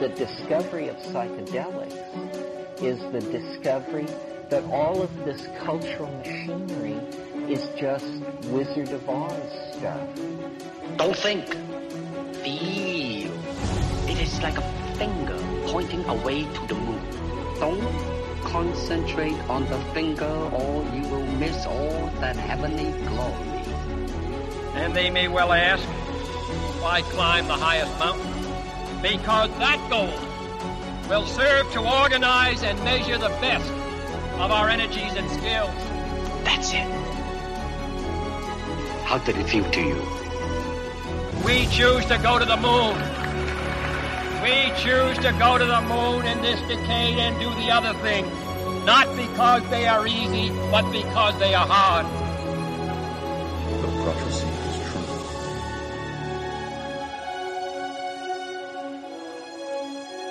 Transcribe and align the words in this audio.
the 0.00 0.08
discovery 0.10 0.88
of 0.88 0.96
psychedelics 0.96 2.82
is 2.82 3.00
the 3.12 3.20
discovery 3.32 4.06
that 4.50 4.64
all 4.64 5.02
of 5.02 5.24
this 5.24 5.48
cultural 5.64 6.10
machinery 6.18 7.00
is 7.52 7.66
just 7.76 8.06
Wizard 8.46 8.90
of 8.90 9.08
Oz 9.08 9.32
stuff. 9.76 10.08
Don't 10.96 11.16
think. 11.16 11.46
Feel. 12.42 13.32
It 14.08 14.20
is 14.20 14.40
like 14.40 14.56
a 14.58 14.94
finger 14.96 15.38
pointing 15.66 16.04
away 16.04 16.44
to 16.44 16.66
the 16.66 16.74
moon. 16.74 17.58
Don't 17.58 18.42
concentrate 18.44 19.38
on 19.50 19.66
the 19.66 19.78
finger 19.92 20.24
or 20.24 20.84
you 20.94 21.02
will 21.08 21.26
miss 21.38 21.66
all 21.66 22.10
that 22.20 22.36
heavenly 22.36 22.92
glory. 23.06 23.64
And 24.74 24.94
they 24.94 25.10
may 25.10 25.28
well 25.28 25.52
ask, 25.52 25.82
why 26.80 27.02
climb 27.02 27.46
the 27.48 27.54
highest 27.54 27.98
mountain? 27.98 28.37
Because 29.02 29.50
that 29.58 29.78
goal 29.88 30.12
will 31.08 31.26
serve 31.26 31.70
to 31.72 31.80
organize 32.02 32.62
and 32.64 32.78
measure 32.84 33.16
the 33.16 33.28
best 33.40 33.70
of 34.40 34.50
our 34.50 34.68
energies 34.68 35.14
and 35.14 35.30
skills. 35.30 35.70
That's 36.44 36.72
it. 36.72 36.86
How 39.04 39.18
did 39.18 39.36
it 39.36 39.48
feel 39.48 39.70
to 39.70 39.80
you? 39.80 40.02
We 41.44 41.66
choose 41.68 42.04
to 42.06 42.18
go 42.18 42.38
to 42.40 42.44
the 42.44 42.56
moon. 42.56 42.96
We 44.42 44.72
choose 44.82 45.16
to 45.18 45.32
go 45.38 45.58
to 45.58 45.64
the 45.64 45.80
moon 45.82 46.26
in 46.26 46.42
this 46.42 46.60
decade 46.62 47.18
and 47.18 47.38
do 47.38 47.48
the 47.54 47.70
other 47.70 47.96
thing. 48.00 48.26
Not 48.84 49.14
because 49.16 49.62
they 49.70 49.86
are 49.86 50.06
easy, 50.06 50.50
but 50.70 50.90
because 50.90 51.38
they 51.38 51.54
are 51.54 51.66
hard. 51.66 52.17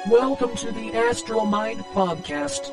Welcome 0.10 0.56
to 0.58 0.72
the 0.72 0.94
Astral 0.96 1.46
Mind 1.46 1.82
Podcast. 1.94 2.72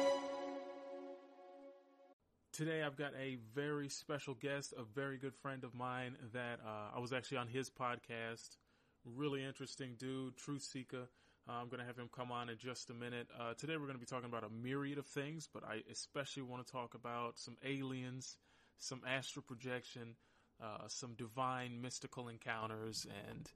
Today 2.52 2.84
I've 2.84 2.96
got 2.96 3.12
a 3.20 3.38
very 3.52 3.88
special 3.88 4.34
guest, 4.34 4.72
a 4.78 4.84
very 4.84 5.18
good 5.18 5.34
friend 5.34 5.64
of 5.64 5.74
mine 5.74 6.16
that 6.32 6.60
uh, 6.64 6.96
I 6.96 7.00
was 7.00 7.12
actually 7.12 7.38
on 7.38 7.48
his 7.48 7.68
podcast. 7.68 8.58
Really 9.04 9.42
interesting 9.42 9.96
dude, 9.98 10.36
TruthSeekah. 10.36 11.08
Uh, 11.48 11.52
I'm 11.52 11.66
going 11.66 11.80
to 11.80 11.86
have 11.86 11.96
him 11.96 12.08
come 12.14 12.30
on 12.30 12.50
in 12.50 12.56
just 12.56 12.90
a 12.90 12.94
minute. 12.94 13.26
Uh, 13.36 13.54
today 13.54 13.72
we're 13.78 13.86
going 13.86 13.94
to 13.94 13.98
be 13.98 14.06
talking 14.06 14.28
about 14.28 14.44
a 14.44 14.48
myriad 14.48 14.98
of 14.98 15.06
things, 15.06 15.48
but 15.52 15.64
I 15.64 15.82
especially 15.90 16.44
want 16.44 16.64
to 16.64 16.72
talk 16.72 16.94
about 16.94 17.40
some 17.40 17.56
aliens, 17.64 18.36
some 18.78 19.00
astral 19.08 19.42
projection, 19.42 20.14
uh, 20.62 20.86
some 20.86 21.14
divine 21.14 21.80
mystical 21.82 22.28
encounters, 22.28 23.08
and 23.28 23.50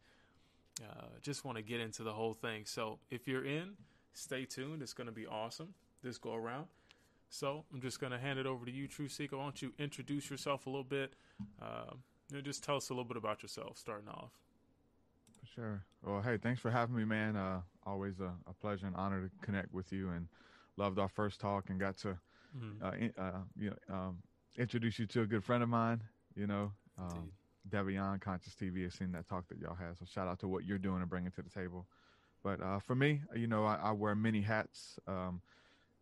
uh, 0.82 1.06
just 1.22 1.44
want 1.44 1.56
to 1.56 1.62
get 1.62 1.80
into 1.80 2.02
the 2.02 2.12
whole 2.12 2.34
thing. 2.34 2.62
So 2.64 2.98
if 3.10 3.26
you're 3.26 3.44
in, 3.44 3.72
stay 4.12 4.44
tuned. 4.44 4.82
It's 4.82 4.92
going 4.92 5.06
to 5.06 5.12
be 5.12 5.26
awesome 5.26 5.74
this 6.02 6.18
go 6.18 6.34
around. 6.34 6.66
So 7.30 7.64
I'm 7.72 7.80
just 7.80 8.00
going 8.00 8.12
to 8.12 8.18
hand 8.18 8.38
it 8.38 8.46
over 8.46 8.64
to 8.64 8.70
you, 8.70 8.88
TruthSeekah. 8.88 9.32
Why 9.32 9.42
don't 9.42 9.60
you 9.60 9.72
introduce 9.78 10.30
yourself 10.30 10.66
a 10.66 10.70
little 10.70 10.84
bit? 10.84 11.14
Uh, 11.60 11.92
you 12.30 12.36
know, 12.36 12.42
just 12.42 12.64
tell 12.64 12.76
us 12.76 12.88
a 12.88 12.92
little 12.92 13.04
bit 13.04 13.16
about 13.16 13.42
yourself, 13.42 13.76
starting 13.76 14.08
off. 14.08 14.30
For 15.40 15.46
sure. 15.46 15.84
Well, 16.04 16.22
hey, 16.22 16.38
thanks 16.38 16.60
for 16.60 16.70
having 16.70 16.96
me, 16.96 17.04
man. 17.04 17.36
Uh, 17.36 17.60
always 17.86 18.20
a, 18.20 18.32
a, 18.48 18.52
pleasure 18.60 18.86
and 18.86 18.96
honor 18.96 19.22
to 19.22 19.30
connect 19.42 19.72
with 19.72 19.92
you, 19.92 20.10
and 20.10 20.26
loved 20.76 20.98
our 20.98 21.08
first 21.08 21.40
talk 21.40 21.70
and 21.70 21.78
got 21.78 21.96
to, 21.98 22.18
mm-hmm. 22.56 22.84
uh, 22.84 22.90
in, 22.92 23.12
uh, 23.18 23.40
you 23.58 23.70
know, 23.70 23.94
um, 23.94 24.18
introduce 24.56 24.98
you 24.98 25.06
to 25.06 25.22
a 25.22 25.26
good 25.26 25.44
friend 25.44 25.62
of 25.62 25.68
mine. 25.68 26.02
You 26.34 26.46
know, 26.46 26.72
um, 26.98 27.30
Devion 27.68 28.20
Conscious 28.20 28.54
TV. 28.54 28.84
I've 28.84 28.92
seen 28.92 29.12
that 29.12 29.28
talk 29.28 29.48
that 29.48 29.58
y'all 29.58 29.74
had, 29.74 29.98
so 29.98 30.04
shout 30.04 30.28
out 30.28 30.38
to 30.40 30.48
what 30.48 30.64
you're 30.64 30.78
doing 30.78 31.00
and 31.00 31.10
bringing 31.10 31.30
to 31.32 31.42
the 31.42 31.50
table. 31.50 31.86
But 32.42 32.62
uh, 32.62 32.78
for 32.80 32.94
me, 32.94 33.22
you 33.34 33.46
know, 33.46 33.64
I, 33.64 33.76
I 33.76 33.92
wear 33.92 34.14
many 34.14 34.42
hats. 34.42 34.98
Um, 35.06 35.42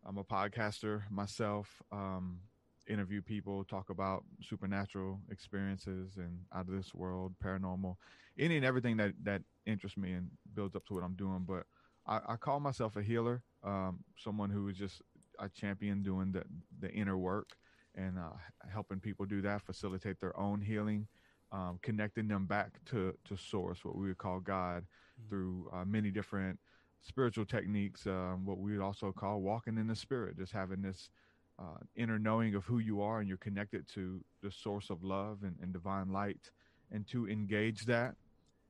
I'm 0.05 0.17
a 0.17 0.23
podcaster 0.23 1.01
myself. 1.09 1.81
Um, 1.91 2.39
interview 2.87 3.21
people, 3.21 3.63
talk 3.65 3.89
about 3.89 4.23
supernatural 4.41 5.19
experiences 5.29 6.17
and 6.17 6.39
out 6.53 6.67
of 6.67 6.73
this 6.73 6.93
world, 6.93 7.33
paranormal, 7.43 7.95
any 8.39 8.55
and 8.55 8.65
everything 8.65 8.97
that 8.97 9.13
that 9.23 9.41
interests 9.65 9.97
me 9.97 10.13
and 10.13 10.29
builds 10.53 10.75
up 10.75 10.85
to 10.85 10.93
what 10.93 11.03
I'm 11.03 11.15
doing. 11.15 11.45
But 11.47 11.63
I, 12.07 12.33
I 12.33 12.35
call 12.37 12.59
myself 12.59 12.95
a 12.95 13.01
healer, 13.01 13.43
um, 13.63 13.99
someone 14.17 14.49
who 14.49 14.67
is 14.69 14.77
just 14.77 15.01
a 15.39 15.49
champion 15.49 16.03
doing 16.03 16.31
the 16.31 16.43
the 16.79 16.89
inner 16.91 17.17
work 17.17 17.49
and 17.95 18.17
uh, 18.17 18.37
helping 18.71 18.99
people 18.99 19.25
do 19.25 19.41
that, 19.41 19.63
facilitate 19.63 20.19
their 20.19 20.37
own 20.39 20.61
healing, 20.61 21.07
um, 21.51 21.79
connecting 21.81 22.27
them 22.27 22.45
back 22.45 22.71
to 22.85 23.13
to 23.25 23.37
source, 23.37 23.83
what 23.83 23.95
we 23.95 24.07
would 24.07 24.17
call 24.17 24.39
God, 24.39 24.83
mm-hmm. 24.83 25.29
through 25.29 25.69
uh, 25.73 25.85
many 25.85 26.11
different 26.11 26.59
spiritual 27.01 27.45
techniques, 27.45 28.05
um, 28.05 28.45
what 28.45 28.57
we 28.57 28.73
would 28.73 28.83
also 28.83 29.11
call 29.11 29.41
walking 29.41 29.77
in 29.77 29.87
the 29.87 29.95
spirit, 29.95 30.37
just 30.37 30.51
having 30.51 30.81
this 30.81 31.09
uh, 31.59 31.79
inner 31.95 32.19
knowing 32.19 32.53
of 32.55 32.65
who 32.65 32.79
you 32.79 33.01
are 33.01 33.19
and 33.19 33.27
you're 33.27 33.37
connected 33.37 33.87
to 33.87 34.23
the 34.43 34.51
source 34.51 34.89
of 34.89 35.03
love 35.03 35.39
and, 35.43 35.55
and 35.61 35.73
divine 35.73 36.11
light, 36.11 36.51
and 36.91 37.07
to 37.07 37.27
engage 37.29 37.85
that, 37.85 38.15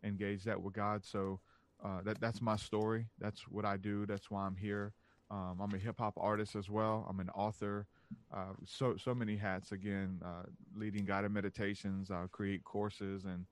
engage 0.04 0.44
that 0.44 0.62
with 0.62 0.74
God. 0.74 1.04
So 1.04 1.40
uh, 1.84 2.02
that 2.04 2.20
that's 2.20 2.42
my 2.42 2.56
story. 2.56 3.08
That's 3.20 3.42
what 3.50 3.66
I 3.66 3.78
do. 3.78 4.06
That's 4.06 4.30
why 4.32 4.46
I'm 4.46 4.56
here. 4.56 4.94
Um, 5.30 5.58
I'm 5.62 5.74
a 5.74 5.78
hip 5.78 5.96
hop 6.00 6.14
artist 6.18 6.56
as 6.56 6.70
well. 6.70 7.06
I'm 7.10 7.20
an 7.20 7.30
author. 7.30 7.88
Uh, 8.34 8.54
so 8.66 8.96
so 8.98 9.14
many 9.14 9.36
hats. 9.36 9.72
Again, 9.72 10.22
uh, 10.24 10.44
leading 10.76 11.06
guided 11.06 11.32
meditations. 11.32 12.12
I 12.12 12.26
create 12.32 12.64
courses, 12.64 13.26
and 13.26 13.46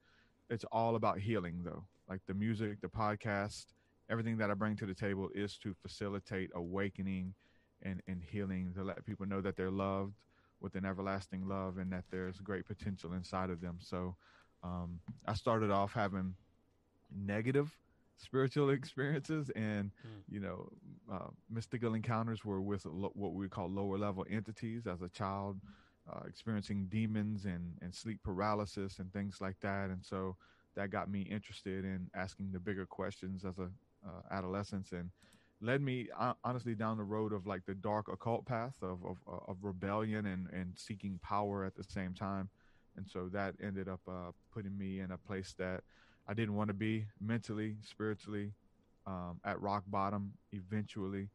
it's 0.50 0.66
all 0.72 0.96
about 0.96 1.20
healing, 1.20 1.62
though. 1.64 1.84
Like 2.10 2.22
the 2.28 2.34
music, 2.34 2.82
the 2.82 2.88
podcast, 2.88 3.66
everything 4.10 4.38
that 4.38 4.52
I 4.52 4.54
bring 4.54 4.76
to 4.78 4.86
the 4.86 4.94
table 4.94 5.30
is 5.34 5.58
to 5.60 5.74
facilitate 5.82 6.52
awakening 6.54 7.34
and, 7.82 8.02
and 8.08 8.22
healing, 8.22 8.74
to 8.76 8.84
let 8.84 9.04
people 9.06 9.26
know 9.26 9.42
that 9.42 9.56
they're 9.56 9.72
loved 9.72 10.14
with 10.62 10.76
an 10.76 10.86
everlasting 10.86 11.48
love 11.48 11.78
and 11.78 11.92
that 11.92 12.06
there's 12.12 12.40
great 12.40 12.66
potential 12.66 13.14
inside 13.14 13.50
of 13.50 13.62
them. 13.62 13.78
So 13.80 14.16
um, 14.64 15.00
I 15.26 15.34
started 15.34 15.72
off 15.72 15.94
having 15.94 16.36
negative 17.16 17.76
spiritual 18.18 18.70
experiences 18.72 19.50
and 19.56 19.92
mm. 20.06 20.22
you 20.30 20.40
know 20.40 20.70
uh, 21.12 21.28
mystical 21.50 21.94
encounters 21.94 22.44
were 22.44 22.62
with 22.62 22.86
lo- 22.86 23.12
what 23.14 23.34
we 23.34 23.48
call 23.48 23.70
lower 23.70 23.98
level 23.98 24.26
entities 24.30 24.88
as 24.88 25.02
a 25.02 25.10
child 25.10 25.60
uh, 26.12 26.22
experiencing 26.28 26.86
demons 26.90 27.46
and, 27.46 27.74
and 27.82 27.94
sleep 27.94 28.20
paralysis 28.24 29.00
and 29.00 29.12
things 29.12 29.38
like 29.42 29.60
that 29.62 29.90
and 29.90 30.04
so 30.04 30.36
that 30.76 30.90
got 30.90 31.10
me 31.10 31.22
interested 31.22 31.86
in 31.86 32.10
asking 32.16 32.52
the 32.52 32.60
bigger 32.60 32.86
questions 32.86 33.46
as 33.46 33.58
a 33.60 33.70
uh, 34.06 34.22
adolescence 34.32 34.92
and 34.92 35.10
led 35.62 35.82
me 35.82 36.08
honestly 36.44 36.76
down 36.76 36.98
the 36.98 37.04
road 37.04 37.34
of 37.34 37.48
like 37.48 37.66
the 37.66 37.74
dark 37.74 38.08
occult 38.12 38.46
path 38.46 38.76
of, 38.82 39.04
of, 39.06 39.18
uh, 39.28 39.52
of 39.52 39.58
rebellion 39.64 40.26
and, 40.26 40.48
and 40.52 40.74
seeking 40.78 41.20
power 41.24 41.64
at 41.64 41.76
the 41.76 41.84
same 41.84 42.14
time. 42.14 42.50
And 42.98 43.08
so 43.08 43.30
that 43.34 43.56
ended 43.62 43.88
up 43.88 44.02
uh, 44.08 44.32
putting 44.54 44.78
me 44.78 45.00
in 45.00 45.12
a 45.12 45.18
place 45.18 45.56
that 45.58 45.82
I 46.28 46.34
didn't 46.34 46.56
want 46.56 46.70
to 46.70 46.74
be 46.74 47.06
mentally, 47.20 47.78
spiritually, 47.84 48.52
um, 49.08 49.40
at 49.44 49.62
rock 49.62 49.84
bottom 49.88 50.34
eventually. 50.52 51.30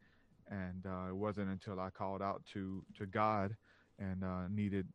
And 0.49 0.85
uh, 0.87 1.09
it 1.09 1.17
wasn't 1.17 1.51
until 1.51 1.79
I 1.79 1.91
called 1.91 2.23
out 2.23 2.43
to, 2.53 2.83
to 2.99 3.07
God 3.07 3.57
and 3.99 4.25
uh, 4.25 4.49
needed 4.49 4.89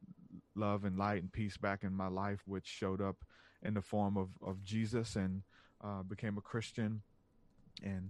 love 0.56 0.84
and 0.84 0.97
light 0.97 1.22
and 1.22 1.31
peace 1.31 1.58
back 1.58 1.84
in 1.84 1.94
my 1.94 2.08
life, 2.08 2.41
which 2.46 2.68
showed 2.68 3.02
up 3.02 3.18
in 3.63 3.74
the 3.74 3.81
form 3.81 4.18
of, 4.18 4.30
of 4.46 4.63
Jesus 4.63 5.16
and 5.16 5.44
became 6.09 6.38
a 6.38 6.41
Christian 6.41 7.02
and 7.84 8.09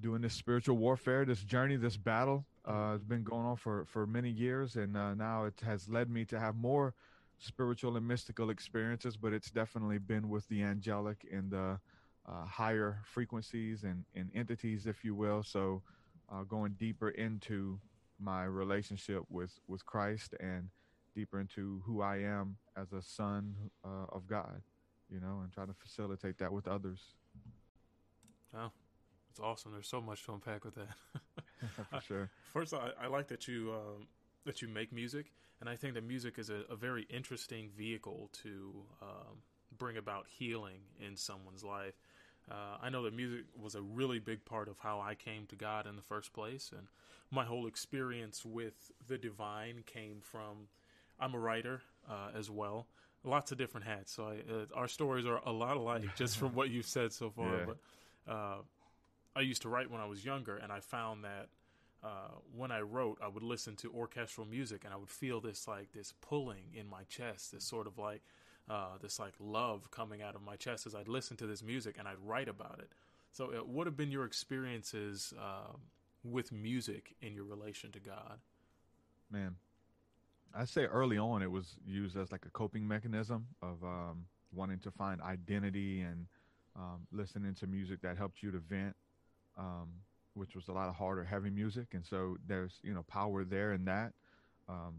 doing 0.00 0.20
this 0.20 0.34
spiritual 0.34 0.76
warfare, 0.76 1.24
this 1.24 1.42
journey, 1.42 1.76
this 1.76 1.96
battle. 1.96 2.44
Uh, 2.64 2.92
has 2.92 3.04
been 3.04 3.22
going 3.22 3.46
on 3.46 3.56
for, 3.56 3.84
for 3.84 4.08
many 4.08 4.28
years, 4.28 4.74
and 4.74 4.96
uh, 4.96 5.14
now 5.14 5.44
it 5.44 5.54
has 5.64 5.88
led 5.88 6.10
me 6.10 6.24
to 6.24 6.40
have 6.40 6.56
more 6.56 6.94
spiritual 7.38 7.96
and 7.96 8.08
mystical 8.08 8.50
experiences. 8.50 9.16
But 9.16 9.32
it's 9.32 9.52
definitely 9.52 9.98
been 9.98 10.28
with 10.28 10.48
the 10.48 10.64
angelic 10.64 11.24
and 11.32 11.48
the 11.50 11.78
uh, 12.28 12.44
higher 12.44 13.00
frequencies 13.04 13.84
and, 13.84 14.04
and 14.14 14.30
entities, 14.34 14.86
if 14.86 15.04
you 15.04 15.14
will. 15.14 15.42
So, 15.42 15.82
uh, 16.32 16.42
going 16.42 16.72
deeper 16.72 17.10
into 17.10 17.78
my 18.18 18.44
relationship 18.44 19.22
with 19.30 19.60
with 19.68 19.84
Christ 19.86 20.34
and 20.40 20.68
deeper 21.14 21.40
into 21.40 21.82
who 21.86 22.02
I 22.02 22.18
am 22.18 22.56
as 22.76 22.92
a 22.92 23.00
son 23.02 23.54
uh, 23.84 24.06
of 24.10 24.26
God, 24.26 24.62
you 25.10 25.20
know, 25.20 25.40
and 25.42 25.52
trying 25.52 25.68
to 25.68 25.74
facilitate 25.74 26.38
that 26.38 26.52
with 26.52 26.66
others. 26.68 27.00
Oh, 28.54 28.70
it's 29.30 29.40
awesome. 29.40 29.72
There's 29.72 29.88
so 29.88 30.00
much 30.00 30.24
to 30.24 30.32
unpack 30.32 30.64
with 30.64 30.74
that. 30.74 30.88
For 31.90 32.00
sure. 32.00 32.30
First, 32.52 32.74
I, 32.74 32.90
I 33.00 33.06
like 33.06 33.28
that 33.28 33.48
you 33.48 33.72
um, 33.72 34.06
that 34.44 34.62
you 34.62 34.68
make 34.68 34.92
music, 34.92 35.32
and 35.60 35.68
I 35.68 35.76
think 35.76 35.94
that 35.94 36.04
music 36.04 36.38
is 36.38 36.50
a, 36.50 36.62
a 36.70 36.76
very 36.76 37.06
interesting 37.10 37.70
vehicle 37.76 38.30
to 38.42 38.72
um, 39.02 39.42
bring 39.76 39.96
about 39.96 40.26
healing 40.28 40.80
in 41.00 41.16
someone's 41.16 41.64
life. 41.64 41.94
Uh, 42.50 42.78
I 42.80 42.90
know 42.90 43.02
that 43.02 43.14
music 43.14 43.44
was 43.60 43.74
a 43.74 43.82
really 43.82 44.18
big 44.18 44.44
part 44.44 44.68
of 44.68 44.78
how 44.78 45.00
I 45.00 45.14
came 45.14 45.46
to 45.46 45.56
God 45.56 45.86
in 45.86 45.96
the 45.96 46.02
first 46.02 46.32
place, 46.32 46.70
and 46.76 46.86
my 47.30 47.44
whole 47.44 47.66
experience 47.66 48.44
with 48.44 48.92
the 49.06 49.18
divine 49.18 49.82
came 49.84 50.18
from. 50.20 50.68
I'm 51.18 51.34
a 51.34 51.38
writer 51.38 51.80
uh, 52.08 52.28
as 52.38 52.50
well, 52.50 52.86
lots 53.24 53.50
of 53.50 53.58
different 53.58 53.86
hats. 53.86 54.12
So 54.12 54.24
I, 54.24 54.52
uh, 54.52 54.66
our 54.74 54.86
stories 54.86 55.24
are 55.26 55.40
a 55.46 55.50
lot 55.50 55.76
alike, 55.76 56.14
just 56.14 56.36
from 56.36 56.54
what 56.54 56.70
you've 56.70 56.86
said 56.86 57.12
so 57.12 57.30
far. 57.30 57.56
Yeah. 57.56 57.64
But 57.66 58.32
uh, 58.32 58.56
I 59.34 59.40
used 59.40 59.62
to 59.62 59.68
write 59.68 59.90
when 59.90 60.00
I 60.00 60.06
was 60.06 60.24
younger, 60.24 60.56
and 60.56 60.70
I 60.70 60.80
found 60.80 61.24
that 61.24 61.48
uh, 62.04 62.36
when 62.54 62.70
I 62.70 62.80
wrote, 62.80 63.18
I 63.22 63.28
would 63.28 63.42
listen 63.42 63.76
to 63.76 63.90
orchestral 63.90 64.46
music, 64.46 64.84
and 64.84 64.92
I 64.92 64.96
would 64.96 65.10
feel 65.10 65.40
this 65.40 65.66
like 65.66 65.92
this 65.92 66.12
pulling 66.20 66.74
in 66.74 66.86
my 66.86 67.02
chest, 67.08 67.52
this 67.52 67.64
sort 67.64 67.86
of 67.86 67.98
like 67.98 68.22
uh, 68.68 68.98
this 69.00 69.18
like 69.18 69.34
love 69.38 69.90
coming 69.90 70.22
out 70.22 70.34
of 70.34 70.42
my 70.42 70.56
chest 70.56 70.86
as 70.86 70.94
I'd 70.94 71.08
listen 71.08 71.36
to 71.38 71.46
this 71.46 71.62
music 71.62 71.96
and 71.98 72.08
I'd 72.08 72.18
write 72.24 72.48
about 72.48 72.78
it. 72.80 72.90
So, 73.32 73.52
uh, 73.52 73.64
what 73.64 73.86
have 73.86 73.96
been 73.96 74.10
your 74.10 74.24
experiences 74.24 75.32
uh, 75.38 75.76
with 76.24 76.52
music 76.52 77.14
in 77.20 77.34
your 77.34 77.44
relation 77.44 77.92
to 77.92 78.00
God? 78.00 78.38
Man, 79.30 79.56
I 80.54 80.64
say 80.64 80.84
early 80.84 81.18
on 81.18 81.42
it 81.42 81.50
was 81.50 81.76
used 81.86 82.16
as 82.16 82.32
like 82.32 82.46
a 82.46 82.50
coping 82.50 82.86
mechanism 82.86 83.46
of 83.62 83.82
um, 83.84 84.24
wanting 84.52 84.78
to 84.80 84.90
find 84.90 85.20
identity 85.20 86.00
and 86.00 86.26
um, 86.76 87.06
listening 87.12 87.54
to 87.54 87.66
music 87.66 88.00
that 88.02 88.16
helped 88.16 88.42
you 88.42 88.50
to 88.50 88.58
vent, 88.58 88.94
um, 89.58 89.88
which 90.34 90.54
was 90.54 90.68
a 90.68 90.72
lot 90.72 90.88
of 90.88 90.94
harder, 90.94 91.24
heavy 91.24 91.50
music. 91.50 91.88
And 91.92 92.04
so 92.04 92.36
there's 92.46 92.80
you 92.82 92.94
know 92.94 93.02
power 93.02 93.44
there 93.44 93.72
in 93.72 93.84
that, 93.84 94.12
um, 94.68 94.94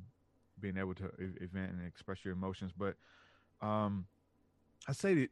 being 0.59 0.77
able 0.77 0.95
to 0.95 1.05
event 1.41 1.71
and 1.71 1.85
express 1.87 2.23
your 2.23 2.33
emotions. 2.33 2.71
But 2.77 2.95
um, 3.61 4.05
I 4.87 4.93
say 4.93 5.13
that 5.15 5.29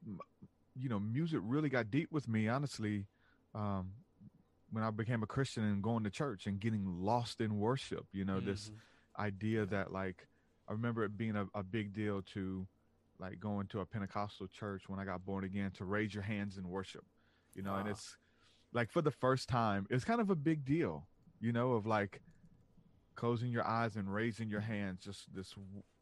you 0.76 0.90
know 0.90 1.00
music 1.00 1.40
really 1.44 1.70
got 1.70 1.92
deep 1.92 2.12
with 2.12 2.28
me, 2.28 2.48
honestly. 2.48 3.06
Um, 3.54 3.92
when 4.72 4.84
I 4.84 4.90
became 4.90 5.24
a 5.24 5.28
Christian 5.28 5.64
and 5.64 5.82
going 5.82 6.04
to 6.04 6.10
church 6.10 6.48
and 6.48 6.60
getting 6.60 6.86
lost 6.86 7.40
in 7.40 7.60
worship, 7.60 8.06
you 8.12 8.26
know, 8.26 8.38
mm-hmm. 8.38 8.48
this 8.48 8.72
idea 9.18 9.66
that 9.66 9.94
like 9.94 10.28
I 10.68 10.74
remember 10.74 11.04
it 11.04 11.18
being 11.18 11.36
a, 11.36 11.46
a 11.54 11.64
big 11.64 11.94
deal 11.94 12.22
to 12.34 12.68
like 13.20 13.40
going 13.40 13.68
to 13.68 13.80
a 13.80 13.86
Pentecostal 13.86 14.48
church 14.48 14.84
when 14.88 15.00
I 15.00 15.06
got 15.06 15.26
born 15.26 15.44
again 15.44 15.72
to 15.78 15.86
raise 15.86 16.14
your 16.14 16.24
hands 16.24 16.58
in 16.58 16.68
worship, 16.68 17.06
you 17.54 17.64
know, 17.64 17.72
wow. 17.72 17.80
and 17.80 17.90
it's 17.90 18.18
like 18.74 18.92
for 18.92 19.02
the 19.02 19.12
first 19.12 19.48
time, 19.48 19.88
it's 19.90 20.04
kind 20.04 20.20
of 20.20 20.30
a 20.30 20.36
big 20.36 20.66
deal, 20.66 21.08
you 21.40 21.54
know, 21.54 21.74
of 21.74 21.86
like 21.86 22.22
closing 23.16 23.52
your 23.52 23.66
eyes 23.66 23.96
and 23.96 24.14
raising 24.14 24.50
your 24.50 24.60
hands, 24.60 25.04
just 25.04 25.34
this, 25.34 25.56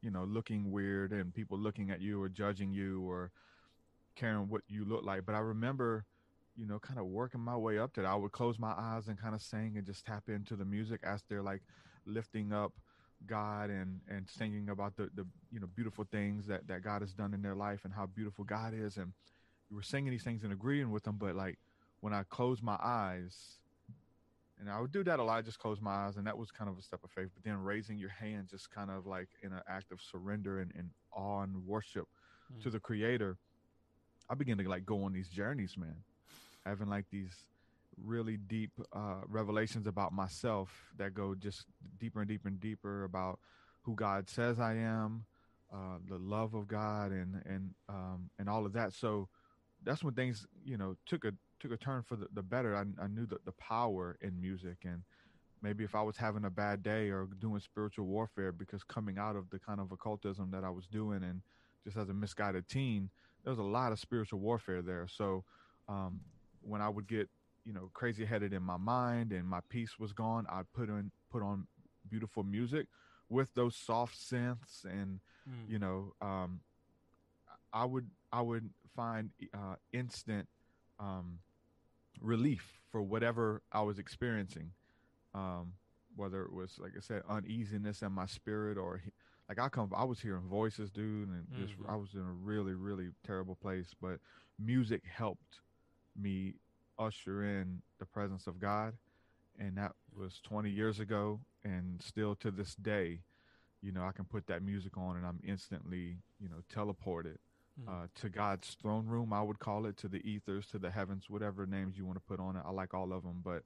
you 0.03 0.11
know, 0.11 0.25
looking 0.25 0.71
weird 0.71 1.11
and 1.13 1.33
people 1.33 1.57
looking 1.57 1.89
at 1.89 2.01
you 2.01 2.21
or 2.21 2.29
judging 2.29 2.71
you 2.71 3.01
or 3.09 3.31
caring 4.15 4.49
what 4.49 4.61
you 4.67 4.85
look 4.85 5.03
like. 5.03 5.25
But 5.25 5.33
I 5.33 5.39
remember, 5.39 6.05
you 6.55 6.67
know, 6.67 6.77
kind 6.77 6.99
of 6.99 7.05
working 7.05 7.39
my 7.41 7.55
way 7.55 7.79
up 7.79 7.93
to 7.93 8.01
that. 8.01 8.07
I 8.07 8.15
would 8.15 8.33
close 8.33 8.59
my 8.59 8.73
eyes 8.77 9.07
and 9.07 9.19
kind 9.19 9.33
of 9.33 9.41
sing 9.41 9.73
and 9.77 9.85
just 9.85 10.05
tap 10.05 10.23
into 10.27 10.55
the 10.55 10.65
music 10.65 11.01
as 11.03 11.23
they're 11.29 11.41
like 11.41 11.61
lifting 12.05 12.51
up 12.51 12.73
God 13.25 13.69
and 13.69 14.01
and 14.09 14.27
singing 14.29 14.69
about 14.69 14.97
the 14.97 15.09
the 15.15 15.25
you 15.49 15.61
know 15.61 15.67
beautiful 15.73 16.05
things 16.11 16.47
that 16.47 16.67
that 16.67 16.83
God 16.83 17.01
has 17.01 17.13
done 17.13 17.33
in 17.33 17.41
their 17.41 17.55
life 17.55 17.85
and 17.85 17.93
how 17.93 18.05
beautiful 18.05 18.43
God 18.43 18.73
is 18.75 18.97
and 18.97 19.13
we 19.69 19.77
were 19.77 19.81
singing 19.81 20.11
these 20.11 20.23
things 20.23 20.43
and 20.43 20.51
agreeing 20.51 20.91
with 20.91 21.03
them 21.03 21.15
but 21.17 21.33
like 21.33 21.57
when 22.01 22.13
I 22.13 22.23
closed 22.23 22.61
my 22.61 22.77
eyes 22.83 23.59
and 24.63 24.71
I 24.71 24.79
would 24.79 24.91
do 24.91 25.03
that 25.03 25.19
a 25.19 25.23
lot 25.23 25.43
just 25.43 25.59
close 25.59 25.81
my 25.81 25.91
eyes 25.91 26.15
and 26.15 26.25
that 26.25 26.37
was 26.37 26.49
kind 26.51 26.69
of 26.69 26.77
a 26.77 26.81
step 26.81 27.01
of 27.03 27.11
faith 27.11 27.29
but 27.33 27.43
then 27.43 27.61
raising 27.61 27.97
your 27.97 28.09
hand 28.09 28.47
just 28.49 28.71
kind 28.71 28.89
of 28.89 29.05
like 29.05 29.27
in 29.41 29.51
an 29.51 29.61
act 29.67 29.91
of 29.91 29.99
surrender 30.01 30.59
and, 30.61 30.71
and 30.77 30.89
awe 31.11 31.41
and 31.41 31.65
worship 31.67 32.07
mm. 32.51 32.63
to 32.63 32.69
the 32.69 32.79
creator 32.79 33.37
I 34.29 34.35
began 34.35 34.57
to 34.57 34.69
like 34.69 34.85
go 34.85 35.03
on 35.03 35.11
these 35.11 35.27
journeys 35.27 35.75
man 35.77 35.97
having 36.65 36.89
like 36.89 37.05
these 37.11 37.45
really 38.01 38.37
deep 38.37 38.71
uh, 38.93 39.21
revelations 39.27 39.87
about 39.87 40.13
myself 40.13 40.91
that 40.97 41.13
go 41.13 41.35
just 41.35 41.65
deeper 41.99 42.21
and 42.21 42.29
deeper 42.29 42.47
and 42.47 42.59
deeper 42.59 43.03
about 43.03 43.39
who 43.81 43.95
God 43.95 44.29
says 44.29 44.59
I 44.59 44.75
am, 44.75 45.25
uh, 45.73 45.97
the 46.07 46.17
love 46.17 46.53
of 46.53 46.67
God, 46.67 47.11
and 47.11 47.41
and 47.45 47.71
um, 47.89 48.29
and 48.39 48.49
all 48.49 48.65
of 48.65 48.73
that. 48.73 48.93
So 48.93 49.27
that's 49.83 50.03
when 50.03 50.13
things 50.13 50.47
you 50.63 50.77
know 50.77 50.95
took 51.05 51.25
a 51.25 51.33
took 51.63 51.71
a 51.71 51.77
turn 51.77 52.03
for 52.03 52.15
the, 52.15 52.27
the 52.33 52.43
better. 52.43 52.75
I, 52.75 52.81
I 53.01 53.07
knew 53.07 53.25
the, 53.25 53.37
the 53.45 53.53
power 53.53 54.17
in 54.21 54.39
music, 54.39 54.77
and 54.83 55.03
maybe 55.61 55.83
if 55.83 55.95
I 55.95 56.01
was 56.01 56.17
having 56.17 56.43
a 56.45 56.49
bad 56.49 56.83
day 56.83 57.09
or 57.09 57.27
doing 57.39 57.59
spiritual 57.61 58.05
warfare, 58.05 58.51
because 58.51 58.83
coming 58.83 59.17
out 59.17 59.35
of 59.35 59.49
the 59.49 59.59
kind 59.59 59.79
of 59.79 59.91
occultism 59.91 60.51
that 60.51 60.63
I 60.63 60.69
was 60.69 60.85
doing, 60.87 61.23
and 61.23 61.41
just 61.85 61.97
as 61.97 62.09
a 62.09 62.13
misguided 62.13 62.67
teen, 62.67 63.09
there 63.43 63.51
was 63.51 63.59
a 63.59 63.63
lot 63.63 63.91
of 63.91 63.99
spiritual 63.99 64.39
warfare 64.39 64.81
there. 64.81 65.07
So 65.07 65.45
um, 65.87 66.19
when 66.61 66.81
I 66.81 66.89
would 66.89 67.07
get 67.07 67.29
you 67.65 67.71
know 67.71 67.89
crazy 67.93 68.25
headed 68.25 68.51
in 68.51 68.61
my 68.61 68.77
mind 68.77 69.31
and 69.31 69.47
my 69.47 69.61
peace 69.69 69.97
was 69.97 70.11
gone 70.11 70.45
i 70.49 70.63
put 70.73 70.89
on 70.89 71.11
put 71.31 71.41
on 71.41 71.65
beautiful 72.09 72.43
music 72.43 72.87
with 73.29 73.53
those 73.53 73.73
soft 73.73 74.17
synths 74.19 74.83
and 74.83 75.21
mm. 75.49 75.69
you 75.69 75.79
know 75.79 76.13
um, 76.21 76.59
i 77.71 77.85
would 77.85 78.09
i 78.33 78.41
would 78.41 78.69
find 78.95 79.29
uh, 79.53 79.75
instant 79.93 80.47
um, 80.99 81.39
relief 82.23 82.79
for 82.91 83.01
whatever 83.01 83.61
i 83.71 83.81
was 83.81 83.99
experiencing 83.99 84.71
um, 85.35 85.73
whether 86.15 86.43
it 86.43 86.51
was 86.51 86.77
like 86.79 86.93
i 86.97 86.99
said 86.99 87.21
uneasiness 87.29 88.01
in 88.01 88.11
my 88.11 88.25
spirit 88.25 88.77
or 88.77 89.01
like 89.49 89.59
i 89.59 89.69
come 89.69 89.91
i 89.95 90.03
was 90.03 90.19
hearing 90.19 90.47
voices 90.47 90.89
dude 90.89 91.29
and 91.29 91.45
just 91.59 91.73
mm-hmm. 91.73 91.91
i 91.91 91.95
was 91.95 92.13
in 92.15 92.21
a 92.21 92.33
really 92.43 92.73
really 92.73 93.09
terrible 93.25 93.55
place 93.55 93.93
but 94.01 94.19
music 94.59 95.03
helped 95.05 95.59
me 96.19 96.55
usher 96.99 97.43
in 97.43 97.81
the 97.99 98.05
presence 98.05 98.47
of 98.47 98.59
God. 98.59 98.93
And 99.59 99.77
that 99.77 99.93
was 100.15 100.39
20 100.43 100.69
years 100.69 100.99
ago. 100.99 101.39
And 101.63 102.01
still 102.01 102.35
to 102.35 102.51
this 102.51 102.75
day, 102.75 103.19
you 103.81 103.91
know, 103.91 104.03
I 104.03 104.11
can 104.11 104.25
put 104.25 104.47
that 104.47 104.63
music 104.63 104.97
on 104.97 105.17
and 105.17 105.25
I'm 105.25 105.39
instantly, 105.45 106.17
you 106.39 106.49
know, 106.49 106.63
teleported 106.73 107.37
mm. 107.79 107.87
uh, 107.87 108.07
to 108.21 108.29
God's 108.29 108.75
throne 108.81 109.05
room, 109.05 109.33
I 109.33 109.41
would 109.41 109.59
call 109.59 109.85
it, 109.85 109.97
to 109.97 110.07
the 110.07 110.27
ethers, 110.29 110.67
to 110.67 110.79
the 110.79 110.91
heavens, 110.91 111.29
whatever 111.29 111.65
names 111.65 111.97
you 111.97 112.05
want 112.05 112.17
to 112.17 112.23
put 112.27 112.39
on 112.39 112.55
it. 112.55 112.63
I 112.65 112.71
like 112.71 112.93
all 112.93 113.13
of 113.13 113.23
them. 113.23 113.41
But 113.43 113.63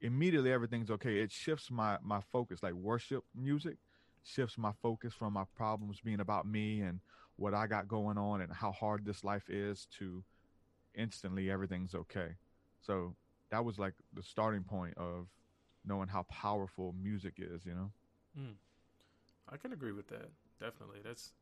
immediately 0.00 0.52
everything's 0.52 0.90
okay. 0.90 1.18
It 1.18 1.32
shifts 1.32 1.70
my, 1.70 1.98
my 2.02 2.20
focus, 2.32 2.62
like 2.62 2.74
worship 2.74 3.24
music 3.34 3.76
shifts 4.22 4.58
my 4.58 4.72
focus 4.82 5.14
from 5.14 5.32
my 5.32 5.44
problems 5.56 6.00
being 6.00 6.20
about 6.20 6.46
me 6.46 6.80
and 6.80 7.00
what 7.36 7.54
I 7.54 7.66
got 7.66 7.86
going 7.86 8.18
on 8.18 8.40
and 8.40 8.52
how 8.52 8.72
hard 8.72 9.04
this 9.04 9.22
life 9.22 9.48
is 9.48 9.86
to 9.98 10.24
instantly 10.94 11.50
everything's 11.50 11.94
okay. 11.94 12.30
So 12.84 13.14
that 13.50 13.64
was 13.64 13.78
like 13.78 13.94
the 14.14 14.22
starting 14.22 14.64
point 14.64 14.94
of 14.96 15.28
knowing 15.84 16.08
how 16.08 16.24
powerful 16.24 16.94
music 17.00 17.34
is, 17.38 17.64
you 17.64 17.74
know? 17.74 17.90
Mm. 18.38 18.54
I 19.48 19.56
can 19.56 19.72
agree 19.72 19.92
with 19.92 20.08
that. 20.08 20.30
Definitely. 20.58 20.98
That's 21.04 21.32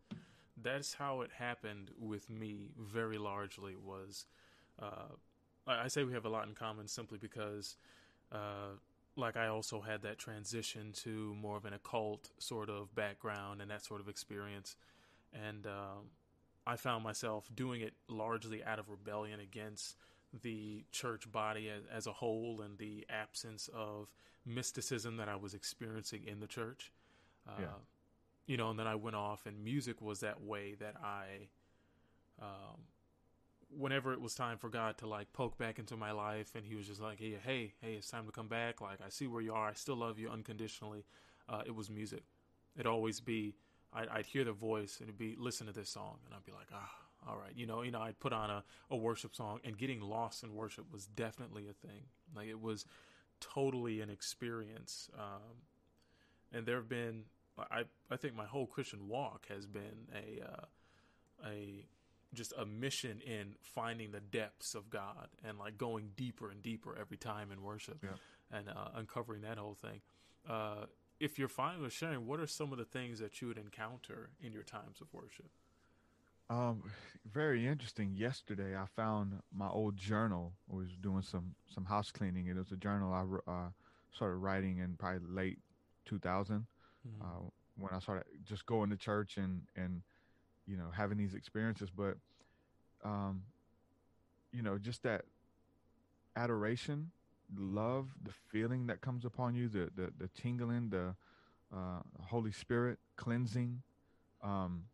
that's 0.62 0.94
how 0.94 1.22
it 1.22 1.30
happened 1.36 1.90
with 1.98 2.30
me 2.30 2.70
very 2.78 3.18
largely 3.18 3.74
was 3.76 4.26
uh, 4.80 5.14
I 5.66 5.88
say 5.88 6.04
we 6.04 6.12
have 6.12 6.26
a 6.26 6.28
lot 6.28 6.46
in 6.46 6.54
common 6.54 6.88
simply 6.88 7.18
because 7.18 7.76
uh, 8.32 8.76
like 9.16 9.36
I 9.36 9.48
also 9.48 9.80
had 9.80 10.02
that 10.02 10.18
transition 10.18 10.92
to 11.04 11.34
more 11.40 11.56
of 11.56 11.64
an 11.64 11.72
occult 11.72 12.30
sort 12.38 12.68
of 12.68 12.94
background 12.94 13.62
and 13.62 13.70
that 13.70 13.84
sort 13.84 14.00
of 14.00 14.08
experience 14.08 14.76
and 15.32 15.66
uh, 15.66 16.00
I 16.66 16.76
found 16.76 17.04
myself 17.04 17.48
doing 17.54 17.80
it 17.80 17.94
largely 18.08 18.62
out 18.64 18.78
of 18.78 18.88
rebellion 18.88 19.40
against 19.40 19.96
the 20.42 20.84
church 20.90 21.30
body 21.30 21.70
as, 21.92 22.06
a 22.06 22.12
whole 22.12 22.60
and 22.62 22.76
the 22.78 23.06
absence 23.08 23.68
of 23.72 24.08
mysticism 24.44 25.16
that 25.18 25.28
I 25.28 25.36
was 25.36 25.54
experiencing 25.54 26.24
in 26.26 26.40
the 26.40 26.46
church. 26.46 26.92
Uh, 27.46 27.52
yeah. 27.60 27.66
You 28.46 28.56
know, 28.56 28.70
and 28.70 28.78
then 28.78 28.86
I 28.86 28.94
went 28.94 29.16
off, 29.16 29.46
and 29.46 29.62
music 29.64 30.02
was 30.02 30.20
that 30.20 30.42
way 30.42 30.74
that 30.78 30.96
I, 31.02 31.48
um, 32.42 32.80
whenever 33.70 34.12
it 34.12 34.20
was 34.20 34.34
time 34.34 34.58
for 34.58 34.68
God 34.68 34.98
to 34.98 35.06
like 35.06 35.32
poke 35.32 35.56
back 35.56 35.78
into 35.78 35.96
my 35.96 36.12
life, 36.12 36.52
and 36.54 36.64
He 36.64 36.74
was 36.74 36.86
just 36.86 37.00
like, 37.00 37.18
"Hey, 37.18 37.36
hey, 37.42 37.72
hey, 37.80 37.94
it's 37.94 38.10
time 38.10 38.26
to 38.26 38.32
come 38.32 38.48
back. 38.48 38.80
Like, 38.80 39.00
I 39.04 39.08
see 39.08 39.26
where 39.26 39.42
you 39.42 39.54
are. 39.54 39.68
I 39.68 39.74
still 39.74 39.96
love 39.96 40.18
you 40.18 40.28
unconditionally." 40.28 41.04
Uh, 41.48 41.62
it 41.66 41.74
was 41.74 41.90
music. 41.90 42.24
It'd 42.76 42.86
always 42.86 43.20
be. 43.20 43.54
I'd, 43.92 44.08
I'd 44.08 44.26
hear 44.26 44.44
the 44.44 44.52
voice, 44.52 44.98
and 45.00 45.08
it'd 45.08 45.18
be, 45.18 45.36
"Listen 45.38 45.66
to 45.66 45.72
this 45.72 45.90
song," 45.90 46.18
and 46.26 46.34
I'd 46.34 46.44
be 46.44 46.52
like, 46.52 46.68
"Ah." 46.72 46.90
all 47.26 47.36
right, 47.36 47.52
you 47.56 47.66
know, 47.66 47.82
you 47.82 47.90
know, 47.90 48.00
I'd 48.00 48.18
put 48.20 48.32
on 48.32 48.50
a, 48.50 48.64
a 48.90 48.96
worship 48.96 49.34
song 49.34 49.60
and 49.64 49.76
getting 49.78 50.00
lost 50.00 50.42
in 50.42 50.54
worship 50.54 50.92
was 50.92 51.06
definitely 51.06 51.66
a 51.68 51.72
thing. 51.72 52.02
Like 52.34 52.48
it 52.48 52.60
was 52.60 52.84
totally 53.40 54.00
an 54.00 54.10
experience. 54.10 55.08
Um, 55.18 55.62
and 56.52 56.66
there 56.66 56.76
have 56.76 56.88
been, 56.88 57.24
I, 57.58 57.84
I 58.10 58.16
think 58.16 58.34
my 58.34 58.46
whole 58.46 58.66
Christian 58.66 59.08
walk 59.08 59.46
has 59.48 59.66
been 59.66 60.08
a, 60.14 60.44
uh, 60.44 61.48
a, 61.48 61.86
just 62.34 62.52
a 62.58 62.66
mission 62.66 63.20
in 63.20 63.54
finding 63.62 64.10
the 64.10 64.20
depths 64.20 64.74
of 64.74 64.90
God 64.90 65.28
and 65.44 65.58
like 65.58 65.78
going 65.78 66.10
deeper 66.16 66.50
and 66.50 66.62
deeper 66.62 66.96
every 67.00 67.16
time 67.16 67.52
in 67.52 67.62
worship 67.62 67.98
yeah. 68.02 68.56
and 68.56 68.68
uh, 68.68 68.88
uncovering 68.94 69.42
that 69.42 69.58
whole 69.58 69.76
thing. 69.80 70.00
Uh, 70.48 70.86
if 71.20 71.38
you're 71.38 71.48
fine 71.48 71.80
with 71.80 71.92
sharing, 71.92 72.26
what 72.26 72.40
are 72.40 72.46
some 72.46 72.72
of 72.72 72.78
the 72.78 72.84
things 72.84 73.20
that 73.20 73.40
you 73.40 73.48
would 73.48 73.58
encounter 73.58 74.30
in 74.40 74.52
your 74.52 74.64
times 74.64 75.00
of 75.00 75.06
worship? 75.12 75.48
Um, 76.50 76.82
very 77.32 77.66
interesting. 77.66 78.14
Yesterday, 78.14 78.76
I 78.76 78.84
found 78.94 79.40
my 79.54 79.68
old 79.68 79.96
journal. 79.96 80.52
I 80.70 80.76
was 80.76 80.88
doing 81.00 81.22
some 81.22 81.54
some 81.74 81.86
house 81.86 82.10
cleaning. 82.10 82.48
It 82.48 82.56
was 82.56 82.70
a 82.70 82.76
journal 82.76 83.12
I 83.14 83.50
uh, 83.50 83.68
started 84.12 84.36
writing 84.36 84.78
in 84.78 84.96
probably 84.98 85.26
late 85.26 85.58
2000 86.04 86.66
mm-hmm. 87.06 87.22
uh, 87.22 87.48
when 87.76 87.92
I 87.92 87.98
started 87.98 88.24
just 88.44 88.66
going 88.66 88.90
to 88.90 88.96
church 88.96 89.36
and 89.36 89.62
and 89.76 90.02
you 90.66 90.76
know 90.76 90.90
having 90.92 91.18
these 91.18 91.34
experiences. 91.34 91.90
But 91.94 92.16
um, 93.04 93.42
you 94.52 94.62
know, 94.62 94.78
just 94.78 95.02
that 95.02 95.24
adoration 96.36 97.10
love, 97.56 98.08
the 98.22 98.32
feeling 98.50 98.86
that 98.86 99.00
comes 99.00 99.24
upon 99.24 99.54
you, 99.54 99.68
the 99.68 99.90
the, 99.94 100.12
the 100.18 100.28
tingling, 100.40 100.90
the 100.90 101.14
uh, 101.74 102.00
Holy 102.28 102.52
Spirit 102.52 102.98
cleansing. 103.16 103.82
Um, 104.42 104.84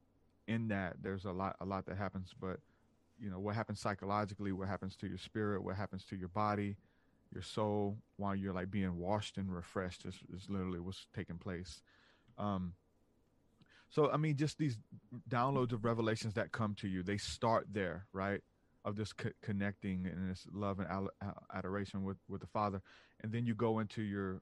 in 0.47 0.69
that, 0.69 0.97
there's 1.03 1.25
a 1.25 1.33
lot 1.33 1.57
a 1.61 1.65
lot 1.65 1.87
that 1.87 1.97
happens, 1.97 2.35
but 2.41 2.59
you 3.21 3.31
know 3.31 3.39
what 3.39 3.55
happens 3.55 3.81
psychologically, 3.81 4.53
what 4.53 4.69
happens 4.69 4.97
to 4.97 5.07
your 5.07 5.19
spirit, 5.19 5.63
what 5.63 5.77
happens 5.77 6.05
to 6.07 6.17
your 6.17 6.29
body, 6.29 6.77
your 7.33 7.43
soul 7.43 7.99
while 8.17 8.35
you're 8.35 8.53
like 8.53 8.71
being 8.71 8.99
washed 8.99 9.37
and 9.37 9.55
refreshed 9.55 10.05
is, 10.05 10.15
is 10.35 10.49
literally 10.49 10.81
what's 10.81 11.07
taking 11.15 11.37
place. 11.37 11.83
Um, 12.41 12.75
so 13.91 14.11
I 14.11 14.17
mean, 14.17 14.37
just 14.37 14.59
these 14.59 14.79
downloads 15.29 15.73
of 15.73 15.85
revelations 15.85 16.35
that 16.35 16.53
come 16.53 16.75
to 16.77 16.89
you, 16.89 17.03
they 17.03 17.19
start 17.19 17.67
there, 17.73 18.07
right? 18.13 18.41
Of 18.85 18.97
this 18.97 19.13
co- 19.13 19.31
connecting 19.43 20.07
and 20.07 20.31
this 20.31 20.47
love 20.53 20.79
and 20.79 21.09
adoration 21.53 22.05
with 22.05 22.17
with 22.29 22.41
the 22.41 22.47
Father, 22.47 22.81
and 23.23 23.33
then 23.33 23.45
you 23.45 23.55
go 23.55 23.81
into 23.81 24.03
your 24.03 24.41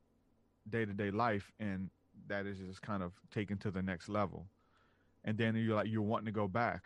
day 0.69 0.85
to 0.85 0.93
day 0.93 1.11
life, 1.11 1.50
and 1.59 1.90
that 2.28 2.47
is 2.47 2.59
just 2.59 2.83
kind 2.83 3.02
of 3.02 3.12
taken 3.33 3.57
to 3.59 3.71
the 3.71 3.83
next 3.83 4.09
level, 4.09 4.47
and 5.25 5.37
then 5.37 5.57
you're 5.57 5.75
like 5.75 5.88
you're 5.88 6.02
wanting 6.02 6.26
to 6.26 6.33
go 6.33 6.47
back, 6.47 6.85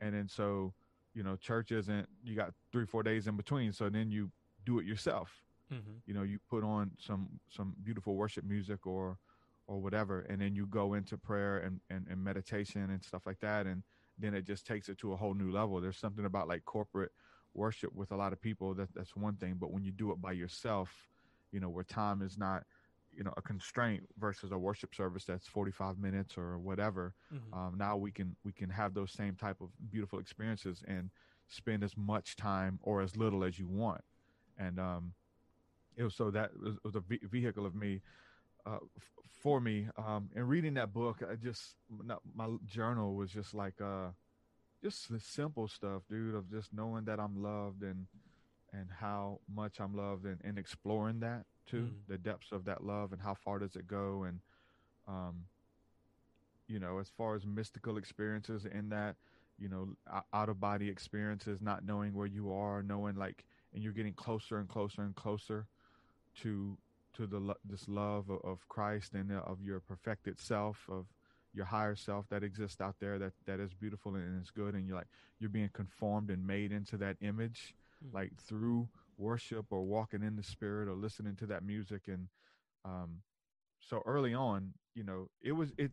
and 0.00 0.14
then 0.14 0.28
so 0.28 0.72
you 1.12 1.22
know 1.22 1.36
church 1.36 1.72
isn't 1.72 2.08
you 2.24 2.34
got 2.34 2.54
three 2.72 2.86
four 2.86 3.02
days 3.02 3.26
in 3.26 3.36
between, 3.36 3.72
so 3.72 3.90
then 3.90 4.10
you 4.10 4.30
do 4.64 4.78
it 4.78 4.86
yourself. 4.86 5.42
Mm-hmm. 5.72 5.92
You 6.06 6.14
know, 6.14 6.22
you 6.22 6.38
put 6.48 6.62
on 6.62 6.92
some 6.98 7.28
some 7.50 7.74
beautiful 7.82 8.14
worship 8.14 8.44
music 8.44 8.86
or 8.86 9.18
or 9.66 9.80
whatever 9.80 10.20
and 10.28 10.40
then 10.40 10.54
you 10.54 10.66
go 10.66 10.94
into 10.94 11.16
prayer 11.16 11.58
and, 11.58 11.80
and, 11.90 12.06
and 12.08 12.22
meditation 12.22 12.90
and 12.90 13.02
stuff 13.02 13.22
like 13.26 13.40
that 13.40 13.66
and 13.66 13.82
then 14.18 14.34
it 14.34 14.46
just 14.46 14.66
takes 14.66 14.88
it 14.88 14.98
to 14.98 15.12
a 15.12 15.16
whole 15.16 15.34
new 15.34 15.50
level 15.50 15.80
there's 15.80 15.98
something 15.98 16.24
about 16.24 16.48
like 16.48 16.64
corporate 16.64 17.12
worship 17.54 17.92
with 17.94 18.12
a 18.12 18.16
lot 18.16 18.32
of 18.32 18.40
people 18.40 18.74
that 18.74 18.88
that's 18.94 19.16
one 19.16 19.34
thing 19.36 19.56
but 19.58 19.72
when 19.72 19.82
you 19.82 19.92
do 19.92 20.10
it 20.12 20.20
by 20.20 20.32
yourself 20.32 20.90
you 21.52 21.60
know 21.60 21.68
where 21.68 21.84
time 21.84 22.22
is 22.22 22.36
not 22.38 22.64
you 23.16 23.24
know 23.24 23.32
a 23.36 23.42
constraint 23.42 24.02
versus 24.18 24.52
a 24.52 24.58
worship 24.58 24.94
service 24.94 25.24
that's 25.24 25.46
45 25.46 25.98
minutes 25.98 26.36
or 26.36 26.58
whatever 26.58 27.14
mm-hmm. 27.34 27.58
um, 27.58 27.74
now 27.78 27.96
we 27.96 28.10
can 28.10 28.36
we 28.44 28.52
can 28.52 28.68
have 28.68 28.94
those 28.94 29.10
same 29.10 29.34
type 29.34 29.56
of 29.60 29.68
beautiful 29.90 30.18
experiences 30.18 30.82
and 30.86 31.10
spend 31.48 31.82
as 31.82 31.96
much 31.96 32.36
time 32.36 32.78
or 32.82 33.00
as 33.00 33.16
little 33.16 33.42
as 33.42 33.58
you 33.58 33.66
want 33.68 34.02
and 34.58 34.78
um 34.78 35.12
it 35.96 36.02
was 36.02 36.14
so 36.14 36.30
that 36.30 36.50
was, 36.60 36.76
was 36.84 36.94
a 36.94 37.02
vehicle 37.26 37.64
of 37.64 37.74
me 37.74 38.02
uh, 38.66 38.78
f- 38.96 39.24
for 39.42 39.60
me. 39.60 39.88
Um, 39.96 40.30
and 40.34 40.48
reading 40.48 40.74
that 40.74 40.92
book, 40.92 41.22
I 41.28 41.36
just 41.36 41.76
my 42.34 42.48
journal 42.66 43.14
was 43.14 43.30
just 43.30 43.54
like 43.54 43.80
uh, 43.80 44.08
just 44.82 45.10
the 45.10 45.20
simple 45.20 45.68
stuff, 45.68 46.02
dude, 46.10 46.34
of 46.34 46.50
just 46.50 46.72
knowing 46.72 47.04
that 47.06 47.20
I'm 47.20 47.42
loved 47.42 47.82
and 47.82 48.06
and 48.72 48.88
how 49.00 49.40
much 49.54 49.80
I'm 49.80 49.96
loved 49.96 50.26
and, 50.26 50.40
and 50.44 50.58
exploring 50.58 51.20
that 51.20 51.46
too, 51.66 51.82
mm 51.82 51.90
the 52.08 52.18
depths 52.18 52.52
of 52.52 52.64
that 52.66 52.84
love 52.84 53.12
and 53.12 53.20
how 53.22 53.34
far 53.34 53.58
does 53.58 53.74
it 53.76 53.86
go 53.86 54.24
and 54.24 54.40
um, 55.08 55.44
you 56.68 56.78
know, 56.78 56.98
as 56.98 57.08
far 57.16 57.34
as 57.34 57.46
mystical 57.46 57.96
experiences 57.96 58.64
in 58.64 58.88
that, 58.90 59.16
you 59.58 59.68
know, 59.68 59.88
out 60.32 60.48
of 60.48 60.60
body 60.60 60.88
experiences, 60.88 61.60
not 61.60 61.84
knowing 61.84 62.12
where 62.14 62.26
you 62.26 62.52
are, 62.52 62.82
knowing 62.82 63.16
like, 63.16 63.44
and 63.72 63.82
you're 63.82 63.92
getting 63.92 64.14
closer 64.14 64.58
and 64.58 64.68
closer 64.68 65.02
and 65.02 65.14
closer 65.14 65.66
to 66.42 66.76
to 67.16 67.26
the 67.26 67.54
this 67.64 67.88
love 67.88 68.30
of, 68.30 68.40
of 68.44 68.68
Christ 68.68 69.14
and 69.14 69.32
uh, 69.32 69.40
of 69.46 69.62
your 69.62 69.80
perfected 69.80 70.40
self, 70.40 70.86
of 70.90 71.06
your 71.54 71.64
higher 71.64 71.96
self 71.96 72.28
that 72.28 72.42
exists 72.42 72.80
out 72.80 72.96
there 73.00 73.18
that 73.18 73.32
that 73.46 73.60
is 73.60 73.72
beautiful 73.74 74.14
and 74.14 74.42
is 74.42 74.50
good, 74.50 74.74
and 74.74 74.86
you're 74.86 74.96
like 74.96 75.08
you're 75.38 75.50
being 75.50 75.70
conformed 75.72 76.30
and 76.30 76.46
made 76.46 76.72
into 76.72 76.96
that 76.98 77.16
image, 77.20 77.74
mm-hmm. 78.04 78.16
like 78.16 78.32
through 78.40 78.88
worship 79.18 79.66
or 79.70 79.82
walking 79.82 80.22
in 80.22 80.36
the 80.36 80.42
Spirit 80.42 80.88
or 80.88 80.94
listening 80.94 81.36
to 81.36 81.46
that 81.46 81.64
music, 81.64 82.02
and 82.06 82.28
um, 82.84 83.22
so 83.80 84.02
early 84.04 84.34
on, 84.34 84.74
you 84.94 85.04
know, 85.04 85.28
it 85.42 85.52
was 85.52 85.72
it 85.78 85.92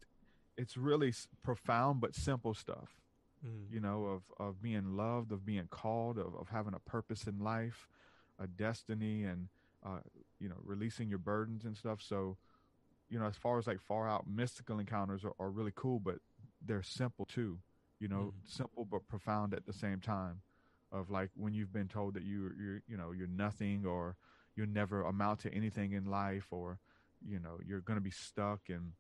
it's 0.57 0.77
really 0.77 1.13
profound 1.43 2.01
but 2.01 2.15
simple 2.15 2.53
stuff. 2.53 2.99
Mm-hmm. 3.45 3.73
You 3.73 3.79
know, 3.81 4.05
of 4.05 4.23
of 4.45 4.61
being 4.61 4.95
loved, 4.95 5.31
of 5.31 5.45
being 5.45 5.67
called, 5.69 6.17
of, 6.17 6.35
of 6.35 6.49
having 6.49 6.73
a 6.73 6.79
purpose 6.79 7.25
in 7.27 7.39
life, 7.39 7.87
a 8.39 8.47
destiny, 8.47 9.23
and 9.23 9.49
uh, 9.85 9.99
you 10.43 10.49
know, 10.49 10.57
releasing 10.61 11.07
your 11.07 11.19
burdens 11.19 11.63
and 11.63 11.77
stuff. 11.77 12.01
So, 12.01 12.35
you 13.09 13.17
know, 13.17 13.25
as 13.25 13.37
far 13.37 13.57
as 13.57 13.65
like 13.65 13.79
far 13.79 14.09
out 14.09 14.25
mystical 14.27 14.77
encounters 14.77 15.23
are, 15.23 15.31
are 15.39 15.49
really 15.49 15.71
cool, 15.73 15.99
but 15.99 16.17
they're 16.63 16.83
simple 16.83 17.25
too, 17.25 17.59
you 18.01 18.09
know, 18.09 18.33
mm-hmm. 18.35 18.45
simple 18.45 18.83
but 18.83 19.07
profound 19.07 19.53
at 19.53 19.65
the 19.65 19.73
same 19.73 20.01
time. 20.01 20.41
Of 20.91 21.09
like 21.09 21.31
when 21.35 21.55
you've 21.55 21.73
been 21.73 21.87
told 21.87 22.13
that 22.13 22.23
you 22.23 22.51
you're 22.61 22.81
you 22.87 22.97
know 22.97 23.13
you're 23.13 23.25
nothing 23.25 23.83
or 23.83 24.15
you'll 24.55 24.67
never 24.67 25.01
amount 25.01 25.39
to 25.39 25.51
anything 25.51 25.93
in 25.93 26.05
life 26.05 26.45
or 26.51 26.77
you 27.25 27.39
know 27.39 27.57
you're 27.65 27.79
gonna 27.79 27.99
be 27.99 28.11
stuck 28.11 28.69
and 28.69 28.91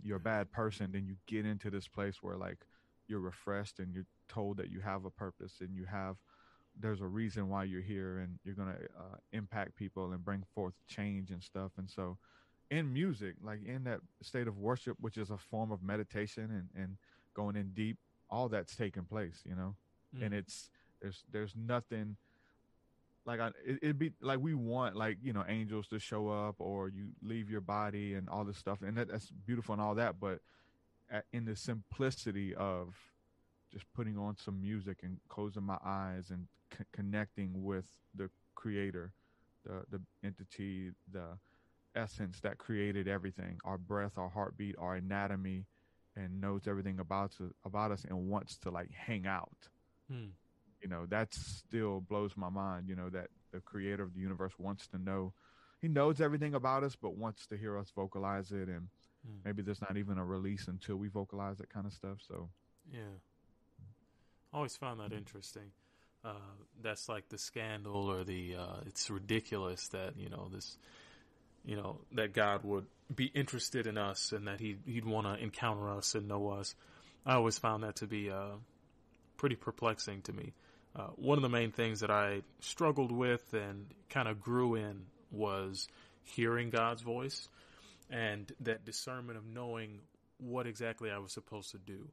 you're 0.00 0.18
a 0.18 0.20
bad 0.20 0.52
person, 0.52 0.92
then 0.92 1.06
you 1.06 1.16
get 1.26 1.44
into 1.44 1.70
this 1.70 1.88
place 1.88 2.22
where 2.22 2.36
like 2.36 2.58
you're 3.08 3.18
refreshed 3.18 3.80
and 3.80 3.92
you're 3.92 4.06
told 4.28 4.58
that 4.58 4.70
you 4.70 4.78
have 4.78 5.04
a 5.06 5.10
purpose 5.10 5.54
and 5.60 5.74
you 5.74 5.86
have 5.86 6.18
there's 6.80 7.00
a 7.00 7.06
reason 7.06 7.48
why 7.48 7.64
you're 7.64 7.82
here 7.82 8.18
and 8.18 8.38
you're 8.44 8.54
going 8.54 8.68
to 8.68 8.84
uh, 8.98 9.16
impact 9.32 9.74
people 9.76 10.12
and 10.12 10.24
bring 10.24 10.44
forth 10.54 10.74
change 10.86 11.30
and 11.30 11.42
stuff. 11.42 11.72
And 11.78 11.90
so 11.90 12.18
in 12.70 12.92
music 12.92 13.34
like 13.42 13.64
in 13.64 13.84
that 13.84 14.00
state 14.22 14.46
of 14.46 14.58
worship 14.58 14.96
which 15.00 15.16
is 15.16 15.30
a 15.30 15.38
form 15.38 15.72
of 15.72 15.82
meditation 15.82 16.44
and, 16.50 16.82
and 16.82 16.96
going 17.34 17.56
in 17.56 17.70
deep 17.70 17.96
all 18.30 18.48
that's 18.48 18.76
taking 18.76 19.04
place 19.04 19.40
you 19.44 19.54
know? 19.54 19.74
Mm. 20.14 20.26
and 20.26 20.34
it's 20.34 20.70
there's 21.00 21.24
there's 21.32 21.54
nothing 21.56 22.16
like 23.24 23.40
I, 23.40 23.50
it, 23.64 23.82
would 23.82 23.98
be 23.98 24.12
like 24.20 24.40
we 24.40 24.54
want 24.54 24.96
like 24.96 25.18
you 25.22 25.32
know 25.32 25.44
angels 25.46 25.88
to 25.88 25.98
show 25.98 26.28
up 26.28 26.56
or 26.58 26.88
you 26.88 27.08
leave 27.22 27.50
your 27.50 27.60
body 27.60 28.14
and 28.14 28.26
all 28.26 28.42
this 28.42 28.56
stuff. 28.56 28.80
And 28.80 28.96
that, 28.96 29.08
that's 29.08 29.30
beautiful 29.30 29.74
and 29.74 29.82
all 29.82 29.94
that 29.96 30.18
but 30.18 30.40
at, 31.10 31.24
in 31.32 31.44
the 31.44 31.54
simplicity 31.54 32.54
of 32.54 32.94
just 33.70 33.84
putting 33.94 34.16
on 34.16 34.36
some 34.36 34.60
music 34.60 34.98
and 35.02 35.18
closing 35.28 35.62
my 35.62 35.76
eyes 35.84 36.30
and 36.30 36.46
c- 36.76 36.84
connecting 36.92 37.62
with 37.62 37.86
the 38.14 38.30
creator, 38.54 39.12
the 39.64 39.84
the 39.90 40.00
entity, 40.24 40.90
the 41.12 41.38
essence 41.94 42.40
that 42.40 42.58
created 42.58 43.08
everything, 43.08 43.58
our 43.64 43.78
breath, 43.78 44.18
our 44.18 44.28
heartbeat, 44.28 44.76
our 44.78 44.94
anatomy, 44.94 45.66
and 46.16 46.40
knows 46.40 46.66
everything 46.66 46.98
about 46.98 47.30
us, 47.40 47.52
about 47.64 47.92
us 47.92 48.04
and 48.08 48.28
wants 48.28 48.56
to 48.58 48.70
like 48.70 48.90
hang 48.90 49.26
out. 49.26 49.68
Hmm. 50.10 50.26
You 50.82 50.88
know, 50.88 51.06
that 51.06 51.34
still 51.34 52.00
blows 52.00 52.36
my 52.36 52.48
mind. 52.48 52.88
You 52.88 52.96
know 52.96 53.10
that 53.10 53.28
the 53.52 53.60
creator 53.60 54.02
of 54.02 54.14
the 54.14 54.20
universe 54.20 54.52
wants 54.58 54.86
to 54.88 54.98
know. 54.98 55.32
He 55.80 55.88
knows 55.88 56.20
everything 56.20 56.54
about 56.54 56.82
us, 56.82 56.96
but 57.00 57.16
wants 57.16 57.46
to 57.48 57.56
hear 57.56 57.78
us 57.78 57.90
vocalize 57.94 58.50
it, 58.52 58.68
and 58.68 58.88
hmm. 59.26 59.38
maybe 59.44 59.62
there's 59.62 59.80
not 59.80 59.96
even 59.96 60.18
a 60.18 60.24
release 60.24 60.66
until 60.68 60.96
we 60.96 61.08
vocalize 61.08 61.58
that 61.58 61.70
kind 61.70 61.86
of 61.86 61.92
stuff. 61.92 62.18
So, 62.26 62.50
yeah, 62.92 63.18
I 64.52 64.56
always 64.56 64.76
found 64.76 65.00
that 65.00 65.12
interesting. 65.12 65.72
Uh, 66.24 66.32
that's 66.82 67.08
like 67.08 67.28
the 67.28 67.38
scandal 67.38 68.10
or 68.10 68.24
the 68.24 68.56
uh, 68.56 68.80
it's 68.86 69.08
ridiculous 69.08 69.88
that 69.88 70.14
you 70.16 70.28
know 70.28 70.48
this 70.52 70.76
you 71.64 71.76
know 71.76 72.00
that 72.12 72.32
God 72.32 72.64
would 72.64 72.86
be 73.14 73.26
interested 73.26 73.86
in 73.86 73.96
us 73.96 74.32
and 74.32 74.46
that 74.48 74.60
he 74.60 74.76
he'd 74.84 75.04
want 75.04 75.26
to 75.26 75.42
encounter 75.42 75.90
us 75.90 76.14
and 76.14 76.28
know 76.28 76.50
us. 76.50 76.74
I 77.24 77.34
always 77.34 77.58
found 77.58 77.82
that 77.82 77.96
to 77.96 78.06
be 78.06 78.30
uh, 78.30 78.56
pretty 79.36 79.56
perplexing 79.56 80.22
to 80.22 80.32
me. 80.32 80.52
Uh, 80.96 81.08
one 81.16 81.38
of 81.38 81.42
the 81.42 81.48
main 81.48 81.70
things 81.70 82.00
that 82.00 82.10
I 82.10 82.42
struggled 82.60 83.12
with 83.12 83.52
and 83.52 83.86
kind 84.08 84.28
of 84.28 84.40
grew 84.40 84.74
in 84.74 85.06
was 85.30 85.88
hearing 86.24 86.70
God's 86.70 87.02
voice 87.02 87.48
and 88.10 88.50
that 88.60 88.84
discernment 88.84 89.38
of 89.38 89.46
knowing 89.46 90.00
what 90.38 90.66
exactly 90.66 91.10
I 91.10 91.18
was 91.18 91.32
supposed 91.32 91.72
to 91.72 91.78
do. 91.78 92.08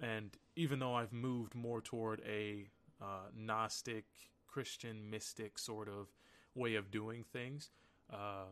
And 0.00 0.30
even 0.56 0.78
though 0.78 0.94
I've 0.94 1.12
moved 1.12 1.54
more 1.54 1.80
toward 1.80 2.22
a 2.26 2.66
uh, 3.00 3.28
Gnostic, 3.36 4.04
Christian, 4.46 5.10
mystic 5.10 5.58
sort 5.58 5.88
of 5.88 6.08
way 6.54 6.76
of 6.76 6.90
doing 6.90 7.24
things, 7.32 7.70
uh, 8.12 8.46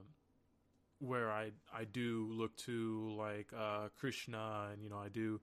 where 0.98 1.30
I 1.30 1.50
I 1.72 1.84
do 1.84 2.28
look 2.30 2.56
to 2.58 3.14
like 3.16 3.48
uh, 3.56 3.88
Krishna, 3.98 4.68
and 4.72 4.82
you 4.82 4.90
know 4.90 4.98
I 4.98 5.08
do 5.08 5.40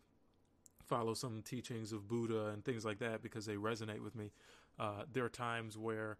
follow 0.85 1.13
some 1.13 1.41
teachings 1.43 1.91
of 1.91 2.07
Buddha 2.07 2.47
and 2.47 2.65
things 2.65 2.83
like 2.83 2.99
that 2.99 3.21
because 3.21 3.45
they 3.45 3.55
resonate 3.55 4.03
with 4.03 4.15
me. 4.15 4.31
Uh, 4.79 5.03
there 5.13 5.23
are 5.23 5.29
times 5.29 5.77
where 5.77 6.17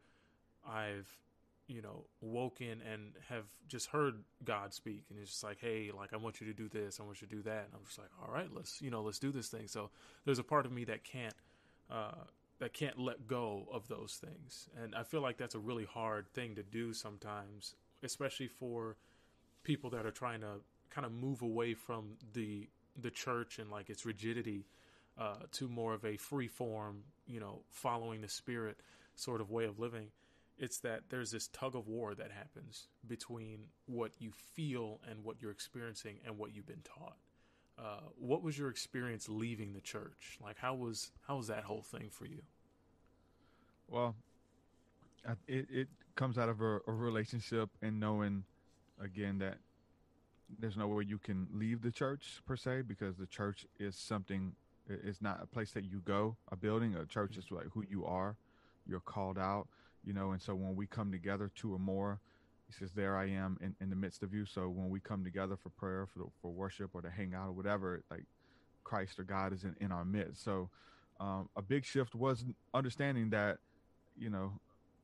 I've 0.67 1.09
you 1.67 1.81
know 1.81 2.05
woken 2.21 2.81
and 2.91 3.13
have 3.29 3.45
just 3.67 3.87
heard 3.87 4.23
God 4.43 4.73
speak, 4.73 5.05
and 5.09 5.19
it's 5.19 5.31
just 5.31 5.43
like, 5.43 5.59
hey, 5.59 5.91
like 5.95 6.13
I 6.13 6.17
want 6.17 6.41
you 6.41 6.47
to 6.47 6.53
do 6.53 6.67
this, 6.67 6.99
I 6.99 7.03
want 7.03 7.21
you 7.21 7.27
to 7.27 7.35
do 7.35 7.41
that, 7.43 7.65
and 7.65 7.73
I'm 7.73 7.85
just 7.85 7.99
like, 7.99 8.09
all 8.21 8.33
right, 8.33 8.49
let's 8.53 8.81
you 8.81 8.89
know 8.89 9.01
let's 9.01 9.19
do 9.19 9.31
this 9.31 9.47
thing. 9.47 9.67
So 9.67 9.89
there's 10.25 10.39
a 10.39 10.43
part 10.43 10.65
of 10.65 10.71
me 10.71 10.83
that 10.85 11.03
can't 11.03 11.35
uh, 11.89 12.25
that 12.59 12.73
can't 12.73 12.99
let 12.99 13.27
go 13.27 13.67
of 13.71 13.87
those 13.87 14.19
things. 14.21 14.69
And 14.81 14.93
I 14.95 15.03
feel 15.03 15.21
like 15.21 15.37
that's 15.37 15.55
a 15.55 15.59
really 15.59 15.85
hard 15.85 16.27
thing 16.33 16.55
to 16.55 16.63
do 16.63 16.93
sometimes, 16.93 17.75
especially 18.03 18.47
for 18.47 18.97
people 19.63 19.89
that 19.91 20.05
are 20.05 20.11
trying 20.11 20.41
to 20.41 20.61
kind 20.89 21.05
of 21.05 21.11
move 21.11 21.41
away 21.41 21.73
from 21.73 22.17
the 22.33 22.69
the 23.01 23.11
church 23.11 23.59
and 23.59 23.71
like 23.71 23.89
its 23.89 24.05
rigidity 24.05 24.65
uh, 25.17 25.35
to 25.51 25.67
more 25.69 25.93
of 25.93 26.03
a 26.03 26.17
free 26.17 26.47
form, 26.47 27.03
you 27.27 27.39
know, 27.39 27.61
following 27.69 28.21
the 28.21 28.29
spirit 28.29 28.77
sort 29.15 29.41
of 29.41 29.49
way 29.49 29.65
of 29.65 29.79
living. 29.79 30.11
it's 30.57 30.79
that 30.79 31.03
there's 31.09 31.31
this 31.31 31.47
tug 31.47 31.75
of 31.75 31.87
war 31.87 32.13
that 32.13 32.31
happens 32.31 32.87
between 33.07 33.59
what 33.85 34.11
you 34.19 34.31
feel 34.31 34.99
and 35.09 35.23
what 35.23 35.41
you're 35.41 35.51
experiencing 35.51 36.19
and 36.25 36.37
what 36.37 36.53
you've 36.53 36.67
been 36.67 36.83
taught. 36.83 37.17
Uh, 37.79 38.01
what 38.19 38.43
was 38.43 38.57
your 38.57 38.69
experience 38.69 39.29
leaving 39.29 39.73
the 39.73 39.79
church? 39.79 40.37
Like, 40.43 40.57
how 40.57 40.75
was 40.75 41.11
how 41.27 41.37
was 41.37 41.47
that 41.47 41.63
whole 41.63 41.81
thing 41.81 42.09
for 42.11 42.25
you? 42.25 42.41
Well, 43.87 44.15
it 45.47 45.67
it 45.69 45.87
comes 46.15 46.37
out 46.37 46.49
of 46.49 46.61
a, 46.61 46.79
a 46.87 46.91
relationship 46.91 47.69
and 47.81 47.99
knowing, 47.99 48.43
again, 49.01 49.37
that 49.39 49.57
there's 50.59 50.75
no 50.75 50.87
way 50.87 51.05
you 51.07 51.17
can 51.17 51.47
leave 51.53 51.81
the 51.81 51.91
church 51.91 52.41
per 52.45 52.57
se 52.57 52.81
because 52.81 53.15
the 53.15 53.27
church 53.27 53.65
is 53.79 53.95
something. 53.95 54.53
It's 54.89 55.21
not 55.21 55.39
a 55.41 55.45
place 55.45 55.71
that 55.71 55.83
you 55.83 56.01
go. 56.03 56.35
A 56.51 56.55
building, 56.55 56.95
a 56.95 57.05
church 57.05 57.37
is 57.37 57.45
like 57.51 57.67
who 57.73 57.83
you 57.89 58.05
are. 58.05 58.35
You're 58.87 58.99
called 58.99 59.37
out 59.37 59.67
you 60.03 60.13
know 60.13 60.31
and 60.31 60.41
so 60.41 60.55
when 60.55 60.75
we 60.75 60.87
come 60.87 61.11
together 61.11 61.51
two 61.55 61.73
or 61.73 61.79
more 61.79 62.19
he 62.69 62.73
says 62.73 62.91
there 62.93 63.17
i 63.17 63.25
am 63.25 63.57
in, 63.61 63.75
in 63.81 63.89
the 63.89 63.95
midst 63.95 64.21
of 64.21 64.33
you. 64.33 64.45
So 64.45 64.69
when 64.69 64.89
we 64.89 64.99
come 64.99 65.23
together 65.23 65.57
for 65.57 65.69
prayer 65.69 66.05
for, 66.05 66.25
for 66.41 66.51
worship 66.51 66.91
or 66.93 67.01
to 67.01 67.09
hang 67.09 67.33
out 67.33 67.47
or 67.47 67.51
whatever 67.51 68.03
like 68.11 68.25
christ 68.83 69.19
or 69.19 69.23
god 69.23 69.53
is 69.53 69.63
in, 69.63 69.75
in 69.81 69.91
our 69.91 70.05
midst. 70.05 70.43
So 70.43 70.69
um, 71.19 71.49
a 71.55 71.61
big 71.61 71.83
shift 71.83 72.15
was 72.15 72.45
understanding 72.73 73.31
that 73.31 73.57
you 74.17 74.29
know 74.29 74.53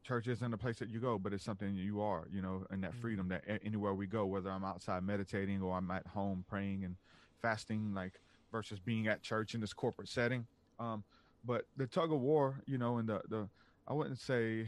church 0.03 0.27
isn't 0.27 0.53
a 0.53 0.57
place 0.57 0.77
that 0.77 0.89
you 0.89 0.99
go 0.99 1.17
but 1.17 1.33
it's 1.33 1.43
something 1.43 1.75
you 1.75 1.99
are 1.99 2.27
you 2.31 2.41
know 2.41 2.63
and 2.69 2.83
that 2.83 2.91
mm-hmm. 2.91 3.01
freedom 3.01 3.27
that 3.29 3.43
anywhere 3.63 3.93
we 3.93 4.05
go 4.05 4.23
whether 4.23 4.51
i'm 4.51 4.63
outside 4.63 5.01
meditating 5.01 5.63
or 5.63 5.75
i'm 5.75 5.89
at 5.89 6.05
home 6.05 6.45
praying 6.47 6.83
and 6.83 6.95
fasting 7.41 7.91
like 7.95 8.19
versus 8.51 8.79
being 8.79 9.07
at 9.07 9.21
church 9.21 9.53
in 9.53 9.59
this 9.59 9.73
corporate 9.73 10.07
setting. 10.07 10.45
Um, 10.79 11.03
but 11.43 11.65
the 11.75 11.85
tug 11.87 12.11
of 12.11 12.19
war 12.21 12.61
you 12.65 12.77
know 12.77 12.97
and 12.97 13.09
the 13.09 13.21
the 13.29 13.47
i 13.87 13.93
wouldn't 13.93 14.19
say 14.19 14.67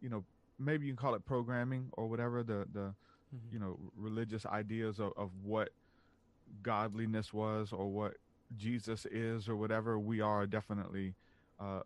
you 0.00 0.08
know 0.10 0.24
maybe 0.64 0.86
you 0.86 0.92
can 0.92 0.96
call 0.96 1.14
it 1.14 1.24
programming 1.24 1.88
or 1.92 2.06
whatever 2.08 2.42
the 2.42 2.66
the 2.72 2.80
mm-hmm. 2.80 3.36
you 3.52 3.58
know 3.58 3.78
religious 3.96 4.46
ideas 4.46 4.98
of, 4.98 5.12
of 5.16 5.30
what 5.42 5.70
godliness 6.62 7.32
was 7.32 7.72
or 7.72 7.88
what 7.88 8.14
jesus 8.56 9.06
is 9.06 9.48
or 9.48 9.56
whatever 9.56 9.98
we 9.98 10.20
are 10.20 10.46
definitely 10.46 11.14
uh 11.60 11.80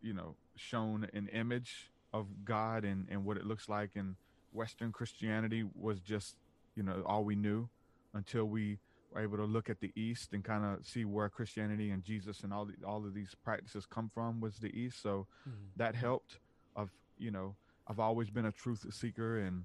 you 0.00 0.14
know 0.14 0.34
shown 0.56 1.06
an 1.12 1.28
image 1.32 1.90
of 2.12 2.26
god 2.44 2.84
and 2.84 3.06
and 3.10 3.24
what 3.24 3.36
it 3.36 3.44
looks 3.44 3.68
like 3.68 3.90
and 3.96 4.16
western 4.52 4.90
christianity 4.92 5.64
was 5.78 6.00
just 6.00 6.36
you 6.74 6.82
know 6.82 7.02
all 7.04 7.24
we 7.24 7.36
knew 7.36 7.68
until 8.14 8.44
we 8.44 8.78
were 9.12 9.20
able 9.20 9.36
to 9.36 9.44
look 9.44 9.68
at 9.68 9.80
the 9.80 9.92
east 9.94 10.32
and 10.32 10.42
kind 10.42 10.64
of 10.64 10.86
see 10.86 11.04
where 11.04 11.28
christianity 11.28 11.90
and 11.90 12.02
jesus 12.02 12.40
and 12.42 12.52
all 12.52 12.64
the, 12.64 12.72
all 12.86 13.04
of 13.04 13.12
these 13.12 13.34
practices 13.44 13.84
come 13.84 14.10
from 14.12 14.40
was 14.40 14.58
the 14.58 14.74
east 14.78 15.02
so 15.02 15.26
mm-hmm. 15.46 15.58
that 15.76 15.94
helped 15.94 16.38
of 16.74 16.90
you 17.18 17.30
know, 17.30 17.56
I've 17.88 17.98
always 18.00 18.30
been 18.30 18.44
a 18.44 18.52
truth 18.52 18.84
seeker 18.90 19.38
and 19.38 19.64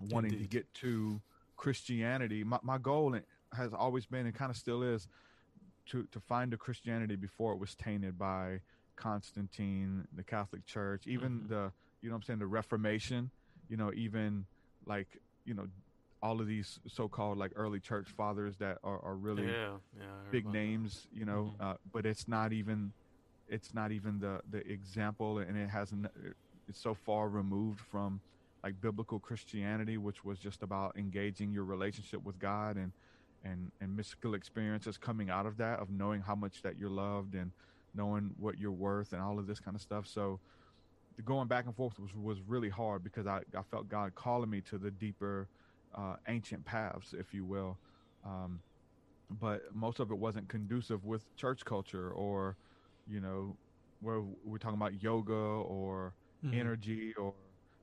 wanting 0.00 0.32
Indeed. 0.32 0.50
to 0.50 0.56
get 0.56 0.74
to 0.74 1.20
Christianity. 1.56 2.44
My, 2.44 2.58
my 2.62 2.78
goal 2.78 3.14
has 3.52 3.72
always 3.72 4.06
been 4.06 4.26
and 4.26 4.34
kind 4.34 4.50
of 4.50 4.56
still 4.56 4.82
is 4.82 5.06
to, 5.86 6.04
to 6.12 6.20
find 6.20 6.54
a 6.54 6.56
Christianity 6.56 7.16
before 7.16 7.52
it 7.52 7.58
was 7.58 7.74
tainted 7.74 8.18
by 8.18 8.60
Constantine, 8.96 10.06
the 10.16 10.22
Catholic 10.22 10.64
Church, 10.64 11.06
even 11.06 11.40
mm-hmm. 11.40 11.48
the, 11.48 11.72
you 12.00 12.08
know 12.08 12.16
I'm 12.16 12.22
saying, 12.22 12.38
the 12.38 12.46
Reformation, 12.46 13.30
you 13.68 13.76
know, 13.76 13.92
even 13.94 14.46
like, 14.86 15.20
you 15.44 15.54
know, 15.54 15.66
all 16.22 16.40
of 16.40 16.46
these 16.46 16.78
so-called 16.86 17.36
like 17.36 17.52
early 17.56 17.80
church 17.80 18.08
fathers 18.16 18.56
that 18.58 18.78
are, 18.84 19.00
are 19.00 19.16
really 19.16 19.44
yeah, 19.44 19.72
yeah, 19.98 20.04
big 20.30 20.46
names, 20.46 21.08
that. 21.12 21.18
you 21.18 21.24
know, 21.24 21.52
mm-hmm. 21.54 21.70
uh, 21.70 21.74
but 21.92 22.06
it's 22.06 22.28
not 22.28 22.52
even, 22.52 22.92
it's 23.48 23.74
not 23.74 23.92
even 23.92 24.20
the, 24.20 24.40
the 24.50 24.66
example 24.70 25.38
and 25.38 25.56
it 25.58 25.68
hasn't, 25.68 26.06
it's 26.68 26.80
so 26.80 26.94
far 26.94 27.28
removed 27.28 27.80
from 27.80 28.20
like 28.62 28.80
biblical 28.80 29.18
Christianity, 29.18 29.98
which 29.98 30.24
was 30.24 30.38
just 30.38 30.62
about 30.62 30.96
engaging 30.96 31.52
your 31.52 31.64
relationship 31.64 32.22
with 32.22 32.38
God 32.38 32.76
and 32.76 32.92
and 33.44 33.72
and 33.80 33.96
mystical 33.96 34.34
experiences 34.34 34.96
coming 34.98 35.30
out 35.30 35.46
of 35.46 35.56
that, 35.56 35.80
of 35.80 35.90
knowing 35.90 36.20
how 36.20 36.34
much 36.34 36.62
that 36.62 36.78
you're 36.78 36.90
loved 36.90 37.34
and 37.34 37.52
knowing 37.94 38.30
what 38.38 38.58
you're 38.58 38.70
worth 38.70 39.12
and 39.12 39.20
all 39.20 39.38
of 39.38 39.46
this 39.46 39.60
kind 39.60 39.74
of 39.74 39.82
stuff. 39.82 40.06
So 40.06 40.40
going 41.24 41.48
back 41.48 41.66
and 41.66 41.74
forth 41.74 41.98
was 41.98 42.14
was 42.14 42.40
really 42.46 42.70
hard 42.70 43.02
because 43.02 43.26
I 43.26 43.40
I 43.56 43.62
felt 43.62 43.88
God 43.88 44.14
calling 44.14 44.50
me 44.50 44.60
to 44.62 44.78
the 44.78 44.90
deeper 44.90 45.48
uh, 45.94 46.16
ancient 46.28 46.64
paths, 46.64 47.12
if 47.12 47.34
you 47.34 47.44
will. 47.44 47.78
Um, 48.24 48.60
but 49.40 49.62
most 49.74 50.00
of 50.00 50.10
it 50.10 50.18
wasn't 50.18 50.48
conducive 50.48 51.04
with 51.04 51.34
church 51.36 51.64
culture 51.64 52.10
or, 52.10 52.56
you 53.08 53.20
know, 53.20 53.56
where 54.00 54.20
we're 54.44 54.58
talking 54.58 54.76
about 54.76 55.02
yoga 55.02 55.32
or 55.32 56.12
mm-hmm. 56.44 56.58
energy 56.58 57.14
or 57.14 57.34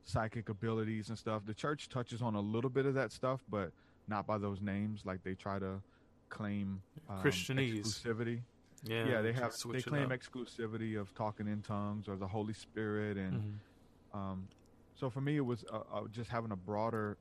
psychic 0.03 0.49
abilities 0.49 1.09
and 1.09 1.17
stuff. 1.17 1.43
The 1.45 1.53
church 1.53 1.89
touches 1.89 2.21
on 2.21 2.35
a 2.35 2.41
little 2.41 2.69
bit 2.69 2.85
of 2.85 2.93
that 2.95 3.11
stuff, 3.11 3.41
but 3.49 3.71
not 4.07 4.25
by 4.25 4.37
those 4.37 4.61
names. 4.61 5.01
Like 5.05 5.23
they 5.23 5.33
try 5.33 5.59
to 5.59 5.81
claim 6.29 6.81
um, 7.09 7.21
Christianese 7.23 7.79
exclusivity. 7.79 8.39
Yeah, 8.83 9.07
yeah, 9.07 9.21
they 9.21 9.33
have 9.33 9.53
they 9.71 9.81
claim 9.81 10.09
exclusivity 10.09 10.99
of 10.99 11.13
talking 11.13 11.47
in 11.47 11.61
tongues 11.61 12.07
or 12.07 12.15
the 12.15 12.27
Holy 12.27 12.53
Spirit, 12.53 13.17
and 13.17 13.33
mm-hmm. 13.33 14.17
um, 14.17 14.47
so 14.95 15.09
for 15.09 15.19
me, 15.21 15.35
it 15.35 15.45
was 15.45 15.65
uh, 15.71 15.79
uh, 15.93 16.01
just 16.11 16.29
having 16.29 16.51
a 16.51 16.55
broader 16.55 17.17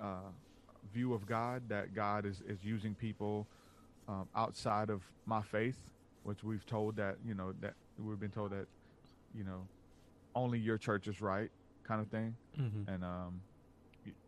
uh, 0.00 0.30
view 0.94 1.14
of 1.14 1.26
God. 1.26 1.62
That 1.68 1.94
God 1.94 2.26
is 2.26 2.42
is 2.46 2.58
using 2.62 2.94
people 2.94 3.46
um, 4.08 4.28
outside 4.36 4.88
of 4.88 5.02
my 5.26 5.42
faith, 5.42 5.78
which 6.22 6.44
we've 6.44 6.64
told 6.64 6.94
that 6.96 7.16
you 7.26 7.34
know 7.34 7.54
that 7.60 7.74
we've 7.98 8.20
been 8.20 8.30
told 8.30 8.52
that 8.52 8.66
you 9.34 9.42
know 9.42 9.66
only 10.34 10.58
your 10.58 10.78
church 10.78 11.06
is 11.08 11.20
right 11.20 11.50
kind 11.84 12.00
of 12.00 12.08
thing. 12.08 12.34
Mm-hmm. 12.58 12.88
And 12.88 13.04
um, 13.04 13.40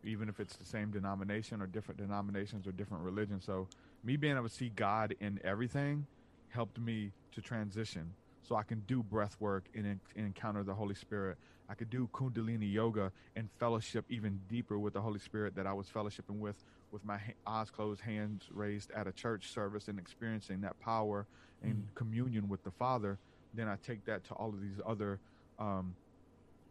even 0.03 0.29
if 0.29 0.39
it's 0.39 0.55
the 0.55 0.65
same 0.65 0.91
denomination 0.91 1.61
or 1.61 1.67
different 1.67 1.99
denominations 1.99 2.67
or 2.67 2.71
different 2.71 3.03
religions. 3.03 3.45
So 3.45 3.67
me 4.03 4.17
being 4.17 4.35
able 4.35 4.47
to 4.47 4.53
see 4.53 4.69
God 4.69 5.15
in 5.19 5.39
everything 5.43 6.05
helped 6.49 6.79
me 6.79 7.11
to 7.33 7.41
transition 7.41 8.13
so 8.47 8.55
I 8.55 8.63
can 8.63 8.81
do 8.87 9.01
breath 9.01 9.35
work 9.39 9.65
and, 9.73 9.85
and, 9.85 9.99
encounter 10.15 10.63
the 10.63 10.73
Holy 10.73 10.93
Spirit. 10.93 11.37
I 11.67 11.73
could 11.73 11.89
do 11.89 12.07
Kundalini 12.13 12.71
yoga 12.71 13.11
and 13.35 13.49
fellowship 13.59 14.05
even 14.09 14.39
deeper 14.47 14.77
with 14.77 14.93
the 14.93 15.01
Holy 15.01 15.19
Spirit 15.19 15.55
that 15.55 15.65
I 15.65 15.73
was 15.73 15.87
fellowshipping 15.87 16.37
with, 16.37 16.63
with 16.91 17.03
my 17.03 17.19
eyes 17.47 17.71
closed, 17.71 18.01
hands 18.01 18.43
raised 18.53 18.91
at 18.91 19.07
a 19.07 19.11
church 19.11 19.49
service 19.49 19.87
and 19.87 19.97
experiencing 19.97 20.61
that 20.61 20.79
power 20.79 21.25
and 21.63 21.73
mm. 21.73 21.95
communion 21.95 22.47
with 22.47 22.63
the 22.63 22.71
Father. 22.71 23.17
Then 23.55 23.67
I 23.67 23.77
take 23.77 24.05
that 24.05 24.23
to 24.25 24.35
all 24.35 24.49
of 24.49 24.61
these 24.61 24.79
other 24.85 25.19
um, 25.59 25.95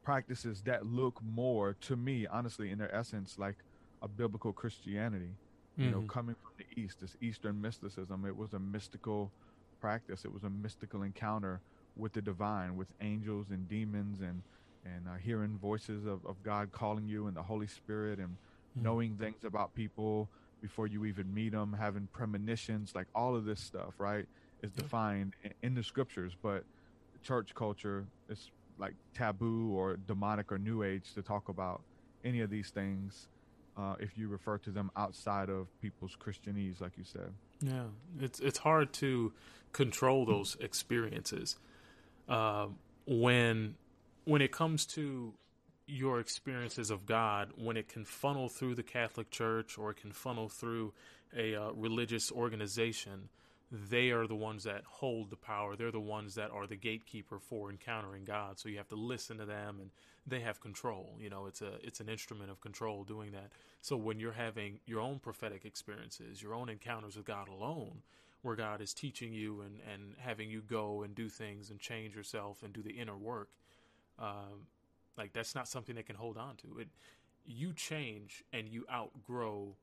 practices 0.05 0.63
that 0.63 0.87
look 0.87 1.21
more 1.23 1.75
to 1.81 1.97
me, 1.97 2.27
honestly, 2.27 2.71
in 2.71 2.79
their 2.79 2.95
essence, 2.95 3.37
like 3.39 3.57
a 4.03 4.09
biblical 4.09 4.53
Christianity. 4.53 5.31
You 5.77 5.87
mm-hmm. 5.87 5.93
know, 5.93 6.07
coming 6.07 6.37
from 6.43 6.53
the 6.59 6.81
East, 6.81 7.01
this 7.01 7.17
Eastern 7.21 7.61
mysticism, 7.61 8.25
it 8.27 8.37
was 8.37 8.53
a 8.53 8.59
mystical 8.61 9.33
practice. 9.81 10.25
It 10.25 10.33
was 10.33 10.45
a 10.45 10.51
mystical 10.51 11.03
encounter 11.03 11.61
with 11.97 12.13
the 12.13 12.23
divine, 12.23 12.77
with 12.77 12.89
angels 13.01 13.47
and 13.51 13.69
demons, 13.69 14.21
and 14.21 14.43
and 14.85 15.09
uh, 15.09 15.17
hearing 15.23 15.59
voices 15.61 16.05
of, 16.05 16.25
of 16.27 16.37
God 16.45 16.71
calling 16.71 17.09
you 17.09 17.27
and 17.27 17.37
the 17.37 17.43
Holy 17.43 17.67
Spirit, 17.67 18.19
and 18.19 18.29
mm-hmm. 18.29 18.83
knowing 18.83 19.17
things 19.17 19.45
about 19.45 19.75
people 19.75 20.29
before 20.61 20.87
you 20.87 21.05
even 21.07 21.33
meet 21.33 21.53
them, 21.53 21.77
having 21.79 22.07
premonitions, 22.13 22.95
like 22.95 23.07
all 23.15 23.35
of 23.35 23.45
this 23.45 23.61
stuff, 23.61 23.95
right, 23.99 24.27
is 24.63 24.71
defined 24.71 25.35
in, 25.43 25.53
in 25.63 25.75
the 25.75 25.83
scriptures. 25.83 26.33
But 26.43 26.65
church 27.23 27.55
culture 27.55 28.05
is 28.29 28.51
like 28.79 28.95
taboo 29.15 29.73
or 29.75 29.97
demonic 29.97 30.51
or 30.53 30.59
new 30.59 30.83
age 30.83 31.15
to 31.15 31.23
talk 31.23 31.49
about 31.49 31.83
any 32.25 32.41
of 32.41 32.51
these 32.51 32.71
things 32.71 33.29
uh, 33.77 33.97
if 33.99 34.17
you 34.17 34.29
refer 34.29 34.59
to 34.59 34.71
them 34.71 34.91
outside 34.97 35.49
of 35.49 35.67
people's 35.81 36.17
Christianese, 36.17 36.81
like 36.81 36.97
you 36.97 37.05
said. 37.05 37.33
Yeah, 37.61 37.85
it's 38.21 38.41
it's 38.41 38.59
hard 38.59 38.93
to 38.95 39.33
control 39.73 40.27
those 40.27 40.57
experiences 40.61 41.57
uh, 42.29 42.67
when 43.07 43.75
when 44.25 44.43
it 44.43 44.53
comes 44.53 44.87
to 44.87 45.35
your 45.87 46.21
experiences 46.21 46.91
of 46.91 47.07
God. 47.07 47.53
When 47.57 47.77
it 47.77 47.89
can 47.89 48.05
funnel 48.05 48.49
through 48.49 48.77
the 48.77 48.83
Catholic 48.83 49.31
Church 49.31 49.77
or 49.79 49.91
it 49.91 49.97
can 49.97 50.13
funnel 50.13 50.49
through 50.49 50.93
a 51.37 51.55
uh, 51.55 51.73
religious 51.73 52.31
organization 52.31 53.29
they 53.71 54.11
are 54.11 54.27
the 54.27 54.35
ones 54.35 54.65
that 54.65 54.83
hold 54.85 55.31
the 55.31 55.37
power. 55.37 55.75
They're 55.77 55.91
the 55.91 56.01
ones 56.01 56.35
that 56.35 56.51
are 56.51 56.67
the 56.67 56.77
gatekeeper 56.77 57.39
for 57.39 57.71
encountering 57.71 58.25
God. 58.25 58.59
So 58.59 58.69
you 58.69 58.77
have 58.77 58.89
to 58.89 58.97
listen 58.97 59.39
to 59.39 59.47
them 59.47 59.79
and 59.81 59.91
they 60.27 60.41
have 60.41 60.61
control. 60.61 61.17
You 61.19 61.31
know, 61.31 61.47
it's 61.47 61.61
a 61.63 61.75
it's 61.83 62.01
an 62.01 62.09
instrument 62.09 62.51
of 62.51 62.61
control 62.61 63.05
doing 63.05 63.33
that. 63.33 63.51
So 63.81 63.97
when 63.97 64.19
you're 64.19 64.33
having 64.33 64.81
your 64.87 65.01
own 65.01 65.19
prophetic 65.19 65.65
experiences, 65.65 66.43
your 66.43 66.55
own 66.55 66.69
encounters 66.69 67.17
with 67.17 67.27
God 67.27 67.49
alone, 67.49 68.03
where 68.43 68.57
God 68.57 68.81
is 68.81 68.95
teaching 68.95 69.33
you 69.33 69.63
and, 69.63 69.81
and 69.93 70.15
having 70.19 70.51
you 70.51 70.63
go 70.63 71.03
and 71.03 71.15
do 71.15 71.29
things 71.29 71.71
and 71.71 71.81
change 71.81 72.15
yourself 72.15 72.63
and 72.63 72.73
do 72.73 72.83
the 72.83 72.93
inner 72.93 73.17
work, 73.17 73.49
um, 74.19 74.67
like 75.19 75.33
that's 75.33 75.55
not 75.55 75.69
something 75.69 75.95
they 75.95 76.03
can 76.03 76.17
hold 76.17 76.37
on 76.37 76.57
to. 76.57 76.79
It 76.81 76.89
you 77.47 77.73
change 77.73 78.43
and 78.53 78.69
you 78.69 78.87
outgrow 78.91 79.77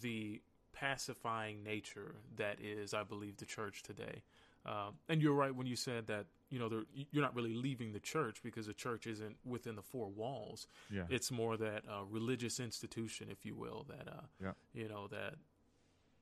the 0.00 0.40
pacifying 0.72 1.62
nature 1.62 2.14
that 2.36 2.58
is, 2.60 2.94
I 2.94 3.02
believe, 3.02 3.36
the 3.36 3.44
church 3.46 3.82
today. 3.82 4.22
Uh, 4.66 4.90
and 5.08 5.22
you're 5.22 5.34
right 5.34 5.54
when 5.54 5.66
you 5.66 5.76
said 5.76 6.06
that 6.08 6.26
you 6.50 6.58
know 6.58 6.82
you're 7.12 7.22
not 7.22 7.34
really 7.34 7.54
leaving 7.54 7.92
the 7.92 8.00
church 8.00 8.42
because 8.42 8.66
the 8.66 8.74
church 8.74 9.06
isn't 9.06 9.36
within 9.44 9.74
the 9.76 9.82
four 9.82 10.08
walls. 10.08 10.66
Yeah. 10.90 11.04
It's 11.08 11.30
more 11.30 11.56
that 11.56 11.84
uh, 11.88 12.04
religious 12.10 12.60
institution, 12.60 13.28
if 13.30 13.46
you 13.46 13.54
will, 13.54 13.86
that 13.88 14.06
uh, 14.08 14.20
Yeah. 14.42 14.52
you 14.74 14.88
know 14.88 15.06
that 15.08 15.34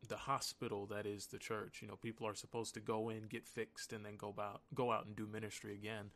the 0.07 0.17
hospital 0.17 0.87
that 0.87 1.05
is 1.07 1.27
the 1.27 1.39
church. 1.39 1.81
You 1.83 1.89
know, 1.89 1.97
people 1.97 2.27
are 2.29 2.35
supposed 2.35 2.75
to 2.75 2.81
go 2.81 3.09
in, 3.09 3.23
get 3.25 3.45
fixed, 3.49 3.93
and 3.93 4.05
then 4.05 4.17
go 4.17 4.33
out 4.39 4.61
go 4.73 4.93
out 4.93 5.07
and 5.07 5.17
do 5.17 5.27
ministry 5.27 5.75
again. 5.75 6.11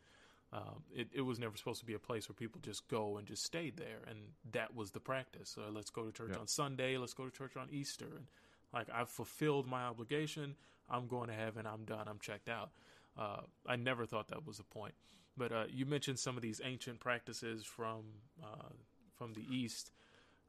Um, 0.53 0.83
it, 0.93 1.07
it 1.11 1.21
was 1.21 1.39
never 1.39 1.57
supposed 1.57 1.79
to 1.79 1.85
be 1.85 1.95
a 1.95 1.99
place 1.99 2.29
where 2.29 2.35
people 2.35 2.61
just 2.61 2.87
go 2.87 3.17
and 3.17 3.25
just 3.27 3.43
stayed 3.43 3.75
there, 3.77 4.01
and 4.07 4.19
that 4.51 4.75
was 4.75 4.91
the 4.91 4.99
practice. 4.99 5.57
Uh, 5.57 5.71
let's 5.71 5.89
go 5.89 6.03
to 6.05 6.11
church 6.11 6.29
Yeah. 6.33 6.39
on 6.41 6.47
Sunday. 6.47 6.95
Let's 6.97 7.15
go 7.15 7.25
to 7.25 7.31
church 7.31 7.57
on 7.57 7.69
Easter, 7.71 8.05
and 8.15 8.27
like 8.71 8.87
I've 8.93 9.09
fulfilled 9.09 9.65
my 9.67 9.83
obligation. 9.83 10.55
I'm 10.89 11.07
going 11.07 11.29
to 11.29 11.33
heaven. 11.33 11.65
I'm 11.65 11.85
done. 11.85 12.07
I'm 12.07 12.19
checked 12.19 12.49
out. 12.49 12.69
Uh, 13.17 13.41
I 13.65 13.77
never 13.77 14.05
thought 14.05 14.27
that 14.27 14.45
was 14.45 14.57
the 14.57 14.63
point. 14.63 14.93
But 15.35 15.51
uh, 15.51 15.63
you 15.71 15.87
mentioned 15.87 16.19
some 16.19 16.35
of 16.35 16.43
these 16.43 16.61
ancient 16.63 16.99
practices 16.99 17.63
from 17.65 18.03
uh, 18.43 18.69
from 19.17 19.33
the 19.33 19.43
East. 19.49 19.91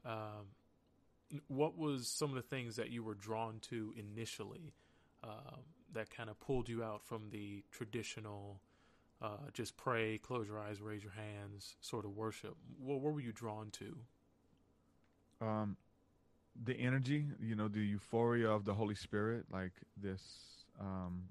Um, 0.04 0.52
what 1.48 1.78
was 1.78 2.08
some 2.08 2.28
of 2.28 2.36
the 2.36 2.42
things 2.42 2.76
that 2.76 2.90
you 2.90 3.02
were 3.02 3.14
drawn 3.14 3.58
to 3.70 3.94
initially 3.96 4.74
uh, 5.22 5.56
that 5.94 6.10
kind 6.10 6.28
of 6.28 6.38
pulled 6.40 6.68
you 6.68 6.82
out 6.84 7.02
from 7.02 7.30
the 7.30 7.64
traditional 7.72 8.60
uh, 9.24 9.50
just 9.52 9.76
pray, 9.76 10.18
close 10.18 10.48
your 10.48 10.60
eyes, 10.60 10.82
raise 10.82 11.02
your 11.04 11.12
hands 11.14 11.76
sort 11.80 12.04
of 12.04 12.16
worship? 12.16 12.56
What, 12.78 13.00
what 13.00 13.14
were 13.14 13.20
you 13.20 13.32
drawn 13.32 13.70
to? 13.72 13.96
um, 15.40 15.76
the 16.64 16.74
energy, 16.74 17.26
you 17.40 17.54
know, 17.56 17.68
the 17.68 17.80
euphoria 17.80 18.48
of 18.50 18.64
the 18.64 18.74
Holy 18.74 18.94
Spirit, 18.94 19.46
like 19.52 19.72
this 19.96 20.22
um, 20.80 21.24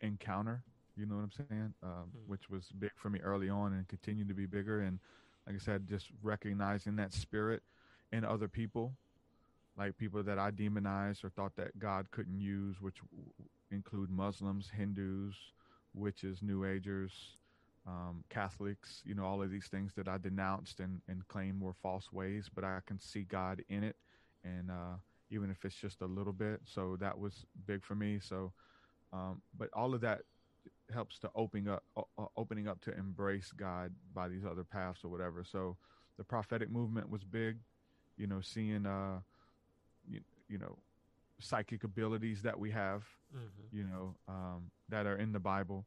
encounter. 0.00 0.64
You 0.96 1.06
know 1.06 1.16
what 1.16 1.24
I'm 1.24 1.46
saying? 1.48 1.74
Um, 1.82 2.12
Mm. 2.16 2.28
Which 2.28 2.50
was 2.50 2.66
big 2.78 2.92
for 2.96 3.10
me 3.10 3.20
early 3.20 3.48
on 3.48 3.72
and 3.74 3.88
continued 3.88 4.28
to 4.28 4.34
be 4.34 4.46
bigger. 4.46 4.80
And 4.80 5.00
like 5.46 5.56
I 5.56 5.58
said, 5.58 5.88
just 5.88 6.08
recognizing 6.22 6.96
that 6.96 7.12
spirit 7.14 7.62
in 8.12 8.24
other 8.24 8.48
people, 8.48 8.96
like 9.78 9.96
people 9.96 10.22
that 10.24 10.38
I 10.38 10.50
demonized 10.50 11.24
or 11.24 11.30
thought 11.30 11.56
that 11.56 11.78
God 11.78 12.10
couldn't 12.10 12.40
use, 12.40 12.80
which 12.80 12.96
w- 13.12 13.30
include 13.70 14.10
Muslims, 14.10 14.70
Hindus, 14.76 15.34
witches, 15.94 16.42
New 16.42 16.64
Agers, 16.64 17.12
um, 17.86 18.24
Catholics, 18.28 19.02
you 19.04 19.14
know, 19.14 19.24
all 19.24 19.42
of 19.42 19.50
these 19.50 19.66
things 19.66 19.92
that 19.94 20.08
I 20.08 20.18
denounced 20.18 20.80
and, 20.80 21.00
and 21.08 21.26
claimed 21.28 21.60
were 21.60 21.72
false 21.72 22.12
ways, 22.12 22.50
but 22.54 22.64
I 22.64 22.80
can 22.86 22.98
see 22.98 23.22
God 23.24 23.62
in 23.68 23.82
it. 23.84 23.96
And 24.44 24.70
uh, 24.70 24.96
even 25.30 25.50
if 25.50 25.64
it's 25.64 25.74
just 25.74 26.00
a 26.02 26.06
little 26.06 26.32
bit. 26.32 26.60
So 26.64 26.96
that 27.00 27.18
was 27.18 27.46
big 27.66 27.84
for 27.84 27.94
me. 27.94 28.18
So, 28.20 28.52
um, 29.12 29.42
but 29.56 29.68
all 29.72 29.94
of 29.94 30.00
that 30.02 30.22
helps 30.92 31.18
to 31.20 31.30
opening 31.34 31.68
up, 31.68 31.84
o- 31.96 32.30
opening 32.36 32.68
up 32.68 32.80
to 32.82 32.96
embrace 32.96 33.52
God 33.52 33.92
by 34.14 34.28
these 34.28 34.44
other 34.44 34.64
paths 34.64 35.04
or 35.04 35.08
whatever. 35.08 35.44
So 35.44 35.76
the 36.16 36.24
prophetic 36.24 36.70
movement 36.70 37.08
was 37.10 37.24
big, 37.24 37.58
you 38.16 38.26
know, 38.26 38.40
seeing, 38.40 38.86
uh, 38.86 39.20
you, 40.08 40.20
you 40.48 40.58
know, 40.58 40.78
psychic 41.40 41.84
abilities 41.84 42.42
that 42.42 42.58
we 42.58 42.70
have 42.70 43.04
Mm-hmm. 43.34 43.66
you 43.72 43.84
know, 43.84 44.16
um, 44.28 44.70
that 44.90 45.06
are 45.06 45.16
in 45.16 45.32
the 45.32 45.40
Bible, 45.40 45.86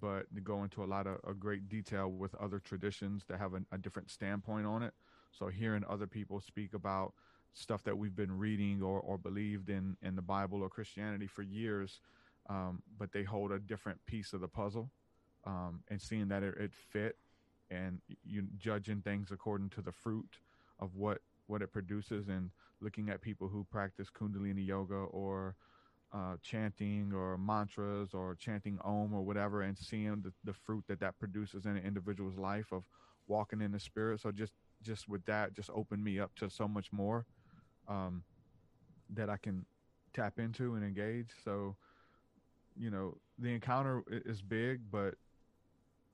but 0.00 0.26
go 0.44 0.62
into 0.62 0.82
a 0.82 0.86
lot 0.86 1.06
of 1.06 1.18
a 1.28 1.34
great 1.34 1.68
detail 1.68 2.10
with 2.10 2.34
other 2.36 2.58
traditions 2.58 3.24
that 3.28 3.38
have 3.38 3.54
a, 3.54 3.62
a 3.72 3.78
different 3.78 4.10
standpoint 4.10 4.66
on 4.66 4.82
it. 4.82 4.94
So 5.30 5.48
hearing 5.48 5.84
other 5.88 6.06
people 6.06 6.40
speak 6.40 6.74
about 6.74 7.14
stuff 7.54 7.82
that 7.84 7.96
we've 7.96 8.16
been 8.16 8.38
reading 8.38 8.82
or, 8.82 9.00
or 9.00 9.18
believed 9.18 9.68
in 9.68 9.96
in 10.02 10.16
the 10.16 10.22
Bible 10.22 10.62
or 10.62 10.68
Christianity 10.68 11.26
for 11.26 11.42
years, 11.42 12.00
um, 12.48 12.82
but 12.98 13.12
they 13.12 13.22
hold 13.22 13.52
a 13.52 13.58
different 13.58 14.04
piece 14.06 14.32
of 14.32 14.40
the 14.40 14.48
puzzle, 14.48 14.90
um, 15.44 15.80
and 15.88 16.00
seeing 16.00 16.28
that 16.28 16.42
it, 16.42 16.54
it 16.58 16.72
fit, 16.74 17.16
and 17.70 18.00
you 18.24 18.42
judging 18.58 19.02
things 19.02 19.30
according 19.30 19.70
to 19.70 19.82
the 19.82 19.92
fruit 19.92 20.38
of 20.78 20.96
what 20.96 21.18
what 21.46 21.62
it 21.62 21.72
produces, 21.72 22.28
and 22.28 22.50
looking 22.80 23.10
at 23.10 23.20
people 23.20 23.48
who 23.48 23.64
practice 23.70 24.08
Kundalini 24.10 24.66
yoga 24.66 24.94
or 24.94 25.54
uh, 26.12 26.36
chanting 26.42 27.12
or 27.14 27.38
mantras 27.38 28.10
or 28.12 28.34
chanting 28.34 28.78
Om 28.84 29.14
or 29.14 29.22
whatever, 29.22 29.62
and 29.62 29.76
seeing 29.76 30.22
the, 30.22 30.32
the 30.44 30.52
fruit 30.52 30.84
that 30.88 31.00
that 31.00 31.18
produces 31.18 31.64
in 31.64 31.76
an 31.76 31.84
individual's 31.84 32.36
life 32.36 32.72
of 32.72 32.84
walking 33.28 33.60
in 33.60 33.72
the 33.72 33.80
spirit. 33.80 34.20
So 34.20 34.30
just 34.30 34.52
just 34.82 35.08
with 35.08 35.24
that, 35.26 35.54
just 35.54 35.70
opened 35.70 36.04
me 36.04 36.18
up 36.18 36.34
to 36.36 36.50
so 36.50 36.68
much 36.68 36.92
more 36.92 37.24
um, 37.88 38.24
that 39.14 39.30
I 39.30 39.36
can 39.36 39.64
tap 40.12 40.38
into 40.38 40.74
and 40.74 40.84
engage. 40.84 41.30
So 41.44 41.76
you 42.76 42.90
know, 42.90 43.18
the 43.38 43.48
encounter 43.48 44.02
is 44.08 44.42
big, 44.42 44.80
but 44.90 45.14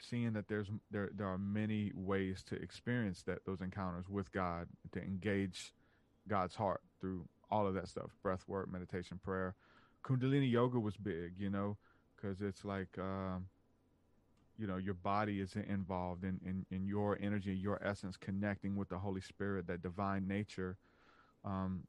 seeing 0.01 0.33
that 0.33 0.49
there's 0.49 0.69
there 0.91 1.11
there 1.15 1.27
are 1.27 1.39
many 1.39 1.91
ways 1.95 2.45
to 2.49 2.55
experience 2.57 3.23
that 3.25 3.45
those 3.45 3.61
encounters 3.61 4.09
with 4.09 4.31
God 4.33 4.69
to 4.93 5.01
engage 5.01 5.73
God's 6.29 6.55
heart 6.55 6.83
through 7.01 7.25
all 7.51 7.67
of 7.67 7.75
that 7.75 7.89
stuff 7.89 8.11
breath 8.23 8.45
work 8.47 8.71
meditation 8.71 9.19
prayer 9.25 9.55
kundalini 10.09 10.51
yoga 10.51 10.81
was 10.81 10.97
big 10.97 11.35
you 11.39 11.51
know 11.51 11.77
because 12.17 12.41
it's 12.41 12.65
like 12.65 12.99
um, 12.99 13.49
you 14.59 14.67
know 14.67 14.77
your 14.77 14.95
body 14.95 15.41
is 15.41 15.55
involved 15.57 16.25
in, 16.25 16.41
in 16.45 16.67
in 16.71 16.87
your 16.87 17.19
energy 17.21 17.55
your 17.55 17.81
essence 17.83 18.17
connecting 18.17 18.77
with 18.77 18.89
the 18.89 18.99
holy 18.99 19.21
spirit 19.21 19.67
that 19.67 19.83
divine 19.83 20.27
nature 20.27 20.77
um 21.45 21.85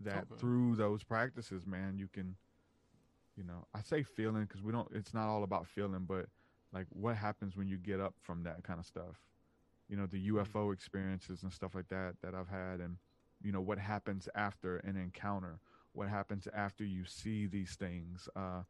that 0.00 0.26
Okay. 0.30 0.36
through 0.38 0.76
those 0.76 1.02
practices 1.04 1.66
man 1.66 1.98
you 1.98 2.08
can 2.08 2.36
you 3.36 3.44
know 3.44 3.66
i 3.74 3.80
say 3.82 4.02
feeling 4.02 4.42
because 4.44 4.62
we 4.62 4.72
don't 4.72 4.88
it's 4.92 5.14
not 5.14 5.28
all 5.28 5.44
about 5.44 5.66
feeling 5.66 6.04
but 6.06 6.26
like 6.72 6.86
what 6.90 7.16
happens 7.16 7.56
when 7.56 7.68
you 7.68 7.76
get 7.78 8.00
up 8.00 8.14
from 8.20 8.42
that 8.44 8.62
kind 8.64 8.80
of 8.80 8.86
stuff? 8.86 9.16
You 9.88 9.96
know 9.96 10.06
the 10.06 10.28
ufo 10.30 10.72
experiences 10.72 11.42
and 11.42 11.52
stuff 11.52 11.74
like 11.74 11.88
that 11.88 12.14
that 12.22 12.34
i've 12.34 12.48
had 12.48 12.80
and 12.80 12.96
you 13.42 13.52
know 13.52 13.60
what 13.60 13.78
happens 13.78 14.28
after 14.34 14.78
an 14.78 14.96
encounter 14.96 15.60
what 15.94 16.08
happens 16.08 16.48
after 16.54 16.84
you 16.84 17.04
see 17.06 17.46
these 17.46 17.74
things 17.76 18.28
uh 18.36 18.62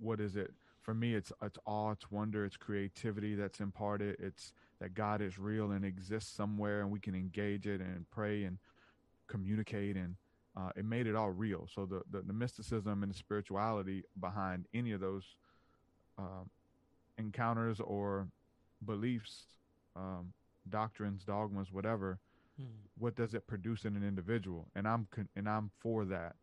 what 0.00 0.20
is 0.20 0.36
it? 0.36 0.52
For 0.82 0.94
me 0.94 1.14
it's 1.14 1.32
it's 1.42 1.58
awe 1.66 1.92
it's 1.92 2.10
wonder 2.10 2.44
it's 2.44 2.56
creativity 2.56 3.34
that's 3.34 3.60
imparted 3.60 4.16
it's 4.20 4.52
that 4.80 4.94
god 4.94 5.20
is 5.22 5.38
real 5.38 5.72
and 5.72 5.84
exists 5.84 6.32
somewhere 6.34 6.80
and 6.82 6.90
we 6.90 7.00
can 7.00 7.14
engage 7.14 7.66
it 7.66 7.80
and 7.80 8.08
pray 8.10 8.44
and 8.44 8.58
communicate 9.28 9.96
and 9.96 10.16
uh, 10.56 10.70
it 10.76 10.84
made 10.84 11.06
it 11.06 11.14
all 11.16 11.30
real. 11.30 11.68
So 11.74 11.86
the, 11.86 12.02
the 12.10 12.22
the 12.26 12.32
mysticism 12.32 13.02
and 13.02 13.12
the 13.12 13.16
spirituality 13.16 14.04
behind 14.20 14.66
any 14.74 14.92
of 14.92 15.00
those 15.00 15.24
um, 16.18 16.50
encounters 17.18 17.80
or 17.80 18.28
beliefs 18.84 19.46
um, 19.96 20.32
doctrines 20.68 21.24
dogmas 21.24 21.72
whatever 21.72 22.18
Hmm. 22.56 22.88
what 22.98 23.14
does 23.16 23.34
it 23.34 23.46
produce 23.46 23.84
in 23.84 23.96
an 23.96 24.04
individual? 24.04 24.68
And 24.74 24.86
i'm 24.88 25.06
con- 25.10 25.28
and 25.36 25.48
i'm 25.48 25.70
for 25.80 26.04
that 26.06 26.36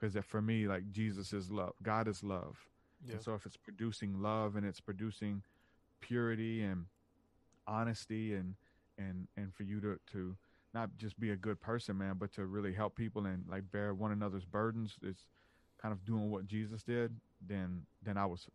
because 0.00 0.16
for 0.24 0.40
me 0.40 0.66
like 0.66 0.90
jesus 0.90 1.32
is 1.32 1.50
love 1.50 1.72
god 1.82 2.08
is 2.08 2.22
love. 2.22 2.56
Yeah. 3.04 3.14
and 3.14 3.22
so 3.22 3.34
if 3.34 3.46
it's 3.46 3.56
producing 3.56 4.20
love 4.20 4.56
and 4.56 4.66
it's 4.66 4.80
producing 4.80 5.42
purity 6.00 6.62
and 6.62 6.86
honesty 7.66 8.34
and 8.34 8.54
and 8.98 9.28
and 9.36 9.54
for 9.54 9.62
you 9.62 9.80
to 9.80 9.98
to 10.12 10.36
not 10.72 10.90
just 10.96 11.18
be 11.18 11.30
a 11.30 11.36
good 11.36 11.60
person 11.60 11.98
man 11.98 12.16
but 12.18 12.32
to 12.34 12.46
really 12.46 12.72
help 12.72 12.94
people 12.96 13.26
and 13.26 13.44
like 13.48 13.70
bear 13.70 13.94
one 13.94 14.12
another's 14.12 14.44
burdens 14.44 14.96
is 15.02 15.26
kind 15.80 15.92
of 15.92 16.04
doing 16.04 16.30
what 16.30 16.46
jesus 16.46 16.82
did 16.82 17.14
then 17.46 17.82
then 18.02 18.16
i 18.16 18.26
was 18.26 18.48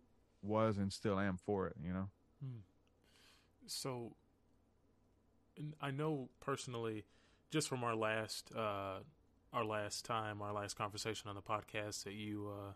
was 0.44 0.78
and 0.78 0.94
still 0.94 1.20
am 1.20 1.38
for 1.38 1.68
it 1.68 1.76
you 1.84 1.92
know? 1.92 2.08
So, 3.68 4.16
and 5.58 5.74
I 5.82 5.92
know 5.92 6.30
personally, 6.40 7.06
just 7.50 7.68
from 7.68 7.84
our 7.84 7.96
last 7.96 8.52
uh, 8.56 9.00
our 9.54 9.64
last 9.66 10.06
time, 10.06 10.42
our 10.42 10.54
last 10.54 10.76
conversation 10.76 11.30
on 11.30 11.36
the 11.36 11.42
podcast, 11.42 12.04
that 12.04 12.14
you 12.14 12.50
uh, 12.52 12.74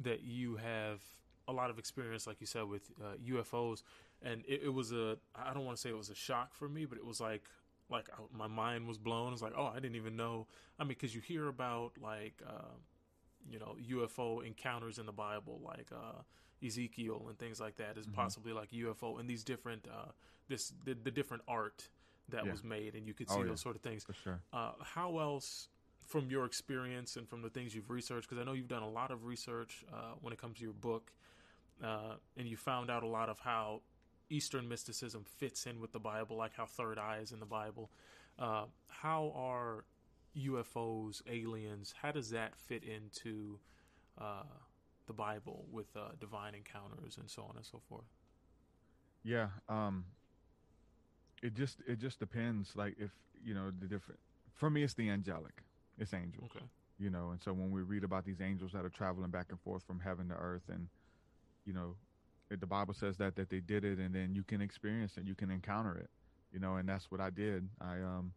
that 0.00 0.22
you 0.22 0.56
have 0.56 1.00
a 1.48 1.52
lot 1.52 1.70
of 1.70 1.78
experience, 1.78 2.26
like 2.26 2.40
you 2.40 2.46
said, 2.46 2.64
with 2.64 2.90
uh, 3.02 3.14
UFOs, 3.28 3.82
and 4.22 4.42
it, 4.46 4.62
it 4.64 4.68
was 4.74 4.92
a 4.92 5.16
I 5.34 5.52
don't 5.54 5.64
want 5.64 5.76
to 5.76 5.80
say 5.80 5.90
it 5.90 5.96
was 5.96 6.10
a 6.10 6.14
shock 6.14 6.54
for 6.54 6.68
me, 6.68 6.84
but 6.84 6.98
it 6.98 7.04
was 7.04 7.20
like 7.20 7.44
like 7.88 8.08
I, 8.12 8.22
my 8.36 8.46
mind 8.48 8.86
was 8.88 8.98
blown. 8.98 9.32
It's 9.32 9.42
like, 9.42 9.54
oh, 9.56 9.66
I 9.66 9.76
didn't 9.76 9.96
even 9.96 10.16
know. 10.16 10.46
I 10.78 10.82
mean, 10.84 10.88
because 10.88 11.14
you 11.14 11.20
hear 11.20 11.48
about 11.48 11.92
like 12.02 12.42
uh, 12.46 12.74
you 13.48 13.58
know 13.58 13.76
UFO 13.90 14.44
encounters 14.44 14.98
in 14.98 15.06
the 15.06 15.12
Bible, 15.12 15.60
like 15.64 15.90
uh, 15.92 16.22
Ezekiel 16.64 17.26
and 17.28 17.38
things 17.38 17.60
like 17.60 17.76
that, 17.76 17.96
is 17.96 18.06
Mhm. 18.06 18.14
possibly 18.14 18.52
like 18.52 18.70
UFO 18.72 19.18
and 19.20 19.28
these 19.28 19.44
different 19.44 19.86
uh, 19.88 20.10
this 20.48 20.72
the, 20.84 20.94
the 20.94 21.10
different 21.10 21.42
art 21.46 21.88
that 22.30 22.44
Yeah. 22.44 22.52
was 22.52 22.64
made, 22.64 22.94
and 22.94 23.06
you 23.06 23.14
could 23.14 23.28
Oh, 23.30 23.36
see 23.36 23.42
yeah. 23.42 23.48
those 23.48 23.60
sort 23.60 23.76
of 23.76 23.82
things. 23.82 24.04
for 24.04 24.12
sure 24.14 24.40
Uh, 24.52 24.72
how 24.82 25.18
else, 25.18 25.68
from 26.06 26.30
your 26.30 26.44
experience 26.44 27.16
and 27.16 27.28
from 27.28 27.42
the 27.42 27.50
things 27.50 27.74
you've 27.74 27.90
researched, 27.90 28.28
because 28.28 28.40
I 28.40 28.44
know 28.44 28.52
you've 28.52 28.68
done 28.68 28.82
a 28.82 28.88
lot 28.90 29.10
of 29.10 29.24
research 29.24 29.84
uh, 29.92 30.14
when 30.20 30.32
it 30.32 30.38
comes 30.38 30.56
to 30.58 30.62
your 30.64 30.72
book, 30.72 31.12
uh, 31.82 32.14
and 32.36 32.48
you 32.48 32.56
found 32.56 32.90
out 32.90 33.02
a 33.02 33.06
lot 33.08 33.28
of 33.28 33.40
how 33.40 33.82
Eastern 34.30 34.68
mysticism 34.68 35.24
fits 35.24 35.66
in 35.66 35.80
with 35.80 35.92
the 35.92 36.00
Bible, 36.00 36.36
like 36.36 36.54
how 36.54 36.66
third 36.66 36.98
eye 36.98 37.18
is 37.22 37.32
in 37.32 37.40
the 37.40 37.46
Bible. 37.46 37.90
Uh, 38.38 38.64
how 38.88 39.32
are 39.34 39.84
UFOs, 40.34 41.22
aliens? 41.28 41.94
How 42.02 42.10
does 42.12 42.30
that 42.30 42.56
fit 42.56 42.82
into 42.84 43.58
uh, 44.18 44.42
the 45.06 45.12
Bible 45.12 45.64
with 45.70 45.96
uh, 45.96 46.10
divine 46.20 46.54
encounters 46.54 47.18
and 47.18 47.30
so 47.30 47.42
on 47.42 47.56
and 47.56 47.64
so 47.64 47.80
forth? 47.88 48.04
Yeah, 49.22 49.48
um, 49.68 50.04
it 51.42 51.54
just 51.54 51.78
it 51.86 51.98
just 51.98 52.18
depends. 52.18 52.74
Like 52.74 52.94
if 52.98 53.10
you 53.44 53.54
know 53.54 53.70
the 53.78 53.86
different. 53.86 54.20
For 54.54 54.70
me, 54.70 54.82
it's 54.82 54.94
the 54.94 55.10
angelic. 55.10 55.62
It's 55.98 56.14
angels. 56.14 56.50
Okay. 56.54 56.64
You 56.98 57.10
know, 57.10 57.30
and 57.30 57.40
so 57.42 57.52
when 57.52 57.70
we 57.70 57.82
read 57.82 58.04
about 58.04 58.24
these 58.24 58.40
angels 58.40 58.72
that 58.72 58.84
are 58.84 58.90
traveling 58.90 59.30
back 59.30 59.46
and 59.50 59.60
forth 59.60 59.82
from 59.86 60.00
heaven 60.00 60.28
to 60.28 60.34
earth, 60.34 60.62
and 60.70 60.88
you 61.66 61.74
know, 61.74 61.94
the 62.48 62.66
Bible 62.66 62.94
says 62.94 63.18
that 63.18 63.36
that 63.36 63.50
they 63.50 63.60
did 63.60 63.84
it, 63.84 63.98
and 63.98 64.14
then 64.14 64.34
you 64.34 64.42
can 64.42 64.60
experience 64.60 65.16
it, 65.18 65.24
you 65.24 65.34
can 65.34 65.50
encounter 65.50 65.96
it. 65.96 66.08
You 66.52 66.58
know, 66.58 66.76
and 66.76 66.88
that's 66.88 67.10
what 67.10 67.20
I 67.20 67.30
did. 67.30 67.68
I 67.80 67.96
um, 67.96 68.32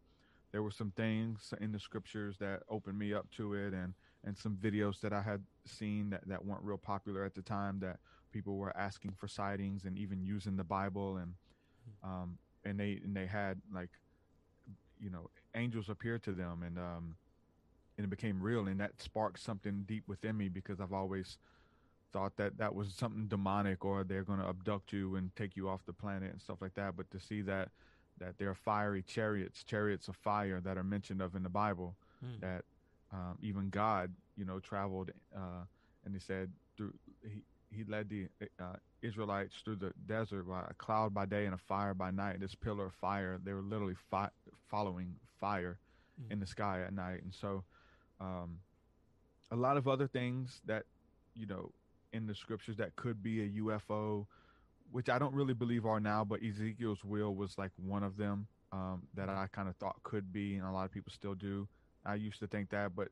there 0.52 0.62
were 0.62 0.70
some 0.70 0.92
things 0.96 1.54
in 1.60 1.72
the 1.72 1.78
scriptures 1.78 2.36
that 2.38 2.62
opened 2.68 2.98
me 2.98 3.14
up 3.14 3.30
to 3.36 3.54
it, 3.54 3.72
and 3.72 3.94
and 4.24 4.36
some 4.36 4.56
videos 4.56 5.00
that 5.00 5.12
I 5.12 5.22
had 5.22 5.42
seen 5.64 6.10
that 6.10 6.28
that 6.28 6.44
weren't 6.44 6.62
real 6.62 6.78
popular 6.78 7.24
at 7.24 7.34
the 7.34 7.42
time 7.42 7.78
that 7.80 7.98
people 8.32 8.56
were 8.56 8.76
asking 8.76 9.12
for 9.16 9.26
sightings 9.26 9.84
and 9.84 9.98
even 9.98 10.22
using 10.22 10.56
the 10.56 10.64
Bible 10.64 11.16
and 11.16 11.34
and 12.64 12.78
they 12.78 13.00
and 13.04 13.16
they 13.16 13.26
had 13.26 13.60
like 13.72 13.90
you 14.98 15.10
know 15.10 15.30
angels 15.54 15.88
appear 15.88 16.18
to 16.18 16.32
them 16.32 16.62
and 16.62 16.78
um, 16.78 17.16
and 17.96 18.04
it 18.04 18.10
became 18.10 18.40
real 18.40 18.66
and 18.66 18.80
that 18.80 19.00
sparked 19.00 19.40
something 19.40 19.84
deep 19.86 20.04
within 20.06 20.36
me 20.36 20.48
because 20.48 20.80
I've 20.80 20.92
always 20.92 21.38
thought 22.12 22.36
that 22.36 22.58
that 22.58 22.74
was 22.74 22.92
something 22.92 23.28
demonic 23.28 23.84
or 23.84 24.02
they're 24.04 24.24
going 24.24 24.40
to 24.40 24.48
abduct 24.48 24.92
you 24.92 25.14
and 25.16 25.34
take 25.36 25.56
you 25.56 25.68
off 25.68 25.84
the 25.86 25.92
planet 25.92 26.32
and 26.32 26.40
stuff 26.40 26.58
like 26.60 26.74
that 26.74 26.96
but 26.96 27.10
to 27.12 27.20
see 27.20 27.40
that 27.42 27.68
that 28.18 28.36
there 28.38 28.50
are 28.50 28.54
fiery 28.54 29.02
chariots 29.02 29.62
chariots 29.64 30.08
of 30.08 30.16
fire 30.16 30.60
that 30.60 30.76
are 30.76 30.84
mentioned 30.84 31.20
of 31.22 31.34
in 31.34 31.42
the 31.42 31.48
Bible 31.48 31.96
Hmm. 32.20 32.40
that 32.40 32.64
um, 33.12 33.38
even 33.40 33.70
God 33.70 34.12
you 34.36 34.44
know 34.44 34.58
traveled 34.60 35.10
uh, 35.34 35.64
and 36.04 36.14
he 36.14 36.20
said 36.20 36.50
through 36.76 36.92
he 37.22 37.42
he 37.70 37.84
led 37.84 38.08
the 38.08 38.26
uh, 38.60 38.76
Israelites 39.02 39.54
through 39.64 39.76
the 39.76 39.92
desert 40.06 40.44
by 40.48 40.62
a 40.68 40.74
cloud 40.74 41.14
by 41.14 41.26
day 41.26 41.44
and 41.46 41.54
a 41.54 41.58
fire 41.58 41.94
by 41.94 42.10
night. 42.10 42.40
This 42.40 42.54
pillar 42.54 42.86
of 42.86 42.94
fire, 42.94 43.38
they 43.42 43.52
were 43.52 43.62
literally 43.62 43.96
fi- 44.10 44.30
following 44.68 45.16
fire 45.40 45.78
Mm. 46.20 46.32
in 46.32 46.40
the 46.40 46.46
sky 46.46 46.82
at 46.82 46.92
night. 46.92 47.22
And 47.22 47.32
so, 47.32 47.64
um, 48.20 48.58
a 49.50 49.56
lot 49.56 49.76
of 49.76 49.88
other 49.88 50.06
things 50.06 50.60
that, 50.66 50.84
you 51.34 51.46
know, 51.46 51.72
in 52.12 52.26
the 52.26 52.34
scriptures 52.34 52.76
that 52.76 52.96
could 52.96 53.22
be 53.22 53.42
a 53.42 53.48
UFO, 53.62 54.26
which 54.90 55.08
I 55.08 55.18
don't 55.18 55.34
really 55.34 55.54
believe 55.54 55.86
are 55.86 56.00
now, 56.00 56.24
but 56.24 56.42
Ezekiel's 56.42 57.04
wheel 57.04 57.34
was 57.34 57.56
like 57.56 57.70
one 57.76 58.02
of 58.02 58.16
them 58.16 58.48
um, 58.72 59.06
that 59.14 59.28
I 59.28 59.46
kind 59.52 59.68
of 59.68 59.76
thought 59.76 60.02
could 60.02 60.32
be, 60.32 60.56
and 60.56 60.66
a 60.66 60.70
lot 60.70 60.84
of 60.84 60.92
people 60.92 61.12
still 61.12 61.34
do. 61.34 61.68
I 62.04 62.14
used 62.16 62.40
to 62.40 62.46
think 62.46 62.70
that, 62.70 62.94
but 62.94 63.08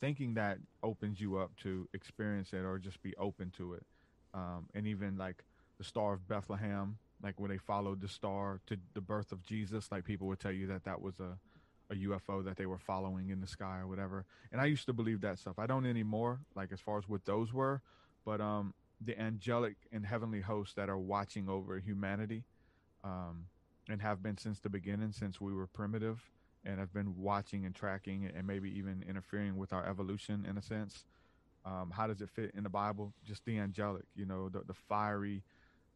thinking 0.00 0.34
that 0.34 0.58
opens 0.82 1.20
you 1.20 1.38
up 1.38 1.56
to 1.62 1.88
experience 1.94 2.52
it 2.52 2.64
or 2.64 2.78
just 2.78 3.02
be 3.02 3.14
open 3.16 3.50
to 3.56 3.74
it. 3.74 3.84
Um, 4.34 4.68
and 4.74 4.86
even 4.86 5.16
like 5.16 5.44
the 5.78 5.84
Star 5.84 6.12
of 6.12 6.28
Bethlehem, 6.28 6.98
like 7.22 7.40
when 7.40 7.50
they 7.50 7.58
followed 7.58 8.00
the 8.00 8.08
star 8.08 8.60
to 8.66 8.76
the 8.94 9.00
birth 9.00 9.32
of 9.32 9.42
Jesus, 9.42 9.90
like 9.90 10.04
people 10.04 10.26
would 10.28 10.40
tell 10.40 10.52
you 10.52 10.66
that 10.66 10.84
that 10.84 11.00
was 11.00 11.14
a, 11.20 11.38
a 11.90 11.96
UFO 11.96 12.44
that 12.44 12.56
they 12.56 12.66
were 12.66 12.78
following 12.78 13.30
in 13.30 13.40
the 13.40 13.46
sky 13.46 13.78
or 13.78 13.86
whatever. 13.86 14.24
And 14.52 14.60
I 14.60 14.66
used 14.66 14.86
to 14.86 14.92
believe 14.92 15.22
that 15.22 15.38
stuff. 15.38 15.58
I 15.58 15.66
don't 15.66 15.86
anymore, 15.86 16.40
like 16.54 16.72
as 16.72 16.80
far 16.80 16.98
as 16.98 17.08
what 17.08 17.24
those 17.24 17.52
were, 17.52 17.80
but 18.24 18.40
um, 18.40 18.74
the 19.00 19.18
angelic 19.18 19.76
and 19.92 20.04
heavenly 20.04 20.40
hosts 20.40 20.74
that 20.74 20.88
are 20.88 20.98
watching 20.98 21.48
over 21.48 21.78
humanity 21.78 22.44
um, 23.02 23.46
and 23.88 24.02
have 24.02 24.22
been 24.22 24.36
since 24.36 24.60
the 24.60 24.68
beginning, 24.68 25.12
since 25.12 25.40
we 25.40 25.54
were 25.54 25.66
primitive 25.66 26.22
and 26.66 26.78
have 26.80 26.92
been 26.92 27.16
watching 27.16 27.64
and 27.64 27.74
tracking 27.74 28.30
and 28.36 28.46
maybe 28.46 28.70
even 28.76 29.04
interfering 29.08 29.56
with 29.56 29.72
our 29.72 29.86
evolution 29.86 30.44
in 30.48 30.58
a 30.58 30.62
sense. 30.62 31.04
Um, 31.64 31.90
how 31.94 32.06
does 32.06 32.20
it 32.20 32.30
fit 32.30 32.52
in 32.54 32.64
the 32.64 32.68
Bible? 32.70 33.14
Just 33.24 33.44
the 33.44 33.58
angelic, 33.58 34.04
you 34.14 34.26
know, 34.26 34.48
the, 34.48 34.62
the 34.66 34.74
fiery 34.74 35.42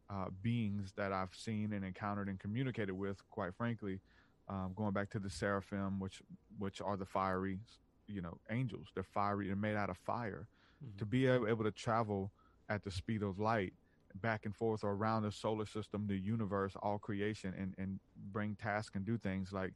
uh, 0.09 0.27
beings 0.41 0.93
that 0.97 1.13
I've 1.13 1.33
seen 1.33 1.73
and 1.73 1.85
encountered 1.85 2.27
and 2.27 2.39
communicated 2.39 2.93
with, 2.93 3.17
quite 3.29 3.55
frankly, 3.55 4.01
um, 4.49 4.73
going 4.75 4.91
back 4.93 5.09
to 5.11 5.19
the 5.19 5.29
seraphim, 5.29 5.99
which 5.99 6.21
which 6.57 6.81
are 6.81 6.97
the 6.97 7.05
fiery, 7.05 7.59
you 8.07 8.21
know, 8.21 8.37
angels. 8.49 8.87
They're 8.93 9.03
fiery. 9.03 9.47
They're 9.47 9.55
made 9.55 9.77
out 9.77 9.89
of 9.89 9.97
fire. 9.97 10.47
Mhm. 10.83 10.97
To 10.97 11.05
be 11.05 11.27
able, 11.27 11.47
able 11.47 11.63
to 11.63 11.71
travel 11.71 12.31
at 12.67 12.83
the 12.83 12.91
speed 12.91 13.23
of 13.23 13.39
light, 13.39 13.73
back 14.15 14.45
and 14.45 14.55
forth 14.55 14.83
or 14.83 14.91
around 14.91 15.23
the 15.23 15.31
solar 15.31 15.65
system, 15.65 16.07
the 16.07 16.17
universe, 16.17 16.73
all 16.81 16.99
creation, 16.99 17.53
and 17.57 17.73
and 17.77 17.99
bring 18.33 18.55
tasks 18.55 18.95
and 18.95 19.05
do 19.05 19.17
things 19.17 19.53
like 19.53 19.73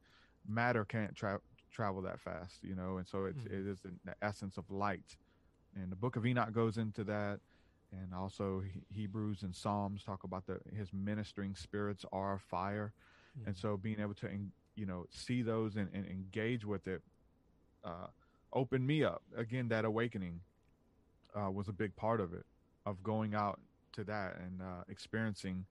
matter 0.48 0.86
can't 0.86 1.16
tra- 1.16 1.42
travel 1.72 2.02
that 2.04 2.20
fast, 2.22 2.64
you 2.64 2.76
know. 2.76 2.98
And 2.98 3.08
so 3.08 3.26
it's 3.26 3.44
Mhm. 3.44 3.52
it 3.52 3.68
is 3.68 3.82
the 3.82 4.16
essence 4.22 4.58
of 4.58 4.70
light. 4.70 5.18
And 5.76 5.92
the 5.92 5.96
Book 5.96 6.16
of 6.16 6.26
Enoch 6.26 6.54
goes 6.54 6.78
into 6.78 7.04
that 7.06 7.42
and 7.92 8.14
also 8.14 8.64
Hebrews 8.90 9.44
and 9.44 9.56
Psalms 9.56 10.04
talk 10.04 10.24
about 10.24 10.46
the 10.46 10.60
his 10.76 10.94
ministering 10.94 11.56
spirits 11.56 12.06
are 12.12 12.40
fire, 12.40 12.94
and 13.46 13.56
Mhm. 13.56 13.60
so 13.60 13.78
being 13.78 14.00
able 14.00 14.16
to 14.16 14.30
you 14.76 14.86
know 14.86 15.06
see 15.10 15.42
those 15.42 15.76
and, 15.76 15.90
and 15.94 16.06
engage 16.06 16.66
with 16.66 16.88
it 16.88 17.02
uh, 17.84 18.08
opened 18.54 18.86
me 18.88 19.04
up 19.04 19.24
again. 19.36 19.70
That 19.70 19.86
awakening 19.86 20.42
uh, 21.36 21.52
was 21.52 21.68
a 21.68 21.74
big 21.74 21.96
part 21.96 22.22
of 22.22 22.34
it, 22.34 22.46
of 22.86 23.04
going 23.04 23.36
out 23.36 23.60
to 23.94 24.04
that 24.06 24.38
and 24.38 24.62
uh, 24.62 24.84
experiencing 24.90 25.66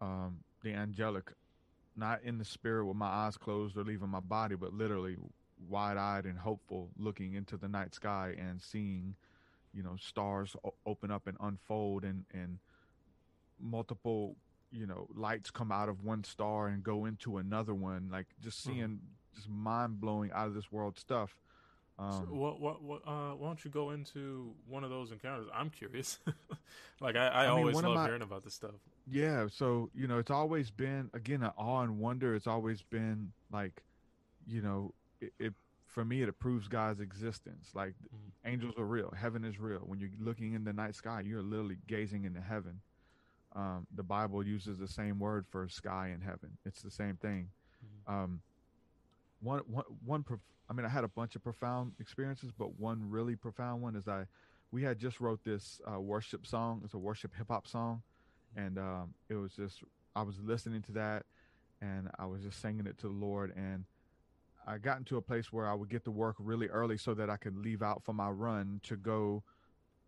um, 0.00 0.44
the 0.62 0.72
angelic, 0.72 1.32
not 1.96 2.22
in 2.22 2.38
the 2.38 2.44
spirit 2.44 2.86
with 2.86 2.96
my 2.96 3.06
eyes 3.06 3.36
closed 3.36 3.76
or 3.76 3.84
leaving 3.84 4.08
my 4.08 4.20
body, 4.20 4.54
but 4.56 4.72
literally 4.74 5.16
wide-eyed 5.68 6.24
and 6.24 6.38
hopeful, 6.38 6.90
looking 6.98 7.34
into 7.34 7.56
the 7.56 7.68
night 7.68 7.94
sky 7.94 8.34
and 8.38 8.60
seeing 8.60 9.14
you 9.72 9.82
know 9.82 9.96
stars 10.00 10.54
o- 10.64 10.74
open 10.86 11.10
up 11.10 11.26
and 11.26 11.36
unfold 11.40 12.04
and 12.04 12.24
and 12.32 12.58
multiple 13.60 14.36
you 14.70 14.86
know 14.86 15.06
lights 15.14 15.50
come 15.50 15.70
out 15.72 15.88
of 15.88 16.04
one 16.04 16.24
star 16.24 16.66
and 16.68 16.82
go 16.82 17.04
into 17.04 17.38
another 17.38 17.74
one 17.74 18.08
like 18.10 18.26
just 18.40 18.58
Mhm. 18.60 18.62
seeing 18.72 19.00
just 19.34 19.48
mind-blowing 19.48 20.30
out 20.32 20.48
of 20.48 20.54
this 20.54 20.70
world 20.70 20.98
stuff 20.98 21.36
um 21.98 22.26
So 22.26 22.34
what, 22.34 22.60
what, 22.60 22.82
what, 22.82 23.02
uh, 23.06 23.34
why 23.34 23.46
don't 23.46 23.64
you 23.64 23.70
go 23.70 23.90
into 23.90 24.54
one 24.66 24.82
of 24.82 24.90
those 24.90 25.12
encounters? 25.12 25.46
I'm 25.54 25.70
curious. 25.70 26.18
like 27.00 27.14
I, 27.14 27.28
I, 27.28 27.44
I 27.44 27.46
mean, 27.48 27.58
always 27.58 27.74
love 27.76 27.84
my- 27.94 28.04
hearing 28.04 28.22
about 28.22 28.42
this 28.42 28.54
stuff. 28.54 28.74
Yeah 29.06 29.46
so 29.50 29.90
you 29.94 30.06
know 30.06 30.18
it's 30.18 30.30
always 30.30 30.70
been 30.70 31.10
again 31.14 31.42
an 31.42 31.50
awe 31.56 31.82
and 31.82 31.98
wonder 31.98 32.34
it's 32.34 32.46
always 32.46 32.82
been 32.82 33.32
like 33.52 33.82
you 34.46 34.62
know 34.62 34.94
it, 35.20 35.32
it 35.38 35.54
for 35.86 36.04
me 36.04 36.22
it 36.22 36.38
proves 36.38 36.68
god's 36.68 37.00
existence 37.00 37.70
like 37.74 37.94
Mhm. 38.04 38.32
angels 38.46 38.74
are 38.78 38.84
real 38.86 39.12
heaven 39.16 39.44
is 39.44 39.58
real 39.60 39.80
when 39.80 39.98
you're 40.00 40.10
looking 40.18 40.54
in 40.54 40.64
the 40.64 40.72
night 40.72 40.94
sky 40.94 41.20
you're 41.20 41.42
literally 41.42 41.78
gazing 41.86 42.24
into 42.24 42.40
heaven 42.40 42.80
um, 43.54 43.86
the 43.94 44.02
bible 44.02 44.44
uses 44.46 44.78
the 44.78 44.88
same 44.88 45.18
word 45.18 45.46
for 45.50 45.68
sky 45.68 46.08
and 46.08 46.22
heaven 46.22 46.56
it's 46.64 46.82
the 46.82 46.90
same 46.90 47.16
thing 47.16 47.50
Mhm. 48.08 48.12
um, 48.12 48.42
one, 49.40 49.60
one, 49.66 49.84
one 50.04 50.22
prof- 50.22 50.40
I 50.70 50.72
mean, 50.72 50.86
I 50.86 50.88
had 50.88 51.04
a 51.04 51.08
bunch 51.08 51.36
of 51.36 51.42
profound 51.42 51.92
experiences, 52.00 52.50
but 52.50 52.78
one 52.78 53.10
really 53.10 53.36
profound 53.36 53.82
one 53.82 53.94
is 53.96 54.08
I, 54.08 54.24
we 54.70 54.82
had 54.82 54.98
just 54.98 55.20
wrote 55.20 55.44
this 55.44 55.80
uh, 55.92 56.00
worship 56.00 56.46
song. 56.46 56.80
It's 56.84 56.94
a 56.94 56.98
worship 56.98 57.34
hip 57.36 57.48
hop 57.48 57.66
song, 57.66 58.02
and 58.56 58.78
um, 58.78 59.14
it 59.28 59.34
was 59.34 59.52
just 59.54 59.82
I 60.16 60.22
was 60.22 60.38
listening 60.40 60.82
to 60.82 60.92
that, 60.92 61.24
and 61.80 62.08
I 62.18 62.26
was 62.26 62.42
just 62.42 62.60
singing 62.60 62.86
it 62.86 62.98
to 62.98 63.08
the 63.08 63.14
Lord, 63.14 63.52
and 63.56 63.84
I 64.66 64.78
got 64.78 64.98
into 64.98 65.16
a 65.16 65.22
place 65.22 65.52
where 65.52 65.68
I 65.68 65.74
would 65.74 65.90
get 65.90 66.04
to 66.04 66.10
work 66.10 66.36
really 66.38 66.68
early 66.68 66.96
so 66.96 67.14
that 67.14 67.28
I 67.28 67.36
could 67.36 67.56
leave 67.56 67.82
out 67.82 68.02
for 68.02 68.12
my 68.14 68.30
run 68.30 68.80
to 68.84 68.96
go 68.96 69.42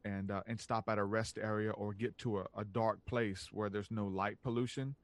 and 0.04 0.30
uh, 0.30 0.42
and 0.46 0.60
stop 0.60 0.88
at 0.88 0.98
a 0.98 1.04
rest 1.04 1.38
area 1.38 1.70
or 1.72 1.92
get 1.92 2.16
to 2.18 2.38
a, 2.40 2.46
a 2.56 2.64
dark 2.64 3.04
place 3.06 3.48
where 3.52 3.68
there's 3.68 3.90
no 3.90 4.06
light 4.06 4.38
pollution 4.42 4.94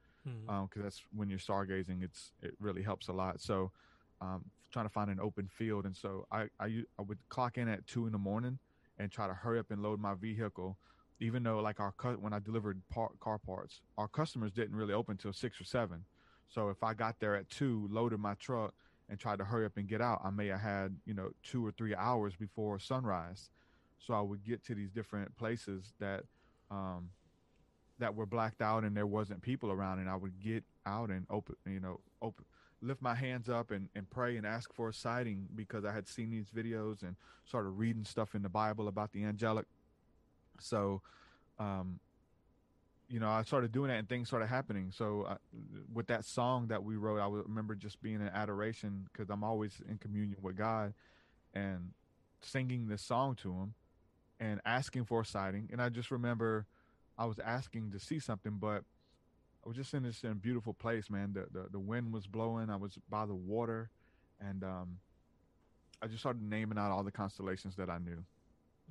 because 0.68 0.83
that's 0.83 1.02
when 1.14 1.28
you're 1.28 1.38
stargazing. 1.40 2.02
It's 2.02 2.33
it 2.42 2.55
really 2.61 2.83
helps 2.83 3.09
a 3.09 3.12
lot. 3.12 3.40
So, 3.40 3.72
um, 4.20 4.44
trying 4.72 4.87
to 4.87 4.92
find 4.92 5.11
an 5.11 5.18
open 5.20 5.48
field, 5.48 5.85
and 5.85 5.96
so 5.96 6.26
I 6.31 6.46
I 6.61 6.85
would 7.05 7.18
clock 7.28 7.59
in 7.59 7.68
at 7.68 7.87
two 7.87 8.07
in 8.07 8.12
the 8.12 8.18
morning 8.18 8.59
and 8.98 9.11
try 9.11 9.26
to 9.26 9.35
hurry 9.35 9.59
up 9.59 9.70
and 9.70 9.83
load 9.83 9.98
my 10.00 10.14
vehicle, 10.14 10.78
even 11.23 11.45
though 11.45 11.61
like 11.61 11.79
our 11.79 11.93
cu- 11.93 12.19
when 12.19 12.33
I 12.33 12.41
delivered 12.41 12.83
par- 12.91 13.13
car 13.21 13.39
parts, 13.39 13.81
our 13.97 14.09
customers 14.09 14.53
didn't 14.53 14.75
really 14.75 14.93
open 14.93 15.17
till 15.17 15.33
six 15.33 15.61
or 15.61 15.65
seven. 15.65 16.05
So 16.49 16.69
if 16.69 16.83
I 16.83 16.95
got 16.95 17.21
there 17.21 17.37
at 17.37 17.49
two, 17.49 17.89
loaded 17.91 18.19
my 18.19 18.35
truck, 18.35 18.75
and 19.09 19.19
tried 19.19 19.39
to 19.39 19.45
hurry 19.45 19.65
up 19.67 19.77
and 19.77 19.87
get 19.87 20.01
out, 20.01 20.21
I 20.25 20.31
may 20.31 20.49
have 20.49 20.61
had 20.61 20.97
you 21.07 21.15
know 21.15 21.31
two 21.43 21.65
or 21.65 21.71
three 21.71 21.95
hours 21.95 22.35
before 22.35 22.79
sunrise. 22.79 23.51
So 23.99 24.15
I 24.15 24.21
would 24.21 24.45
get 24.45 24.65
to 24.67 24.75
these 24.75 24.91
different 24.91 25.37
places 25.37 25.95
that 26.01 26.25
um, 26.71 27.11
that 28.01 28.15
were 28.15 28.27
blacked 28.27 28.61
out 28.61 28.83
and 28.83 28.97
there 28.97 29.07
wasn't 29.07 29.43
people 29.43 29.71
around 29.71 30.01
and 30.01 30.11
I 30.11 30.17
would 30.17 30.41
get 30.43 30.65
out 30.85 31.11
and 31.11 31.25
open 31.31 31.55
you 31.67 31.79
know 31.79 32.01
open 32.21 32.45
lift 32.81 33.01
my 33.01 33.15
hands 33.15 33.49
up 33.49 33.71
and, 33.71 33.89
and 33.95 34.11
pray 34.11 34.37
and 34.37 34.45
ask 34.45 34.75
for 34.75 34.89
a 34.89 34.93
sighting 34.93 35.47
because 35.55 35.85
I 35.85 35.93
had 35.93 36.09
seen 36.09 36.31
these 36.31 36.47
videos 36.51 37.03
and 37.03 37.15
started 37.45 37.69
reading 37.69 38.05
stuff 38.05 38.35
in 38.35 38.43
the 38.43 38.49
Bible 38.49 38.89
about 38.89 39.13
the 39.13 39.23
angelic 39.23 39.67
so 40.61 41.03
um 41.59 41.99
you 43.09 43.21
know 43.21 43.29
I 43.29 43.43
started 43.43 43.73
doing 43.73 43.88
that 43.88 43.99
and 43.99 44.09
things 44.09 44.29
started 44.29 44.47
happening 44.47 44.91
so 44.91 45.23
uh, 45.29 45.37
with 45.93 46.07
that 46.07 46.25
song 46.25 46.69
that 46.69 46.83
we 46.83 46.97
wrote 46.97 47.21
I 47.21 47.29
remember 47.29 47.75
just 47.75 48.03
being 48.03 48.17
in 48.17 48.29
adoration 48.29 49.09
because 49.12 49.31
I'm 49.31 49.45
always 49.45 49.81
in 49.88 49.99
communion 49.99 50.38
with 50.43 50.57
God 50.57 50.95
and 51.55 51.91
singing 52.41 52.88
this 52.88 53.03
song 53.03 53.35
to 53.37 53.53
him 53.53 53.75
and 54.41 54.61
asking 54.65 55.05
for 55.05 55.21
a 55.21 55.25
sighting. 55.25 55.69
And 55.73 55.81
I 55.81 55.88
just 55.88 56.11
remember 56.11 56.67
I 57.17 57.27
was 57.27 57.38
asking 57.38 57.93
to 57.93 58.01
see 58.01 58.19
something, 58.19 58.57
but 58.59 58.83
I 59.65 59.69
was 59.69 59.77
just 59.77 59.95
in 59.95 60.03
this 60.03 60.25
in 60.25 60.35
beautiful 60.35 60.75
place, 60.75 61.09
man. 61.09 61.33
The, 61.35 61.47
the 61.53 61.69
the 61.71 61.79
wind 61.79 62.12
was 62.12 62.27
blowing. 62.27 62.69
I 62.71 62.77
was 62.77 62.99
by 63.09 63.27
the 63.27 63.35
water, 63.35 63.91
and 64.41 64.65
um, 64.65 64.99
I 66.03 66.09
just 66.09 66.21
started 66.21 66.43
naming 66.43 66.79
out 66.79 66.91
all 66.91 67.05
the 67.05 67.12
constellations 67.12 67.77
that 67.77 67.88
I 67.88 67.99
knew, 67.99 68.25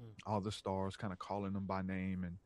mm. 0.02 0.10
all 0.26 0.42
the 0.42 0.52
stars, 0.52 0.96
kind 0.96 1.14
of 1.14 1.20
calling 1.20 1.54
them 1.54 1.66
by 1.66 1.82
name, 1.82 2.24
and 2.24 2.38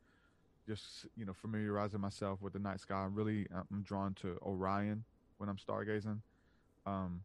just 0.66 1.06
you 1.16 1.24
know 1.24 1.32
familiarizing 1.32 2.00
myself 2.00 2.40
with 2.42 2.52
the 2.52 2.58
night 2.58 2.80
sky. 2.80 3.06
Really, 3.10 3.46
I'm 3.52 3.82
drawn 3.82 4.14
to 4.22 4.38
Orion 4.42 5.04
when 5.38 5.48
I'm 5.48 5.56
stargazing. 5.56 6.20
Um, 6.86 7.22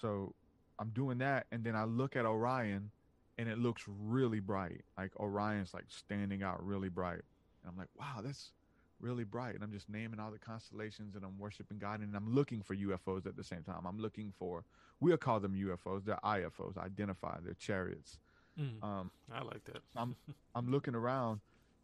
so 0.00 0.34
I'm 0.78 0.90
doing 0.90 1.18
that, 1.18 1.46
and 1.52 1.64
then 1.64 1.74
I 1.74 1.84
look 1.84 2.16
at 2.16 2.26
Orion, 2.26 2.90
and 3.38 3.48
it 3.48 3.58
looks 3.58 3.82
really 3.86 4.40
bright. 4.40 4.82
Like 4.96 5.18
Orion's 5.18 5.74
like 5.74 5.86
standing 5.88 6.42
out 6.42 6.64
really 6.64 6.88
bright, 6.88 7.22
and 7.62 7.70
I'm 7.70 7.76
like, 7.76 7.88
wow, 7.98 8.20
that's 8.22 8.52
really 9.00 9.24
bright. 9.24 9.54
And 9.54 9.62
I'm 9.62 9.72
just 9.72 9.88
naming 9.88 10.20
all 10.20 10.30
the 10.30 10.38
constellations, 10.38 11.16
and 11.16 11.24
I'm 11.24 11.38
worshiping 11.38 11.78
God, 11.78 12.00
and 12.00 12.14
I'm 12.16 12.34
looking 12.34 12.62
for 12.62 12.74
UFOs 12.74 13.26
at 13.26 13.36
the 13.36 13.44
same 13.44 13.62
time. 13.62 13.86
I'm 13.86 13.98
looking 13.98 14.32
for 14.38 14.64
we'll 15.00 15.16
call 15.16 15.40
them 15.40 15.54
UFOs. 15.54 16.04
They're 16.04 16.18
IFOs. 16.24 16.76
Identify. 16.78 17.38
They're 17.44 17.54
chariots. 17.54 18.18
Mm, 18.58 18.82
um, 18.82 19.10
I 19.32 19.42
like 19.42 19.64
that. 19.66 19.82
I'm 19.96 20.16
I'm 20.54 20.70
looking 20.70 20.94
around, 20.94 21.40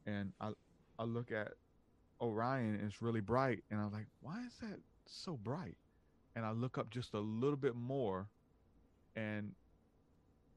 and 0.06 0.32
I 0.40 0.52
I 0.98 1.04
look 1.04 1.30
at 1.32 1.52
Orion, 2.20 2.74
and 2.74 2.84
it's 2.84 3.02
really 3.02 3.20
bright, 3.20 3.62
and 3.70 3.80
I'm 3.80 3.92
like, 3.92 4.06
why 4.20 4.40
is 4.46 4.54
that 4.60 4.78
so 5.06 5.36
bright? 5.36 5.76
And 6.34 6.46
I 6.46 6.52
look 6.52 6.78
up 6.78 6.90
just 6.90 7.14
a 7.14 7.20
little 7.20 7.56
bit 7.56 7.74
more, 7.74 8.28
and 9.16 9.52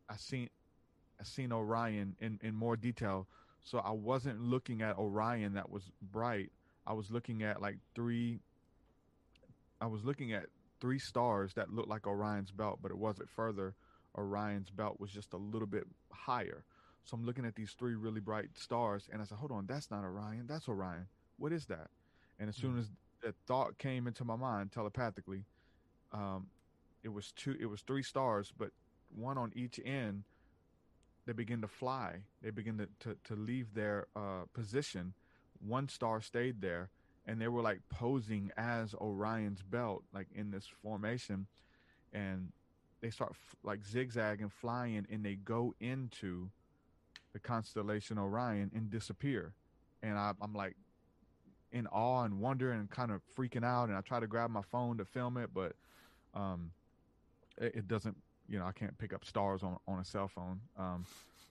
I 0.10 0.15
seen 0.17 0.49
I 1.19 1.23
seen 1.23 1.51
Orion 1.51 2.15
in 2.19 2.39
in 2.43 2.56
more 2.56 2.75
detail. 2.78 3.28
So 3.63 3.80
I 3.80 3.91
wasn't 3.91 4.39
looking 4.41 4.82
at 4.84 4.97
Orion 4.97 5.54
that 5.56 5.69
was 5.71 5.91
bright. 6.12 6.51
I 6.86 6.93
was 6.93 7.10
looking 7.10 7.43
at 7.43 7.62
like 7.62 7.78
three. 7.95 8.39
I 9.82 9.88
was 9.88 10.04
looking 10.04 10.34
at 10.34 10.45
three 10.80 10.99
stars 10.99 11.54
that 11.56 11.73
looked 11.73 11.89
like 11.89 12.08
Orion's 12.08 12.51
belt, 12.51 12.80
but 12.82 12.91
it 12.91 12.97
wasn't 12.97 13.30
further. 13.30 13.75
Orion's 14.17 14.69
belt 14.69 14.99
was 14.99 15.12
just 15.12 15.34
a 15.34 15.38
little 15.38 15.67
bit 15.67 15.86
higher. 16.12 16.63
So 17.04 17.15
I'm 17.15 17.25
looking 17.25 17.45
at 17.45 17.56
these 17.56 17.71
three 17.78 17.95
really 17.95 18.19
bright 18.19 18.49
stars, 18.56 19.10
and 19.12 19.21
I 19.21 19.25
said, 19.25 19.38
"Hold 19.38 19.51
on, 19.51 19.67
that's 19.67 19.91
not 19.91 20.04
Orion. 20.04 20.47
That's 20.47 20.67
Orion. 20.67 21.08
What 21.38 21.51
is 21.51 21.65
that?" 21.67 21.89
And 22.39 22.49
as 22.49 22.56
soon 22.56 22.73
hmm. 22.73 22.80
as 22.80 22.91
that 23.23 23.36
thought 23.45 23.78
came 23.78 24.08
into 24.08 24.25
my 24.25 24.36
mind 24.36 24.71
telepathically, 24.71 25.45
um, 26.12 26.47
it 27.04 27.10
was 27.10 27.32
two. 27.34 27.56
It 27.60 27.67
was 27.67 27.82
three 27.82 28.01
stars, 28.04 28.51
but 28.58 28.71
one 29.15 29.38
on 29.38 29.51
each 29.56 29.80
end. 29.86 30.23
They 31.28 31.34
begin 31.34 31.62
to 31.62 31.67
fly. 31.67 32.23
They 32.41 32.49
begin 32.49 32.78
to 32.80 32.88
to, 33.01 33.17
to 33.25 33.36
leave 33.36 33.73
their 33.73 34.08
uh, 34.15 34.45
position. 34.54 35.13
One 35.60 35.88
star 35.88 36.21
stayed 36.21 36.62
there, 36.62 36.89
and 37.28 37.39
they 37.39 37.47
were 37.47 37.62
like 37.62 37.82
posing 37.89 38.51
as 38.58 38.95
Orion's 38.95 39.62
belt, 39.62 40.04
like 40.12 40.28
in 40.34 40.49
this 40.49 40.67
formation, 40.82 41.47
and 42.12 42.51
they 43.06 43.12
start 43.12 43.32
f- 43.34 43.56
like 43.63 43.86
zigzagging, 43.86 44.50
flying, 44.50 45.06
and 45.12 45.24
they 45.24 45.36
go 45.36 45.76
into 45.80 46.50
the 47.34 47.39
constellation 47.39 48.18
Orion 48.18 48.72
and 48.74 48.89
disappear. 48.89 49.54
And 50.02 50.18
I, 50.18 50.32
I'm 50.41 50.54
like 50.54 50.76
in 51.72 51.86
awe 51.88 52.24
and 52.24 52.39
wonder 52.39 52.72
and 52.72 52.89
kind 52.89 53.12
of 53.12 53.22
freaking 53.38 53.63
out. 53.63 53.89
And 53.89 53.98
I 53.98 54.02
try 54.02 54.20
to 54.20 54.26
grab 54.26 54.50
my 54.50 54.63
phone 54.63 54.98
to 54.98 55.06
film 55.06 55.38
it, 55.38 55.52
but 55.54 55.74
um, 56.34 56.72
it, 57.58 57.76
it 57.76 57.88
doesn't. 57.88 58.18
You 58.48 58.60
know, 58.60 58.65
I 58.65 58.72
can't 58.72 58.98
pick 58.98 59.13
up 59.13 59.24
stars 59.24 59.62
on 59.62 59.78
on 59.88 60.00
a 60.00 60.06
cell 60.06 60.28
phone. 60.28 60.60
Um, 60.78 61.06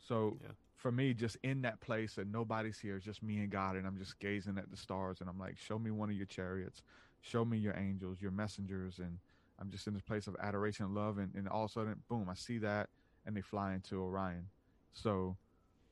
so 0.09 0.37
yeah 0.43 0.51
for 0.77 0.93
me, 0.93 1.15
just 1.15 1.39
in 1.43 1.63
that 1.63 1.81
place 1.81 2.19
and 2.19 2.31
nobody's 2.31 2.79
here, 2.79 2.97
it's 2.97 3.07
just 3.07 3.23
me 3.23 3.39
and 3.39 3.49
God, 3.49 3.75
and 3.75 3.87
I'm 3.87 3.97
just 3.97 4.19
gazing 4.19 4.59
at 4.59 4.71
the 4.71 4.77
stars, 4.77 5.23
and 5.23 5.31
I'm 5.31 5.39
like, 5.39 5.57
show 5.57 5.79
me 5.79 5.91
one 5.91 6.11
of 6.11 6.15
your 6.15 6.27
chariots, 6.27 6.83
show 7.23 7.43
me 7.43 7.57
your 7.57 7.75
angels, 7.75 8.19
your 8.21 8.33
messengers, 8.33 8.99
and 8.99 9.17
I'm 9.61 9.71
just 9.71 9.87
in 9.87 9.95
this 9.95 10.03
place 10.03 10.27
of 10.27 10.37
adoration 10.43 10.87
and 10.87 10.95
love, 10.95 11.19
and, 11.19 11.35
and 11.35 11.49
all 11.49 11.65
of 11.65 11.71
a 11.71 11.73
sudden, 11.73 11.97
boom, 12.09 12.29
I 12.31 12.35
see 12.35 12.59
that, 12.59 12.89
and 13.27 13.37
they 13.37 13.41
fly 13.41 13.75
into 13.75 14.03
Orion. 14.03 14.47
So, 14.93 15.37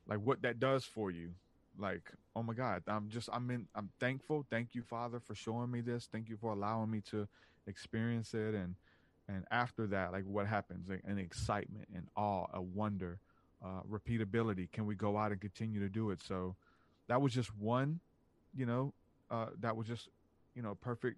like, 0.07 0.19
what 0.19 0.41
that 0.41 0.59
does 0.59 0.83
for 0.83 1.11
you, 1.11 1.31
like, 1.77 2.11
oh 2.35 2.43
my 2.43 2.53
God, 2.53 2.83
I'm 2.87 3.09
just, 3.09 3.29
I'm 3.31 3.49
in, 3.49 3.67
I'm 3.75 3.89
thankful. 3.99 4.45
Thank 4.49 4.75
you, 4.75 4.81
Father, 4.81 5.19
for 5.19 5.33
showing 5.33 5.71
me 5.71 5.81
this. 5.81 6.07
Thank 6.11 6.29
you 6.29 6.37
for 6.37 6.51
allowing 6.51 6.91
me 6.91 7.01
to 7.11 7.27
experience 7.67 8.33
it, 8.33 8.53
and 8.53 8.75
and 9.29 9.45
after 9.51 9.87
that, 9.87 10.11
like, 10.11 10.25
what 10.25 10.47
happens? 10.47 10.89
Like, 10.89 11.01
an 11.05 11.17
excitement 11.17 11.87
and 11.95 12.07
awe, 12.17 12.47
a 12.53 12.61
wonder 12.61 13.19
uh, 13.63 13.81
repeatability. 13.89 14.69
Can 14.71 14.85
we 14.85 14.95
go 14.95 15.17
out 15.17 15.31
and 15.31 15.39
continue 15.39 15.79
to 15.79 15.87
do 15.89 16.11
it? 16.11 16.21
So 16.21 16.55
that 17.07 17.21
was 17.21 17.33
just 17.33 17.55
one, 17.57 18.01
you 18.53 18.65
know, 18.65 18.93
uh, 19.31 19.47
that 19.61 19.77
was 19.77 19.87
just, 19.87 20.09
you 20.55 20.61
know, 20.61 20.75
perfect 20.75 21.17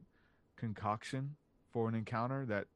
concoction 0.56 1.36
for 1.76 1.90
an 1.90 1.94
encounter 1.94 2.46
that 2.46 2.68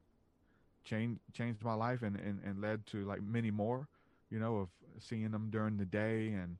changed 0.84 1.18
changed 1.32 1.64
my 1.64 1.72
life 1.72 2.02
and, 2.02 2.16
and, 2.16 2.38
and 2.44 2.60
led 2.60 2.86
to 2.88 3.02
like 3.06 3.22
many 3.22 3.50
more, 3.50 3.88
you 4.28 4.38
know, 4.38 4.58
of 4.58 4.68
seeing 4.98 5.30
them 5.30 5.48
during 5.50 5.78
the 5.78 5.86
day 5.86 6.28
and 6.28 6.58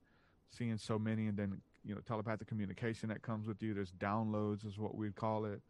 seeing 0.48 0.78
so 0.78 0.98
many 0.98 1.26
and 1.26 1.36
then, 1.36 1.60
you 1.84 1.94
know, 1.94 2.00
telepathic 2.08 2.48
communication 2.48 3.10
that 3.10 3.20
comes 3.20 3.46
with 3.46 3.62
you. 3.62 3.74
There's 3.74 3.92
downloads 4.00 4.66
is 4.66 4.78
what 4.78 4.94
we'd 4.94 5.16
call 5.16 5.44
it. 5.44 5.60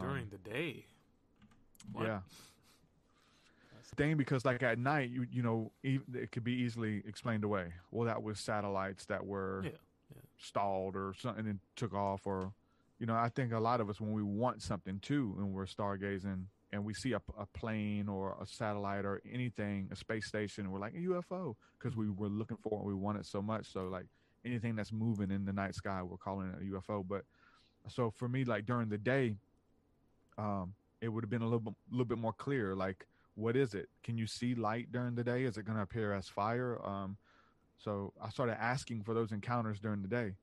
During 0.00 0.22
um, 0.22 0.28
the 0.30 0.50
day. 0.50 0.86
What? 1.92 2.06
Yeah 2.06 2.20
thing 3.96 4.16
because 4.16 4.44
like 4.44 4.60
at 4.64 4.76
night 4.76 5.08
you 5.08 5.24
you 5.30 5.40
know 5.40 5.70
it 5.84 6.32
could 6.32 6.42
be 6.42 6.50
easily 6.50 7.00
explained 7.06 7.44
away 7.44 7.72
well 7.92 8.06
that 8.06 8.20
was 8.20 8.40
satellites 8.40 9.04
that 9.04 9.24
were 9.24 9.60
yeah, 9.62 9.70
yeah. 10.12 10.22
stalled 10.36 10.96
or 10.96 11.14
something 11.16 11.46
and 11.46 11.60
took 11.76 11.94
off 11.94 12.26
or 12.26 12.50
you 13.04 13.06
know 13.06 13.16
i 13.16 13.28
think 13.28 13.52
a 13.52 13.58
lot 13.58 13.82
of 13.82 13.90
us 13.90 14.00
when 14.00 14.12
we 14.12 14.22
want 14.22 14.62
something 14.62 14.98
too 15.00 15.34
and 15.36 15.52
we're 15.52 15.66
stargazing 15.66 16.44
and 16.72 16.82
we 16.82 16.94
see 16.94 17.12
a, 17.12 17.20
a 17.38 17.44
plane 17.52 18.08
or 18.08 18.34
a 18.40 18.46
satellite 18.46 19.04
or 19.04 19.20
anything 19.30 19.86
a 19.92 19.96
space 19.96 20.24
station 20.24 20.70
we're 20.70 20.78
like 20.78 20.94
a 20.94 21.00
ufo 21.00 21.54
because 21.78 21.94
we 21.94 22.08
were 22.08 22.28
looking 22.28 22.56
for 22.56 22.80
it 22.80 22.84
we 22.86 22.94
want 22.94 23.18
it 23.18 23.26
so 23.26 23.42
much 23.42 23.70
so 23.70 23.88
like 23.88 24.06
anything 24.46 24.74
that's 24.74 24.90
moving 24.90 25.30
in 25.30 25.44
the 25.44 25.52
night 25.52 25.74
sky 25.74 26.02
we're 26.02 26.16
calling 26.16 26.48
it 26.48 26.54
a 26.62 26.72
ufo 26.72 27.04
but 27.06 27.24
so 27.88 28.10
for 28.10 28.26
me 28.26 28.42
like 28.42 28.64
during 28.64 28.88
the 28.88 28.96
day 28.96 29.36
um 30.38 30.72
it 31.02 31.08
would 31.08 31.22
have 31.22 31.30
been 31.30 31.42
a 31.42 31.44
little 31.44 31.60
bit, 31.60 31.74
little 31.90 32.06
bit 32.06 32.16
more 32.16 32.32
clear 32.32 32.74
like 32.74 33.06
what 33.36 33.56
is 33.56 33.74
it? 33.74 33.88
Can 34.02 34.16
you 34.16 34.26
see 34.26 34.54
light 34.54 34.92
during 34.92 35.14
the 35.14 35.24
day? 35.24 35.42
Is 35.42 35.56
it 35.56 35.64
going 35.64 35.76
to 35.76 35.82
appear 35.82 36.12
as 36.12 36.28
fire? 36.28 36.80
Um, 36.84 37.16
so 37.76 38.12
I 38.22 38.30
started 38.30 38.60
asking 38.62 39.02
for 39.02 39.14
those 39.14 39.32
encounters 39.32 39.80
during 39.80 40.02
the 40.02 40.08
day, 40.08 40.34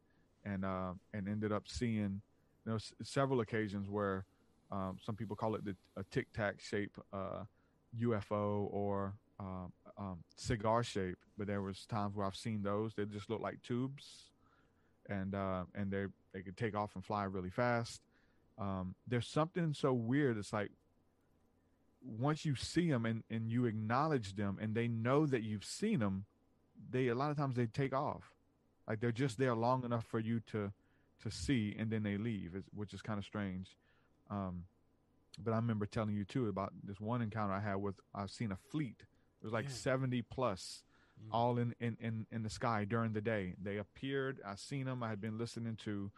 and 0.43 0.65
uh, 0.65 0.91
and 1.13 1.27
ended 1.27 1.51
up 1.51 1.63
seeing, 1.67 2.21
you 2.65 2.71
know, 2.71 2.75
s- 2.75 2.93
several 3.03 3.41
occasions 3.41 3.89
where 3.89 4.25
um, 4.71 4.97
some 5.03 5.15
people 5.15 5.35
call 5.35 5.55
it 5.55 5.65
the, 5.65 5.75
a 5.97 6.03
tic 6.11 6.31
tac 6.33 6.61
shape 6.61 6.97
uh, 7.13 7.43
UFO 7.99 8.67
or 8.71 9.13
um, 9.39 9.71
um, 9.97 10.23
cigar 10.35 10.83
shape, 10.83 11.17
but 11.37 11.47
there 11.47 11.61
was 11.61 11.85
times 11.85 12.15
where 12.15 12.25
I've 12.25 12.35
seen 12.35 12.61
those. 12.63 12.93
They 12.93 13.05
just 13.05 13.29
look 13.29 13.41
like 13.41 13.61
tubes, 13.63 14.29
and 15.09 15.35
uh, 15.35 15.63
and 15.75 15.91
they 15.91 16.05
they 16.33 16.41
could 16.41 16.57
take 16.57 16.75
off 16.75 16.95
and 16.95 17.03
fly 17.03 17.23
really 17.23 17.49
fast. 17.49 18.01
Um, 18.57 18.95
there's 19.07 19.27
something 19.27 19.73
so 19.73 19.93
weird. 19.93 20.37
It's 20.37 20.53
like 20.53 20.71
once 22.03 22.45
you 22.45 22.55
see 22.55 22.89
them 22.89 23.05
and, 23.05 23.23
and 23.29 23.51
you 23.51 23.65
acknowledge 23.65 24.35
them 24.35 24.57
and 24.61 24.73
they 24.73 24.87
know 24.87 25.25
that 25.25 25.43
you've 25.43 25.65
seen 25.65 25.99
them, 25.99 26.25
they 26.89 27.07
a 27.07 27.15
lot 27.15 27.31
of 27.31 27.37
times 27.37 27.55
they 27.55 27.65
take 27.67 27.93
off. 27.93 28.31
Like 28.87 28.99
they're 28.99 29.11
just 29.11 29.37
there 29.37 29.55
long 29.55 29.83
enough 29.83 30.05
for 30.05 30.19
you 30.19 30.41
to 30.51 30.71
to 31.21 31.31
see 31.31 31.75
and 31.77 31.89
then 31.89 32.03
they 32.03 32.17
leave, 32.17 32.51
which 32.73 32.93
is 32.93 33.01
kind 33.01 33.19
of 33.19 33.25
strange. 33.25 33.75
Um, 34.29 34.63
but 35.39 35.51
I 35.53 35.55
remember 35.55 35.85
telling 35.85 36.15
you 36.15 36.25
too 36.25 36.47
about 36.47 36.73
this 36.83 36.99
one 36.99 37.21
encounter 37.21 37.53
I 37.53 37.59
had 37.59 37.75
with 37.75 37.95
I've 38.13 38.31
seen 38.31 38.51
a 38.51 38.57
fleet. 38.69 38.97
It 38.99 39.45
was 39.45 39.53
like 39.53 39.65
yeah. 39.65 39.75
70 39.75 40.21
plus 40.23 40.83
mm. 41.19 41.29
all 41.31 41.57
in, 41.57 41.73
in, 41.79 41.97
in, 41.99 42.25
in 42.31 42.43
the 42.43 42.49
sky 42.49 42.85
during 42.85 43.13
the 43.13 43.21
day. 43.21 43.55
They 43.61 43.77
appeared. 43.77 44.39
I 44.45 44.55
seen 44.55 44.85
them. 44.85 45.03
I 45.03 45.09
had 45.09 45.21
been 45.21 45.37
listening 45.37 45.77
to 45.83 46.11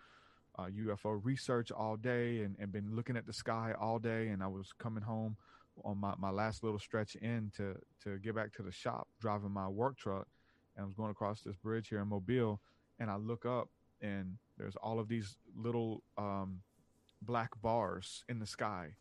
uh, 0.58 0.66
UFO 0.66 1.20
research 1.24 1.72
all 1.72 1.96
day 1.96 2.42
and, 2.42 2.56
and 2.60 2.72
been 2.72 2.96
looking 2.96 3.18
at 3.18 3.26
the 3.26 3.34
sky 3.34 3.74
all 3.80 4.00
day. 4.00 4.28
And 4.28 4.44
I 4.44 4.48
was 4.48 4.74
coming 4.78 5.04
home 5.04 5.38
on 5.84 5.98
my, 5.98 6.14
my 6.18 6.30
last 6.30 6.64
little 6.64 6.80
stretch 6.80 7.16
in 7.16 7.52
to 7.58 7.76
to 8.04 8.18
get 8.20 8.36
back 8.36 8.54
to 8.54 8.62
the 8.62 8.72
shop 8.72 9.08
driving 9.20 9.52
my 9.52 9.68
work 9.68 9.98
truck 9.98 10.28
and 10.76 10.84
I 10.84 10.86
was 10.86 10.94
going 10.94 11.12
across 11.12 11.42
this 11.42 11.56
bridge 11.56 11.90
here 11.90 12.00
in 12.00 12.08
Mobile 12.08 12.62
and 13.00 13.10
I 13.10 13.16
look 13.16 13.46
up 13.46 13.70
and 14.02 14.38
there's 14.58 14.76
all 14.78 15.00
of 15.00 15.08
these 15.08 15.36
little 15.56 16.04
um, 16.18 16.62
black 17.22 17.50
bars 17.62 18.24
in 18.30 18.40
the 18.40 18.46
sky 18.46 18.96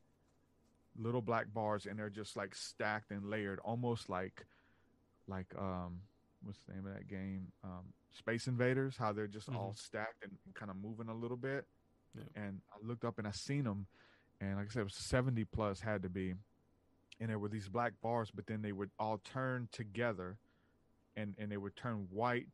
little 0.98 1.22
black 1.22 1.46
bars 1.54 1.86
and 1.86 1.98
they're 1.98 2.10
just 2.10 2.36
like 2.36 2.54
stacked 2.54 3.10
and 3.10 3.24
layered 3.30 3.58
almost 3.64 4.10
like 4.10 4.44
like 5.26 5.46
um 5.58 6.00
what's 6.42 6.58
the 6.68 6.74
name 6.74 6.86
of 6.86 6.92
that 6.92 7.08
game 7.08 7.50
um 7.64 7.94
space 8.12 8.46
invaders 8.46 8.94
how 8.98 9.10
they're 9.10 9.26
just 9.26 9.48
mm-hmm. 9.48 9.58
all 9.58 9.74
stacked 9.74 10.22
and 10.22 10.32
kind 10.52 10.70
of 10.70 10.76
moving 10.76 11.08
a 11.08 11.14
little 11.14 11.36
bit 11.36 11.64
yeah. 12.14 12.44
and 12.44 12.60
i 12.70 12.86
looked 12.86 13.06
up 13.06 13.18
and 13.18 13.26
i 13.26 13.30
seen 13.30 13.64
them 13.64 13.86
and 14.38 14.56
like 14.56 14.66
i 14.66 14.68
said 14.68 14.80
it 14.80 14.84
was 14.84 14.94
70 14.94 15.44
plus 15.46 15.80
had 15.80 16.02
to 16.02 16.10
be 16.10 16.34
and 17.22 17.30
there 17.30 17.38
were 17.38 17.48
these 17.48 17.68
black 17.68 17.92
bars, 18.02 18.32
but 18.34 18.48
then 18.48 18.62
they 18.62 18.72
would 18.72 18.90
all 18.98 19.18
turn 19.18 19.68
together, 19.70 20.38
and 21.14 21.34
and 21.38 21.52
they 21.52 21.56
would 21.56 21.76
turn 21.76 22.08
white 22.10 22.48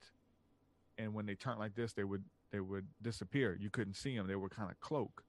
and 0.98 1.14
when 1.14 1.26
they 1.26 1.34
turned 1.34 1.60
like 1.60 1.74
this, 1.74 1.92
they 1.92 2.04
would 2.04 2.24
they 2.50 2.60
would 2.60 2.86
disappear. 3.02 3.56
You 3.60 3.70
couldn't 3.70 3.94
see 3.94 4.16
them. 4.16 4.26
They 4.26 4.36
were 4.36 4.48
kind 4.48 4.70
of 4.70 4.80
cloak, 4.80 5.24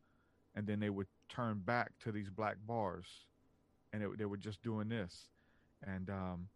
and 0.56 0.68
then 0.68 0.80
they 0.80 0.90
would 0.90 1.08
turn 1.28 1.60
back 1.60 1.92
to 2.04 2.12
these 2.12 2.30
black 2.30 2.58
bars, 2.66 3.08
and 3.94 4.04
it, 4.04 4.18
they 4.18 4.26
were 4.26 4.38
just 4.38 4.62
doing 4.62 4.90
this, 4.90 5.30
and 5.86 6.10
um, 6.10 6.48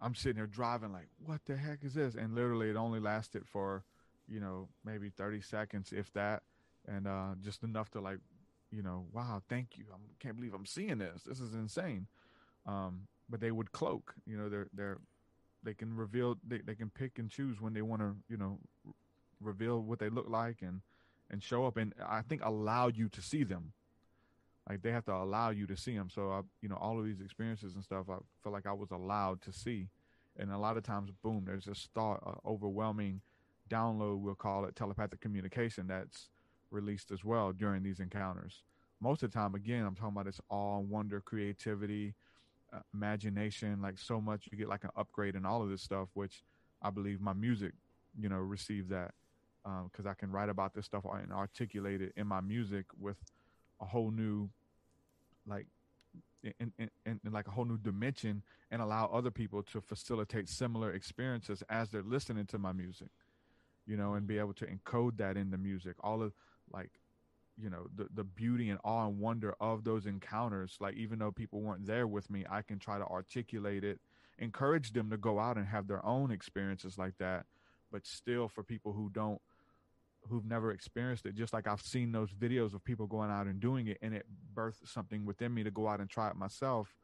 I'm 0.00 0.14
sitting 0.14 0.36
there 0.36 0.46
driving 0.46 0.92
like, 0.92 1.08
what 1.24 1.40
the 1.46 1.56
heck 1.56 1.82
is 1.82 1.94
this? 1.94 2.14
And 2.14 2.34
literally, 2.34 2.70
it 2.70 2.76
only 2.76 3.00
lasted 3.00 3.46
for, 3.46 3.84
you 4.28 4.40
know, 4.40 4.68
maybe 4.84 5.10
30 5.10 5.40
seconds, 5.40 5.92
if 5.92 6.12
that, 6.12 6.42
and 6.86 7.06
uh, 7.06 7.34
just 7.42 7.62
enough 7.62 7.90
to 7.92 8.00
like, 8.00 8.18
you 8.70 8.82
know, 8.82 9.06
wow, 9.12 9.42
thank 9.48 9.78
you. 9.78 9.86
I 9.92 9.96
can't 10.20 10.36
believe 10.36 10.52
I'm 10.52 10.66
seeing 10.66 10.98
this. 10.98 11.22
This 11.24 11.40
is 11.40 11.54
insane. 11.54 12.08
Um, 12.66 13.06
but 13.28 13.40
they 13.40 13.50
would 13.50 13.72
cloak. 13.72 14.14
You 14.26 14.36
know, 14.36 14.48
they're 14.48 14.68
they're 14.72 14.98
they 15.62 15.74
can 15.74 15.96
reveal. 15.96 16.36
They 16.46 16.58
they 16.58 16.74
can 16.74 16.90
pick 16.90 17.18
and 17.18 17.30
choose 17.30 17.60
when 17.60 17.74
they 17.74 17.82
want 17.82 18.02
to. 18.02 18.16
You 18.28 18.36
know, 18.36 18.58
reveal 19.40 19.80
what 19.80 19.98
they 19.98 20.08
look 20.08 20.28
like 20.28 20.62
and 20.62 20.80
and 21.30 21.42
show 21.42 21.66
up 21.66 21.76
and 21.76 21.92
I 22.06 22.22
think 22.22 22.44
allow 22.44 22.88
you 22.88 23.08
to 23.08 23.20
see 23.20 23.44
them. 23.44 23.72
Like 24.68 24.82
they 24.82 24.92
have 24.92 25.04
to 25.06 25.14
allow 25.14 25.50
you 25.50 25.66
to 25.66 25.76
see 25.76 25.96
them. 25.96 26.08
So 26.12 26.30
I, 26.30 26.40
you 26.60 26.68
know, 26.68 26.76
all 26.76 26.98
of 26.98 27.04
these 27.04 27.20
experiences 27.20 27.74
and 27.74 27.84
stuff, 27.84 28.06
I 28.08 28.16
feel 28.42 28.52
like 28.52 28.66
I 28.66 28.72
was 28.72 28.90
allowed 28.90 29.42
to 29.42 29.52
see. 29.52 29.88
And 30.38 30.52
a 30.52 30.58
lot 30.58 30.76
of 30.76 30.82
times, 30.82 31.10
boom, 31.22 31.44
there's 31.46 31.64
this 31.64 31.88
thought, 31.94 32.22
uh, 32.26 32.48
overwhelming 32.48 33.20
download, 33.68 34.20
we'll 34.20 34.34
call 34.34 34.64
it 34.64 34.76
telepathic 34.76 35.20
communication 35.20 35.86
that's 35.86 36.28
released 36.70 37.10
as 37.10 37.24
well 37.24 37.52
during 37.52 37.82
these 37.82 38.00
encounters. 38.00 38.62
Most 39.00 39.22
of 39.22 39.30
the 39.30 39.38
time, 39.38 39.54
again, 39.54 39.84
I'm 39.84 39.94
talking 39.94 40.12
about 40.14 40.26
this 40.26 40.40
awe, 40.48 40.78
wonder, 40.78 41.20
creativity, 41.20 42.14
uh, 42.72 42.80
imagination, 42.94 43.80
like 43.82 43.98
so 43.98 44.20
much. 44.20 44.48
You 44.50 44.58
get 44.58 44.68
like 44.68 44.84
an 44.84 44.90
upgrade 44.96 45.36
in 45.36 45.44
all 45.44 45.62
of 45.62 45.68
this 45.68 45.82
stuff, 45.82 46.08
which 46.14 46.42
I 46.82 46.90
believe 46.90 47.20
my 47.20 47.32
music, 47.32 47.72
you 48.18 48.28
know, 48.28 48.36
received 48.36 48.90
that 48.90 49.12
because 49.84 50.06
um, 50.06 50.10
I 50.10 50.14
can 50.14 50.30
write 50.30 50.48
about 50.48 50.74
this 50.74 50.86
stuff 50.86 51.04
and 51.04 51.32
articulate 51.32 52.00
it 52.00 52.12
in 52.16 52.26
my 52.26 52.40
music 52.40 52.86
with 53.00 53.16
a 53.80 53.84
whole 53.84 54.10
new, 54.10 54.48
like, 55.46 55.66
in, 56.44 56.72
in, 56.78 56.90
in, 57.04 57.20
in, 57.24 57.32
like 57.32 57.48
a 57.48 57.50
whole 57.50 57.64
new 57.64 57.78
dimension 57.78 58.42
and 58.70 58.80
allow 58.80 59.06
other 59.06 59.30
people 59.30 59.62
to 59.64 59.80
facilitate 59.80 60.48
similar 60.48 60.92
experiences 60.92 61.62
as 61.68 61.90
they're 61.90 62.02
listening 62.02 62.46
to 62.46 62.58
my 62.58 62.72
music, 62.72 63.08
you 63.86 63.96
know, 63.96 64.14
and 64.14 64.26
be 64.26 64.38
able 64.38 64.54
to 64.54 64.66
encode 64.66 65.16
that 65.16 65.36
in 65.36 65.50
the 65.50 65.58
music. 65.58 65.96
All 66.00 66.22
of 66.22 66.32
like, 66.72 66.90
you 67.60 67.70
know, 67.70 67.86
the 67.96 68.06
the 68.14 68.24
beauty 68.24 68.68
and 68.68 68.78
awe 68.84 69.06
and 69.06 69.18
wonder 69.18 69.54
of 69.60 69.82
those 69.82 70.06
encounters. 70.06 70.76
Like, 70.78 70.94
even 70.94 71.18
though 71.18 71.32
people 71.32 71.60
weren't 71.60 71.86
there 71.86 72.06
with 72.06 72.30
me, 72.30 72.44
I 72.48 72.62
can 72.62 72.78
try 72.78 72.98
to 72.98 73.06
articulate 73.06 73.82
it, 73.82 73.98
encourage 74.38 74.92
them 74.92 75.10
to 75.10 75.16
go 75.16 75.40
out 75.40 75.56
and 75.56 75.66
have 75.66 75.88
their 75.88 76.04
own 76.04 76.30
experiences 76.30 76.98
like 76.98 77.18
that. 77.18 77.46
But 77.90 78.06
still, 78.06 78.46
for 78.48 78.62
people 78.62 78.92
who 78.92 79.10
don't 79.12 79.40
who've 80.28 80.44
never 80.44 80.72
experienced 80.72 81.26
it 81.26 81.34
just 81.34 81.52
like 81.52 81.66
i've 81.66 81.80
seen 81.80 82.12
those 82.12 82.30
videos 82.32 82.74
of 82.74 82.84
people 82.84 83.06
going 83.06 83.30
out 83.30 83.46
and 83.46 83.60
doing 83.60 83.86
it 83.86 83.98
and 84.02 84.14
it 84.14 84.26
birthed 84.54 84.86
something 84.86 85.24
within 85.24 85.52
me 85.52 85.62
to 85.62 85.70
go 85.70 85.86
out 85.88 86.00
and 86.00 86.08
try 86.10 86.28
it 86.28 86.36
myself. 86.36 86.94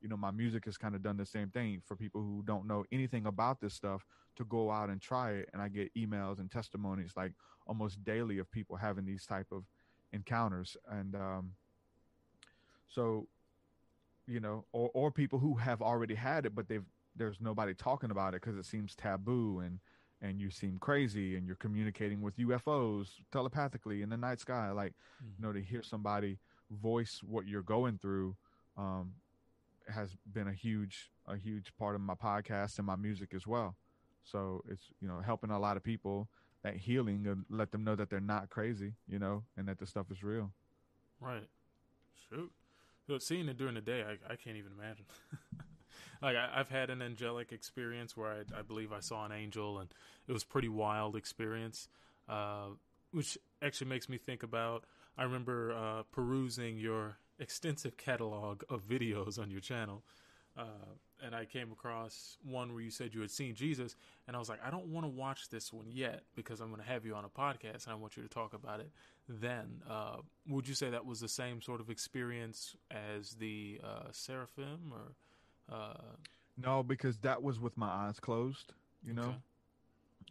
You 0.00 0.08
know 0.08 0.16
my 0.16 0.32
music 0.32 0.64
has 0.64 0.76
kind 0.76 0.96
of 0.96 1.02
done 1.02 1.16
the 1.16 1.26
same 1.26 1.48
thing 1.50 1.80
for 1.84 1.94
people 1.94 2.20
who 2.20 2.42
don't 2.44 2.66
know 2.66 2.84
anything 2.90 3.26
about 3.26 3.60
this 3.60 3.74
stuff 3.74 4.04
to 4.36 4.44
go 4.44 4.70
out 4.70 4.88
and 4.88 5.00
try 5.00 5.32
it 5.32 5.48
and 5.52 5.62
i 5.62 5.68
get 5.68 5.94
emails 5.94 6.40
and 6.40 6.50
testimonies 6.50 7.12
like 7.16 7.32
almost 7.68 8.02
daily 8.02 8.38
of 8.38 8.50
people 8.50 8.74
having 8.74 9.04
these 9.04 9.24
type 9.24 9.46
of 9.52 9.64
encounters 10.12 10.76
and 10.90 11.14
um 11.14 11.52
so 12.88 13.28
you 14.26 14.40
know 14.40 14.64
or 14.72 14.90
or 14.92 15.12
people 15.12 15.38
who 15.38 15.54
have 15.54 15.80
already 15.80 16.16
had 16.16 16.46
it 16.46 16.54
but 16.54 16.68
they've 16.68 16.84
there's 17.14 17.40
nobody 17.40 17.74
talking 17.74 18.10
about 18.10 18.34
it 18.34 18.40
because 18.42 18.56
it 18.56 18.64
seems 18.64 18.96
taboo 18.96 19.60
and 19.60 19.78
and 20.22 20.40
you 20.40 20.50
seem 20.50 20.78
crazy 20.78 21.36
and 21.36 21.46
you're 21.46 21.56
communicating 21.56 22.22
with 22.22 22.36
UFOs 22.38 23.08
telepathically 23.32 24.02
in 24.02 24.08
the 24.08 24.16
night 24.16 24.40
sky. 24.40 24.70
Like, 24.70 24.92
mm-hmm. 24.92 25.32
you 25.36 25.46
know, 25.46 25.52
to 25.52 25.60
hear 25.60 25.82
somebody 25.82 26.38
voice 26.70 27.20
what 27.22 27.46
you're 27.46 27.62
going 27.62 27.98
through 27.98 28.36
um, 28.78 29.12
has 29.88 30.16
been 30.32 30.46
a 30.48 30.52
huge, 30.52 31.10
a 31.26 31.36
huge 31.36 31.72
part 31.76 31.96
of 31.96 32.00
my 32.00 32.14
podcast 32.14 32.78
and 32.78 32.86
my 32.86 32.96
music 32.96 33.34
as 33.34 33.46
well. 33.46 33.76
So 34.24 34.62
it's, 34.68 34.84
you 35.00 35.08
know, 35.08 35.20
helping 35.20 35.50
a 35.50 35.58
lot 35.58 35.76
of 35.76 35.82
people 35.82 36.28
that 36.62 36.76
healing 36.76 37.26
and 37.26 37.44
let 37.50 37.72
them 37.72 37.82
know 37.82 37.96
that 37.96 38.08
they're 38.08 38.20
not 38.20 38.48
crazy, 38.48 38.92
you 39.08 39.18
know, 39.18 39.42
and 39.56 39.66
that 39.66 39.78
the 39.80 39.86
stuff 39.86 40.06
is 40.12 40.22
real. 40.22 40.52
Right. 41.20 41.48
Shoot. 42.30 42.52
So 43.08 43.18
seeing 43.18 43.48
it 43.48 43.58
during 43.58 43.74
the 43.74 43.80
day, 43.80 44.04
I, 44.04 44.32
I 44.32 44.36
can't 44.36 44.56
even 44.56 44.70
imagine. 44.78 45.06
like 46.22 46.36
I, 46.36 46.56
have 46.56 46.68
had 46.68 46.90
an 46.90 47.02
angelic 47.02 47.52
experience 47.52 48.16
where 48.16 48.28
I, 48.28 48.58
I, 48.58 48.62
believe 48.62 48.92
I 48.92 49.00
saw 49.00 49.24
an 49.24 49.32
angel, 49.32 49.78
and 49.78 49.92
it 50.28 50.32
was 50.32 50.44
pretty 50.44 50.68
wild 50.68 51.16
experience, 51.16 51.88
uh, 52.28 52.68
which 53.10 53.36
actually 53.60 53.88
makes 53.88 54.08
me 54.08 54.18
think 54.18 54.42
about. 54.42 54.84
I 55.18 55.24
remember 55.24 55.72
uh, 55.72 56.02
perusing 56.12 56.78
your 56.78 57.16
extensive 57.38 57.96
catalog 57.96 58.62
of 58.70 58.82
videos 58.82 59.38
on 59.38 59.50
your 59.50 59.60
channel, 59.60 60.04
uh, 60.56 60.62
and 61.24 61.34
I 61.34 61.44
came 61.44 61.72
across 61.72 62.36
one 62.44 62.72
where 62.72 62.82
you 62.82 62.90
said 62.90 63.14
you 63.14 63.20
had 63.20 63.30
seen 63.30 63.54
Jesus, 63.54 63.96
and 64.26 64.36
I 64.36 64.38
was 64.38 64.48
like, 64.48 64.60
I 64.64 64.70
don't 64.70 64.86
want 64.86 65.04
to 65.04 65.10
watch 65.10 65.48
this 65.48 65.72
one 65.72 65.86
yet 65.90 66.22
because 66.34 66.60
I'm 66.60 66.68
going 66.68 66.80
to 66.80 66.86
have 66.86 67.04
you 67.04 67.14
on 67.14 67.24
a 67.24 67.28
podcast 67.28 67.84
and 67.84 67.92
I 67.92 67.94
want 67.94 68.16
you 68.16 68.22
to 68.22 68.28
talk 68.28 68.54
about 68.54 68.80
it. 68.80 68.90
Then, 69.28 69.82
uh, 69.88 70.16
would 70.48 70.68
you 70.68 70.74
say 70.74 70.90
that 70.90 71.06
was 71.06 71.20
the 71.20 71.28
same 71.28 71.62
sort 71.62 71.80
of 71.80 71.90
experience 71.90 72.76
as 72.90 73.34
the 73.34 73.80
uh, 73.84 74.08
seraphim, 74.10 74.92
or 74.92 75.14
uh, 75.70 75.94
no, 76.56 76.82
because 76.82 77.18
that 77.18 77.42
was 77.42 77.58
with 77.60 77.76
my 77.76 77.88
eyes 77.88 78.20
closed. 78.20 78.72
You 79.04 79.14
know, 79.14 79.22
okay. 79.22 79.36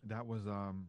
that 0.07 0.25
was 0.25 0.47
um. 0.47 0.87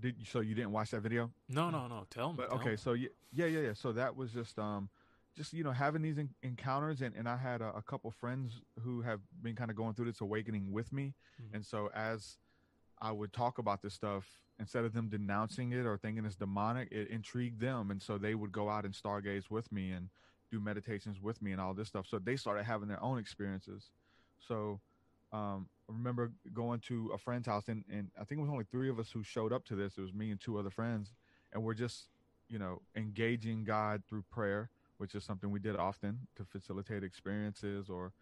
Did 0.00 0.16
so 0.26 0.40
you 0.40 0.54
didn't 0.54 0.72
watch 0.72 0.90
that 0.90 1.00
video? 1.00 1.30
No, 1.48 1.70
no, 1.70 1.86
no. 1.86 2.06
Tell 2.10 2.30
me. 2.30 2.36
But 2.38 2.48
tell 2.48 2.58
okay, 2.58 2.70
me. 2.70 2.76
so 2.76 2.92
yeah, 2.92 3.08
yeah, 3.32 3.46
yeah, 3.46 3.60
yeah. 3.60 3.72
So 3.74 3.92
that 3.92 4.16
was 4.16 4.32
just 4.32 4.58
um, 4.58 4.88
just 5.36 5.52
you 5.52 5.64
know 5.64 5.70
having 5.70 6.02
these 6.02 6.18
en- 6.18 6.34
encounters, 6.42 7.00
and 7.00 7.14
and 7.14 7.28
I 7.28 7.36
had 7.36 7.60
a, 7.60 7.72
a 7.76 7.82
couple 7.82 8.10
friends 8.10 8.60
who 8.80 9.02
have 9.02 9.20
been 9.42 9.54
kind 9.54 9.70
of 9.70 9.76
going 9.76 9.94
through 9.94 10.06
this 10.06 10.20
awakening 10.20 10.72
with 10.72 10.92
me, 10.92 11.14
mm-hmm. 11.40 11.56
and 11.56 11.64
so 11.64 11.90
as 11.94 12.38
I 13.00 13.12
would 13.12 13.32
talk 13.32 13.58
about 13.58 13.82
this 13.82 13.94
stuff 13.94 14.24
instead 14.60 14.84
of 14.84 14.92
them 14.92 15.08
denouncing 15.08 15.72
it 15.72 15.84
or 15.84 15.96
thinking 15.96 16.24
it's 16.24 16.36
demonic, 16.36 16.88
it 16.92 17.08
intrigued 17.08 17.60
them, 17.60 17.90
and 17.90 18.00
so 18.00 18.18
they 18.18 18.34
would 18.34 18.52
go 18.52 18.68
out 18.68 18.84
and 18.84 18.94
stargaze 18.94 19.50
with 19.50 19.70
me 19.72 19.90
and 19.90 20.08
do 20.54 20.60
meditations 20.60 21.20
with 21.20 21.42
me 21.42 21.52
and 21.52 21.60
all 21.60 21.74
this 21.74 21.88
stuff. 21.88 22.06
So 22.08 22.18
they 22.18 22.36
started 22.36 22.64
having 22.64 22.88
their 22.88 23.02
own 23.02 23.18
experiences. 23.18 23.90
So 24.38 24.80
um, 25.32 25.68
I 25.88 25.92
remember 25.92 26.30
going 26.52 26.80
to 26.88 27.10
a 27.12 27.18
friend's 27.18 27.46
house, 27.46 27.68
and, 27.68 27.84
and 27.90 28.10
I 28.20 28.24
think 28.24 28.38
it 28.38 28.42
was 28.42 28.50
only 28.50 28.66
three 28.70 28.88
of 28.88 28.98
us 28.98 29.10
who 29.10 29.22
showed 29.22 29.52
up 29.52 29.64
to 29.66 29.74
this. 29.74 29.98
It 29.98 30.02
was 30.02 30.12
me 30.12 30.30
and 30.30 30.40
two 30.40 30.58
other 30.58 30.70
friends, 30.70 31.12
and 31.52 31.62
we're 31.64 31.74
just, 31.74 32.08
you 32.48 32.58
know, 32.58 32.82
engaging 32.94 33.64
God 33.64 34.02
through 34.08 34.24
prayer, 34.30 34.70
which 34.98 35.14
is 35.14 35.24
something 35.24 35.50
we 35.50 35.58
did 35.58 35.76
often 35.76 36.20
to 36.36 36.44
facilitate 36.44 37.02
experiences 37.02 37.90
or 37.90 38.12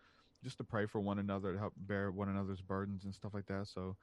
just 0.43 0.57
to 0.59 0.65
pray 0.65 0.87
for 0.87 1.01
one 1.01 1.19
another 1.19 1.53
to 1.53 1.59
help 1.59 1.75
bear 1.77 2.11
one 2.11 2.29
another's 2.29 2.63
burdens 2.63 3.05
and 3.05 3.15
stuff 3.15 3.35
like 3.35 3.47
that. 3.47 3.69
So 3.69 3.97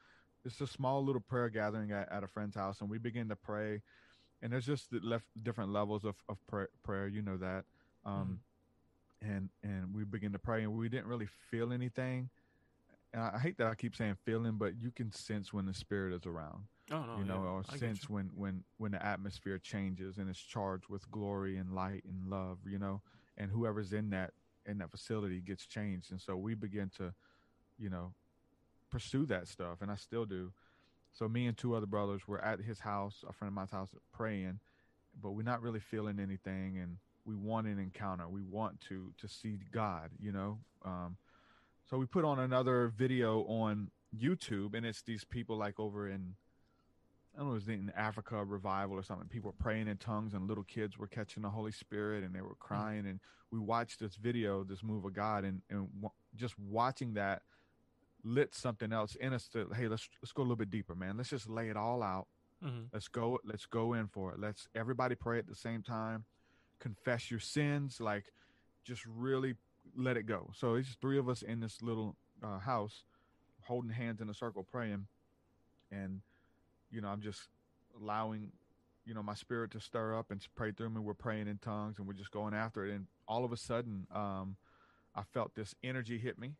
it's 0.46 0.62
a 0.62 0.68
small 0.68 1.04
little 1.04 1.22
prayer 1.22 1.50
gathering 1.50 1.92
at, 1.92 2.12
at 2.12 2.24
a 2.24 2.28
friend's 2.28 2.56
house, 2.56 2.80
and 2.82 2.90
we 2.90 2.98
begin 2.98 3.28
to 3.30 3.36
pray. 3.36 3.82
And 4.42 4.54
there's 4.54 4.66
just 4.66 4.94
left 4.94 5.26
different 5.42 5.74
levels 5.74 6.06
of, 6.06 6.16
of 6.30 6.38
prayer. 6.84 7.08
You 7.08 7.22
know 7.22 7.38
that. 7.38 7.66
Um, 8.06 8.40
mm-hmm. 9.24 9.32
and 9.32 9.50
and 9.64 9.96
we 9.96 10.04
begin 10.04 10.32
to 10.32 10.40
pray, 10.40 10.64
and 10.64 10.78
we 10.78 10.90
didn't 10.90 11.08
really 11.08 11.28
feel 11.50 11.74
anything. 11.74 12.30
And 13.14 13.24
I, 13.24 13.32
I 13.36 13.40
hate 13.40 13.58
that 13.58 13.68
I 13.68 13.76
keep 13.76 13.96
saying 13.96 14.18
feeling, 14.24 14.54
but 14.54 14.74
you 14.80 14.92
can 14.92 15.12
sense 15.12 15.52
when 15.52 15.66
the 15.66 15.74
spirit 15.74 16.14
is 16.14 16.26
around. 16.26 16.64
Oh 16.92 17.04
no, 17.04 17.18
you 17.18 17.26
know, 17.26 17.44
yeah, 17.44 17.50
or 17.50 17.64
I 17.70 17.78
sense 17.78 18.10
when 18.10 18.32
when 18.36 18.64
when 18.78 18.92
the 18.92 19.06
atmosphere 19.06 19.58
changes 19.60 20.18
and 20.18 20.30
it's 20.30 20.40
charged 20.40 20.90
with 20.90 21.10
glory 21.12 21.58
and 21.58 21.74
light 21.74 22.04
and 22.06 22.30
love. 22.30 22.60
You 22.68 22.80
know, 22.80 23.02
and 23.38 23.52
whoever's 23.52 23.94
in 23.94 24.10
that 24.12 24.34
in 24.66 24.78
that 24.80 24.92
facility 24.92 25.40
gets 25.42 25.66
changed, 25.66 26.12
and 26.12 26.22
so 26.22 26.36
we 26.36 26.54
begin 26.56 26.90
to, 26.98 27.14
you 27.78 27.90
know, 27.90 28.14
pursue 28.90 29.26
that 29.28 29.48
stuff, 29.48 29.82
and 29.82 29.92
I 29.92 29.96
still 29.96 30.26
do. 30.26 30.52
So 31.12 31.28
me 31.28 31.48
and 31.48 31.58
two 31.58 31.76
other 31.76 31.88
brothers 31.88 32.28
were 32.28 32.44
at 32.44 32.62
his 32.62 32.80
house, 32.80 33.24
a 33.28 33.34
friend 33.34 33.50
of 33.50 33.56
mine's 33.56 33.72
house, 33.72 33.90
praying, 34.14 34.60
but 35.22 35.32
we're 35.32 35.44
not 35.44 35.62
really 35.62 35.80
feeling 35.80 36.20
anything, 36.20 36.78
and 36.78 36.98
we 37.26 37.36
want 37.36 37.68
an 37.68 37.80
encounter. 37.80 38.28
We 38.28 38.42
want 38.42 38.82
to 38.90 39.12
to 39.20 39.28
see 39.28 39.60
God, 39.72 40.12
you 40.20 40.32
know. 40.32 40.60
Um, 40.84 41.18
so 41.90 41.98
we 41.98 42.06
put 42.06 42.26
on 42.26 42.40
another 42.40 42.94
video 42.96 43.44
on 43.46 43.90
YouTube, 44.18 44.76
and 44.76 44.86
it's 44.86 45.02
these 45.02 45.24
people 45.24 45.58
like 45.58 45.80
over 45.80 46.08
in 46.08 46.36
I 47.36 47.40
don't 47.40 47.48
know, 47.48 47.52
it 47.52 47.56
was 47.56 47.68
in 47.68 47.92
Africa 47.96 48.44
revival 48.44 48.98
or 48.98 49.04
something. 49.04 49.28
People 49.28 49.50
were 49.50 49.64
praying 49.64 49.88
in 49.88 49.98
tongues, 49.98 50.34
and 50.34 50.48
little 50.48 50.64
kids 50.64 50.98
were 50.98 51.08
catching 51.08 51.44
the 51.44 51.50
Holy 51.50 51.72
Spirit, 51.72 52.24
and 52.24 52.34
they 52.34 52.42
were 52.42 52.56
crying. 52.56 53.06
And 53.06 53.20
we 53.52 53.60
watched 53.60 54.00
this 54.00 54.16
video, 54.16 54.64
this 54.64 54.84
move 54.84 55.06
of 55.06 55.14
God, 55.14 55.44
and 55.44 55.62
and 55.70 55.88
w- 56.02 56.12
just 56.36 56.58
watching 56.60 57.14
that 57.14 57.44
lit 58.24 58.54
something 58.54 58.92
else 58.92 59.16
in 59.16 59.34
us. 59.34 59.48
To 59.50 59.70
hey, 59.76 59.88
let's 59.88 60.10
let's 60.22 60.32
go 60.32 60.42
a 60.42 60.44
little 60.44 60.56
bit 60.58 60.72
deeper, 60.72 60.96
man. 60.96 61.18
Let's 61.18 61.30
just 61.30 61.50
lay 61.50 61.70
it 61.70 61.78
all 61.78 62.04
out. 62.04 62.28
Mm-hmm. 62.64 62.86
Let's 62.92 63.08
go. 63.08 63.40
Let's 63.44 63.66
go 63.66 63.94
in 63.94 64.08
for 64.08 64.34
it. 64.34 64.40
Let's 64.40 64.68
everybody 64.76 65.16
pray 65.16 65.40
at 65.40 65.48
the 65.48 65.56
same 65.56 65.82
time 65.82 66.26
confess 66.80 67.30
your 67.30 67.40
sins, 67.40 68.00
like 68.00 68.26
just 68.84 69.06
really 69.06 69.56
let 69.96 70.18
it 70.18 70.26
go. 70.26 70.52
So 70.56 70.76
it's 70.76 70.88
just 70.88 71.02
three 71.02 71.18
of 71.18 71.30
us 71.30 71.42
in 71.42 71.60
this 71.60 71.82
little 71.82 72.16
uh, 72.44 72.60
house 72.60 73.04
holding 73.62 73.92
hands 73.92 74.22
in 74.22 74.30
a 74.30 74.34
circle 74.34 74.64
praying. 74.64 75.08
And 75.92 76.22
you 76.92 77.02
know, 77.02 77.10
I'm 77.10 77.22
just 77.22 77.50
allowing, 78.02 78.52
you 79.06 79.14
know, 79.14 79.24
my 79.24 79.36
spirit 79.36 79.72
to 79.72 79.80
stir 79.80 80.18
up 80.18 80.32
and 80.32 80.46
pray 80.56 80.72
through 80.72 80.90
me. 80.90 81.00
We're 81.00 81.14
praying 81.14 81.48
in 81.48 81.58
tongues 81.58 81.98
and 81.98 82.08
we're 82.08 82.14
just 82.14 82.32
going 82.32 82.54
after 82.54 82.86
it. 82.86 82.94
And 82.94 83.08
all 83.28 83.46
of 83.46 83.52
a 83.52 83.58
sudden, 83.58 84.08
um, 84.14 84.56
I 85.16 85.24
felt 85.24 85.56
this 85.56 85.76
energy 85.84 86.18
hit 86.18 86.40
me, 86.40 86.54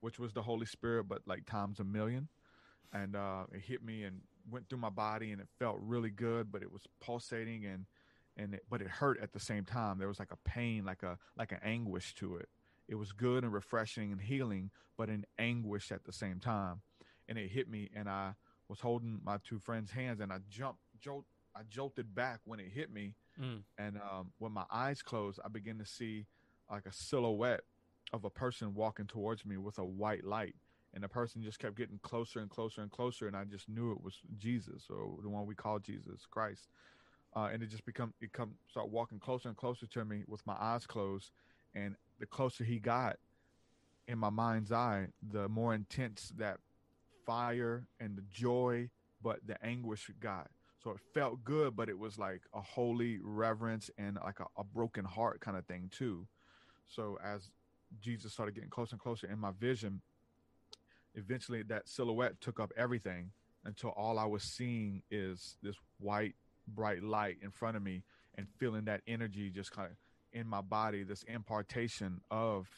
which 0.00 0.18
was 0.18 0.32
the 0.32 0.42
Holy 0.42 0.66
Spirit, 0.66 1.04
but 1.08 1.22
like 1.26 1.46
times 1.46 1.80
a 1.80 1.84
million. 1.84 2.28
And 2.92 3.16
uh, 3.16 3.44
it 3.52 3.60
hit 3.60 3.84
me 3.84 4.04
and 4.04 4.20
went 4.50 4.68
through 4.68 4.78
my 4.78 4.90
body 4.90 5.32
and 5.32 5.40
it 5.40 5.48
felt 5.58 5.76
really 5.80 6.10
good, 6.10 6.50
but 6.50 6.62
it 6.62 6.72
was 6.72 6.82
pulsating 7.00 7.64
and 7.66 7.86
and 8.36 8.54
it, 8.54 8.64
but 8.70 8.80
it 8.80 8.88
hurt 8.88 9.18
at 9.22 9.32
the 9.32 9.40
same 9.40 9.64
time. 9.64 9.98
There 9.98 10.08
was 10.08 10.18
like 10.18 10.32
a 10.32 10.48
pain, 10.48 10.84
like 10.84 11.02
a 11.02 11.18
like 11.36 11.52
an 11.52 11.60
anguish 11.62 12.14
to 12.16 12.36
it. 12.36 12.48
It 12.88 12.94
was 12.94 13.12
good 13.12 13.44
and 13.44 13.52
refreshing 13.52 14.12
and 14.12 14.20
healing, 14.20 14.70
but 14.96 15.08
in 15.08 15.24
anguish 15.38 15.90
at 15.90 16.04
the 16.04 16.12
same 16.12 16.38
time. 16.38 16.82
And 17.28 17.38
it 17.38 17.50
hit 17.50 17.68
me, 17.68 17.90
and 17.94 18.08
I 18.08 18.34
was 18.68 18.80
holding 18.80 19.20
my 19.24 19.38
two 19.42 19.58
friends' 19.58 19.90
hands, 19.90 20.20
and 20.20 20.32
I 20.32 20.38
jumped, 20.48 20.80
jolt, 21.00 21.24
I 21.54 21.60
jolted 21.68 22.14
back 22.14 22.40
when 22.44 22.60
it 22.60 22.70
hit 22.72 22.92
me, 22.92 23.14
mm. 23.40 23.62
and 23.78 23.96
um, 23.96 24.32
when 24.38 24.52
my 24.52 24.64
eyes 24.70 25.02
closed, 25.02 25.40
I 25.44 25.48
began 25.48 25.78
to 25.78 25.86
see 25.86 26.26
like 26.70 26.86
a 26.86 26.92
silhouette 26.92 27.62
of 28.12 28.24
a 28.24 28.30
person 28.30 28.74
walking 28.74 29.06
towards 29.06 29.44
me 29.44 29.56
with 29.56 29.78
a 29.78 29.84
white 29.84 30.24
light 30.24 30.54
and 30.94 31.04
the 31.04 31.08
person 31.08 31.42
just 31.42 31.58
kept 31.58 31.76
getting 31.76 31.98
closer 32.02 32.40
and 32.40 32.50
closer 32.50 32.80
and 32.80 32.90
closer 32.90 33.26
and 33.26 33.36
i 33.36 33.44
just 33.44 33.68
knew 33.68 33.92
it 33.92 34.02
was 34.02 34.14
jesus 34.36 34.84
or 34.90 35.18
the 35.22 35.28
one 35.28 35.46
we 35.46 35.54
call 35.54 35.78
jesus 35.78 36.26
christ 36.30 36.68
uh, 37.36 37.50
and 37.52 37.62
it 37.62 37.68
just 37.68 37.84
become 37.84 38.14
it 38.20 38.32
come 38.32 38.54
start 38.68 38.88
walking 38.88 39.18
closer 39.20 39.48
and 39.48 39.56
closer 39.56 39.86
to 39.86 40.04
me 40.04 40.24
with 40.26 40.44
my 40.46 40.56
eyes 40.58 40.86
closed. 40.86 41.30
And 41.74 41.94
the 42.18 42.26
closer 42.26 42.64
he 42.64 42.78
got 42.78 43.18
in 44.08 44.18
my 44.18 44.30
mind's 44.30 44.72
eye 44.72 45.08
the 45.30 45.48
more 45.48 45.74
intense 45.74 46.32
that 46.38 46.56
fire 47.26 47.86
and 48.00 48.16
the 48.16 48.22
joy 48.30 48.88
but 49.22 49.40
the 49.46 49.62
anguish 49.64 50.10
got. 50.18 50.48
So 50.82 50.90
it 50.92 51.00
felt 51.12 51.44
good 51.44 51.76
but 51.76 51.90
it 51.90 51.98
was 51.98 52.18
like 52.18 52.40
a 52.54 52.60
holy 52.60 53.18
reverence 53.22 53.90
and 53.98 54.16
like 54.24 54.40
a, 54.40 54.46
a 54.56 54.64
broken 54.64 55.04
heart 55.04 55.40
kind 55.40 55.58
of 55.58 55.66
thing 55.66 55.90
too. 55.92 56.26
So 56.86 57.18
as 57.22 57.50
jesus 58.00 58.32
started 58.32 58.54
getting 58.54 58.70
closer 58.70 58.94
and 58.94 59.00
closer 59.00 59.28
in 59.30 59.38
my 59.38 59.52
vision 59.60 60.00
eventually 61.14 61.62
that 61.62 61.88
silhouette 61.88 62.40
took 62.40 62.58
up 62.58 62.72
everything 62.76 63.30
until 63.64 63.90
all 63.90 64.18
i 64.18 64.24
was 64.24 64.42
seeing 64.42 65.00
is 65.08 65.56
this 65.62 65.76
white 66.00 66.34
bright 66.66 67.02
light 67.02 67.38
in 67.42 67.50
front 67.50 67.76
of 67.76 67.82
me 67.82 68.02
and 68.36 68.46
feeling 68.58 68.84
that 68.84 69.02
energy 69.06 69.50
just 69.50 69.72
kind 69.72 69.90
of 69.90 69.96
in 70.32 70.46
my 70.46 70.60
body, 70.60 71.02
this 71.02 71.22
impartation 71.24 72.20
of 72.30 72.68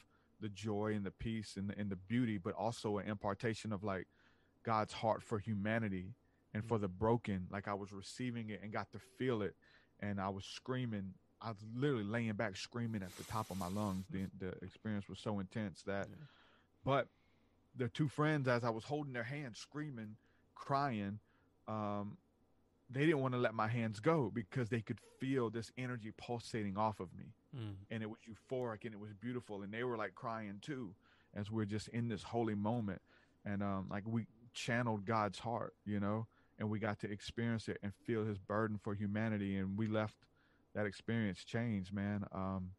the 0.40 0.48
joy 0.48 0.92
and 0.94 1.04
the 1.04 1.10
peace 1.10 1.54
and 1.56 1.70
the, 1.70 1.78
and 1.78 1.90
the 1.90 1.96
beauty, 1.96 2.38
but 2.38 2.54
also 2.54 2.98
an 2.98 3.08
impartation 3.08 3.72
of 3.72 3.82
like 3.82 4.06
God's 4.62 4.92
heart 4.92 5.22
for 5.22 5.38
humanity 5.38 6.14
and 6.54 6.64
for 6.64 6.78
the 6.78 6.88
broken. 6.88 7.46
Like 7.50 7.66
I 7.66 7.74
was 7.74 7.92
receiving 7.92 8.50
it 8.50 8.60
and 8.62 8.72
got 8.72 8.92
to 8.92 8.98
feel 9.18 9.42
it. 9.42 9.54
And 10.00 10.20
I 10.20 10.28
was 10.28 10.44
screaming. 10.44 11.14
I 11.42 11.48
was 11.48 11.58
literally 11.74 12.04
laying 12.04 12.32
back 12.34 12.56
screaming 12.56 13.02
at 13.02 13.16
the 13.16 13.24
top 13.24 13.50
of 13.50 13.58
my 13.58 13.68
lungs. 13.68 14.04
The, 14.10 14.26
the 14.38 14.52
experience 14.64 15.08
was 15.08 15.18
so 15.18 15.40
intense 15.40 15.82
that, 15.86 16.06
yeah. 16.08 16.16
but 16.84 17.08
the 17.76 17.88
two 17.88 18.08
friends, 18.08 18.46
as 18.46 18.62
I 18.62 18.70
was 18.70 18.84
holding 18.84 19.12
their 19.12 19.24
hands, 19.24 19.58
screaming, 19.58 20.16
crying, 20.54 21.18
um, 21.66 22.16
they 22.90 23.00
didn't 23.00 23.20
want 23.20 23.34
to 23.34 23.38
let 23.38 23.54
my 23.54 23.68
hands 23.68 24.00
go 24.00 24.30
because 24.32 24.70
they 24.70 24.80
could 24.80 24.98
feel 25.20 25.50
this 25.50 25.70
energy 25.76 26.12
pulsating 26.16 26.76
off 26.76 27.00
of 27.00 27.08
me. 27.14 27.34
Mm. 27.56 27.74
And 27.90 28.02
it 28.02 28.08
was 28.08 28.18
euphoric 28.28 28.84
and 28.84 28.94
it 28.94 29.00
was 29.00 29.12
beautiful. 29.12 29.62
And 29.62 29.72
they 29.72 29.84
were 29.84 29.96
like 29.96 30.14
crying 30.14 30.58
too, 30.62 30.94
as 31.34 31.50
we're 31.50 31.66
just 31.66 31.88
in 31.88 32.08
this 32.08 32.22
holy 32.22 32.54
moment. 32.54 33.02
And 33.44 33.62
um, 33.62 33.88
like 33.90 34.04
we 34.06 34.26
channeled 34.54 35.04
God's 35.04 35.38
heart, 35.38 35.74
you 35.84 36.00
know, 36.00 36.26
and 36.58 36.70
we 36.70 36.78
got 36.78 36.98
to 37.00 37.10
experience 37.10 37.68
it 37.68 37.78
and 37.82 37.92
feel 38.06 38.24
his 38.24 38.38
burden 38.38 38.78
for 38.82 38.94
humanity. 38.94 39.56
And 39.56 39.76
we 39.76 39.86
left 39.86 40.14
that 40.74 40.86
experience 40.86 41.44
changed, 41.44 41.92
man. 41.92 42.24
Um, 42.32 42.70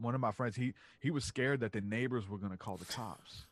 one 0.00 0.14
of 0.14 0.20
my 0.20 0.32
friends, 0.32 0.56
he, 0.56 0.74
he 1.00 1.10
was 1.10 1.24
scared 1.24 1.60
that 1.60 1.72
the 1.72 1.80
neighbors 1.80 2.28
were 2.28 2.38
going 2.38 2.52
to 2.52 2.58
call 2.58 2.76
the 2.76 2.84
cops 2.86 3.46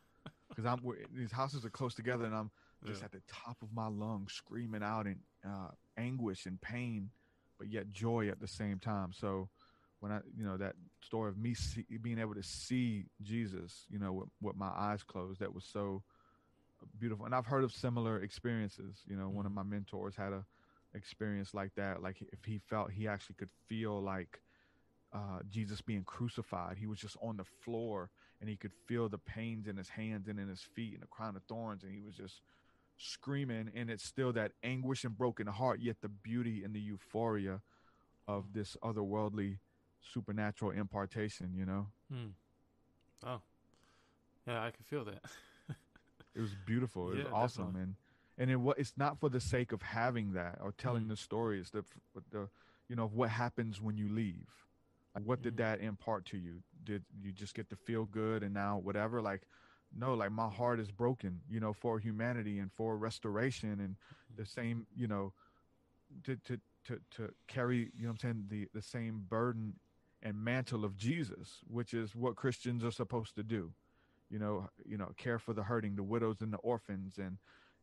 because 0.49 0.65
I'm, 0.65 0.81
these 1.15 1.33
houses 1.33 1.65
are 1.65 1.71
close 1.71 1.95
together 1.95 2.25
and 2.25 2.35
I'm, 2.35 2.51
just 2.87 3.01
yeah. 3.01 3.07
at 3.07 3.13
the 3.13 3.23
top 3.29 3.57
of 3.63 3.69
my 3.75 3.89
lungs, 3.89 4.33
screaming 4.33 4.83
out 4.83 5.07
in 5.07 5.17
uh, 5.45 5.71
anguish 5.97 6.47
and 6.47 6.61
pain, 6.61 7.11
but 7.59 7.69
yet 7.69 7.93
joy 7.93 8.29
at 8.29 8.41
the 8.41 8.47
same 8.47 8.79
time. 8.79 9.13
So 9.13 9.49
when 10.01 10.13
I, 10.13 10.21
you 10.37 10.45
know, 10.45 10.57
that 10.57 10.75
story 11.03 11.31
of 11.31 11.39
me 11.39 11.55
see, 11.55 11.85
being 12.03 12.19
able 12.19 12.35
to 12.35 12.43
see 12.43 13.07
Jesus, 13.23 13.87
you 13.91 13.99
know, 13.99 14.13
with, 14.13 14.29
with 14.41 14.57
my 14.57 14.71
eyes 14.77 15.03
closed, 15.03 15.41
that 15.41 15.55
was 15.55 15.65
so 15.65 16.03
beautiful. 16.99 17.27
And 17.27 17.35
I've 17.35 17.47
heard 17.47 17.65
of 17.65 17.73
similar 17.73 18.23
experiences. 18.23 19.03
You 19.09 19.17
know, 19.17 19.27
mm-hmm. 19.27 19.37
one 19.37 19.47
of 19.47 19.53
mm-hmm. 19.53 19.71
my 19.71 19.77
mentors 19.77 20.15
had 20.17 20.33
a 20.33 20.45
experience 20.95 21.55
like 21.55 21.75
that. 21.77 22.03
Like 22.03 22.17
if 22.33 22.45
he 22.45 22.59
felt 22.59 22.91
he 22.91 23.07
actually 23.09 23.37
could 23.37 23.51
feel 23.69 24.01
like 24.03 24.41
uh, 25.13 25.41
Jesus 25.51 25.81
being 25.81 26.05
crucified, 26.05 26.77
he 26.79 26.87
was 26.87 26.99
just 26.99 27.17
on 27.23 27.37
the 27.37 27.45
floor 27.65 28.11
and 28.41 28.51
he 28.51 28.57
could 28.57 28.73
feel 28.87 29.09
the 29.09 29.19
pains 29.19 29.67
in 29.67 29.77
his 29.77 29.89
hands 29.89 30.29
and 30.29 30.39
in 30.39 30.49
his 30.49 30.61
feet 30.61 30.95
and 30.95 31.03
the 31.03 31.07
crown 31.07 31.37
of 31.37 31.43
thorns, 31.45 31.83
and 31.83 31.93
he 31.93 32.03
was 32.03 32.15
just 32.15 32.43
screaming 32.99 33.71
and 33.75 33.91
it's 33.91 34.05
still 34.05 34.33
that 34.33 34.53
anguish 34.63 35.05
and 35.05 35.17
broken 35.17 35.47
heart 35.47 35.81
yet 35.81 35.97
the 36.01 36.09
beauty 36.09 36.63
and 36.65 36.75
the 36.75 36.81
euphoria 36.81 37.61
of 38.27 38.53
this 38.55 38.77
otherworldly 38.83 39.59
supernatural 40.01 40.71
impartation 40.71 41.53
you 41.55 41.67
know 41.67 41.87
hmm. 42.11 42.29
oh 43.27 43.41
yeah 44.47 44.63
i 44.63 44.71
can 44.71 44.85
feel 44.85 45.05
that 45.05 45.21
it 46.35 46.41
was 46.41 46.55
beautiful 46.67 47.13
it 47.13 47.19
yeah, 47.19 47.25
was 47.25 47.33
awesome 47.33 47.67
definitely. 47.67 47.83
and 47.83 47.95
and 48.39 48.51
it 48.51 48.57
what 48.57 48.79
it's 48.79 48.95
not 48.97 49.19
for 49.19 49.29
the 49.29 49.41
sake 49.41 49.73
of 49.73 49.83
having 49.83 50.33
that 50.33 50.59
or 50.63 50.73
telling 50.79 51.05
mm. 51.05 51.09
the 51.09 51.17
story 51.17 51.61
it's 51.61 51.71
the 51.71 51.85
the 52.31 52.49
you 52.89 52.97
know 52.97 53.05
of 53.05 53.15
what 53.15 53.29
happens 53.29 53.81
when 53.81 53.97
you 53.97 54.09
leave 54.09 54.49
like 55.15 55.25
what 55.25 55.43
did 55.43 55.55
mm. 55.55 55.59
that 55.59 55.81
impart 55.81 56.25
to 56.25 56.39
you 56.39 56.63
did 56.85 57.05
you 57.23 57.33
just 57.33 57.55
get 57.55 57.69
to 57.69 57.77
feel 57.77 58.05
good 58.07 58.43
and 58.43 58.55
now 58.55 58.79
whatever 58.83 59.21
like 59.21 59.43
no 59.95 60.15
like 60.15 60.33
my 60.33 60.49
heart 60.49 60.81
is 60.81 60.91
broken 60.91 61.41
you 61.49 61.61
know 61.61 61.73
for 61.73 61.99
humanity 61.99 62.59
and 62.59 62.73
for 62.73 62.97
restoration 62.97 63.81
and 63.81 63.97
the 64.37 64.43
mm-hmm. 64.43 64.61
same 64.61 64.87
you 64.97 65.07
know 65.07 65.33
to 66.25 66.37
to 66.37 66.59
to, 66.87 67.01
to 67.11 67.33
carry 67.49 67.91
you 67.97 68.05
know 68.05 68.11
i'm 68.11 68.19
saying 68.19 68.45
the 68.49 68.69
the 68.75 68.83
same 68.83 69.25
burden 69.29 69.75
and 70.23 70.37
mantle 70.37 70.85
of 70.85 70.97
jesus 70.97 71.61
which 71.69 71.95
is 71.95 72.15
what 72.15 72.37
christians 72.37 72.85
are 72.85 72.91
supposed 72.91 73.35
to 73.35 73.43
do 73.43 73.73
you 74.31 74.39
know 74.39 74.69
you 74.85 74.97
know 74.97 75.11
care 75.17 75.39
for 75.39 75.53
the 75.53 75.63
hurting 75.63 75.97
the 75.97 76.03
widows 76.03 76.41
and 76.41 76.53
the 76.53 76.59
orphans 76.59 77.19
and 77.19 77.39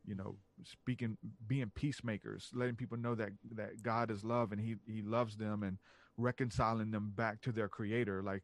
you 0.06 0.16
know 0.16 0.36
speaking 0.64 1.18
being 1.48 1.72
peacemakers 1.76 2.50
letting 2.54 2.76
people 2.76 2.98
know 2.98 3.16
that 3.16 3.30
that 3.52 3.82
god 3.82 4.12
is 4.12 4.24
love 4.24 4.52
and 4.52 4.62
he 4.62 4.76
he 4.86 5.02
loves 5.02 5.38
them 5.38 5.64
and 5.64 5.78
reconciling 6.18 6.92
them 6.92 7.12
back 7.16 7.42
to 7.42 7.52
their 7.52 7.68
creator 7.68 8.22
like 8.22 8.44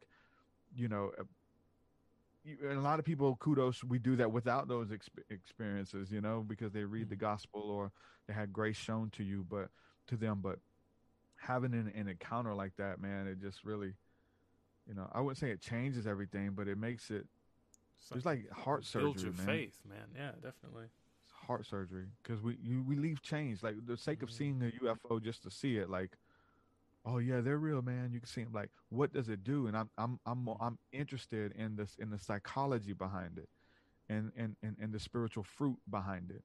you 0.74 0.88
know 0.88 1.10
and 2.44 2.78
a 2.78 2.80
lot 2.80 2.98
of 2.98 3.04
people 3.04 3.36
kudos 3.36 3.84
we 3.84 3.98
do 3.98 4.16
that 4.16 4.30
without 4.30 4.68
those 4.68 4.88
exp- 4.88 5.24
experiences 5.30 6.10
you 6.10 6.20
know 6.20 6.44
because 6.46 6.72
they 6.72 6.84
read 6.84 7.08
the 7.08 7.14
mm-hmm. 7.14 7.24
gospel 7.24 7.62
or 7.62 7.92
they 8.26 8.32
had 8.32 8.52
grace 8.52 8.76
shown 8.76 9.10
to 9.10 9.22
you 9.22 9.44
but 9.48 9.68
to 10.06 10.16
them 10.16 10.40
but 10.42 10.58
having 11.36 11.72
an, 11.72 11.92
an 11.94 12.08
encounter 12.08 12.54
like 12.54 12.72
that 12.76 13.00
man 13.00 13.26
it 13.26 13.40
just 13.40 13.64
really 13.64 13.94
you 14.86 14.94
know 14.94 15.08
i 15.12 15.20
wouldn't 15.20 15.38
say 15.38 15.50
it 15.50 15.60
changes 15.60 16.06
everything 16.06 16.50
but 16.54 16.68
it 16.68 16.78
makes 16.78 17.10
it 17.10 17.26
it's 18.14 18.24
like 18.24 18.50
heart 18.50 18.84
surgery 18.84 19.22
your 19.22 19.32
man. 19.32 19.46
faith 19.46 19.78
man 19.88 20.06
yeah 20.16 20.30
definitely 20.42 20.84
it's 21.24 21.46
heart 21.46 21.66
surgery 21.66 22.06
because 22.22 22.42
we 22.42 22.56
you, 22.62 22.82
we 22.86 22.96
leave 22.96 23.20
change 23.22 23.62
like 23.62 23.74
the 23.86 23.96
sake 23.96 24.22
of 24.22 24.30
mm-hmm. 24.30 24.38
seeing 24.38 24.62
a 24.62 24.84
ufo 24.84 25.22
just 25.22 25.42
to 25.42 25.50
see 25.50 25.76
it 25.76 25.90
like 25.90 26.16
oh 27.04 27.18
yeah 27.18 27.40
they're 27.40 27.58
real 27.58 27.82
man. 27.82 28.10
You 28.12 28.20
can 28.20 28.28
see 28.28 28.44
them 28.44 28.52
like 28.52 28.70
what 28.88 29.12
does 29.12 29.28
it 29.28 29.44
do? 29.44 29.66
And 29.66 29.76
i'm 29.76 29.90
i'm 29.98 30.18
i'm 30.26 30.48
i'm 30.60 30.78
interested 30.92 31.52
in 31.56 31.76
this 31.76 31.96
in 31.98 32.10
the 32.10 32.18
psychology 32.18 32.92
behind 32.92 33.38
it 33.38 33.48
and 34.08 34.32
and 34.36 34.56
and, 34.62 34.76
and 34.80 34.92
the 34.92 35.00
spiritual 35.00 35.44
fruit 35.44 35.78
behind 35.90 36.30
it. 36.30 36.42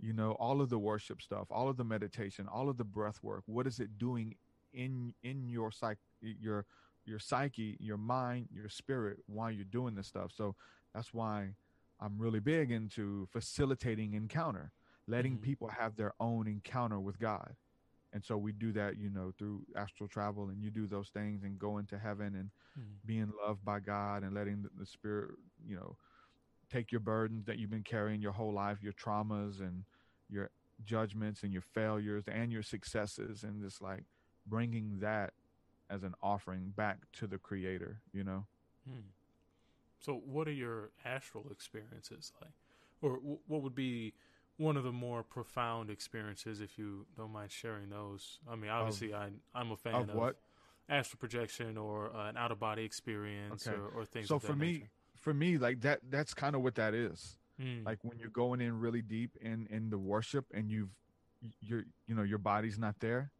You 0.00 0.12
know 0.12 0.32
all 0.32 0.60
of 0.60 0.68
the 0.70 0.78
worship 0.78 1.22
stuff 1.22 1.46
all 1.50 1.68
of 1.68 1.76
the 1.76 1.84
meditation 1.84 2.48
all 2.48 2.68
of 2.68 2.76
the 2.76 2.84
breath 2.84 3.20
work 3.22 3.44
what 3.46 3.66
is 3.66 3.78
it 3.78 3.98
doing 3.98 4.34
in 4.72 5.14
in 5.22 5.48
your 5.48 5.70
psych 5.70 5.98
your 6.20 6.66
your 7.04 7.18
psyche 7.18 7.76
your 7.78 7.98
mind 7.98 8.48
your 8.52 8.68
spirit 8.68 9.18
while 9.26 9.50
you're 9.50 9.64
doing 9.64 9.94
this 9.94 10.08
stuff? 10.08 10.32
So 10.34 10.56
that's 10.94 11.14
why 11.14 11.54
i'm 12.00 12.18
really 12.18 12.40
big 12.40 12.70
into 12.70 13.26
facilitating 13.30 14.14
encounter 14.14 14.72
letting 15.06 15.34
mm-hmm. 15.34 15.44
people 15.44 15.68
have 15.68 15.96
their 15.96 16.12
own 16.20 16.46
encounter 16.46 17.00
with 17.00 17.18
god 17.18 17.54
and 18.12 18.24
so 18.24 18.36
we 18.36 18.52
do 18.52 18.72
that 18.72 18.98
you 18.98 19.10
know 19.10 19.32
through 19.38 19.62
astral 19.76 20.08
travel 20.08 20.48
and 20.48 20.62
you 20.62 20.70
do 20.70 20.86
those 20.86 21.08
things 21.08 21.42
and 21.42 21.58
go 21.58 21.78
into 21.78 21.98
heaven 21.98 22.34
and 22.34 22.50
mm-hmm. 22.78 22.92
being 23.06 23.32
loved 23.46 23.64
by 23.64 23.80
god 23.80 24.22
and 24.22 24.34
letting 24.34 24.62
the, 24.62 24.68
the, 24.78 24.86
spirit 24.86 25.30
you 25.66 25.76
know 25.76 25.96
take 26.70 26.92
your 26.92 27.00
burdens 27.00 27.44
that 27.46 27.58
you've 27.58 27.70
been 27.70 27.82
carrying 27.82 28.20
your 28.20 28.32
whole 28.32 28.52
life 28.52 28.78
your 28.82 28.92
traumas 28.92 29.60
and 29.60 29.84
your 30.30 30.50
judgments 30.84 31.42
and 31.42 31.52
your 31.52 31.62
failures 31.62 32.24
and 32.28 32.52
your 32.52 32.62
successes 32.62 33.44
and 33.44 33.62
just 33.62 33.80
like 33.80 34.04
bringing 34.46 34.98
that 35.00 35.32
as 35.90 36.02
an 36.02 36.14
offering 36.22 36.72
back 36.76 36.98
to 37.12 37.26
the 37.26 37.38
creator 37.38 38.00
you 38.12 38.24
know 38.24 38.44
hmm. 38.88 39.00
so 40.00 40.20
what 40.26 40.48
are 40.48 40.52
your 40.52 40.90
astral 41.04 41.46
experiences 41.50 42.32
like 42.40 42.52
or 43.02 43.16
w- 43.16 43.38
what 43.46 43.62
would 43.62 43.74
be 43.74 44.12
one 44.58 44.76
of 44.76 44.84
the 44.84 44.92
more 44.92 45.22
profound 45.22 45.90
experiences, 45.90 46.60
if 46.60 46.78
you 46.78 47.06
don't 47.16 47.32
mind 47.32 47.50
sharing 47.50 47.88
those. 47.90 48.38
I 48.50 48.56
mean, 48.56 48.70
obviously, 48.70 49.14
I 49.14 49.30
I'm 49.54 49.70
a 49.72 49.76
fan 49.76 49.94
of 49.94 50.08
of, 50.10 50.14
what? 50.14 50.36
astral 50.88 51.18
projection 51.18 51.76
or 51.78 52.14
uh, 52.14 52.28
an 52.28 52.36
out 52.36 52.50
of 52.52 52.58
body 52.58 52.84
experience 52.84 53.66
Okay. 53.66 53.76
or, 53.76 53.86
or 53.88 54.04
things. 54.04 54.28
so 54.28 54.36
of 54.36 54.42
for 54.42 54.54
me 54.54 54.72
nature. 54.72 54.90
for 55.16 55.32
me 55.32 55.56
like 55.58 55.80
that 55.80 56.00
that's 56.10 56.34
kind 56.34 56.54
of 56.56 56.62
what 56.62 56.74
that 56.76 56.94
is 56.94 57.36
Mm, 57.60 57.84
like 57.86 57.98
when 58.02 58.18
you're 58.18 58.30
going 58.30 58.60
in 58.62 58.80
really 58.80 59.02
deep 59.02 59.36
in 59.40 59.66
in 59.70 59.90
the 59.90 59.98
worship 59.98 60.46
and 60.54 60.70
you've 60.70 60.88
you're 61.60 61.84
you 62.06 62.14
know 62.14 62.22
your 62.22 62.38
body's 62.38 62.78
not 62.78 62.98
there 62.98 63.30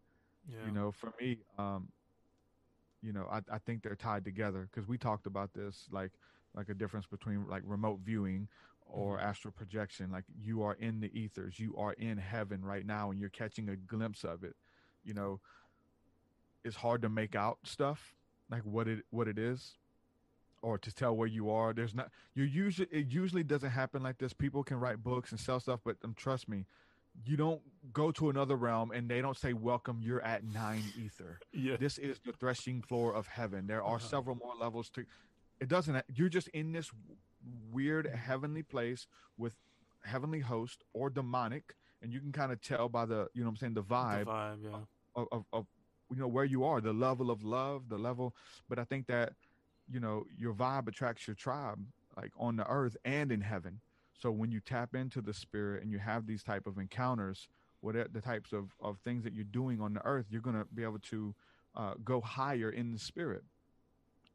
yeah. 0.47 0.67
you 0.67 0.71
know 0.71 0.93
for 0.93 1.13
me 1.19 1.39
um 1.59 1.89
you 3.03 3.13
know 3.13 3.27
i, 3.33 3.39
I 3.51 3.59
think 3.59 3.83
they're 3.83 3.97
tied 3.97 4.23
together 4.25 4.69
because 4.71 4.87
we 4.87 4.99
talked 4.99 5.27
about 5.27 5.55
this 5.55 5.89
like 5.91 6.13
like 6.55 6.69
a 6.69 6.75
difference 6.75 7.07
between 7.07 7.49
like 7.49 7.63
remote 7.65 8.01
viewing 8.05 8.49
or 8.93 9.19
Mhm. 9.19 9.23
astral 9.23 9.53
projection 9.53 10.11
like 10.11 10.25
you 10.39 10.63
are 10.63 10.75
in 10.75 11.01
the 11.01 11.11
ethers 11.19 11.59
you 11.59 11.75
are 11.77 11.95
in 11.95 12.19
heaven 12.19 12.63
right 12.65 12.85
now 12.87 13.11
and 13.11 13.19
you're 13.21 13.31
catching 13.31 13.69
a 13.71 13.77
glimpse 13.77 14.23
of 14.25 14.45
it 14.45 14.55
you 15.03 15.15
know 15.15 15.41
it's 16.65 16.77
hard 16.77 17.03
to 17.03 17.09
make 17.09 17.35
out 17.35 17.59
stuff 17.65 18.15
like 18.51 18.65
what 18.65 18.87
it 18.89 19.05
what 19.11 19.27
it 19.29 19.39
is 19.39 19.79
or 20.63 20.79
to 20.79 20.95
tell 20.95 21.17
where 21.17 21.27
you 21.29 21.51
are 21.51 21.73
there's 21.73 21.95
not 21.95 22.11
you 22.35 22.45
usually 22.45 22.89
it 22.93 23.07
usually 23.09 23.43
doesn't 23.43 23.71
happen 23.71 24.03
like 24.03 24.19
this 24.19 24.33
people 24.33 24.63
can 24.63 24.79
write 24.79 25.03
books 25.03 25.31
and 25.31 25.41
sell 25.41 25.59
stuff 25.59 25.81
but 25.85 25.97
um, 26.05 26.15
trust 26.15 26.49
me 26.49 26.67
you 27.25 27.37
don't 27.37 27.61
go 27.93 28.11
to 28.11 28.31
another 28.31 28.57
realm 28.57 28.91
and 28.91 29.09
they 29.11 29.21
don't 29.21 29.37
say 29.37 29.53
welcome 29.53 30.01
you're 30.03 30.23
at 30.23 30.45
nine 30.45 30.83
ether 31.05 31.39
yeah. 31.53 31.77
this 31.77 31.99
is 31.99 32.21
the 32.25 32.33
threshing 32.33 32.81
floor 32.83 33.15
of 33.15 33.27
heaven 33.27 33.67
there 33.67 33.83
are 33.83 33.97
Uh-huh. 33.97 34.07
several 34.07 34.37
more 34.37 34.55
levels 34.55 34.89
to 34.91 35.05
it 35.61 35.69
doesn't 35.69 36.03
you're 36.15 36.29
just 36.29 36.49
in 36.49 36.73
this 36.73 36.91
weird 37.73 38.07
heavenly 38.07 38.63
place 38.63 39.07
with 39.39 39.55
heavenly 40.05 40.41
host 40.41 40.83
or 40.93 41.11
demonic 41.11 41.75
and 42.03 42.13
you 42.13 42.21
can 42.21 42.33
kind 42.33 42.51
of 42.53 42.61
tell 42.61 42.89
by 42.89 43.05
the 43.05 43.29
you 43.35 43.41
know 43.43 43.47
what 43.47 43.51
i'm 43.53 43.57
saying 43.57 43.75
the 43.75 43.83
The 43.83 43.87
vibe 43.95 44.25
vibe, 44.27 44.57
yeah. 44.65 44.77
of, 45.15 45.29
of, 45.33 45.45
of 45.53 45.67
you 46.11 46.17
know 46.19 46.29
where 46.29 46.45
you 46.45 46.65
are 46.65 46.81
the 46.81 46.93
level 46.93 47.31
of 47.31 47.43
love 47.45 47.89
the 47.89 47.99
level 47.99 48.35
but 48.69 48.79
i 48.79 48.85
think 48.85 49.07
that 49.07 49.33
you 49.91 50.01
know 50.01 50.25
your 50.37 50.53
vibe 50.55 50.89
attracts 50.89 51.27
your 51.27 51.37
tribe 51.37 51.79
like 52.17 52.33
on 52.39 52.57
the 52.57 52.67
earth 52.69 52.97
and 53.05 53.31
in 53.33 53.41
heaven 53.41 53.81
so 54.21 54.31
when 54.31 54.51
you 54.53 54.61
tap 54.61 54.95
into 54.95 55.21
the 55.21 55.33
spirit 55.35 55.83
and 55.83 55.91
you 55.91 55.99
have 55.99 56.27
these 56.27 56.43
type 56.43 56.67
of 56.67 56.79
encounters 56.79 57.49
whatever 57.81 58.09
the 58.13 58.21
types 58.21 58.53
of, 58.53 58.71
of 58.81 58.99
things 58.99 59.25
that 59.25 59.33
you're 59.35 59.45
doing 59.45 59.81
on 59.81 59.95
the 59.95 60.05
earth 60.05 60.27
you're 60.31 60.41
going 60.41 60.57
to 60.57 60.67
be 60.75 60.83
able 60.83 60.99
to 61.01 61.35
uh, 61.77 61.95
go 62.05 62.21
higher 62.21 62.71
in 62.71 62.93
the 62.93 62.99
spirit 62.99 63.43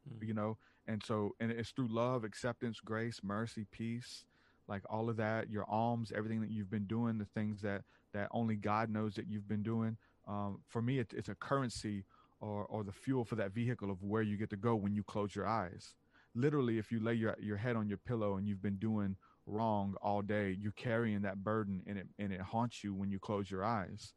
Mm. 0.09 0.25
you 0.27 0.33
know 0.33 0.57
and 0.87 1.03
so 1.03 1.35
and 1.39 1.51
it's 1.51 1.71
through 1.71 1.87
love 1.89 2.23
acceptance 2.23 2.79
grace 2.79 3.19
mercy 3.23 3.65
peace 3.71 4.25
like 4.67 4.81
all 4.89 5.09
of 5.09 5.17
that 5.17 5.49
your 5.49 5.65
alms 5.69 6.11
everything 6.15 6.41
that 6.41 6.51
you've 6.51 6.71
been 6.71 6.85
doing 6.85 7.17
the 7.17 7.25
things 7.25 7.61
that 7.61 7.83
that 8.13 8.27
only 8.31 8.55
god 8.55 8.89
knows 8.89 9.15
that 9.15 9.27
you've 9.27 9.47
been 9.47 9.63
doing 9.63 9.97
um, 10.27 10.59
for 10.67 10.81
me 10.81 10.99
it, 10.99 11.13
it's 11.15 11.29
a 11.29 11.35
currency 11.35 12.03
or 12.39 12.65
or 12.65 12.83
the 12.83 12.91
fuel 12.91 13.23
for 13.23 13.35
that 13.35 13.53
vehicle 13.53 13.89
of 13.89 14.03
where 14.03 14.21
you 14.21 14.37
get 14.37 14.49
to 14.49 14.57
go 14.57 14.75
when 14.75 14.93
you 14.93 15.03
close 15.03 15.35
your 15.35 15.47
eyes. 15.47 15.95
Literally 16.35 16.77
if 16.77 16.91
you 16.91 16.99
lay 16.99 17.13
your 17.13 17.35
your 17.39 17.57
head 17.57 17.75
on 17.75 17.87
your 17.87 17.97
pillow 17.97 18.37
and 18.37 18.47
you've 18.47 18.61
been 18.61 18.77
doing 18.77 19.15
wrong 19.45 19.95
all 20.01 20.21
day 20.21 20.55
you're 20.59 20.73
carrying 20.73 21.21
that 21.21 21.41
burden 21.43 21.81
and 21.87 21.97
it 21.97 22.07
and 22.19 22.33
it 22.33 22.41
haunts 22.41 22.83
you 22.83 22.93
when 22.93 23.09
you 23.09 23.17
close 23.17 23.49
your 23.49 23.63
eyes 23.63 24.13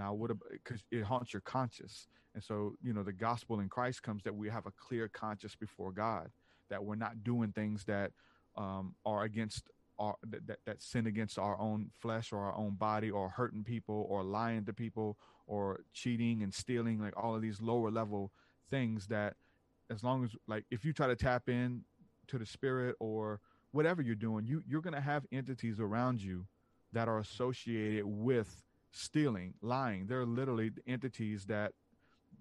now 0.00 0.14
what 0.14 0.30
because 0.50 0.82
it 0.90 1.02
haunts 1.02 1.32
your 1.32 1.42
conscious 1.42 2.08
and 2.34 2.42
so 2.42 2.74
you 2.82 2.92
know 2.92 3.02
the 3.02 3.12
gospel 3.12 3.60
in 3.60 3.68
christ 3.68 4.02
comes 4.02 4.22
that 4.22 4.34
we 4.34 4.48
have 4.48 4.66
a 4.66 4.72
clear 4.72 5.08
conscience 5.08 5.54
before 5.54 5.92
god 5.92 6.30
that 6.70 6.82
we're 6.82 6.94
not 6.94 7.22
doing 7.22 7.52
things 7.52 7.84
that 7.84 8.12
um, 8.56 8.94
are 9.04 9.24
against 9.24 9.68
our 9.98 10.16
that, 10.26 10.46
that, 10.46 10.58
that 10.64 10.82
sin 10.82 11.06
against 11.06 11.38
our 11.38 11.58
own 11.60 11.90
flesh 12.00 12.32
or 12.32 12.38
our 12.38 12.56
own 12.56 12.74
body 12.74 13.10
or 13.10 13.28
hurting 13.28 13.62
people 13.62 14.06
or 14.08 14.24
lying 14.24 14.64
to 14.64 14.72
people 14.72 15.18
or 15.46 15.80
cheating 15.92 16.42
and 16.42 16.54
stealing 16.54 16.98
like 17.00 17.12
all 17.16 17.34
of 17.34 17.42
these 17.42 17.60
lower 17.60 17.90
level 17.90 18.32
things 18.70 19.08
that 19.08 19.34
as 19.90 20.02
long 20.02 20.24
as 20.24 20.30
like 20.48 20.64
if 20.70 20.84
you 20.84 20.92
try 20.92 21.06
to 21.06 21.16
tap 21.16 21.48
in 21.48 21.82
to 22.26 22.38
the 22.38 22.46
spirit 22.46 22.96
or 23.00 23.40
whatever 23.72 24.00
you're 24.00 24.14
doing 24.14 24.46
you 24.46 24.62
you're 24.66 24.80
going 24.80 24.94
to 24.94 25.00
have 25.00 25.26
entities 25.30 25.78
around 25.78 26.22
you 26.22 26.46
that 26.92 27.08
are 27.08 27.18
associated 27.18 28.04
with 28.06 28.64
stealing 28.92 29.54
lying. 29.62 30.06
They're 30.06 30.26
literally 30.26 30.70
entities 30.86 31.46
that 31.46 31.72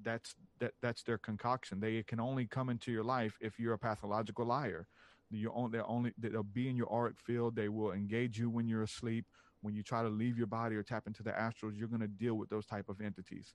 that's 0.04 0.36
that 0.60 0.74
that's 0.82 1.04
their 1.04 1.18
concoction. 1.18 1.80
They 1.80 2.04
can 2.04 2.20
only 2.20 2.48
come 2.48 2.70
into 2.70 2.92
your 2.92 3.04
life 3.04 3.38
if 3.42 3.60
you're 3.60 3.74
a 3.74 3.80
pathological 3.80 4.46
liar. 4.46 4.88
You 5.30 5.52
only 5.54 5.72
they're 5.72 5.88
only 5.88 6.14
they'll 6.18 6.44
be 6.44 6.70
in 6.70 6.76
your 6.76 6.92
auric 6.92 7.20
field. 7.20 7.56
They 7.56 7.70
will 7.70 7.92
engage 7.92 8.40
you 8.40 8.50
when 8.50 8.68
you're 8.68 8.84
asleep. 8.84 9.26
When 9.62 9.76
you 9.76 9.84
try 9.84 10.04
to 10.04 10.10
leave 10.10 10.38
your 10.38 10.48
body 10.48 10.76
or 10.76 10.84
tap 10.84 11.06
into 11.06 11.22
the 11.22 11.32
astrals 11.32 11.78
you're 11.78 11.90
going 11.90 12.02
to 12.02 12.08
deal 12.08 12.36
with 12.36 12.50
those 12.50 12.66
type 12.66 12.88
of 12.88 13.02
entities. 13.02 13.54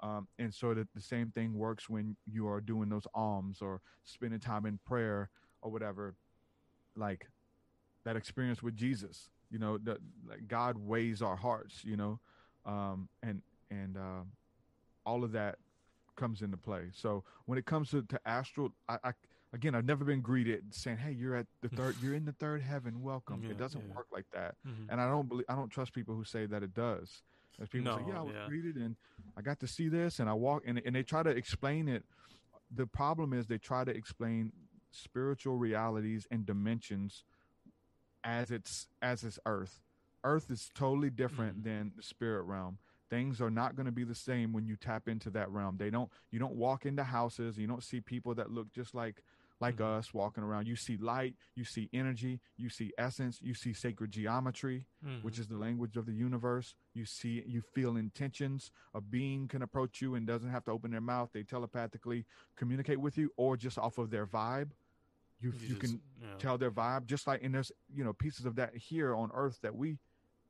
Um, 0.00 0.26
and 0.38 0.52
so 0.52 0.74
that 0.74 0.88
the 0.94 1.00
same 1.00 1.30
thing 1.30 1.54
works 1.54 1.88
when 1.88 2.16
you 2.26 2.48
are 2.48 2.60
doing 2.60 2.88
those 2.88 3.06
alms 3.14 3.58
or 3.60 3.80
spending 4.02 4.40
time 4.40 4.66
in 4.66 4.80
prayer 4.84 5.30
or 5.60 5.70
whatever 5.70 6.14
like 6.96 7.28
that 8.04 8.16
experience 8.16 8.62
with 8.62 8.74
jesus. 8.76 9.28
You 9.50 9.58
know 9.58 9.76
the 9.76 9.98
like 10.26 10.48
god 10.48 10.78
weighs 10.78 11.20
our 11.20 11.36
hearts 11.36 11.84
you 11.84 11.96
know 11.96 12.18
um, 12.66 13.08
and 13.22 13.42
and 13.70 13.96
uh, 13.96 14.22
all 15.06 15.24
of 15.24 15.32
that 15.32 15.56
comes 16.16 16.42
into 16.42 16.56
play 16.56 16.84
so 16.92 17.24
when 17.46 17.58
it 17.58 17.64
comes 17.64 17.90
to, 17.90 18.02
to 18.02 18.20
astral 18.26 18.70
I, 18.88 18.98
I 19.02 19.12
again 19.54 19.74
i've 19.74 19.86
never 19.86 20.04
been 20.04 20.20
greeted 20.20 20.62
saying 20.74 20.98
hey 20.98 21.12
you're 21.12 21.34
at 21.34 21.46
the 21.62 21.70
third 21.70 21.96
you're 22.02 22.14
in 22.14 22.26
the 22.26 22.32
third 22.32 22.60
heaven 22.60 23.02
welcome 23.02 23.40
Yeah, 23.44 23.50
it 23.52 23.58
doesn't 23.58 23.82
yeah. 23.88 23.94
work 23.96 24.06
like 24.12 24.26
that 24.32 24.54
Mhm. 24.66 24.86
and 24.90 25.00
i 25.00 25.08
don't 25.08 25.26
believe 25.28 25.46
i 25.48 25.54
don't 25.54 25.70
trust 25.70 25.92
people 25.94 26.14
who 26.14 26.22
say 26.24 26.44
that 26.46 26.62
it 26.62 26.74
does 26.74 27.22
as 27.60 27.68
people 27.70 27.96
say 27.96 28.04
yeah 28.08 28.18
i 28.18 28.22
was 28.22 28.34
yeah. 28.34 28.46
greeted 28.46 28.76
and 28.76 28.94
i 29.38 29.40
got 29.40 29.58
to 29.60 29.66
see 29.66 29.88
this 29.88 30.18
and 30.20 30.28
i 30.28 30.34
walk 30.34 30.62
and, 30.66 30.80
and 30.84 30.94
they 30.94 31.02
try 31.02 31.22
to 31.22 31.30
explain 31.30 31.88
it 31.88 32.04
the 32.74 32.86
problem 32.86 33.32
is 33.32 33.46
they 33.46 33.58
try 33.58 33.82
to 33.82 33.90
explain 33.90 34.52
spiritual 34.90 35.56
realities 35.56 36.26
and 36.30 36.44
dimensions 36.44 37.24
as 38.22 38.50
it's 38.50 38.86
as 39.00 39.24
it's 39.24 39.38
earth 39.46 39.80
earth 40.24 40.50
is 40.50 40.70
totally 40.74 41.10
different 41.10 41.58
Mhm. 41.60 41.64
than 41.64 41.92
the 41.96 42.02
spirit 42.02 42.42
realm 42.44 42.78
things 43.10 43.40
are 43.42 43.50
not 43.50 43.76
going 43.76 43.84
to 43.86 43.92
be 43.92 44.04
the 44.04 44.14
same 44.14 44.52
when 44.54 44.64
you 44.66 44.74
tap 44.76 45.06
into 45.08 45.28
that 45.30 45.50
realm 45.50 45.76
they 45.76 45.90
don't 45.90 46.10
you 46.30 46.38
don't 46.38 46.54
walk 46.54 46.86
into 46.86 47.04
houses 47.04 47.58
you 47.58 47.66
don't 47.66 47.82
see 47.82 48.00
people 48.00 48.34
that 48.34 48.50
look 48.50 48.70
just 48.72 48.94
like 48.94 49.22
like 49.60 49.76
Mhm. 49.76 49.98
us 49.98 50.14
walking 50.14 50.42
around 50.42 50.66
you 50.66 50.74
see 50.76 50.96
light 50.96 51.36
you 51.54 51.62
see 51.64 51.88
energy 51.92 52.40
you 52.56 52.68
see 52.70 52.92
essence 52.98 53.40
you 53.42 53.52
see 53.54 53.72
sacred 53.74 54.10
geometry 54.10 54.86
which 55.22 55.36
Mhm. 55.36 55.38
is 55.40 55.46
the 55.48 55.58
language 55.58 55.96
of 55.96 56.06
the 56.06 56.14
universe 56.14 56.74
you 56.94 57.04
see 57.04 57.42
you 57.46 57.60
feel 57.60 57.96
intentions 57.96 58.72
a 58.94 59.00
being 59.00 59.46
can 59.46 59.60
approach 59.62 60.00
you 60.00 60.14
and 60.14 60.26
doesn't 60.26 60.50
have 60.50 60.64
to 60.64 60.70
open 60.70 60.90
their 60.90 61.00
mouth 61.02 61.30
they 61.32 61.42
telepathically 61.44 62.24
communicate 62.56 62.98
with 62.98 63.16
you 63.18 63.30
or 63.36 63.56
just 63.56 63.76
off 63.78 63.98
of 63.98 64.10
their 64.10 64.26
vibe 64.26 64.70
you 65.38 65.50
you, 65.52 65.58
just- 65.76 65.80
can 65.80 66.02
yeah. 66.20 66.34
tell 66.38 66.56
their 66.56 66.70
vibe 66.70 67.04
just 67.04 67.26
like 67.26 67.42
and 67.42 67.54
there's 67.54 67.70
you 67.92 68.02
know 68.02 68.12
pieces 68.14 68.46
of 68.46 68.54
that 68.56 68.74
here 68.74 69.14
on 69.14 69.30
earth 69.34 69.60
that 69.60 69.74
we 69.76 69.98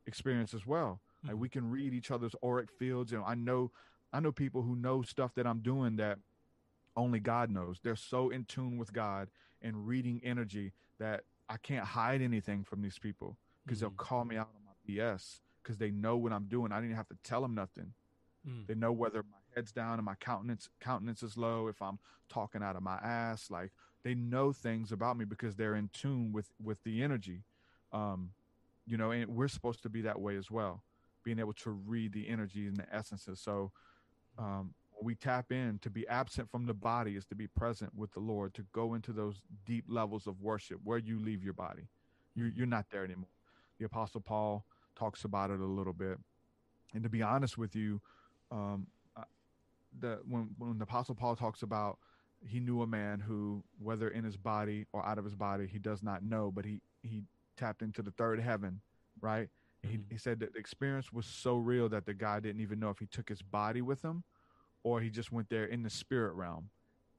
experience 0.06 0.54
as 0.54 0.66
well 0.66 1.00
like 1.26 1.36
Mhm. 1.36 1.40
we 1.40 1.48
can 1.48 1.70
read 1.70 1.92
each 1.94 2.10
other's 2.10 2.34
auric 2.42 2.70
fields 2.70 3.12
and 3.12 3.22
i 3.26 3.34
know 3.34 3.70
i 4.12 4.20
know 4.20 4.32
people 4.32 4.62
who 4.62 4.74
know 4.76 5.02
stuff 5.02 5.34
that 5.34 5.46
i'm 5.46 5.60
doing 5.60 5.96
that 5.96 6.18
only 6.96 7.20
god 7.20 7.50
knows 7.50 7.80
they're 7.82 7.96
so 7.96 8.30
in 8.30 8.44
tune 8.44 8.76
with 8.78 8.92
god 8.92 9.30
and 9.62 9.86
reading 9.86 10.20
energy 10.24 10.72
that 10.98 11.24
i 11.48 11.56
can't 11.56 11.84
hide 11.86 12.20
anything 12.22 12.64
from 12.64 12.82
these 12.82 12.98
people 12.98 13.36
because 13.64 13.80
they'll 13.80 13.90
Mhm. 13.90 13.96
call 13.96 14.24
me 14.24 14.36
out 14.36 14.50
on 14.54 14.62
my 14.64 14.72
bs 14.86 15.40
because 15.62 15.78
they 15.78 15.90
know 15.90 16.16
what 16.16 16.32
i'm 16.32 16.46
doing 16.46 16.72
i 16.72 16.80
didn't 16.80 16.96
have 16.96 17.08
to 17.08 17.16
tell 17.22 17.40
them 17.42 17.54
nothing 17.54 17.94
Mm. 18.46 18.66
they 18.66 18.74
know 18.74 18.92
whether 18.92 19.22
my 19.22 19.38
head's 19.54 19.72
down 19.72 19.98
and 19.98 20.04
my 20.04 20.14
countenance 20.16 20.68
countenance 20.80 21.22
is 21.22 21.36
low 21.36 21.68
if 21.68 21.80
i'm 21.80 21.98
talking 22.28 22.62
out 22.62 22.76
of 22.76 22.82
my 22.82 22.96
ass 22.96 23.50
like 23.50 23.72
they 24.02 24.14
know 24.14 24.52
things 24.52 24.90
about 24.92 25.16
me 25.16 25.24
because 25.24 25.54
they're 25.56 25.76
in 25.76 25.88
tune 25.92 26.32
with 26.32 26.50
with 26.60 26.82
the 26.84 27.02
energy 27.02 27.44
um 27.92 28.32
you 28.86 28.96
know 28.96 29.10
and 29.10 29.28
we're 29.28 29.48
supposed 29.48 29.82
to 29.82 29.88
be 29.88 30.02
that 30.02 30.20
way 30.20 30.36
as 30.36 30.50
well 30.50 30.82
being 31.24 31.38
able 31.38 31.52
to 31.52 31.70
read 31.70 32.12
the 32.12 32.28
energy 32.28 32.66
and 32.66 32.76
the 32.76 32.94
essences. 32.94 33.40
So 33.40 33.72
um 34.38 34.74
we 35.02 35.14
tap 35.14 35.50
in 35.50 35.78
to 35.82 35.90
be 35.90 36.06
absent 36.06 36.48
from 36.50 36.66
the 36.66 36.74
body 36.74 37.16
is 37.16 37.24
to 37.24 37.34
be 37.34 37.48
present 37.48 37.92
with 37.96 38.12
the 38.12 38.20
lord 38.20 38.54
to 38.54 38.64
go 38.72 38.94
into 38.94 39.12
those 39.12 39.42
deep 39.66 39.84
levels 39.88 40.28
of 40.28 40.40
worship 40.40 40.78
where 40.84 40.98
you 40.98 41.18
leave 41.18 41.42
your 41.42 41.54
body. 41.54 41.88
You, 42.34 42.52
you're 42.54 42.66
not 42.66 42.86
there 42.90 43.04
anymore. 43.04 43.28
The 43.78 43.84
apostle 43.86 44.20
paul 44.20 44.64
talks 44.96 45.24
about 45.24 45.50
it 45.50 45.60
a 45.60 45.64
little 45.64 45.92
bit. 45.92 46.18
And 46.94 47.02
to 47.02 47.08
be 47.08 47.22
honest 47.22 47.58
with 47.58 47.74
you 47.74 48.00
um 48.50 48.86
the 49.98 50.20
when 50.28 50.50
when 50.58 50.78
the 50.78 50.84
apostle 50.84 51.14
paul 51.14 51.36
talks 51.36 51.62
about 51.62 51.98
he 52.44 52.58
knew 52.60 52.82
a 52.82 52.86
man 52.86 53.20
who 53.20 53.62
whether 53.78 54.08
in 54.08 54.24
his 54.24 54.36
body 54.36 54.86
or 54.92 55.04
out 55.04 55.18
of 55.18 55.24
his 55.24 55.34
body 55.34 55.66
he 55.66 55.78
does 55.78 56.02
not 56.02 56.22
know 56.22 56.50
but 56.50 56.64
he 56.64 56.80
he 57.02 57.22
tapped 57.62 57.82
into 57.82 58.02
the 58.02 58.10
third 58.12 58.40
heaven 58.40 58.80
right 59.20 59.48
he, 59.82 59.96
Mhm. 59.98 60.10
he 60.12 60.18
said 60.18 60.40
that 60.40 60.52
the 60.52 60.58
experience 60.58 61.12
was 61.12 61.26
so 61.26 61.56
real 61.56 61.88
that 61.88 62.06
the 62.06 62.14
guy 62.14 62.40
didn't 62.40 62.60
even 62.60 62.78
know 62.78 62.90
if 62.90 62.98
he 62.98 63.06
took 63.06 63.28
his 63.28 63.42
body 63.42 63.82
with 63.82 64.02
him 64.02 64.24
or 64.82 65.00
he 65.00 65.10
just 65.10 65.30
went 65.32 65.48
there 65.48 65.64
in 65.64 65.82
the 65.82 65.90
spirit 65.90 66.34
realm 66.34 66.70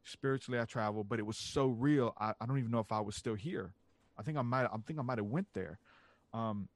spiritually 0.04 0.60
i 0.60 0.66
traveled 0.66 1.08
but 1.10 1.20
it 1.20 1.26
was 1.26 1.38
so 1.38 1.68
real 1.68 2.14
i, 2.20 2.34
I 2.42 2.46
don't 2.46 2.60
even 2.60 2.72
know 2.72 2.80
if 2.80 2.92
i 2.92 3.00
was 3.00 3.16
still 3.16 3.36
here 3.36 3.74
i 4.18 4.24
think 4.24 4.38
i 4.38 4.42
might 4.42 4.66
i 4.66 4.78
think 4.86 5.00
i 5.00 5.02
might 5.02 5.18
have 5.18 5.28
went 5.28 5.48
there 5.54 5.80
um 6.34 6.68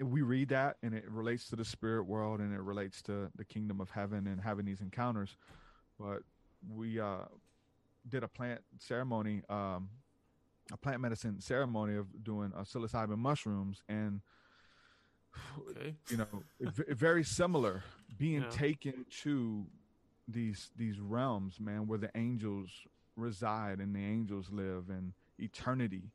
we 0.00 0.22
read 0.22 0.48
that 0.50 0.76
and 0.82 0.94
it 0.94 1.08
relates 1.10 1.48
to 1.48 1.56
the 1.56 1.64
spirit 1.64 2.04
world 2.04 2.40
and 2.40 2.54
it 2.54 2.60
relates 2.60 3.00
to 3.02 3.30
the 3.36 3.44
kingdom 3.44 3.80
of 3.80 3.90
heaven 3.90 4.26
and 4.26 4.40
having 4.40 4.66
these 4.66 4.82
encounters. 4.82 5.36
But 5.98 6.22
we 6.68 7.00
uh, 7.00 7.24
did 8.08 8.22
a 8.22 8.28
plant 8.28 8.60
ceremony, 8.78 9.42
um, 9.48 9.88
a 10.72 10.76
plant 10.76 11.00
medicine 11.00 11.40
ceremony 11.40 11.96
of 11.96 12.06
doing 12.24 12.52
uh, 12.56 12.62
psilocybin 12.62 13.18
mushrooms 13.18 13.82
and 13.88 14.20
Okay. 15.70 15.94
you 16.10 16.16
know 16.16 16.42
very 16.60 17.24
similar 17.24 17.82
being 18.18 18.42
Yeah. 18.42 18.50
taken 18.50 19.04
to 19.22 19.66
these 20.28 20.70
these 20.76 20.98
realms 20.98 21.60
man 21.60 21.86
where 21.86 21.98
the 21.98 22.10
angels 22.16 22.70
reside 23.16 23.78
and 23.80 23.94
the 23.94 24.00
angels 24.04 24.48
live 24.50 24.88
and 24.88 25.12
eternity 25.38 26.10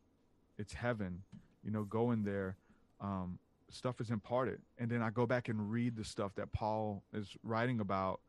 it's 0.57 0.73
heaven 0.73 1.23
you 1.63 1.71
know 1.71 1.83
going 1.83 2.23
there 2.23 2.57
um 2.99 3.39
stuff 3.69 4.01
is 4.01 4.09
imparted 4.09 4.61
and 4.77 4.89
then 4.89 5.01
i 5.01 5.09
go 5.09 5.25
back 5.25 5.47
and 5.49 5.71
read 5.71 5.95
the 5.95 6.03
stuff 6.03 6.33
that 6.35 6.51
paul 6.51 7.03
is 7.13 7.35
writing 7.43 7.79
about 7.79 8.19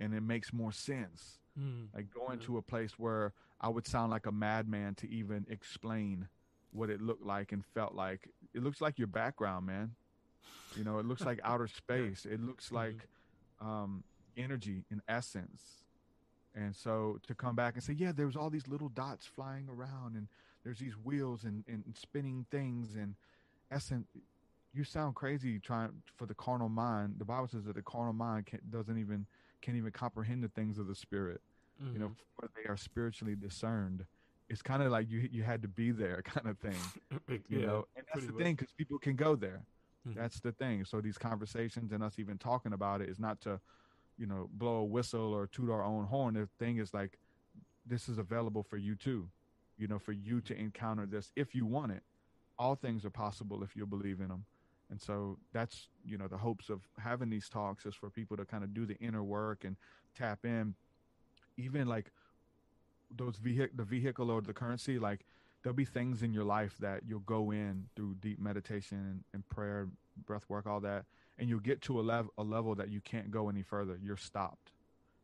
and 0.00 0.14
it 0.14 0.22
makes 0.22 0.52
more 0.52 0.72
sense 0.72 1.38
Mm. 1.58 1.88
like 1.92 2.06
going 2.12 2.38
Yeah. 2.38 2.46
to 2.46 2.56
a 2.58 2.62
place 2.62 2.98
where 2.98 3.32
i 3.60 3.68
would 3.68 3.86
sound 3.86 4.10
like 4.10 4.26
a 4.26 4.32
madman 4.32 4.94
to 4.96 5.08
even 5.10 5.46
explain 5.50 6.28
what 6.70 6.90
it 6.90 7.00
looked 7.00 7.24
like 7.24 7.52
and 7.52 7.64
felt 7.64 7.94
like. 7.94 8.28
It 8.54 8.62
looks 8.62 8.80
like 8.80 8.98
your 8.98 9.06
background 9.08 9.66
man. 9.66 9.92
You 10.74 10.84
know 10.84 10.98
it 10.98 11.06
looks 11.06 11.22
like 11.24 11.40
outer 11.44 11.66
space. 11.68 12.26
It 12.26 12.40
looks 12.40 12.68
Mhm. 12.68 12.74
like 12.74 13.08
um 13.60 14.04
energy 14.36 14.84
in 14.90 15.02
essence. 15.08 15.84
And 16.54 16.74
so 16.74 17.18
to 17.26 17.34
come 17.34 17.56
back 17.56 17.74
and 17.74 17.82
say 17.82 17.94
yeah 17.94 18.12
there 18.12 18.26
was 18.26 18.36
all 18.36 18.50
these 18.50 18.68
little 18.68 18.88
dots 18.88 19.26
flying 19.26 19.68
around 19.68 20.16
and 20.16 20.28
there's 20.64 20.78
these 20.78 20.96
wheels 20.96 21.44
and, 21.44 21.64
and 21.66 21.84
spinning 21.96 22.46
things 22.50 22.94
and 22.94 23.14
essence. 23.70 24.08
You 24.74 24.84
sound 24.84 25.14
crazy 25.14 25.58
trying 25.58 26.02
for 26.16 26.26
the 26.26 26.34
carnal 26.34 26.68
mind. 26.68 27.14
The 27.18 27.24
bible 27.24 27.48
says 27.48 27.64
that 27.64 27.74
the 27.74 27.82
carnal 27.82 28.12
mind 28.12 28.48
doesn't 28.68 28.98
even 28.98 29.26
can't 29.62 29.76
even 29.76 29.90
comprehend 29.92 30.42
the 30.44 30.48
things 30.48 30.78
of 30.78 30.86
the 30.86 30.94
spirit 30.94 31.40
you 31.92 31.98
know 32.00 32.08
Mhm. 32.08 32.16
for 32.36 32.48
they 32.56 32.68
are 32.68 32.76
spiritually 32.76 33.36
discerned 33.36 34.04
it's 34.48 34.62
kind 34.62 34.82
of 34.82 34.90
like 34.90 35.08
you 35.10 35.28
you 35.30 35.42
had 35.42 35.62
to 35.62 35.68
be 35.68 35.90
there 35.90 36.22
kind 36.26 36.46
of 36.48 36.58
thing 36.58 36.92
you 37.48 37.60
yeah, 37.60 37.66
know 37.66 37.84
and 37.96 38.04
that's 38.12 38.26
the 38.26 38.32
much. 38.32 38.42
thing 38.44 38.54
because 38.54 38.72
people 38.72 38.98
can 38.98 39.16
go 39.16 39.36
there 39.36 39.64
Mhm. 40.06 40.14
that's 40.16 40.40
the 40.40 40.52
thing 40.52 40.84
so 40.84 41.00
these 41.00 41.18
conversations 41.18 41.92
and 41.92 42.02
us 42.02 42.18
even 42.18 42.38
talking 42.38 42.72
about 42.72 43.00
it 43.00 43.08
is 43.08 43.18
not 43.18 43.40
to 43.40 43.60
you 44.18 44.26
know 44.26 44.48
blow 44.52 44.76
a 44.76 44.84
whistle 44.84 45.32
or 45.34 45.46
toot 45.46 45.70
our 45.70 45.84
own 45.84 46.04
horn 46.06 46.34
the 46.34 46.48
thing 46.58 46.78
is 46.78 46.92
like 46.94 47.18
this 47.86 48.08
is 48.08 48.18
available 48.18 48.62
for 48.62 48.76
you 48.76 48.94
too 48.94 49.28
you 49.76 49.86
know 49.88 49.98
for 49.98 50.12
you 50.12 50.40
to 50.40 50.56
encounter 50.58 51.06
this 51.06 51.30
if 51.36 51.54
you 51.54 51.66
want 51.66 51.92
it 51.92 52.02
all 52.58 52.74
things 52.74 53.04
are 53.04 53.10
possible 53.10 53.62
if 53.62 53.74
you 53.76 53.86
believe 53.86 54.20
in 54.20 54.28
them 54.28 54.44
and 54.90 55.00
so 55.00 55.38
that's 55.52 55.88
you 56.04 56.18
know 56.18 56.28
the 56.28 56.36
hopes 56.38 56.68
of 56.68 56.80
having 56.98 57.30
these 57.30 57.48
talks 57.48 57.86
is 57.86 57.94
for 57.94 58.10
people 58.10 58.36
to 58.36 58.44
kind 58.44 58.64
of 58.64 58.74
do 58.74 58.86
the 58.86 58.96
inner 58.96 59.22
work 59.24 59.64
and 59.64 59.76
tap 60.16 60.40
in 60.44 60.74
even 61.58 61.86
like 61.86 62.10
those 63.14 63.36
vehicle 63.36 63.74
the 63.76 63.84
vehicle 63.84 64.30
or 64.30 64.40
the 64.40 64.52
currency 64.54 64.98
like 64.98 65.24
there'll 65.62 65.76
be 65.76 65.84
things 65.84 66.22
in 66.22 66.32
your 66.32 66.44
life 66.44 66.76
that 66.78 67.02
you'll 67.06 67.20
go 67.20 67.50
in 67.50 67.84
through 67.96 68.14
deep 68.20 68.38
meditation 68.38 68.98
and, 68.98 69.24
and 69.34 69.48
prayer 69.48 69.88
breath 70.26 70.44
work 70.48 70.66
all 70.66 70.80
that 70.80 71.04
and 71.38 71.48
you'll 71.48 71.60
get 71.60 71.80
to 71.82 72.00
a 72.00 72.02
level 72.02 72.32
a 72.38 72.42
level 72.42 72.74
that 72.74 72.88
you 72.90 73.00
can't 73.00 73.30
go 73.30 73.48
any 73.48 73.62
further. 73.62 73.96
You're 74.02 74.16
stopped 74.16 74.72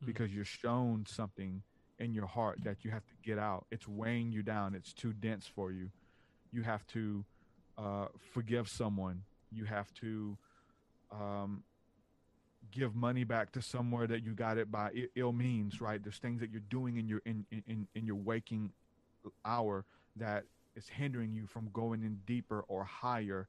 Mhm. 0.02 0.06
because 0.06 0.34
you're 0.34 0.44
shown 0.44 1.06
something 1.06 1.62
in 1.98 2.12
your 2.14 2.26
heart 2.26 2.62
that 2.64 2.84
you 2.84 2.90
have 2.90 3.06
to 3.06 3.14
get 3.22 3.38
out. 3.38 3.66
It's 3.70 3.86
weighing 3.86 4.32
you 4.32 4.42
down. 4.42 4.74
It's 4.74 4.92
too 4.92 5.12
dense 5.12 5.46
for 5.46 5.70
you. 5.70 5.90
You 6.52 6.62
have 6.62 6.86
to 6.88 7.24
uh, 7.78 8.06
forgive 8.32 8.68
someone. 8.68 9.24
You 9.50 9.64
have 9.64 9.92
to 9.94 10.36
um, 11.10 11.64
give 12.74 12.94
money 12.94 13.24
back 13.24 13.52
to 13.52 13.62
somewhere 13.62 14.06
that 14.06 14.24
you 14.24 14.32
got 14.34 14.58
it 14.58 14.70
by 14.70 14.90
ill 15.14 15.32
means 15.32 15.80
right 15.80 16.02
there's 16.02 16.18
things 16.18 16.40
that 16.40 16.50
you're 16.50 16.60
doing 16.68 16.96
in 16.96 17.08
your 17.08 17.20
in, 17.24 17.46
in 17.68 17.86
in 17.94 18.04
your 18.04 18.16
waking 18.16 18.72
hour 19.44 19.84
that 20.16 20.44
is 20.76 20.88
hindering 20.88 21.32
you 21.32 21.46
from 21.46 21.68
going 21.72 22.02
in 22.02 22.18
deeper 22.26 22.64
or 22.68 22.84
higher 22.84 23.48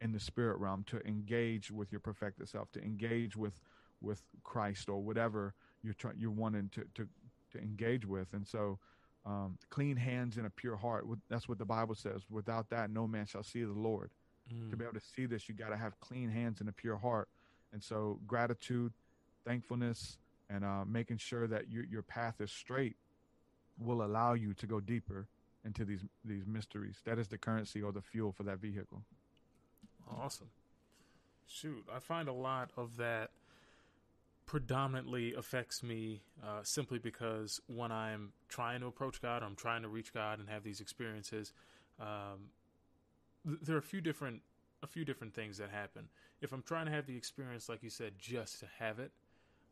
in 0.00 0.12
the 0.12 0.20
spirit 0.20 0.56
realm 0.58 0.84
to 0.86 1.04
engage 1.06 1.70
with 1.70 1.90
your 1.90 2.00
perfected 2.00 2.48
self 2.48 2.70
to 2.72 2.80
engage 2.80 3.36
with 3.36 3.60
with 4.00 4.22
christ 4.44 4.88
or 4.88 5.00
whatever 5.02 5.52
you're 5.82 5.94
trying 5.94 6.14
you're 6.18 6.30
wanting 6.30 6.68
to 6.70 6.84
to 6.94 7.08
to 7.52 7.58
engage 7.58 8.06
with 8.06 8.28
and 8.32 8.46
so 8.46 8.78
um, 9.26 9.58
clean 9.68 9.98
hands 9.98 10.38
and 10.38 10.46
a 10.46 10.50
pure 10.50 10.76
heart. 10.76 11.04
That's 11.28 11.46
what 11.46 11.58
the 11.58 11.66
bible 11.66 11.94
says 11.94 12.22
without 12.30 12.70
that 12.70 12.90
no 12.90 13.06
man 13.06 13.26
shall 13.26 13.42
see 13.42 13.64
the 13.64 13.72
lord 13.72 14.10
to 14.48 14.54
Mm. 14.54 14.78
be 14.78 14.84
able 14.84 14.94
to 14.94 15.06
see 15.14 15.26
this 15.26 15.48
you 15.48 15.54
got 15.54 15.68
to 15.68 15.76
have 15.76 16.00
clean 16.00 16.28
hands 16.30 16.60
and 16.60 16.68
a 16.68 16.72
pure 16.72 16.96
heart 16.96 17.28
and 17.72 17.82
so 17.82 18.18
gratitude 18.26 18.92
thankfulness 19.44 20.18
and 20.48 20.64
uh, 20.64 20.84
making 20.84 21.16
sure 21.16 21.46
that 21.46 21.70
your, 21.70 21.84
your 21.84 22.02
path 22.02 22.40
is 22.40 22.50
straight 22.50 22.96
will 23.78 24.02
allow 24.02 24.34
you 24.34 24.52
to 24.54 24.66
go 24.66 24.80
deeper 24.80 25.26
into 25.64 25.84
these 25.84 26.04
these 26.24 26.46
mysteries 26.46 26.96
that 27.04 27.18
is 27.18 27.28
the 27.28 27.38
currency 27.38 27.82
or 27.82 27.92
the 27.92 28.02
fuel 28.02 28.32
for 28.32 28.42
that 28.42 28.58
vehicle 28.58 29.02
Awesome. 30.18 30.48
Shoot, 31.46 31.84
I 31.92 31.98
find 31.98 32.28
a 32.28 32.32
lot 32.32 32.70
of 32.76 32.96
that 32.96 33.30
predominantly 34.46 35.34
affects 35.34 35.82
me 35.82 36.22
uh, 36.42 36.60
simply 36.62 36.98
because 36.98 37.60
when 37.66 37.92
I'm 37.92 38.32
trying 38.48 38.80
to 38.80 38.86
approach 38.86 39.20
God, 39.20 39.42
I'm 39.42 39.56
trying 39.56 39.82
to 39.82 39.88
reach 39.88 40.12
God 40.12 40.38
and 40.38 40.48
have 40.48 40.64
these 40.64 40.80
experiences. 40.80 41.52
Um, 42.00 42.50
th- 43.46 43.60
there 43.62 43.76
are 43.76 43.80
a 43.80 43.82
few 43.82 44.00
different 44.00 44.42
a 44.82 44.86
few 44.86 45.04
different 45.04 45.34
things 45.34 45.58
that 45.58 45.70
happen. 45.70 46.08
If 46.40 46.52
I'm 46.52 46.62
trying 46.62 46.86
to 46.86 46.92
have 46.92 47.06
the 47.06 47.16
experience, 47.16 47.68
like 47.68 47.82
you 47.82 47.90
said, 47.90 48.14
just 48.18 48.60
to 48.60 48.66
have 48.78 48.98
it, 48.98 49.12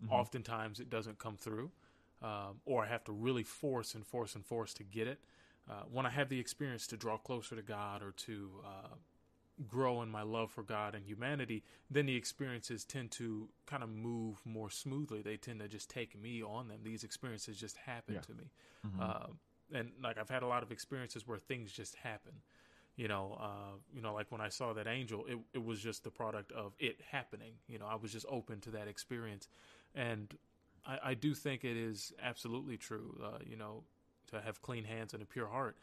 Mhm. 0.03 0.11
oftentimes 0.13 0.81
it 0.81 0.91
doesn't 0.91 1.19
come 1.19 1.37
through, 1.37 1.71
um, 2.23 2.61
or 2.65 2.85
I 2.85 2.89
have 2.89 3.05
to 3.05 3.13
really 3.13 3.43
force 3.43 3.95
and 3.95 4.07
force 4.07 4.35
and 4.35 4.45
force 4.45 4.75
to 4.75 4.85
get 4.85 5.07
it. 5.09 5.21
Uh, 5.69 5.83
when 5.91 6.07
I 6.07 6.11
have 6.11 6.29
the 6.29 6.39
experience 6.41 6.87
to 6.89 6.97
draw 6.97 7.19
closer 7.19 7.57
to 7.57 7.63
God 7.63 8.03
or 8.03 8.13
to 8.13 8.51
uh, 8.65 8.95
grow 9.67 10.03
in 10.03 10.09
my 10.09 10.23
love 10.23 10.51
for 10.51 10.63
God 10.63 10.95
and 10.95 11.05
humanity, 11.05 11.65
then 11.91 12.07
the 12.07 12.17
experiences 12.17 12.85
tend 12.85 13.11
to 13.13 13.49
kind 13.67 13.83
of 13.83 13.89
move 13.91 14.41
more 14.47 14.71
smoothly. 14.71 15.21
They 15.21 15.37
tend 15.37 15.61
to 15.61 15.69
just 15.69 15.91
take 15.91 16.17
me 16.17 16.43
on 16.43 16.69
them. 16.69 16.81
These 16.85 17.05
experiences 17.05 17.59
just 17.59 17.77
happen 17.77 18.15
Yeah. 18.15 18.21
to 18.21 18.35
me. 18.35 18.51
Mhm. 18.87 19.01
Uh, 19.01 19.27
and 19.73 19.93
like 20.03 20.17
I've 20.17 20.31
had 20.31 20.43
a 20.43 20.47
lot 20.47 20.63
of 20.63 20.73
experiences 20.73 21.27
where 21.27 21.39
things 21.39 21.73
just 21.73 21.97
happen. 21.97 22.33
You 22.99 23.07
know, 23.07 23.39
uh, 23.41 23.77
you 23.95 24.03
know, 24.03 24.13
like 24.13 24.27
when 24.33 24.41
I 24.41 24.49
saw 24.49 24.73
that 24.73 24.89
angel, 24.89 25.25
it 25.29 25.39
it 25.55 25.65
was 25.65 25.81
just 25.81 26.03
the 26.03 26.11
product 26.11 26.51
of 26.51 26.73
it 26.81 26.99
happening. 27.09 27.53
You 27.69 27.79
know, 27.79 27.87
I 27.87 27.95
was 27.95 28.13
just 28.13 28.27
open 28.29 28.61
to 28.63 28.71
that 28.71 28.89
experience, 28.89 29.49
and 29.95 30.37
I, 30.85 30.99
I 31.11 31.15
do 31.15 31.33
think 31.33 31.63
it 31.65 31.77
is 31.77 32.13
absolutely 32.21 32.77
true. 32.77 33.17
Uh, 33.25 33.39
you 33.47 33.55
know, 33.57 33.85
to 34.33 34.41
have 34.41 34.61
clean 34.63 34.83
hands 34.83 35.15
and 35.15 35.23
a 35.23 35.27
pure 35.27 35.47
heart, 35.47 35.77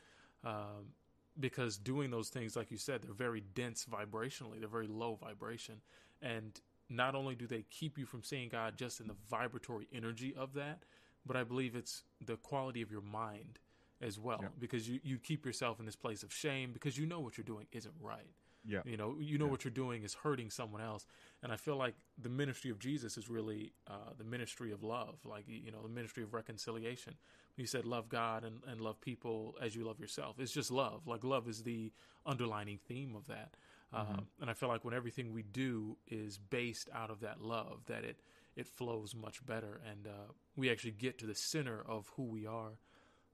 um, 0.43 0.91
because 1.39 1.77
doing 1.77 2.11
those 2.11 2.27
things, 2.27 2.57
like 2.57 2.69
you 2.69 2.77
said, 2.77 3.03
they're 3.03 3.13
very 3.13 3.43
dense 3.53 3.85
vibrationally. 3.89 4.59
They're 4.59 4.67
very 4.67 4.87
low 4.87 5.15
vibration, 5.15 5.75
and 6.21 6.59
not 6.89 7.15
only 7.15 7.33
do 7.33 7.47
they 7.47 7.63
keep 7.69 7.97
you 7.97 8.05
from 8.05 8.23
seeing 8.23 8.49
God 8.49 8.75
just 8.75 8.99
in 8.99 9.07
the 9.07 9.15
vibratory 9.31 9.87
energy 9.93 10.35
of 10.37 10.53
that, 10.55 10.83
but 11.25 11.37
I 11.37 11.45
believe 11.45 11.77
it's 11.77 12.03
the 12.19 12.35
quality 12.35 12.81
of 12.81 12.91
your 12.91 13.01
mind 13.01 13.59
as 14.05 14.19
well 14.19 14.39
Yeah. 14.41 14.49
because 14.59 14.87
you, 14.89 14.99
you 15.03 15.17
keep 15.17 15.45
yourself 15.45 15.79
in 15.79 15.85
this 15.85 15.95
place 15.95 16.23
of 16.23 16.31
shame 16.33 16.71
because 16.73 16.97
you 16.97 17.05
know 17.05 17.19
what 17.19 17.37
you're 17.37 17.45
doing 17.45 17.67
isn't 17.71 17.95
right. 17.99 18.33
Yeah. 18.67 18.81
You 18.83 18.97
know, 18.97 19.15
you 19.19 19.37
know 19.37 19.45
Yeah. 19.45 19.51
what 19.51 19.63
you're 19.63 19.71
doing 19.85 20.03
is 20.03 20.13
hurting 20.15 20.49
someone 20.49 20.81
else. 20.81 21.05
And 21.43 21.51
I 21.51 21.55
feel 21.55 21.75
like 21.75 21.93
the 22.17 22.29
ministry 22.29 22.71
of 22.71 22.79
Jesus 22.79 23.15
is 23.17 23.29
really 23.29 23.73
uh, 23.87 24.13
the 24.17 24.23
ministry 24.23 24.71
of 24.71 24.81
love, 24.81 25.17
like, 25.23 25.45
you 25.47 25.71
know, 25.71 25.83
the 25.83 25.89
ministry 25.89 26.23
of 26.23 26.33
reconciliation. 26.33 27.13
He 27.55 27.65
said, 27.67 27.85
love 27.85 28.09
God 28.09 28.43
and, 28.43 28.61
and 28.67 28.81
love 28.81 28.99
people 28.99 29.55
as 29.61 29.75
you 29.75 29.83
love 29.85 29.99
yourself. 29.99 30.39
It's 30.39 30.51
just 30.51 30.71
love. 30.71 31.05
Like, 31.05 31.23
love 31.23 31.47
is 31.47 31.61
the 31.63 31.91
underlining 32.25 32.79
theme 32.87 33.15
of 33.15 33.27
that. 33.27 33.55
Um, 33.93 34.27
and 34.41 34.49
I 34.49 34.53
feel 34.53 34.67
like 34.67 34.83
when 34.83 34.93
everything 34.95 35.31
we 35.31 35.43
do 35.43 35.95
is 36.07 36.37
based 36.37 36.89
out 36.93 37.11
of 37.11 37.19
that 37.21 37.41
love, 37.41 37.85
that 37.85 38.03
it, 38.03 38.19
it 38.55 38.67
flows 38.67 39.13
much 39.15 39.45
better. 39.45 39.79
And 39.89 40.07
uh, 40.07 40.31
we 40.57 40.71
actually 40.71 40.91
get 40.91 41.17
to 41.19 41.25
the 41.27 41.35
center 41.35 41.81
of 41.87 42.11
who 42.17 42.23
we 42.23 42.45
are. 42.47 42.79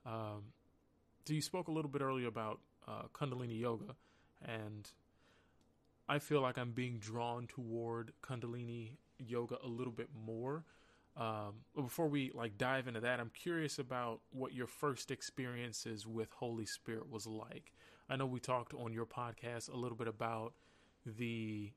Um, 0.05 0.51
so 1.25 1.33
you 1.33 1.41
spoke 1.41 1.67
a 1.67 1.71
little 1.71 1.89
bit 1.91 2.01
earlier 2.01 2.27
about 2.27 2.59
uh, 2.87 3.03
Kundalini 3.13 3.59
yoga, 3.59 3.95
and 4.43 4.89
I 6.09 6.19
feel 6.19 6.41
like 6.41 6.57
I'm 6.57 6.71
being 6.71 6.97
drawn 6.99 7.47
toward 7.47 8.11
Kundalini 8.21 8.91
yoga 9.17 9.57
a 9.63 9.67
little 9.67 9.93
bit 9.93 10.09
more. 10.25 10.63
Um, 11.17 11.55
but 11.75 11.83
before 11.83 12.07
we 12.07 12.31
like 12.33 12.57
dive 12.57 12.87
into 12.87 13.01
that, 13.01 13.19
I'm 13.19 13.31
curious 13.33 13.79
about 13.79 14.21
what 14.31 14.53
your 14.53 14.67
first 14.67 15.11
experiences 15.11 16.07
with 16.07 16.31
Holy 16.31 16.65
Spirit 16.65 17.09
was 17.09 17.27
like. 17.27 17.73
I 18.09 18.15
know 18.15 18.25
we 18.25 18.39
talked 18.39 18.73
on 18.73 18.93
your 18.93 19.05
podcast 19.05 19.71
a 19.71 19.75
little 19.75 19.97
bit 19.97 20.07
about 20.07 20.53
the 21.05 21.71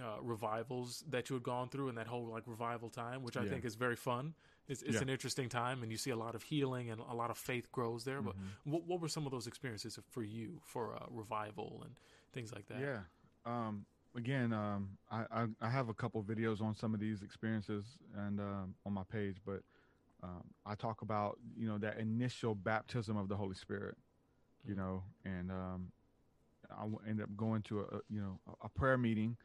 uh, 0.00 0.20
revivals 0.22 1.04
that 1.10 1.28
you 1.30 1.34
had 1.34 1.42
gone 1.42 1.68
through 1.68 1.88
and 1.88 1.98
that 1.98 2.06
whole 2.06 2.26
like 2.26 2.44
revival 2.46 2.90
time, 2.90 3.22
which 3.22 3.36
I 3.36 3.44
Yeah. 3.44 3.50
think 3.50 3.64
is 3.64 3.74
very 3.74 3.96
fun. 3.96 4.34
It's, 4.68 4.82
it's 4.82 4.94
Yeah. 4.94 5.02
an 5.02 5.08
interesting 5.08 5.48
time, 5.48 5.82
and 5.82 5.90
you 5.90 5.98
see 5.98 6.10
a 6.10 6.16
lot 6.16 6.34
of 6.34 6.44
healing 6.44 6.90
and 6.90 7.00
a 7.00 7.14
lot 7.14 7.30
of 7.30 7.38
faith 7.38 7.70
grows 7.72 8.04
there. 8.04 8.22
But 8.22 8.34
Mhm. 8.36 8.72
what, 8.72 8.84
what 8.86 9.00
were 9.00 9.08
some 9.08 9.26
of 9.26 9.32
those 9.32 9.46
experiences 9.46 9.98
for 10.10 10.22
you 10.22 10.60
for 10.64 10.94
uh, 10.94 11.06
revival 11.10 11.82
and 11.84 11.94
things 12.32 12.52
like 12.52 12.66
that? 12.68 12.78
Yeah. 12.80 13.00
Um, 13.44 13.84
again, 14.14 14.52
um, 14.52 14.96
I, 15.10 15.24
I, 15.30 15.46
I 15.60 15.68
have 15.68 15.88
a 15.88 15.94
couple 15.94 16.22
videos 16.22 16.62
on 16.62 16.74
some 16.74 16.94
of 16.94 17.00
these 17.00 17.22
experiences 17.22 17.84
and 18.16 18.40
um, 18.40 18.74
on 18.86 18.92
my 18.92 19.02
page, 19.10 19.38
but 19.44 19.62
um, 20.22 20.44
I 20.64 20.76
talk 20.76 21.02
about 21.02 21.38
you 21.56 21.66
know 21.66 21.78
that 21.78 21.98
initial 21.98 22.54
baptism 22.54 23.16
of 23.16 23.28
the 23.28 23.36
Holy 23.36 23.56
Spirit, 23.56 23.96
you 24.64 24.76
know, 24.76 25.02
and 25.24 25.50
um, 25.50 25.92
I 26.70 26.84
ended 27.08 27.24
up 27.24 27.36
going 27.36 27.62
to 27.62 27.80
a, 27.80 28.00
you 28.08 28.20
know 28.20 28.38
a 28.62 28.68
prayer 28.68 28.96
meeting 28.96 29.36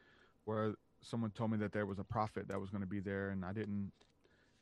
where 0.44 0.74
someone 1.02 1.30
told 1.32 1.50
me 1.50 1.58
that 1.58 1.72
there 1.72 1.86
was 1.86 1.98
a 1.98 2.04
prophet 2.04 2.46
that 2.48 2.60
was 2.60 2.70
going 2.70 2.82
to 2.82 2.86
be 2.86 3.00
there, 3.00 3.30
and 3.30 3.44
I 3.44 3.52
didn't 3.52 3.90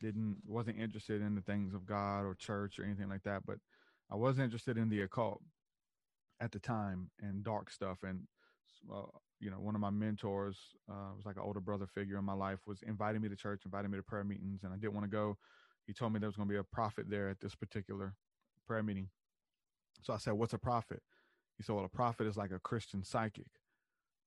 didn't 0.00 0.36
wasn't 0.46 0.78
interested 0.78 1.22
in 1.22 1.34
the 1.34 1.40
things 1.40 1.74
of 1.74 1.86
God 1.86 2.20
or 2.20 2.34
church 2.34 2.78
or 2.78 2.84
anything 2.84 3.08
like 3.08 3.22
that, 3.24 3.42
but 3.46 3.58
I 4.10 4.16
was 4.16 4.38
interested 4.38 4.76
in 4.76 4.88
the 4.88 5.02
occult 5.02 5.42
at 6.40 6.52
the 6.52 6.58
time 6.58 7.10
and 7.20 7.42
dark 7.42 7.70
stuff. 7.70 7.98
And 8.02 8.26
uh, 8.92 9.02
you 9.40 9.50
know 9.50 9.58
one 9.58 9.74
of 9.74 9.80
my 9.80 9.90
mentors 9.90 10.56
uh, 10.90 11.12
was 11.16 11.26
like 11.26 11.36
an 11.36 11.42
older 11.44 11.60
brother 11.60 11.86
figure 11.86 12.18
in 12.18 12.24
my 12.24 12.32
life 12.32 12.60
was 12.66 12.82
inviting 12.82 13.20
me 13.20 13.28
to 13.28 13.36
church 13.36 13.62
inviting 13.64 13.90
me 13.90 13.98
to 13.98 14.02
prayer 14.02 14.24
meetings 14.24 14.62
and 14.62 14.72
i 14.72 14.76
didn't 14.76 14.94
want 14.94 15.04
to 15.04 15.10
go. 15.10 15.36
He 15.86 15.92
told 15.92 16.12
me 16.12 16.18
there 16.18 16.28
was 16.28 16.36
going 16.36 16.48
to 16.48 16.52
be 16.52 16.58
a 16.58 16.64
prophet 16.64 17.06
there 17.08 17.28
at 17.28 17.38
this 17.40 17.54
particular 17.54 18.14
prayer 18.66 18.82
meeting. 18.82 19.08
So 20.02 20.12
i 20.12 20.16
said 20.16 20.34
what's 20.34 20.52
a 20.52 20.58
prophet? 20.58 21.02
He 21.56 21.62
said 21.62 21.74
well 21.74 21.84
a 21.84 21.88
prophet 21.88 22.26
is 22.26 22.36
like 22.36 22.52
a 22.52 22.58
christian 22.58 23.04
psychic. 23.04 23.50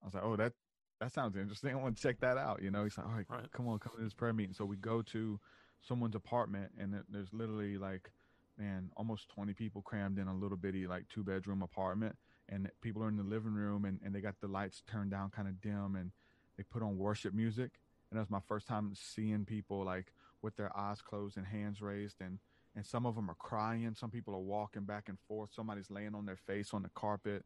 I 0.02 0.06
was 0.06 0.14
like 0.14 0.24
oh 0.24 0.36
that 0.36 0.54
that 1.00 1.12
sounds 1.14 1.36
interesting. 1.36 1.72
I 1.74 1.76
want 1.76 1.96
to 1.96 2.02
check 2.02 2.20
that 2.22 2.38
out 2.38 2.62
you 2.62 2.72
know? 2.72 2.84
He's 2.84 2.98
like 2.98 3.08
all 3.08 3.14
right, 3.14 3.26
right. 3.30 3.52
come 3.52 3.68
on 3.68 3.80
come 3.80 3.94
to 3.98 4.04
this 4.04 4.14
prayer 4.14 4.34
meeting. 4.34 4.54
So 4.54 4.66
we 4.66 4.78
go 4.78 5.02
to 5.04 5.40
someone's 5.82 6.16
apartment 6.16 6.72
and 6.78 6.96
there's 7.10 7.34
literally 7.34 7.78
like 7.78 8.12
man 8.58 8.90
almost 8.98 9.30
20 9.30 9.54
people 9.54 9.82
crammed 9.82 10.20
in 10.20 10.28
a 10.28 10.36
little 10.36 10.58
bitty 10.58 10.86
like 10.86 11.08
two 11.08 11.24
bedroom 11.24 11.62
apartment 11.62 12.18
and 12.50 12.70
people 12.82 13.04
are 13.04 13.08
in 13.08 13.16
the 13.16 13.24
living 13.24 13.54
room 13.54 13.86
and, 13.86 14.00
and 14.04 14.14
they 14.14 14.22
got 14.22 14.36
the 14.42 14.48
lights 14.48 14.84
turned 14.90 15.12
down 15.12 15.30
kind 15.30 15.48
of 15.48 15.62
dim 15.62 15.96
and 15.96 16.12
they 16.58 16.64
put 16.64 16.82
on 16.82 16.98
worship 16.98 17.34
music. 17.34 17.72
And 18.10 18.18
that 18.18 18.24
was 18.24 18.30
my 18.30 18.42
first 18.48 18.68
time 18.68 18.92
seeing 18.94 19.46
people 19.46 19.86
like 19.86 20.14
with 20.42 20.56
their 20.56 20.76
eyes 20.78 21.02
closed 21.02 21.38
and 21.38 21.46
hands 21.46 21.82
raised 21.82 22.18
and 22.22 22.40
and 22.76 22.86
some 22.86 23.06
of 23.06 23.16
them 23.16 23.30
are 23.30 23.36
crying 23.36 23.94
some 23.96 24.10
people 24.10 24.34
are 24.34 24.40
walking 24.40 24.84
back 24.84 25.10
and 25.10 25.18
forth 25.28 25.50
somebody's 25.54 25.90
laying 25.90 26.16
on 26.16 26.26
their 26.26 26.38
face 26.38 26.74
on 26.74 26.84
the 26.84 26.90
carpet 26.90 27.44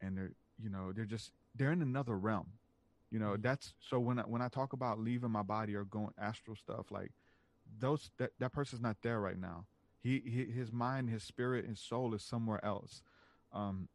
and 0.00 0.16
they're 0.16 0.32
you 0.62 0.70
know 0.70 0.92
they're 0.92 1.04
just 1.04 1.32
they're 1.56 1.72
in 1.72 1.82
another 1.82 2.16
realm 2.16 2.46
you 3.10 3.18
know 3.18 3.32
mm-hmm. 3.32 3.42
that's 3.42 3.74
so 3.80 3.98
when 3.98 4.18
I, 4.18 4.22
when 4.22 4.42
I 4.42 4.48
talk 4.48 4.72
about 4.72 4.98
leaving 4.98 5.30
my 5.30 5.42
body 5.42 5.74
or 5.74 5.84
going 5.84 6.10
astral 6.20 6.56
stuff 6.56 6.90
like 6.90 7.12
those 7.80 8.10
that, 8.18 8.30
that 8.38 8.52
person's 8.52 8.82
not 8.82 8.96
there 9.02 9.20
right 9.20 9.38
now 9.38 9.66
he, 10.02 10.22
he 10.24 10.44
his 10.44 10.72
mind 10.72 11.10
his 11.10 11.22
spirit 11.22 11.66
his 11.66 11.80
soul 11.80 12.14
is 12.14 12.22
somewhere 12.22 12.64
else 12.64 13.02
um 13.52 13.88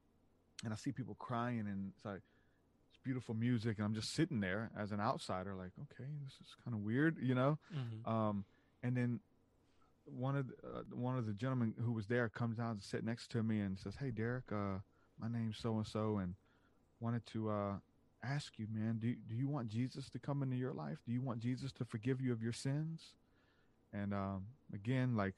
and 0.64 0.74
I 0.74 0.76
see 0.76 0.92
people 0.92 1.16
crying 1.20 1.60
and 1.60 1.92
it's 1.96 2.06
like 2.06 2.22
it's 2.90 3.00
beautiful 3.04 3.36
music 3.36 3.78
and 3.78 3.86
I'm 3.86 3.94
just 3.94 4.14
sitting 4.14 4.40
there 4.40 4.72
as 4.78 4.92
an 4.92 5.00
outsider 5.00 5.56
like 5.56 5.72
okay 5.84 6.10
this 6.24 6.34
is 6.34 6.56
kind 6.64 6.76
of 6.76 6.84
weird 6.84 7.18
you 7.22 7.36
know 7.36 7.58
mm-hmm. 7.74 8.12
um, 8.12 8.46
and 8.84 8.96
then 8.96 9.20
one 10.06 10.36
of 10.36 10.48
the, 10.48 10.54
uh, 10.68 10.82
one 10.94 11.18
of 11.18 11.26
the 11.28 11.34
gentlemen 11.34 11.74
who 11.80 11.92
was 11.92 12.08
there 12.08 12.28
comes 12.28 12.58
down 12.58 12.78
to 12.78 12.84
sit 12.84 13.04
next 13.04 13.32
to 13.32 13.44
me 13.44 13.60
and 13.60 13.78
says 13.78 13.96
hey 14.00 14.12
Derek 14.12 14.52
uh, 14.52 14.80
my 15.20 15.28
name's 15.28 15.58
so 15.58 15.78
and 15.78 15.88
so 15.88 16.18
and 16.18 16.36
wanted 17.02 17.26
to 17.26 17.50
uh, 17.50 17.74
ask 18.24 18.54
you 18.58 18.68
man 18.74 18.98
do, 19.00 19.14
do 19.28 19.36
you 19.36 19.48
want 19.48 19.68
Jesus 19.68 20.10
to 20.10 20.20
come 20.20 20.44
into 20.44 20.56
your 20.56 20.74
life 20.74 21.00
do 21.06 21.12
you 21.12 21.22
want 21.22 21.40
Jesus 21.40 21.72
to 21.74 21.86
forgive 21.86 22.22
you 22.22 22.32
of 22.32 22.42
your 22.42 22.54
sins 22.54 23.02
and 23.92 24.14
um, 24.14 24.46
again 24.74 25.16
like 25.16 25.36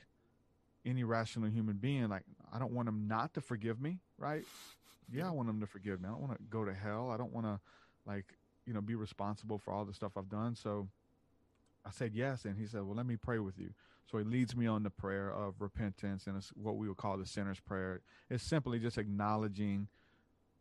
any 0.86 1.04
rational 1.04 1.50
human 1.50 1.78
being 1.78 2.10
like 2.10 2.24
I 2.54 2.60
don't 2.60 2.74
want 2.74 2.88
him 2.90 3.08
not 3.08 3.34
to 3.36 3.42
forgive 3.42 3.82
me 3.82 4.00
right 4.18 4.44
yeah, 5.12 5.28
I 5.28 5.32
want 5.32 5.50
him 5.50 5.60
to 5.60 5.68
forgive 5.68 6.02
me. 6.02 6.08
I 6.08 6.12
don't 6.12 6.22
want 6.22 6.38
to 6.38 6.44
go 6.50 6.66
to 6.66 6.74
hell. 6.74 7.12
I 7.12 7.18
don't 7.18 7.34
want 7.34 7.46
to 7.46 7.60
like, 8.06 8.26
you 8.66 8.74
know, 8.74 8.82
be 8.82 8.96
responsible 8.96 9.58
for 9.58 9.74
all 9.74 9.86
the 9.86 9.94
stuff 9.94 10.14
I've 10.18 10.30
done. 10.30 10.56
So 10.56 10.88
I 11.86 11.92
said 11.92 12.12
yes. 12.14 12.46
And 12.46 12.58
he 12.58 12.66
said, 12.66 12.84
well, 12.84 12.96
let 12.96 13.06
me 13.06 13.16
pray 13.16 13.40
with 13.40 13.60
you. 13.60 13.70
So 14.12 14.18
he 14.18 14.24
leads 14.24 14.56
me 14.56 14.68
on 14.68 14.84
the 14.84 14.90
prayer 14.90 15.32
of 15.32 15.56
repentance 15.60 16.28
and 16.28 16.38
it's 16.38 16.50
what 16.50 16.76
we 16.76 16.88
would 16.88 16.98
call 16.98 17.18
the 17.18 17.26
sinner's 17.26 17.60
prayer. 17.60 18.02
It's 18.30 18.44
simply 18.44 18.80
just 18.80 18.98
acknowledging 18.98 19.88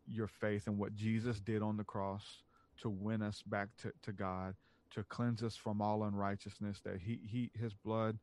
your 0.07 0.27
faith 0.27 0.67
in 0.67 0.77
what 0.77 0.95
Jesus 0.95 1.39
did 1.39 1.61
on 1.61 1.77
the 1.77 1.83
cross 1.83 2.43
to 2.81 2.89
win 2.89 3.21
us 3.21 3.41
back 3.45 3.69
to, 3.81 3.91
to 4.03 4.11
God, 4.11 4.55
to 4.91 5.03
cleanse 5.03 5.43
us 5.43 5.55
from 5.55 5.81
all 5.81 6.03
unrighteousness, 6.03 6.81
that 6.83 6.99
he, 7.05 7.19
he, 7.25 7.51
his 7.59 7.73
blood 7.73 8.19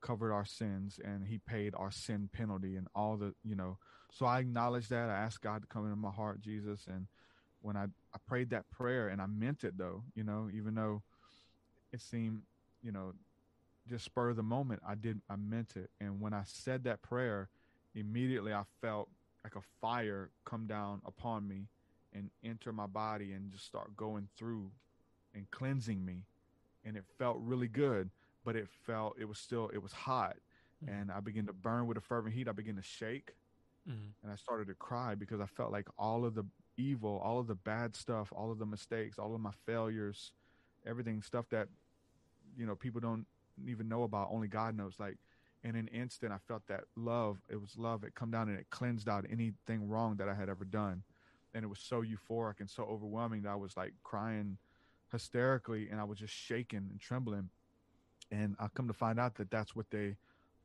covered 0.00 0.32
our 0.32 0.44
sins 0.44 1.00
and 1.02 1.24
he 1.26 1.38
paid 1.38 1.74
our 1.76 1.90
sin 1.90 2.28
penalty 2.32 2.76
and 2.76 2.88
all 2.94 3.16
the, 3.16 3.34
you 3.42 3.54
know, 3.54 3.78
so 4.12 4.26
I 4.26 4.38
acknowledge 4.38 4.88
that. 4.88 5.10
I 5.10 5.14
asked 5.14 5.42
God 5.42 5.62
to 5.62 5.66
come 5.66 5.84
into 5.84 5.96
my 5.96 6.10
heart, 6.10 6.40
Jesus. 6.40 6.86
And 6.86 7.06
when 7.62 7.76
I, 7.76 7.84
I 7.84 8.18
prayed 8.28 8.50
that 8.50 8.70
prayer 8.70 9.08
and 9.08 9.20
I 9.20 9.26
meant 9.26 9.64
it 9.64 9.76
though, 9.76 10.04
you 10.14 10.22
know, 10.22 10.48
even 10.54 10.74
though 10.74 11.02
it 11.92 12.00
seemed, 12.00 12.42
you 12.82 12.92
know, 12.92 13.14
just 13.88 14.04
spur 14.04 14.30
of 14.30 14.36
the 14.36 14.42
moment, 14.42 14.82
I 14.86 14.94
did, 14.94 15.20
I 15.28 15.36
meant 15.36 15.74
it. 15.76 15.90
And 16.00 16.20
when 16.20 16.32
I 16.32 16.42
said 16.44 16.84
that 16.84 17.02
prayer, 17.02 17.48
immediately 17.94 18.52
I 18.52 18.62
felt 18.80 19.08
like 19.44 19.56
a 19.56 19.62
fire 19.80 20.30
come 20.44 20.66
down 20.66 21.02
upon 21.06 21.46
me 21.46 21.68
and 22.12 22.30
enter 22.42 22.72
my 22.72 22.86
body 22.86 23.32
and 23.32 23.52
just 23.52 23.66
start 23.66 23.96
going 23.96 24.28
through 24.36 24.70
and 25.34 25.50
cleansing 25.50 26.04
me. 26.04 26.24
And 26.84 26.96
it 26.96 27.04
felt 27.18 27.38
really 27.40 27.68
good, 27.68 28.10
but 28.44 28.56
it 28.56 28.68
felt, 28.86 29.16
it 29.20 29.28
was 29.28 29.38
still, 29.38 29.70
it 29.72 29.82
was 29.82 29.92
hot. 29.92 30.36
Mm-hmm. 30.84 30.94
And 30.94 31.12
I 31.12 31.20
began 31.20 31.46
to 31.46 31.52
burn 31.52 31.86
with 31.86 31.96
a 31.96 32.00
fervent 32.00 32.34
heat. 32.34 32.48
I 32.48 32.52
began 32.52 32.76
to 32.76 32.82
shake 32.82 33.34
Mm-hmm. 33.88 34.08
And 34.22 34.32
I 34.32 34.36
started 34.36 34.68
to 34.68 34.74
cry 34.74 35.14
because 35.14 35.40
I 35.40 35.46
felt 35.46 35.72
like 35.72 35.88
all 35.98 36.24
of 36.24 36.34
the 36.34 36.44
evil, 36.76 37.20
all 37.22 37.38
of 37.38 37.46
the 37.46 37.54
bad 37.54 37.94
stuff, 37.94 38.32
all 38.34 38.50
of 38.50 38.58
the 38.58 38.66
mistakes, 38.66 39.18
all 39.18 39.34
of 39.34 39.40
my 39.40 39.52
failures, 39.66 40.32
everything, 40.86 41.22
stuff 41.22 41.46
that, 41.50 41.68
you 42.56 42.66
know, 42.66 42.74
people 42.74 43.00
don't 43.00 43.26
even 43.68 43.88
know 43.88 44.02
about, 44.02 44.28
only 44.32 44.48
God 44.48 44.76
knows. 44.76 44.94
Like, 44.98 45.16
in 45.64 45.76
an 45.76 45.88
instant, 45.88 46.32
I 46.32 46.38
felt 46.46 46.66
that 46.68 46.84
love. 46.96 47.38
It 47.48 47.60
was 47.60 47.76
love. 47.76 48.04
It 48.04 48.14
come 48.14 48.30
down 48.30 48.48
and 48.48 48.58
it 48.58 48.66
cleansed 48.70 49.08
out 49.08 49.24
anything 49.30 49.88
wrong 49.88 50.16
that 50.16 50.28
I 50.28 50.34
had 50.34 50.48
ever 50.48 50.64
done. 50.64 51.02
And 51.54 51.64
it 51.64 51.68
was 51.68 51.80
so 51.80 52.02
euphoric 52.02 52.60
and 52.60 52.68
so 52.68 52.84
overwhelming 52.84 53.42
that 53.42 53.50
I 53.50 53.56
was 53.56 53.76
like 53.76 53.92
crying 54.02 54.58
hysterically 55.10 55.88
and 55.90 56.00
I 56.00 56.04
was 56.04 56.18
just 56.18 56.34
shaking 56.34 56.86
and 56.90 57.00
trembling. 57.00 57.48
And 58.30 58.56
I 58.58 58.68
come 58.74 58.88
to 58.88 58.94
find 58.94 59.18
out 59.18 59.36
that 59.36 59.50
that's 59.50 59.74
what 59.74 59.90
they 59.90 60.16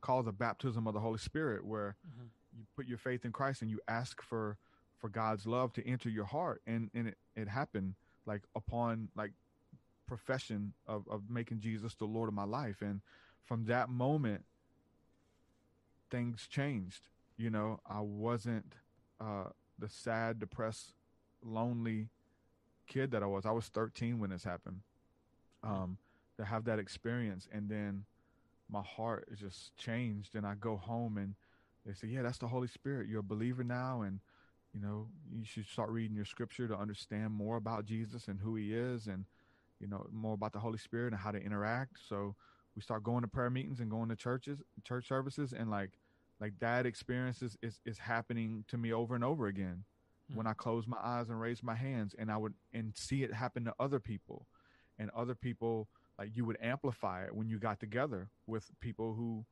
call 0.01 0.23
the 0.23 0.31
baptism 0.31 0.87
of 0.87 0.93
the 0.93 0.99
Holy 0.99 1.17
Spirit, 1.17 1.65
where 1.65 1.95
mm-hmm 2.07 2.27
you 2.57 2.65
put 2.75 2.87
your 2.87 2.97
faith 2.97 3.25
in 3.25 3.31
Christ 3.31 3.61
and 3.61 3.71
you 3.71 3.79
ask 3.87 4.21
for 4.21 4.57
for 4.97 5.09
God's 5.09 5.47
love 5.47 5.71
to 5.73 5.87
enter 5.87 6.09
your 6.09 6.25
heart 6.25 6.61
and 6.67 6.89
and 6.93 7.07
it, 7.07 7.17
it 7.35 7.47
happened 7.47 7.95
like 8.25 8.41
upon 8.55 9.09
like 9.15 9.31
profession 10.07 10.73
of 10.87 11.07
of 11.09 11.29
making 11.29 11.59
Jesus 11.59 11.95
the 11.95 12.05
Lord 12.05 12.27
of 12.27 12.33
my 12.33 12.43
life 12.43 12.81
and 12.81 13.01
from 13.45 13.65
that 13.65 13.89
moment 13.89 14.43
things 16.10 16.47
changed 16.49 17.01
you 17.38 17.49
know 17.49 17.80
I 17.86 18.01
wasn't 18.01 18.74
uh 19.20 19.49
the 19.78 19.89
sad 19.89 20.39
depressed 20.39 20.93
lonely 21.43 22.10
kid 22.88 23.12
that 23.12 23.24
I 23.24 23.28
was 23.28 23.45
I 23.45 23.51
was 23.51 23.68
13 23.68 24.20
when 24.20 24.30
this 24.30 24.43
happened 24.43 24.82
um 25.64 25.97
to 26.38 26.45
have 26.45 26.66
that 26.66 26.80
experience 26.80 27.47
and 27.51 27.70
then 27.70 28.05
my 28.70 28.82
heart 28.82 29.28
is 29.32 29.39
just 29.39 29.76
changed 29.78 30.36
and 30.36 30.45
I 30.45 30.55
go 30.55 30.78
home 30.78 31.18
and 31.18 31.36
they 31.86 31.93
say, 31.93 32.07
yeah, 32.07 32.22
that's 32.22 32.38
the 32.38 32.47
Holy 32.47 32.68
Spirit. 32.68 33.07
You're 33.07 33.22
a 33.22 33.24
believer 33.24 33.64
now, 33.64 34.01
and 34.01 34.20
you 34.74 34.80
know 34.80 35.07
you 35.32 35.43
should 35.43 35.68
start 35.68 35.89
reading 35.89 36.16
your 36.16 36.26
scripture 36.26 36.68
to 36.68 36.78
understand 36.78 37.32
more 37.32 37.57
about 37.57 37.86
Jesus 37.86 38.28
and 38.28 38.39
who 38.39 38.55
He 38.55 38.74
is, 38.74 39.07
and 39.07 39.26
you 39.80 39.88
know 39.88 40.05
more 40.12 40.34
about 40.34 40.53
the 40.53 40.60
Holy 40.60 40.78
Spirit 40.78 41.14
and 41.14 41.22
how 41.22 41.32
to 41.32 41.41
interact. 41.41 41.97
So 42.07 42.36
we 42.76 42.82
start 42.82 43.03
going 43.03 43.22
to 43.22 43.28
prayer 43.28 43.49
meetings 43.49 43.80
and 43.80 43.89
going 43.89 44.09
to 44.09 44.15
churches, 44.15 44.59
church 44.84 45.07
services, 45.07 45.53
and 45.53 45.70
like 45.70 45.91
like 46.39 46.53
that 46.59 46.86
experience 46.86 47.41
is 47.41 47.57
is, 47.61 47.80
is 47.86 47.97
happening 47.97 48.63
to 48.67 48.78
me 48.78 48.93
over 48.93 49.15
and 49.15 49.24
over 49.24 49.47
again. 49.47 49.84
Mm-hmm. 50.30 50.38
When 50.38 50.47
I 50.47 50.53
close 50.53 50.88
my 50.88 50.97
eyes 51.03 51.30
and 51.30 51.39
raise 51.39 51.63
my 51.63 51.76
hands, 51.76 52.15
and 52.17 52.32
I 52.32 52.38
would 52.38 52.53
and 52.74 52.93
see 52.95 53.24
it 53.24 53.34
happen 53.34 53.65
to 53.65 53.74
other 53.80 53.99
people, 53.99 54.45
and 54.97 55.09
other 55.15 55.36
people 55.36 55.88
like 56.20 56.32
you 56.36 56.45
would 56.45 56.57
amplify 56.61 57.24
it 57.24 57.34
when 57.34 57.47
you 57.47 57.57
got 57.57 57.80
together 57.80 58.30
with 58.45 58.70
people 58.82 59.13
who 59.13 59.45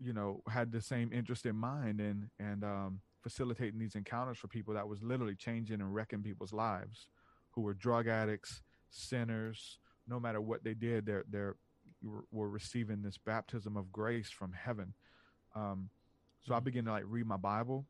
you 0.00 0.12
know 0.12 0.42
had 0.48 0.72
the 0.72 0.80
same 0.80 1.12
interest 1.12 1.44
in 1.44 1.56
mind 1.56 2.00
and 2.00 2.28
and 2.38 2.64
um, 2.64 3.00
facilitating 3.22 3.78
these 3.78 3.96
encounters 3.96 4.38
for 4.38 4.48
people 4.48 4.72
that 4.74 4.88
was 4.88 5.02
literally 5.02 5.34
changing 5.34 5.80
and 5.80 5.94
wrecking 5.94 6.22
people's 6.22 6.52
lives 6.52 7.08
who 7.50 7.62
were 7.62 7.74
drug 7.74 8.06
addicts 8.06 8.62
sinners 8.90 9.78
no 10.06 10.20
matter 10.20 10.40
what 10.40 10.64
they 10.64 10.74
did 10.74 11.04
they're 11.04 11.24
they're 11.28 11.56
were 12.02 12.48
receiving 12.48 13.02
this 13.02 13.18
baptism 13.18 13.76
of 13.76 13.92
grace 13.92 14.30
from 14.30 14.52
heaven 14.52 14.94
um, 15.54 15.90
so 16.46 16.54
i 16.54 16.56
mm-hmm. 16.56 16.64
began 16.64 16.84
to 16.84 16.92
like 16.92 17.04
read 17.06 17.26
my 17.26 17.36
bible 17.36 17.84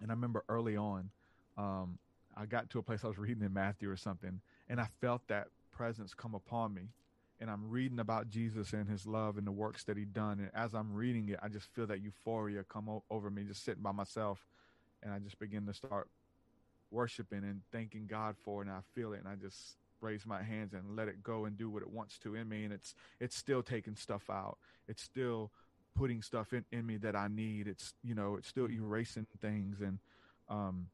and 0.00 0.10
i 0.10 0.14
remember 0.14 0.44
early 0.48 0.76
on 0.76 1.10
um, 1.58 1.98
i 2.36 2.46
got 2.46 2.70
to 2.70 2.78
a 2.78 2.82
place 2.82 3.00
i 3.04 3.08
was 3.08 3.18
reading 3.18 3.44
in 3.44 3.52
matthew 3.52 3.90
or 3.90 3.96
something 3.96 4.40
and 4.68 4.80
i 4.80 4.86
felt 5.00 5.26
that 5.28 5.48
presence 5.72 6.14
come 6.14 6.34
upon 6.34 6.72
me 6.72 6.88
and 7.38 7.50
I'm 7.50 7.68
reading 7.68 7.98
about 7.98 8.30
Jesus 8.30 8.72
and 8.72 8.88
his 8.88 9.06
love 9.06 9.36
and 9.36 9.46
the 9.46 9.52
works 9.52 9.84
that 9.84 9.98
he 9.98 10.06
done. 10.06 10.38
And 10.38 10.50
as 10.54 10.74
I'm 10.74 10.94
reading 10.94 11.28
it, 11.28 11.38
I 11.42 11.48
just 11.48 11.66
feel 11.74 11.86
that 11.88 12.00
euphoria 12.00 12.64
come 12.64 12.88
o- 12.88 13.04
over 13.10 13.28
me, 13.28 13.44
just 13.44 13.62
sitting 13.62 13.82
by 13.82 13.92
myself. 13.92 14.46
And 15.02 15.12
I 15.12 15.18
just 15.18 15.38
begin 15.38 15.66
to 15.66 15.74
start 15.74 16.08
worshiping 16.90 17.40
and 17.40 17.60
thanking 17.72 18.06
God 18.06 18.36
for 18.42 18.62
it 18.62 18.68
and 18.68 18.74
I 18.74 18.80
feel 18.94 19.12
it 19.12 19.20
and 19.20 19.28
I 19.28 19.34
just 19.34 19.76
raise 20.00 20.26
my 20.26 20.42
hands 20.42 20.72
and 20.72 20.96
let 20.96 21.08
it 21.08 21.22
go 21.22 21.44
and 21.44 21.56
do 21.56 21.70
what 21.70 21.82
it 21.82 21.90
wants 21.90 22.18
to 22.18 22.34
in 22.34 22.48
me 22.48 22.64
and 22.64 22.72
it's 22.72 22.94
it's 23.20 23.36
still 23.36 23.62
taking 23.62 23.96
stuff 23.96 24.28
out. 24.30 24.58
It's 24.88 25.02
still 25.02 25.50
putting 25.94 26.22
stuff 26.22 26.52
in, 26.52 26.64
in 26.70 26.86
me 26.86 26.98
that 26.98 27.16
I 27.16 27.28
need. 27.28 27.66
It's 27.66 27.94
you 28.02 28.14
know, 28.14 28.36
it's 28.36 28.48
still 28.48 28.70
erasing 28.70 29.26
things 29.40 29.80
and 29.80 29.98
um 30.48 30.88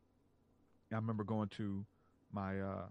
I 0.93 0.97
remember 0.97 1.25
going 1.25 1.49
to 1.49 1.85
my 2.33 2.61
uh 2.61 2.87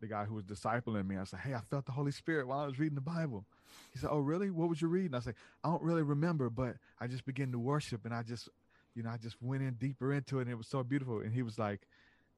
the 0.00 0.06
guy 0.06 0.24
who 0.24 0.34
was 0.34 0.44
discipling 0.44 1.06
me. 1.06 1.16
I 1.16 1.24
said, 1.24 1.40
Hey, 1.40 1.54
I 1.54 1.60
felt 1.70 1.86
the 1.86 1.92
Holy 1.92 2.12
Spirit 2.12 2.46
while 2.46 2.60
I 2.60 2.66
was 2.66 2.78
reading 2.78 2.94
the 2.94 3.00
Bible. 3.00 3.44
He 3.92 3.98
said, 3.98 4.10
Oh, 4.12 4.18
really? 4.18 4.50
What 4.50 4.68
was 4.68 4.82
you 4.82 4.88
reading? 4.88 5.14
I 5.14 5.20
said, 5.20 5.34
I 5.62 5.68
don't 5.68 5.82
really 5.82 6.02
remember, 6.02 6.50
but 6.50 6.76
I 7.00 7.06
just 7.06 7.24
began 7.24 7.52
to 7.52 7.58
worship 7.58 8.04
and 8.04 8.14
I 8.14 8.22
just, 8.22 8.48
you 8.94 9.02
know, 9.02 9.10
I 9.10 9.16
just 9.16 9.36
went 9.40 9.62
in 9.62 9.74
deeper 9.74 10.12
into 10.12 10.38
it 10.38 10.42
and 10.42 10.50
it 10.50 10.56
was 10.56 10.68
so 10.68 10.82
beautiful. 10.82 11.20
And 11.20 11.32
he 11.32 11.42
was 11.42 11.58
like, 11.58 11.82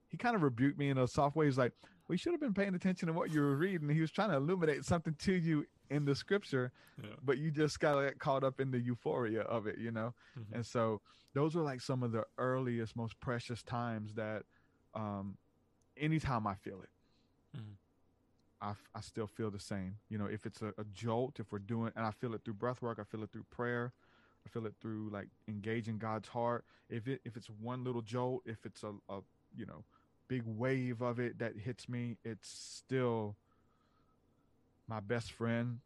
he 0.09 0.17
kind 0.17 0.37
of 0.37 0.43
rebuked 0.43 0.79
me 0.79 0.91
in 0.91 0.99
a 0.99 1.09
soft 1.09 1.37
way. 1.37 1.47
He's 1.47 1.59
like, 1.59 1.73
We 2.09 2.17
should 2.17 2.33
have 2.33 2.41
been 2.41 2.55
paying 2.55 2.75
attention 2.75 3.09
to 3.09 3.13
what 3.13 3.33
you 3.33 3.41
were 3.41 3.57
reading. 3.57 3.89
He 3.89 4.01
was 4.01 4.11
trying 4.11 4.31
to 4.31 4.37
illuminate 4.37 4.85
something 4.85 5.15
to 5.21 5.33
you 5.33 5.67
in 5.91 6.05
the 6.05 6.15
scripture, 6.15 6.73
yeah. 7.03 7.11
but 7.25 7.39
you 7.39 7.51
just 7.51 7.81
got 7.81 7.97
like 7.97 8.19
caught 8.19 8.45
up 8.45 8.61
in 8.61 8.71
the 8.71 8.79
euphoria 8.79 9.43
of 9.43 9.67
it, 9.67 9.79
you 9.79 9.91
know? 9.91 10.15
Mm-hmm. 10.39 10.57
And 10.57 10.67
so 10.67 11.01
those 11.35 11.55
were 11.55 11.63
like 11.63 11.81
some 11.81 12.03
of 12.03 12.13
the 12.13 12.25
earliest, 12.39 12.97
most 12.97 13.19
precious 13.21 13.63
times 13.63 14.15
that 14.15 14.43
um 14.95 15.37
anytime 15.97 16.47
I 16.47 16.55
feel 16.55 16.81
it 16.81 16.91
Mm-hmm. 17.57 18.69
I, 18.69 18.73
I 18.95 19.01
still 19.01 19.27
feel 19.27 19.51
the 19.51 19.61
same. 19.61 19.97
You 20.09 20.19
know, 20.19 20.27
if 20.27 20.47
it's 20.47 20.63
a, 20.63 20.69
a, 20.79 20.85
jolt, 20.95 21.39
if 21.41 21.53
we're 21.53 21.59
doing, 21.59 21.93
and 21.97 22.07
I 22.07 22.11
feel 22.11 22.35
it 22.35 22.43
through 22.45 22.55
breath 22.55 22.83
work, 22.83 22.99
I 23.01 23.05
feel 23.05 23.23
it 23.23 23.31
through 23.31 23.45
prayer, 23.51 23.93
I 24.47 24.49
feel 24.49 24.67
it 24.67 24.75
through 24.81 25.11
like 25.13 25.29
engaging 25.49 25.99
God's 25.99 26.29
heart. 26.29 26.65
If 26.89 27.09
it 27.09 27.21
if 27.25 27.37
it's 27.37 27.49
one 27.49 27.85
little 27.85 28.03
jolt, 28.03 28.43
if 28.47 28.65
it's 28.65 28.83
a, 28.83 28.93
a 29.09 29.21
you 29.57 29.67
know 29.67 29.85
big 30.29 30.43
wave 30.45 31.03
of 31.03 31.19
it 31.19 31.39
that 31.39 31.57
hits 31.57 31.89
me, 31.89 32.17
it's 32.25 32.49
still 32.49 33.37
my 34.89 35.01
best 35.01 35.33
friend. 35.33 35.81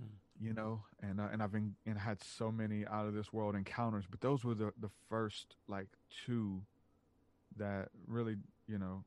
Mm. 0.00 0.06
You 0.40 0.52
know, 0.52 0.82
and 1.00 1.20
uh, 1.20 1.28
and 1.32 1.42
I've 1.42 1.52
been 1.52 1.76
and 1.86 1.96
had 1.96 2.22
so 2.22 2.50
many 2.50 2.84
out 2.86 3.06
of 3.06 3.14
this 3.14 3.32
world 3.32 3.54
encounters, 3.54 4.04
but 4.10 4.20
those 4.20 4.44
were 4.44 4.54
the 4.54 4.72
the 4.80 4.90
first 5.08 5.54
like 5.68 5.86
two 6.26 6.62
that 7.56 7.90
really 8.08 8.36
you 8.66 8.78
know 8.78 9.04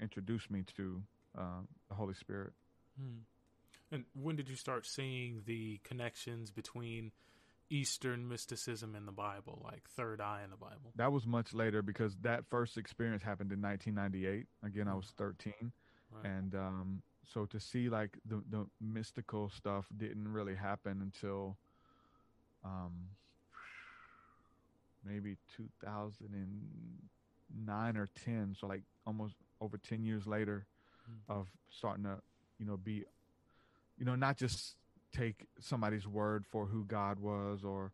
introduced 0.00 0.50
me 0.50 0.64
to 0.76 1.02
um, 1.38 1.68
the 1.88 1.94
Holy 1.94 2.14
Spirit. 2.14 2.52
Hmm. 2.98 3.18
And 3.92 4.04
when 4.20 4.36
did 4.36 4.48
you 4.48 4.56
start 4.56 4.86
seeing 4.86 5.42
the 5.46 5.78
connections 5.84 6.50
between 6.50 7.12
Eastern 7.70 8.28
mysticism 8.28 8.94
in 8.94 9.06
the 9.06 9.12
Bible, 9.12 9.60
like 9.64 9.82
Third 9.96 10.20
Eye 10.20 10.42
in 10.44 10.50
the 10.50 10.56
Bible? 10.56 10.92
That 10.96 11.12
was 11.12 11.26
much 11.26 11.52
later 11.52 11.82
because 11.82 12.16
that 12.22 12.46
first 12.46 12.78
experience 12.78 13.22
happened 13.22 13.52
in 13.52 13.60
1998. 13.60 14.46
Again, 14.64 14.88
I 14.88 14.94
was 14.94 15.12
13, 15.16 15.52
right. 16.12 16.24
and 16.24 16.54
um, 16.54 17.02
so 17.32 17.46
to 17.46 17.58
see 17.58 17.88
like 17.88 18.18
the 18.24 18.42
the 18.50 18.66
mystical 18.80 19.50
stuff 19.50 19.86
didn't 19.96 20.32
really 20.32 20.54
happen 20.54 21.00
until 21.02 21.56
um, 22.64 22.92
maybe 25.04 25.36
2009 25.56 27.96
or 27.96 28.08
10. 28.24 28.56
So 28.58 28.66
like 28.66 28.82
almost 29.06 29.34
over 29.60 29.78
10 29.78 30.04
years 30.04 30.26
later 30.26 30.66
mm-hmm. 31.08 31.32
of 31.32 31.46
starting 31.70 32.02
to, 32.04 32.18
you 32.58 32.66
know, 32.66 32.76
be, 32.76 33.04
you 33.98 34.04
know, 34.04 34.16
not 34.16 34.36
just 34.36 34.74
take 35.12 35.46
somebody's 35.60 36.06
word 36.06 36.44
for 36.46 36.66
who 36.66 36.84
God 36.84 37.18
was 37.18 37.64
or, 37.64 37.92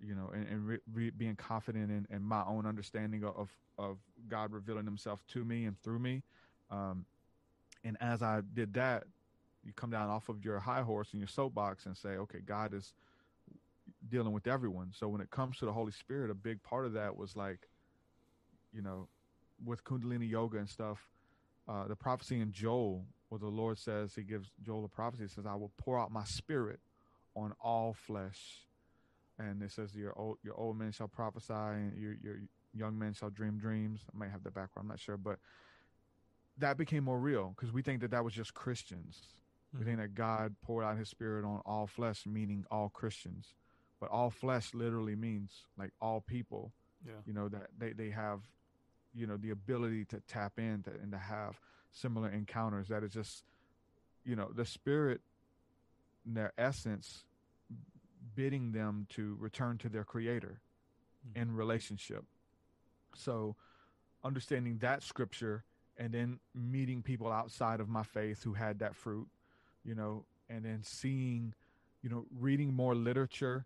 you 0.00 0.14
know, 0.14 0.30
and, 0.34 0.46
and 0.48 0.66
re- 0.66 0.78
re- 0.92 1.10
being 1.10 1.36
confident 1.36 1.90
in, 1.90 2.06
in, 2.14 2.22
my 2.22 2.42
own 2.44 2.66
understanding 2.66 3.24
of, 3.24 3.50
of 3.78 3.98
God 4.28 4.52
revealing 4.52 4.84
himself 4.84 5.24
to 5.28 5.44
me 5.44 5.64
and 5.64 5.80
through 5.82 5.98
me. 5.98 6.22
Um, 6.70 7.04
and 7.84 7.96
as 8.00 8.22
I 8.22 8.40
did 8.54 8.74
that, 8.74 9.04
you 9.64 9.72
come 9.72 9.90
down 9.90 10.08
off 10.10 10.28
of 10.28 10.44
your 10.44 10.58
high 10.58 10.82
horse 10.82 11.08
and 11.12 11.20
your 11.20 11.28
soapbox 11.28 11.86
and 11.86 11.96
say, 11.96 12.10
okay, 12.10 12.40
God 12.44 12.74
is 12.74 12.92
dealing 14.08 14.32
with 14.32 14.46
everyone. 14.46 14.90
So 14.94 15.08
when 15.08 15.20
it 15.20 15.30
comes 15.30 15.58
to 15.58 15.64
the 15.64 15.72
Holy 15.72 15.92
Spirit, 15.92 16.30
a 16.30 16.34
big 16.34 16.62
part 16.62 16.86
of 16.86 16.92
that 16.94 17.16
was 17.16 17.36
like, 17.36 17.68
you 18.72 18.82
know, 18.82 19.08
with 19.64 19.84
Kundalini 19.84 20.28
yoga 20.28 20.58
and 20.58 20.68
stuff, 20.68 21.06
uh, 21.68 21.86
the 21.88 21.96
prophecy 21.96 22.40
in 22.40 22.52
Joel, 22.52 23.04
where 23.34 23.50
the 23.50 23.56
Lord 23.56 23.78
says, 23.78 24.14
He 24.14 24.22
gives 24.22 24.48
Joel 24.62 24.84
a 24.84 24.88
prophecy, 24.88 25.24
He 25.24 25.28
says, 25.28 25.44
I 25.44 25.56
will 25.56 25.72
pour 25.76 25.98
out 25.98 26.12
my 26.12 26.22
spirit 26.24 26.78
on 27.34 27.52
all 27.60 27.92
flesh. 27.92 28.60
And 29.40 29.60
it 29.60 29.72
says, 29.72 29.92
Your 29.96 30.16
old, 30.16 30.38
your 30.44 30.54
old 30.54 30.78
men 30.78 30.92
shall 30.92 31.08
prophesy, 31.08 31.52
and 31.52 31.98
your, 31.98 32.14
your 32.22 32.36
young 32.72 32.96
men 32.96 33.12
shall 33.12 33.30
dream 33.30 33.58
dreams. 33.58 34.02
I 34.14 34.16
might 34.16 34.30
have 34.30 34.44
the 34.44 34.52
background, 34.52 34.84
I'm 34.84 34.88
not 34.88 35.00
sure. 35.00 35.16
But 35.16 35.40
that 36.58 36.76
became 36.76 37.02
more 37.02 37.18
real 37.18 37.54
because 37.56 37.72
we 37.72 37.82
think 37.82 38.00
that 38.02 38.12
that 38.12 38.24
was 38.24 38.34
just 38.34 38.54
Christians. 38.54 39.20
Mm-hmm. 39.74 39.78
We 39.80 39.84
think 39.84 39.98
that 39.98 40.14
God 40.14 40.54
poured 40.62 40.84
out 40.84 40.96
his 40.96 41.08
spirit 41.08 41.44
on 41.44 41.60
all 41.66 41.88
flesh, 41.88 42.26
meaning 42.26 42.64
all 42.70 42.88
Christians. 42.88 43.54
But 43.98 44.10
all 44.10 44.30
flesh 44.30 44.74
literally 44.74 45.16
means 45.16 45.50
like 45.76 45.90
all 46.00 46.20
people. 46.20 46.70
Yeah. 47.04 47.14
You 47.26 47.32
know, 47.32 47.48
that 47.48 47.66
they, 47.76 47.92
they 47.92 48.10
have 48.10 48.42
you 49.12 49.26
know 49.26 49.36
the 49.36 49.50
ability 49.50 50.04
to 50.06 50.20
tap 50.28 50.58
in 50.58 50.84
to, 50.84 50.90
and 50.90 51.10
to 51.10 51.18
have 51.18 51.58
similar 51.94 52.28
encounters 52.28 52.88
that 52.88 53.02
is 53.02 53.12
just 53.12 53.44
you 54.24 54.36
know 54.36 54.50
the 54.54 54.64
spirit 54.64 55.20
in 56.26 56.34
their 56.34 56.52
essence 56.58 57.24
bidding 58.34 58.72
them 58.72 59.06
to 59.08 59.36
return 59.38 59.78
to 59.78 59.88
their 59.88 60.04
creator 60.04 60.60
mm-hmm. 61.26 61.40
in 61.40 61.54
relationship 61.54 62.24
so 63.14 63.54
understanding 64.24 64.78
that 64.78 65.02
scripture 65.02 65.64
and 65.96 66.12
then 66.12 66.40
meeting 66.54 67.00
people 67.00 67.30
outside 67.30 67.78
of 67.80 67.88
my 67.88 68.02
faith 68.02 68.42
who 68.42 68.52
had 68.52 68.80
that 68.80 68.94
fruit 68.94 69.28
you 69.84 69.94
know 69.94 70.24
and 70.50 70.64
then 70.64 70.80
seeing 70.82 71.54
you 72.02 72.10
know 72.10 72.24
reading 72.38 72.74
more 72.74 72.94
literature 72.94 73.64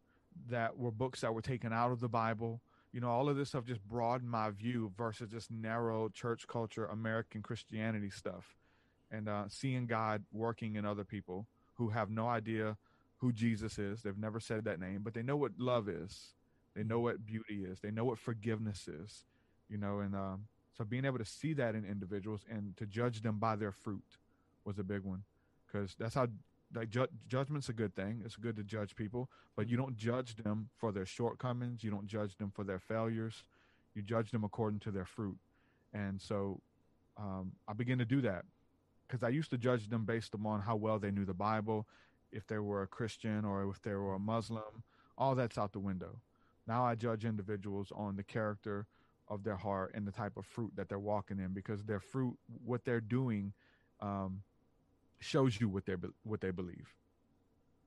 that 0.50 0.78
were 0.78 0.92
books 0.92 1.22
that 1.22 1.34
were 1.34 1.42
taken 1.42 1.72
out 1.72 1.90
of 1.90 2.00
the 2.00 2.08
bible 2.08 2.60
you 2.92 3.00
know, 3.00 3.10
all 3.10 3.28
of 3.28 3.36
this 3.36 3.50
stuff 3.50 3.64
just 3.64 3.82
broadened 3.86 4.30
my 4.30 4.50
view 4.50 4.92
versus 4.96 5.30
just 5.30 5.50
narrow 5.50 6.08
church 6.08 6.46
culture, 6.46 6.86
American 6.86 7.42
Christianity 7.42 8.10
stuff, 8.10 8.56
and 9.10 9.28
uh, 9.28 9.44
seeing 9.48 9.86
God 9.86 10.24
working 10.32 10.76
in 10.76 10.84
other 10.84 11.04
people 11.04 11.46
who 11.74 11.90
have 11.90 12.10
no 12.10 12.28
idea 12.28 12.76
who 13.18 13.32
Jesus 13.32 13.78
is. 13.78 14.02
They've 14.02 14.16
never 14.16 14.40
said 14.40 14.64
that 14.64 14.80
name, 14.80 15.00
but 15.02 15.14
they 15.14 15.22
know 15.22 15.36
what 15.36 15.52
love 15.58 15.88
is. 15.88 16.34
They 16.74 16.82
know 16.82 17.00
what 17.00 17.26
beauty 17.26 17.64
is. 17.64 17.80
They 17.80 17.90
know 17.90 18.04
what 18.04 18.18
forgiveness 18.18 18.88
is. 18.88 19.24
You 19.68 19.78
know, 19.78 20.00
and 20.00 20.14
um, 20.14 20.46
so 20.76 20.84
being 20.84 21.04
able 21.04 21.18
to 21.18 21.24
see 21.24 21.52
that 21.54 21.74
in 21.74 21.84
individuals 21.84 22.42
and 22.50 22.76
to 22.76 22.86
judge 22.86 23.20
them 23.20 23.38
by 23.38 23.56
their 23.56 23.72
fruit 23.72 24.18
was 24.64 24.78
a 24.78 24.84
big 24.84 25.02
one, 25.02 25.24
because 25.66 25.94
that's 25.98 26.14
how 26.14 26.28
like 26.74 26.90
ju- 26.90 27.08
judgment's 27.28 27.68
a 27.68 27.72
good 27.72 27.94
thing. 27.94 28.22
It's 28.24 28.36
good 28.36 28.56
to 28.56 28.62
judge 28.62 28.94
people, 28.94 29.30
but 29.56 29.68
you 29.68 29.76
don't 29.76 29.96
judge 29.96 30.36
them 30.36 30.68
for 30.76 30.92
their 30.92 31.06
shortcomings. 31.06 31.82
You 31.82 31.90
don't 31.90 32.06
judge 32.06 32.36
them 32.36 32.50
for 32.54 32.64
their 32.64 32.78
failures. 32.78 33.42
You 33.94 34.02
judge 34.02 34.30
them 34.30 34.44
according 34.44 34.80
to 34.80 34.90
their 34.90 35.06
fruit. 35.06 35.36
And 35.92 36.20
so 36.20 36.60
um, 37.16 37.52
I 37.66 37.72
begin 37.72 37.98
to 37.98 38.04
do 38.04 38.20
that 38.22 38.44
because 39.06 39.22
I 39.22 39.30
used 39.30 39.50
to 39.50 39.58
judge 39.58 39.88
them 39.88 40.04
based 40.04 40.34
upon 40.34 40.60
how 40.60 40.76
well 40.76 40.98
they 40.98 41.10
knew 41.10 41.24
the 41.24 41.34
Bible, 41.34 41.86
if 42.30 42.46
they 42.46 42.58
were 42.58 42.82
a 42.82 42.86
Christian 42.86 43.44
or 43.44 43.68
if 43.70 43.80
they 43.82 43.94
were 43.94 44.14
a 44.14 44.18
Muslim. 44.18 44.84
All 45.16 45.34
that's 45.34 45.58
out 45.58 45.72
the 45.72 45.80
window. 45.80 46.20
Now 46.66 46.84
I 46.84 46.94
judge 46.94 47.24
individuals 47.24 47.90
on 47.96 48.16
the 48.16 48.22
character 48.22 48.86
of 49.28 49.42
their 49.42 49.56
heart 49.56 49.92
and 49.94 50.06
the 50.06 50.12
type 50.12 50.36
of 50.36 50.46
fruit 50.46 50.72
that 50.76 50.88
they're 50.88 50.98
walking 50.98 51.38
in 51.38 51.52
because 51.52 51.82
their 51.84 52.00
fruit, 52.00 52.36
what 52.64 52.84
they're 52.84 53.00
doing, 53.00 53.52
um, 54.00 54.42
shows 55.20 55.60
you 55.60 55.68
what 55.68 55.86
they 55.86 55.94
what 56.24 56.40
they 56.40 56.50
believe. 56.50 56.94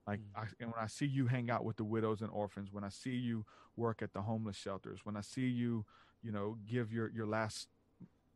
Like, 0.06 0.20
mm. 0.20 0.24
I, 0.36 0.42
and 0.60 0.72
when 0.72 0.82
I 0.82 0.86
see 0.86 1.06
you 1.06 1.26
hang 1.26 1.50
out 1.50 1.64
with 1.64 1.76
the 1.76 1.84
widows 1.84 2.20
and 2.22 2.30
orphans, 2.30 2.72
when 2.72 2.84
I 2.84 2.88
see 2.88 3.14
you 3.14 3.44
work 3.76 4.02
at 4.02 4.12
the 4.12 4.22
homeless 4.22 4.56
shelters, 4.56 5.00
when 5.04 5.16
I 5.16 5.20
see 5.20 5.46
you, 5.46 5.84
you 6.22 6.32
know, 6.32 6.56
give 6.68 6.92
your 6.92 7.10
your 7.10 7.26
last, 7.26 7.68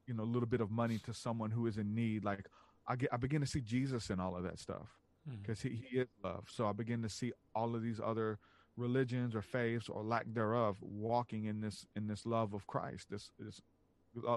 you 0.07 0.15
know, 0.15 0.25
little 0.25 0.49
bit 0.49 0.61
of 0.61 0.71
money 0.71 0.99
to 0.99 1.13
someone 1.13 1.51
who 1.51 1.67
is 1.67 1.77
in 1.77 1.95
need, 1.95 2.25
like 2.25 2.47
I 2.87 2.97
get, 2.97 3.13
I 3.13 3.17
begin 3.17 3.41
to 3.41 3.47
see 3.47 3.61
Jesus 3.61 4.11
in 4.11 4.21
all 4.21 4.37
of 4.37 4.45
that 4.45 4.59
stuff 4.59 4.97
because 5.41 5.59
mm. 5.61 5.71
he, 5.71 5.87
he 5.91 5.99
is 5.99 6.09
love. 6.23 6.45
So 6.49 6.67
I 6.67 6.73
begin 6.73 7.03
to 7.03 7.09
see 7.09 7.33
all 7.55 7.75
of 7.75 7.83
these 7.83 8.01
other 8.05 8.39
religions 8.77 9.35
or 9.35 9.43
faiths 9.43 9.89
or 9.89 10.03
lack 10.03 10.27
thereof 10.33 10.77
walking 10.81 11.47
in 11.47 11.61
this 11.61 11.87
in 11.97 12.07
this 12.07 12.27
love 12.27 12.55
of 12.55 12.67
Christ, 12.67 13.11
this 13.11 13.31
this 13.39 13.61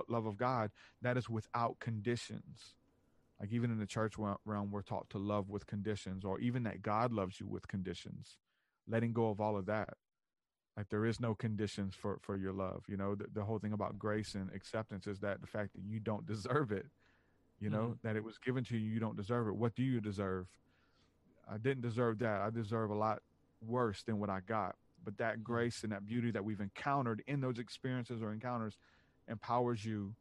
love 0.10 0.26
of 0.26 0.38
God 0.38 0.72
that 1.01 1.18
is 1.18 1.30
without 1.30 1.80
conditions. 1.80 2.74
Like 3.40 3.52
even 3.52 3.72
in 3.72 3.80
the 3.80 3.86
church 3.86 4.16
realm, 4.18 4.72
we're 4.72 4.82
taught 4.82 5.10
to 5.12 5.18
love 5.18 5.50
with 5.50 5.66
conditions, 5.66 6.26
or 6.26 6.40
even 6.40 6.64
that 6.64 6.82
God 6.82 7.14
loves 7.14 7.40
you 7.40 7.48
with 7.48 7.68
conditions. 7.68 8.38
Letting 8.88 9.14
go 9.14 9.30
of 9.30 9.40
all 9.40 9.56
of 9.56 9.66
that. 9.68 9.94
Like 10.76 10.90
there 10.90 11.06
is 11.06 11.20
no 11.20 11.36
conditions 11.36 11.96
for 11.96 12.20
for 12.22 12.36
your 12.36 12.54
love. 12.54 12.84
You 12.88 12.98
know, 12.98 13.16
the, 13.16 13.28
the 13.34 13.44
whole 13.44 13.60
thing 13.60 13.74
about 13.74 14.00
grace 14.00 14.36
and 14.36 14.50
acceptance 14.54 15.08
is 15.08 15.20
that 15.20 15.42
the 15.42 15.48
fact 15.48 15.74
that 15.74 15.84
you 15.86 16.00
don't 16.00 16.26
deserve 16.26 16.72
it. 16.72 16.88
You 17.60 17.70
know, 17.70 17.78
mm-hmm. 17.78 18.08
that 18.08 18.16
it 18.16 18.24
was 18.24 18.38
given 18.38 18.64
to 18.66 18.78
you, 18.78 18.90
you 18.90 19.00
don't 19.02 19.18
deserve 19.18 19.48
it. 19.48 19.56
What 19.56 19.76
do 19.76 19.84
you 19.84 20.00
deserve? 20.00 20.48
I 21.52 21.58
didn't 21.58 21.82
deserve 21.82 22.20
that. 22.20 22.42
I 22.42 22.50
deserve 22.50 22.90
a 22.90 22.96
lot 22.96 23.22
worse 23.66 24.04
than 24.04 24.20
what 24.20 24.30
I 24.30 24.40
got. 24.40 24.76
But 25.04 25.18
that 25.18 25.34
mm-hmm. 25.34 25.44
grace 25.44 25.84
and 25.84 25.92
that 25.92 26.06
beauty 26.06 26.32
that 26.32 26.46
we've 26.46 26.62
encountered 26.62 27.24
in 27.28 27.42
those 27.42 27.60
experiences 27.60 28.22
or 28.22 28.32
encounters 28.32 28.78
empowers 29.28 29.84
you 29.84 30.16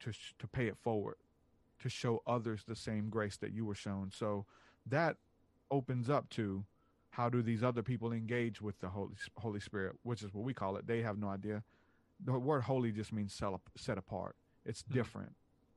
to 0.00 0.12
to 0.38 0.46
pay 0.46 0.66
it 0.66 0.76
forward, 0.78 1.16
to 1.80 1.88
show 1.88 2.22
others 2.26 2.64
the 2.66 2.76
same 2.76 3.08
grace 3.08 3.36
that 3.38 3.52
you 3.52 3.64
were 3.64 3.74
shown. 3.74 4.10
So 4.14 4.46
that 4.86 5.16
opens 5.70 6.08
up 6.08 6.28
to 6.30 6.64
how 7.10 7.28
do 7.28 7.42
these 7.42 7.62
other 7.62 7.82
people 7.82 8.12
engage 8.12 8.60
with 8.60 8.78
the 8.80 8.88
Holy 8.88 9.14
Holy 9.36 9.60
Spirit, 9.60 9.96
which 10.02 10.22
is 10.22 10.34
what 10.34 10.44
we 10.44 10.54
call 10.54 10.76
it. 10.76 10.86
They 10.86 11.02
have 11.02 11.18
no 11.18 11.28
idea. 11.28 11.62
The 12.24 12.38
word 12.38 12.62
holy 12.62 12.92
just 12.92 13.12
means 13.12 13.38
set 13.76 13.98
apart. 13.98 14.36
It's 14.64 14.82
mm-hmm. 14.82 14.94
different 14.94 15.32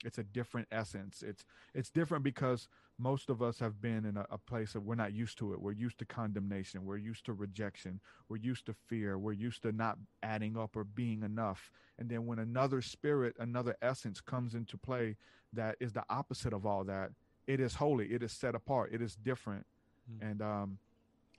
it's 0.06 0.18
a 0.18 0.24
different 0.24 0.68
essence. 0.72 1.24
It's 1.26 1.44
it's 1.74 1.90
different 1.90 2.24
because 2.24 2.68
most 2.98 3.30
of 3.30 3.42
us 3.42 3.60
have 3.60 3.82
been 3.82 4.06
in 4.06 4.18
a, 4.18 4.26
a, 4.30 4.38
place 4.38 4.76
of 4.76 4.84
we're 4.84 4.96
not 4.96 5.14
used 5.14 5.38
to 5.38 5.54
it. 5.54 5.62
We're 5.62 5.72
used 5.72 6.00
to 6.00 6.06
condemnation. 6.06 6.86
We're 6.86 6.98
used 6.98 7.26
to 7.26 7.34
rejection. 7.34 8.02
We're 8.28 8.38
used 8.38 8.66
to 8.66 8.74
fear. 8.74 9.18
We're 9.18 9.34
used 9.34 9.62
to 9.64 9.72
not 9.72 9.98
adding 10.22 10.58
up 10.58 10.76
or 10.76 10.84
being 10.84 11.24
enough. 11.24 11.72
And 11.98 12.10
then 12.10 12.26
when 12.26 12.40
another 12.40 12.82
spirit 12.82 13.36
another 13.40 13.76
essence 13.82 14.22
comes 14.22 14.54
into 14.54 14.78
play 14.78 15.16
that 15.54 15.76
is 15.80 15.94
the 15.94 16.04
opposite 16.10 16.54
of 16.54 16.66
all 16.66 16.84
that 16.86 17.12
it 17.48 17.60
is 17.60 17.76
holy. 17.76 18.14
It 18.14 18.22
is 18.22 18.32
set 18.32 18.54
apart. 18.54 18.92
It 18.94 19.02
is 19.02 19.16
different. 19.16 19.66
Mm-hmm. 20.12 20.28
and 20.28 20.42
um, 20.42 20.78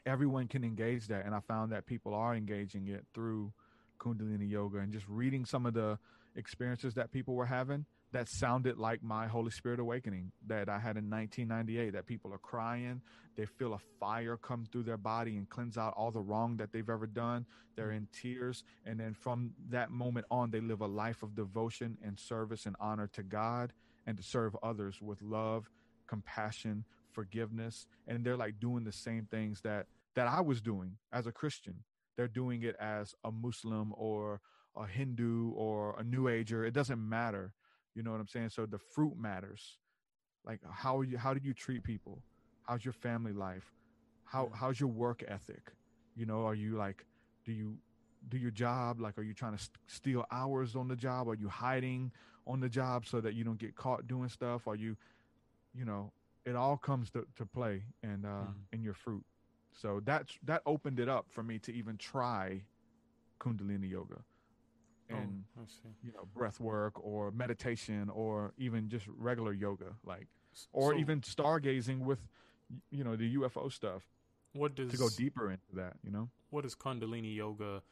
everyone 0.06 0.46
can 0.46 0.64
engage 0.64 1.08
that. 1.08 1.24
And 1.26 1.34
i 1.34 1.40
found 1.40 1.72
that 1.72 1.86
people 1.86 2.14
are 2.14 2.34
engaging 2.34 2.88
it 2.88 3.04
through 3.14 3.52
kundalini 3.98 4.50
yoga 4.50 4.78
and 4.78 4.92
just 4.92 5.06
reading 5.08 5.44
some 5.44 5.66
of 5.66 5.74
the 5.74 5.98
experiences 6.36 6.94
that 6.94 7.10
people 7.12 7.34
were 7.34 7.46
having 7.46 7.84
that 8.12 8.28
sounded 8.28 8.78
like 8.78 9.02
my 9.02 9.26
Holy 9.26 9.50
Spirit 9.50 9.78
awakening 9.78 10.32
that 10.46 10.68
I 10.68 10.78
had 10.78 10.96
in 10.96 11.08
1998. 11.08 11.92
That 11.92 12.06
people 12.06 12.32
are 12.32 12.38
crying, 12.38 13.00
they 13.36 13.46
feel 13.46 13.74
a 13.74 13.78
fire 13.98 14.36
come 14.36 14.66
through 14.70 14.82
their 14.84 14.96
body 14.96 15.36
and 15.36 15.48
cleanse 15.48 15.78
out 15.78 15.94
all 15.96 16.10
the 16.10 16.20
wrong 16.20 16.56
that 16.56 16.72
they've 16.72 16.88
ever 16.88 17.06
done. 17.06 17.46
They're 17.76 17.92
in 17.92 18.08
tears. 18.12 18.64
And 18.84 18.98
then 18.98 19.14
from 19.14 19.52
that 19.70 19.90
moment 19.90 20.26
on, 20.30 20.50
they 20.50 20.60
live 20.60 20.80
a 20.80 20.86
life 20.86 21.22
of 21.22 21.34
devotion 21.34 21.98
and 22.04 22.18
service 22.18 22.66
and 22.66 22.76
honor 22.80 23.08
to 23.14 23.22
God 23.22 23.72
and 24.06 24.16
to 24.16 24.22
serve 24.22 24.56
others 24.62 25.00
with 25.00 25.22
love, 25.22 25.70
compassion, 26.06 26.84
forgiveness. 27.12 27.86
And 28.08 28.24
they're 28.24 28.36
like 28.36 28.58
doing 28.58 28.84
the 28.84 28.92
same 28.92 29.26
things 29.30 29.60
that 29.62 29.86
that 30.16 30.26
I 30.26 30.40
was 30.40 30.60
doing 30.60 30.96
as 31.12 31.26
a 31.26 31.32
Christian. 31.32 31.84
They're 32.16 32.28
doing 32.28 32.62
it 32.62 32.76
as 32.80 33.14
a 33.24 33.30
Muslim 33.30 33.94
or 33.96 34.40
a 34.76 34.84
Hindu 34.86 35.52
or 35.52 35.94
a 35.98 36.02
New 36.02 36.28
Ager. 36.28 36.64
It 36.64 36.74
doesn't 36.74 36.98
matter 36.98 37.52
you 38.00 38.04
know 38.04 38.12
what 38.12 38.20
I'm 38.20 38.28
saying? 38.28 38.48
So 38.48 38.64
the 38.64 38.78
fruit 38.78 39.12
matters. 39.18 39.76
Like 40.46 40.60
how 40.72 41.02
you 41.02 41.18
how 41.18 41.34
do 41.34 41.40
you 41.44 41.52
treat 41.52 41.84
people? 41.84 42.22
How's 42.62 42.82
your 42.82 42.94
family 42.94 43.34
life? 43.34 43.74
How 44.24 44.50
how's 44.54 44.80
your 44.80 44.88
work 44.88 45.22
ethic? 45.28 45.70
You 46.16 46.24
know, 46.24 46.46
are 46.46 46.54
you 46.54 46.78
like 46.78 47.04
do 47.44 47.52
you 47.52 47.76
do 48.30 48.38
your 48.38 48.50
job 48.50 49.00
like 49.02 49.18
are 49.18 49.22
you 49.22 49.34
trying 49.34 49.54
to 49.54 49.62
st- 49.62 49.76
steal 49.86 50.24
hours 50.30 50.76
on 50.76 50.88
the 50.88 50.96
job 50.96 51.26
are 51.26 51.34
you 51.34 51.48
hiding 51.48 52.12
on 52.46 52.60
the 52.60 52.68
job 52.68 53.06
so 53.06 53.18
that 53.18 53.32
you 53.32 53.44
don't 53.44 53.58
get 53.58 53.74
caught 53.74 54.06
doing 54.06 54.28
stuff 54.28 54.68
are 54.68 54.76
you 54.76 54.94
you 55.74 55.86
know 55.86 56.12
it 56.44 56.54
all 56.54 56.76
comes 56.76 57.10
to, 57.10 57.26
to 57.34 57.46
play 57.46 57.82
and 58.02 58.26
uh 58.26 58.28
mm. 58.28 58.52
in 58.74 58.82
your 58.82 58.92
fruit 58.92 59.24
so 59.72 60.02
that's 60.04 60.38
that 60.44 60.60
opened 60.66 61.00
it 61.00 61.08
up 61.08 61.24
for 61.30 61.42
me 61.42 61.58
to 61.58 61.72
even 61.72 61.96
try 61.96 62.60
kundalini 63.40 63.88
yoga 63.88 64.18
and 65.10 65.44
oh, 65.58 65.62
you 66.02 66.12
know 66.12 66.26
breath 66.34 66.60
work 66.60 67.02
or 67.04 67.30
meditation 67.30 68.10
or 68.10 68.52
even 68.58 68.88
just 68.88 69.06
regular 69.16 69.52
yoga 69.52 69.96
like 70.04 70.26
or 70.72 70.92
so, 70.92 70.98
even 70.98 71.20
stargazing 71.20 72.00
with 72.00 72.20
you 72.90 73.04
know 73.04 73.16
the 73.16 73.36
UFO 73.36 73.72
stuff 73.72 74.02
what 74.52 74.74
does 74.74 74.90
to 74.90 74.96
go 74.96 75.08
deeper 75.08 75.50
into 75.50 75.74
that 75.74 75.94
you 76.02 76.10
know? 76.10 76.28
What 76.50 76.64
does 76.64 76.74
kundalini 76.74 77.36
yoga 77.36 77.82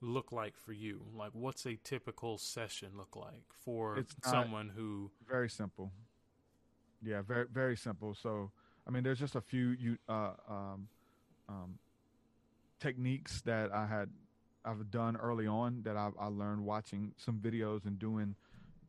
look 0.00 0.32
like 0.32 0.56
for 0.56 0.72
you? 0.72 1.04
Like 1.14 1.30
what's 1.32 1.66
a 1.66 1.76
typical 1.84 2.38
session 2.38 2.90
look 2.96 3.14
like 3.14 3.44
for 3.64 3.98
it's 3.98 4.14
someone 4.24 4.68
who 4.74 5.10
very 5.28 5.48
simple. 5.48 5.92
Yeah 7.02 7.22
very 7.22 7.46
very 7.52 7.76
simple. 7.76 8.14
So 8.14 8.50
i 8.86 8.90
mean 8.90 9.02
there's 9.02 9.18
just 9.18 9.36
a 9.36 9.40
few 9.40 9.68
you 9.78 9.98
uh 10.08 10.32
um 10.48 10.88
um 11.48 11.78
techniques 12.80 13.40
that 13.42 13.72
i 13.72 13.84
had 13.86 14.08
I've 14.68 14.90
done 14.90 15.16
early 15.16 15.46
on 15.46 15.82
that 15.84 15.96
I've, 15.96 16.12
I 16.20 16.26
learned 16.26 16.64
watching 16.64 17.12
some 17.16 17.38
videos 17.38 17.86
and 17.86 17.98
doing 17.98 18.34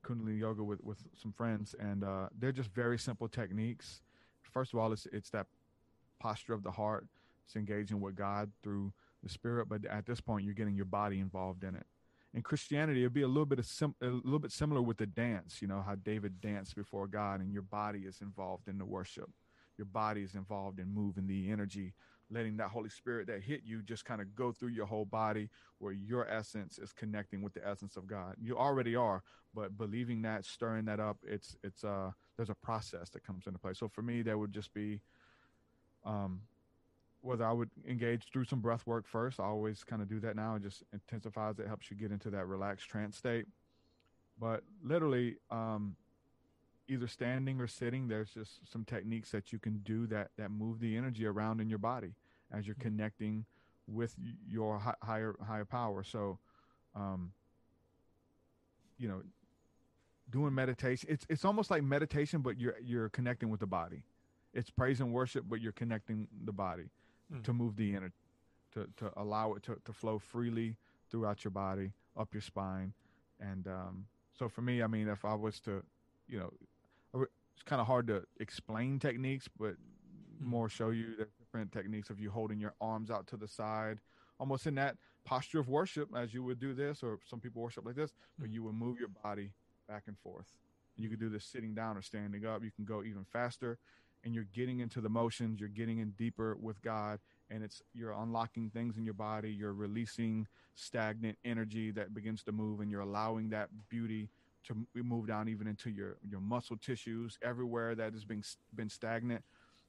Kundalini 0.04 0.40
yoga 0.40 0.64
with, 0.64 0.84
with 0.84 0.98
some 1.22 1.32
friends, 1.32 1.76
and 1.80 2.04
uh, 2.04 2.28
they're 2.38 2.52
just 2.52 2.70
very 2.72 2.98
simple 2.98 3.28
techniques. 3.30 4.02
First 4.44 4.74
of 4.74 4.80
all, 4.80 4.92
it's 4.92 5.08
it's 5.14 5.30
that 5.30 5.48
posture 6.20 6.54
of 6.54 6.64
the 6.64 6.72
heart. 6.72 7.08
It's 7.46 7.56
engaging 7.56 8.02
with 8.02 8.16
God 8.16 8.52
through 8.62 8.92
the 9.24 9.30
spirit, 9.30 9.70
but 9.70 9.86
at 9.86 10.06
this 10.06 10.22
point, 10.22 10.46
you're 10.46 10.54
getting 10.54 10.76
your 10.76 10.86
body 10.86 11.20
involved 11.20 11.64
in 11.64 11.76
it. 11.76 11.86
In 12.34 12.42
Christianity, 12.42 13.02
it'd 13.02 13.14
be 13.14 13.24
a 13.24 13.28
little 13.28 13.46
bit 13.46 13.60
of 13.60 13.66
sim- 13.66 13.96
a 14.02 14.08
little 14.08 14.40
bit 14.40 14.52
similar 14.52 14.82
with 14.82 14.98
the 14.98 15.06
dance. 15.06 15.62
You 15.62 15.68
know 15.68 15.82
how 15.86 15.96
David 15.96 16.42
danced 16.42 16.76
before 16.76 17.08
God, 17.08 17.40
and 17.40 17.52
your 17.52 17.62
body 17.62 18.00
is 18.00 18.22
involved 18.22 18.68
in 18.68 18.78
the 18.78 18.86
worship. 18.86 19.30
Your 19.78 19.86
body 19.86 20.24
is 20.24 20.36
involved 20.36 20.80
in 20.80 20.94
moving 20.94 21.28
the 21.28 21.50
energy 21.50 21.94
letting 22.32 22.58
that 22.58 22.70
Holy 22.70 22.90
Spirit 22.90 23.28
that 23.28 23.42
hit 23.42 23.62
you 23.66 23.82
just 23.82 24.06
kind 24.06 24.22
of 24.22 24.36
go 24.36 24.52
through 24.52 24.70
your 24.70 24.86
whole 24.86 25.06
body 25.06 25.50
where 25.80 25.94
your 25.94 26.28
essence 26.30 26.78
is 26.78 26.94
connecting 26.94 27.42
with 27.42 27.54
the 27.54 27.68
essence 27.68 27.98
of 27.98 28.08
God. 28.08 28.36
You 28.40 28.58
already 28.58 28.96
are, 28.96 29.24
but 29.54 29.78
believing 29.78 30.22
that, 30.24 30.46
stirring 30.46 30.86
that 30.86 31.00
up, 31.00 31.18
it's 31.24 31.58
it's 31.64 31.84
uh 31.84 32.12
there's 32.38 32.50
a 32.50 32.56
process 32.56 33.10
that 33.10 33.26
comes 33.26 33.48
into 33.48 33.60
play. 33.60 33.74
So 33.74 33.88
for 33.88 34.02
me, 34.02 34.22
that 34.24 34.38
would 34.38 34.54
just 34.54 34.74
be 34.74 35.02
um 36.06 36.42
whether 37.22 37.46
I 37.46 37.52
would 37.52 37.70
engage 37.88 38.24
through 38.32 38.46
some 38.46 38.62
breath 38.62 38.88
work 38.88 39.06
first. 39.06 39.40
I 39.40 39.44
always 39.44 39.84
kind 39.84 40.02
of 40.02 40.08
do 40.08 40.20
that 40.22 40.36
now. 40.36 40.56
It 40.56 40.64
just 40.64 40.84
intensifies 40.94 41.60
it, 41.60 41.68
helps 41.68 41.92
you 41.92 41.98
get 41.98 42.12
into 42.12 42.30
that 42.30 42.48
relaxed 42.48 42.88
trance 42.88 43.18
state. 43.18 43.46
But 44.40 44.64
literally, 44.82 45.36
um, 45.52 45.98
either 46.90 47.08
standing 47.08 47.62
or 47.62 47.68
sitting 47.68 48.08
there's 48.08 48.32
just 48.32 48.60
some 48.70 48.84
techniques 48.84 49.32
that 49.32 49.54
you 49.54 49.60
can 49.60 49.78
do 49.80 50.08
that 50.08 50.32
that 50.38 50.52
move 50.52 50.80
the 50.80 50.98
energy 50.98 51.26
around 51.26 51.62
in 51.62 51.70
your 51.70 51.80
body 51.80 52.14
as 52.52 52.66
you're 52.66 52.76
mm-hmm. 52.76 52.90
connecting 52.90 53.46
with 53.88 54.16
your 54.48 54.80
higher 55.02 55.36
higher 55.46 55.66
power 55.66 56.04
so 56.04 56.38
um 56.96 57.32
you 58.98 59.08
know 59.08 59.22
doing 60.30 60.54
meditation 60.54 61.08
it's 61.10 61.26
it's 61.30 61.46
almost 61.46 61.72
like 61.72 61.84
meditation 61.84 62.42
but 62.42 62.60
you're 62.60 62.76
you're 62.84 63.10
connecting 63.10 63.50
with 63.50 63.60
the 63.60 63.68
body 63.68 64.04
it's 64.54 64.70
praise 64.70 65.00
and 65.00 65.14
worship 65.14 65.46
but 65.48 65.62
you're 65.62 65.72
connecting 65.72 66.28
the 66.46 66.52
body 66.52 66.90
mm. 67.34 67.44
to 67.44 67.54
move 67.54 67.76
the 67.76 67.96
energy 67.96 68.14
to 68.74 68.88
to 68.98 69.12
allow 69.18 69.54
it 69.54 69.64
to, 69.64 69.78
to 69.86 69.94
flow 69.94 70.20
freely 70.20 70.76
throughout 71.10 71.44
your 71.44 71.52
body 71.52 71.92
up 72.18 72.34
your 72.34 72.42
spine 72.42 72.94
and 73.40 73.68
um 73.68 74.06
so 74.38 74.48
for 74.48 74.62
me 74.62 74.84
i 74.84 74.88
mean 74.88 75.08
if 75.08 75.26
i 75.26 75.34
was 75.34 75.60
to 75.60 75.84
you 76.28 76.38
know 76.38 76.52
it's 77.60 77.70
kind 77.70 77.82
of 77.82 77.88
hard 77.88 78.08
to 78.08 78.24
explain 78.40 79.00
techniques, 79.00 79.50
but 79.60 79.72
mm-hmm. 79.72 80.50
more 80.50 80.70
show 80.70 80.92
you 80.92 81.16
the 81.18 81.28
different 81.40 81.74
techniques 81.74 82.10
of 82.10 82.18
you 82.18 82.30
holding 82.30 82.60
your 82.60 82.74
arms 82.80 83.12
out 83.12 83.28
to 83.28 83.38
the 83.38 83.50
side, 83.50 84.00
almost 84.40 84.66
in 84.66 84.76
that 84.76 84.96
posture 85.26 85.60
of 85.60 85.68
worship 85.68 86.10
as 86.16 86.34
you 86.34 86.42
would 86.42 86.60
do 86.60 86.74
this, 86.74 87.04
or 87.04 87.20
some 87.30 87.42
people 87.42 87.62
worship 87.62 87.86
like 87.86 87.96
this, 87.96 88.14
but 88.38 88.50
you 88.50 88.64
would 88.64 88.76
move 88.76 88.98
your 88.98 89.10
body 89.24 89.52
back 89.90 90.04
and 90.08 90.18
forth. 90.20 90.54
You 90.96 91.10
could 91.10 91.20
do 91.20 91.28
this 91.28 91.44
sitting 91.44 91.74
down 91.74 91.98
or 91.98 92.02
standing 92.02 92.46
up. 92.46 92.64
You 92.64 92.72
can 92.72 92.86
go 92.86 93.04
even 93.04 93.26
faster, 93.26 93.78
and 94.24 94.34
you're 94.34 94.48
getting 94.54 94.80
into 94.80 95.02
the 95.02 95.10
motions. 95.10 95.60
You're 95.60 95.68
getting 95.68 96.00
in 96.00 96.12
deeper 96.12 96.56
with 96.62 96.82
God, 96.82 97.20
and 97.50 97.62
it's 97.62 97.82
you're 97.94 98.14
unlocking 98.14 98.70
things 98.70 98.98
in 98.98 99.04
your 99.04 99.14
body. 99.14 99.52
You're 99.52 99.74
releasing 99.74 100.48
stagnant 100.76 101.38
energy 101.44 101.92
that 101.92 102.14
begins 102.14 102.42
to 102.44 102.54
move, 102.54 102.80
and 102.80 102.90
you're 102.90 103.02
allowing 103.02 103.50
that 103.50 103.70
beauty 103.90 104.30
to 104.68 104.76
move 104.96 105.28
down 105.28 105.48
even 105.48 105.68
into 105.68 105.90
your 105.90 106.18
your 106.30 106.42
muscle 106.42 106.78
tissues 106.78 107.38
everywhere 107.42 107.96
that 107.96 108.14
has 108.14 108.26
been 108.26 108.44
been 108.76 108.90
stagnant. 108.90 109.44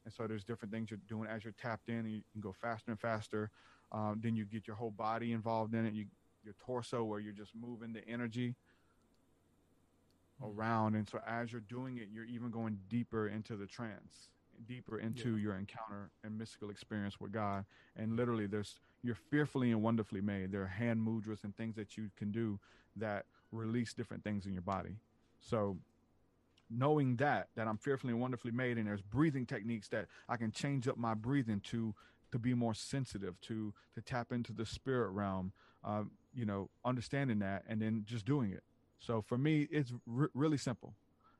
And 0.05 0.13
so 0.15 0.27
there's 0.27 0.45
different 0.45 0.73
things 0.73 0.91
you're 0.91 1.01
doing 1.09 1.29
as 1.29 1.45
you're 1.45 1.55
tapped 1.61 1.89
in 1.89 1.99
and 1.99 2.11
you 2.11 2.23
can 2.33 2.41
go 2.41 2.53
faster 2.53 2.91
and 2.91 2.99
faster. 2.99 3.51
Um, 3.93 4.21
then 4.23 4.35
you 4.35 4.45
get 4.47 4.67
your 4.67 4.77
whole 4.77 4.93
body 4.93 5.33
involved 5.33 5.75
in 5.75 5.85
it. 5.85 5.93
You 5.95 6.07
your 6.43 6.55
torso 6.65 7.05
where 7.05 7.21
you're 7.21 7.35
just 7.35 7.53
moving 7.55 7.93
the 7.93 8.07
energy 8.09 8.55
mm-hmm. 10.43 10.59
around. 10.59 10.95
And 10.95 11.09
so 11.09 11.21
as 11.27 11.53
you're 11.53 11.61
doing 11.63 11.99
it 11.99 12.09
you're 12.13 12.25
even 12.25 12.51
going 12.51 12.79
deeper 12.89 13.29
into 13.29 13.57
the 13.57 13.67
trance 13.67 14.29
deeper 14.69 14.99
into 14.99 15.37
yeah. 15.37 15.43
your 15.43 15.57
encounter 15.57 16.11
and 16.23 16.37
mystical 16.39 16.71
experience 16.71 17.21
with 17.21 17.33
god. 17.33 17.65
And 17.97 18.17
literally 18.17 18.47
there's 18.47 18.79
you're 19.03 19.19
fearfully 19.31 19.71
and 19.71 19.83
wonderfully 19.83 20.21
made. 20.21 20.53
There 20.53 20.63
are 20.63 20.67
hand 20.67 21.01
mudras 21.01 21.45
and 21.45 21.57
things 21.57 21.77
that 21.77 21.97
you 21.97 22.11
can 22.19 22.31
do 22.31 22.59
that 22.97 23.25
release 23.53 23.93
different 23.93 24.25
things 24.25 24.47
in 24.47 24.53
your 24.53 24.63
body. 24.63 24.97
So 25.41 25.79
knowing 26.71 27.17
that 27.17 27.49
that 27.57 27.67
I'm 27.67 27.77
fearfully 27.77 28.13
and 28.13 28.21
wonderfully 28.21 28.53
made 28.53 28.79
and 28.79 28.87
there's 28.87 29.03
breathing 29.03 29.45
techniques 29.45 29.89
that 29.89 30.07
I 30.29 30.37
can 30.37 30.53
change 30.53 30.87
up 30.87 30.97
my 30.97 31.15
breathing 31.15 31.61
to 31.71 31.95
to 32.31 32.39
be 32.39 32.55
more 32.55 32.75
sensitive 32.75 33.41
to 33.43 33.75
to 33.95 34.01
tap 34.01 34.31
into 34.31 34.53
the 34.53 34.65
spirit 34.65 35.11
realm 35.11 35.53
um, 35.85 36.13
you 36.33 36.45
know 36.45 36.71
understanding 36.85 37.41
that 37.41 37.65
and 37.69 37.83
then 37.83 38.05
just 38.07 38.25
doing 38.25 38.53
it 38.53 38.63
so 39.01 39.21
for 39.21 39.37
me 39.37 39.67
it's 39.71 39.93
really 40.07 40.57
simple 40.57 40.95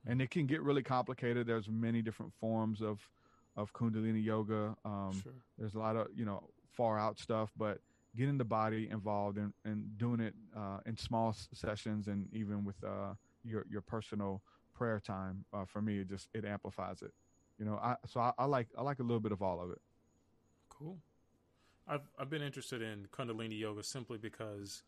and 0.05 0.21
it 0.21 0.31
can 0.31 0.47
get 0.47 0.63
really 0.63 0.83
complicated 0.83 1.47
there's 1.47 1.69
many 1.69 2.03
different 2.03 2.33
forms 2.41 2.81
of 2.83 3.09
of 3.57 3.73
kundalini 3.73 4.25
yoga 4.25 4.75
um, 4.85 5.21
sure. 5.23 5.33
there's 5.59 5.75
a 5.75 5.79
lot 5.79 5.95
of 5.95 6.09
you 6.15 6.25
know 6.25 6.43
far 6.73 6.99
out 6.99 7.19
stuff 7.19 7.53
but 7.57 7.79
getting 8.17 8.39
the 8.39 8.45
body 8.45 8.89
involved 8.91 9.39
and, 9.39 9.53
and 9.65 9.97
doing 9.99 10.21
it 10.21 10.35
uh, 10.57 10.79
in 10.87 10.97
small 10.97 11.35
sessions 11.53 12.09
and 12.09 12.27
even 12.33 12.65
with 12.65 12.77
uh, 12.85 13.15
your 13.45 13.65
your 13.71 13.81
personal 13.81 14.43
prayer 14.75 15.01
time 15.01 15.45
uh, 15.53 15.65
for 15.65 15.81
me 15.83 16.01
it 16.01 16.09
just 16.09 16.29
it 16.35 16.45
amplifies 16.45 17.03
it. 17.03 17.13
You 17.59 17.67
know 17.67 17.79
i 17.83 17.95
so 18.07 18.21
I, 18.21 18.33
I 18.39 18.47
like 18.47 18.69
i 18.79 18.83
like 18.83 19.01
a 19.01 19.03
little 19.03 19.21
bit 19.21 19.33
of 19.33 19.43
all 19.43 19.61
of 19.61 19.71
it. 19.71 19.81
Cool. 20.69 20.99
I've 21.87 22.09
I've 22.19 22.31
been 22.31 22.43
interested 22.43 22.83
in 22.83 23.07
Kundalini 23.13 23.59
yoga 23.59 23.83
simply 23.83 24.19
because 24.19 24.83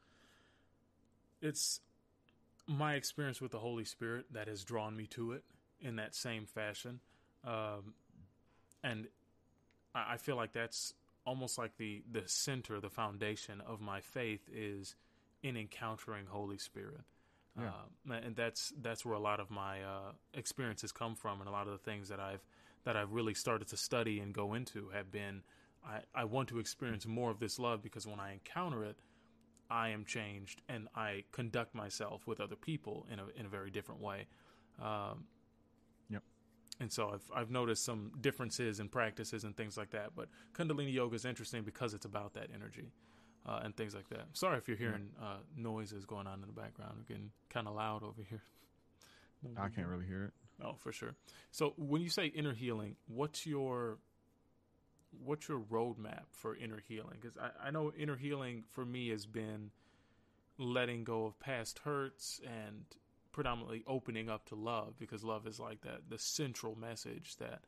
it's 1.41 1.81
my 2.67 2.95
experience 2.95 3.41
with 3.41 3.51
the 3.51 3.59
Holy 3.59 3.85
Spirit 3.85 4.27
that 4.33 4.49
has 4.49 4.65
drawn 4.65 4.97
me 4.97 5.07
to 5.09 5.33
it 5.33 5.43
in 5.81 5.97
that 5.97 6.15
same 6.15 6.47
fashion, 6.47 7.01
um, 7.45 7.95
and 8.85 9.09
I, 9.95 10.15
I 10.15 10.17
feel 10.17 10.37
like 10.37 10.53
that's 10.53 10.95
almost 11.25 11.59
like 11.59 11.77
the 11.77 12.03
the 12.11 12.23
center, 12.27 12.81
the 12.81 12.91
foundation 12.91 13.61
of 13.67 13.81
my 13.81 14.01
faith 14.01 14.49
is 14.53 14.95
in 15.43 15.57
encountering 15.57 16.27
Holy 16.27 16.59
Spirit. 16.59 17.03
Yeah. 17.59 17.69
Um, 17.69 18.13
and 18.13 18.37
that's 18.37 18.73
that's 18.81 19.05
where 19.05 19.15
a 19.15 19.21
lot 19.21 19.41
of 19.41 19.51
my 19.51 19.83
uh, 19.83 20.13
experiences 20.35 20.93
come 20.93 21.15
from, 21.15 21.41
and 21.41 21.49
a 21.49 21.53
lot 21.53 21.67
of 21.67 21.73
the 21.73 21.79
things 21.79 22.09
that 22.09 22.21
I've 22.21 22.45
that 22.85 22.97
I've 22.97 23.13
really 23.13 23.35
started 23.35 23.69
to 23.69 23.77
study 23.77 24.21
and 24.21 24.33
go 24.33 24.55
into 24.55 24.89
have 24.89 25.11
been 25.13 25.43
I, 25.87 26.01
I 26.15 26.25
want 26.25 26.49
to 26.49 26.59
experience 26.59 27.07
more 27.07 27.31
of 27.31 27.39
this 27.41 27.59
love 27.59 27.83
because 27.83 28.07
when 28.07 28.21
I 28.21 28.33
encounter 28.33 28.85
it, 28.85 28.97
I 29.71 29.91
am 29.91 30.05
changed 30.05 30.63
and 30.69 30.89
I 30.95 31.25
conduct 31.33 31.75
myself 31.75 32.27
with 32.27 32.41
other 32.41 32.57
people 32.57 33.07
in 33.13 33.19
a 33.19 33.25
in 33.37 33.47
a 33.47 33.49
very 33.49 33.71
different 33.71 34.01
way. 34.01 34.27
Um. 34.81 35.25
And 36.81 36.91
so 36.91 37.11
I've 37.15 37.31
I've 37.35 37.51
noticed 37.51 37.85
some 37.85 38.13
differences 38.21 38.81
in 38.81 38.89
practices 38.89 39.45
and 39.45 39.57
things 39.57 39.77
like 39.77 39.91
that. 39.91 40.15
But 40.17 40.29
Kundalini 40.55 40.93
yoga 40.93 41.17
is 41.17 41.25
interesting 41.25 41.63
because 41.63 41.95
it's 41.95 42.07
about 42.07 42.35
that 42.35 42.49
energy 42.55 42.93
uh, 43.47 43.61
and 43.63 43.77
things 43.77 43.95
like 43.95 44.09
that. 44.09 44.27
Sorry 44.33 44.59
if 44.59 44.69
you're 44.69 44.77
hearing 44.77 45.11
uh, 45.21 45.39
noises 45.57 46.05
going 46.05 46.27
on 46.27 46.41
in 46.41 46.47
the 46.47 46.61
background. 46.61 46.95
We're 46.97 47.15
getting 47.15 47.31
kind 47.51 47.69
of 47.69 47.75
loud 47.75 48.03
over 48.03 48.23
here. 48.29 48.43
i 49.59 49.69
can't 49.69 49.89
really 49.89 50.07
hear 50.07 50.25
it 50.25 50.33
Oh, 50.65 50.75
for 50.79 50.93
sure. 50.93 51.15
So 51.51 51.75
when 51.77 52.03
you 52.03 52.09
say 52.09 52.27
inner 52.27 52.55
healing, 52.55 52.97
what's 53.07 53.47
your 53.47 53.99
what's 55.25 55.49
your 55.49 55.61
roadmap 55.61 56.25
for 56.31 56.57
inner 56.57 56.83
healing? 56.87 57.19
Because 57.21 57.37
I, 57.37 57.69
I 57.69 57.71
know 57.71 57.93
inner 57.99 58.17
healing 58.17 58.65
for 58.71 58.85
me 58.85 59.11
has 59.11 59.27
been 59.27 59.71
letting 60.59 61.05
go 61.05 61.27
of 61.27 61.39
past 61.41 61.81
hurts 61.81 62.41
and 62.45 62.85
predominantly 63.33 63.83
opening 63.87 64.29
up 64.29 64.47
to 64.47 64.55
love 64.55 64.99
because 64.99 65.25
love 65.25 65.47
is 65.47 65.59
like 65.59 65.81
that 65.83 66.03
the 66.09 66.19
central 66.19 66.77
message 66.77 67.37
that 67.37 67.61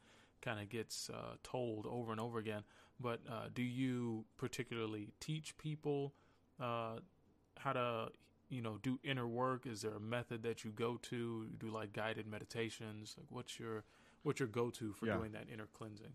kind 0.43 0.61
of 0.61 0.69
gets 0.69 1.11
uh, 1.11 1.37
told 1.43 1.87
over 1.87 2.13
and 2.13 2.21
over 2.21 2.39
again. 2.39 2.63
But 3.01 3.21
uh, 3.29 3.49
do 3.53 3.63
you 3.63 4.25
particularly 4.37 5.13
teach 5.21 5.57
people 5.59 6.15
uh, 6.61 6.97
how 7.59 7.73
to 7.73 8.09
you 8.51 8.61
know 8.61 8.79
do 8.83 8.99
inner 9.03 9.27
work? 9.27 9.67
Is 9.67 9.83
there 9.83 9.95
a 9.95 10.01
method 10.01 10.43
that 10.43 10.65
you 10.65 10.71
go 10.71 10.99
to? 11.03 11.47
Do 11.59 11.69
like 11.71 11.93
guided 11.93 12.27
meditations? 12.27 13.15
Like 13.19 13.27
what's 13.31 13.59
your 13.59 13.85
what's 14.23 14.39
your 14.41 14.49
go 14.49 14.71
to 14.71 14.93
for 14.93 15.07
Yeah. 15.07 15.17
doing 15.17 15.33
that 15.33 15.47
inner 15.53 15.67
cleansing? 15.67 16.13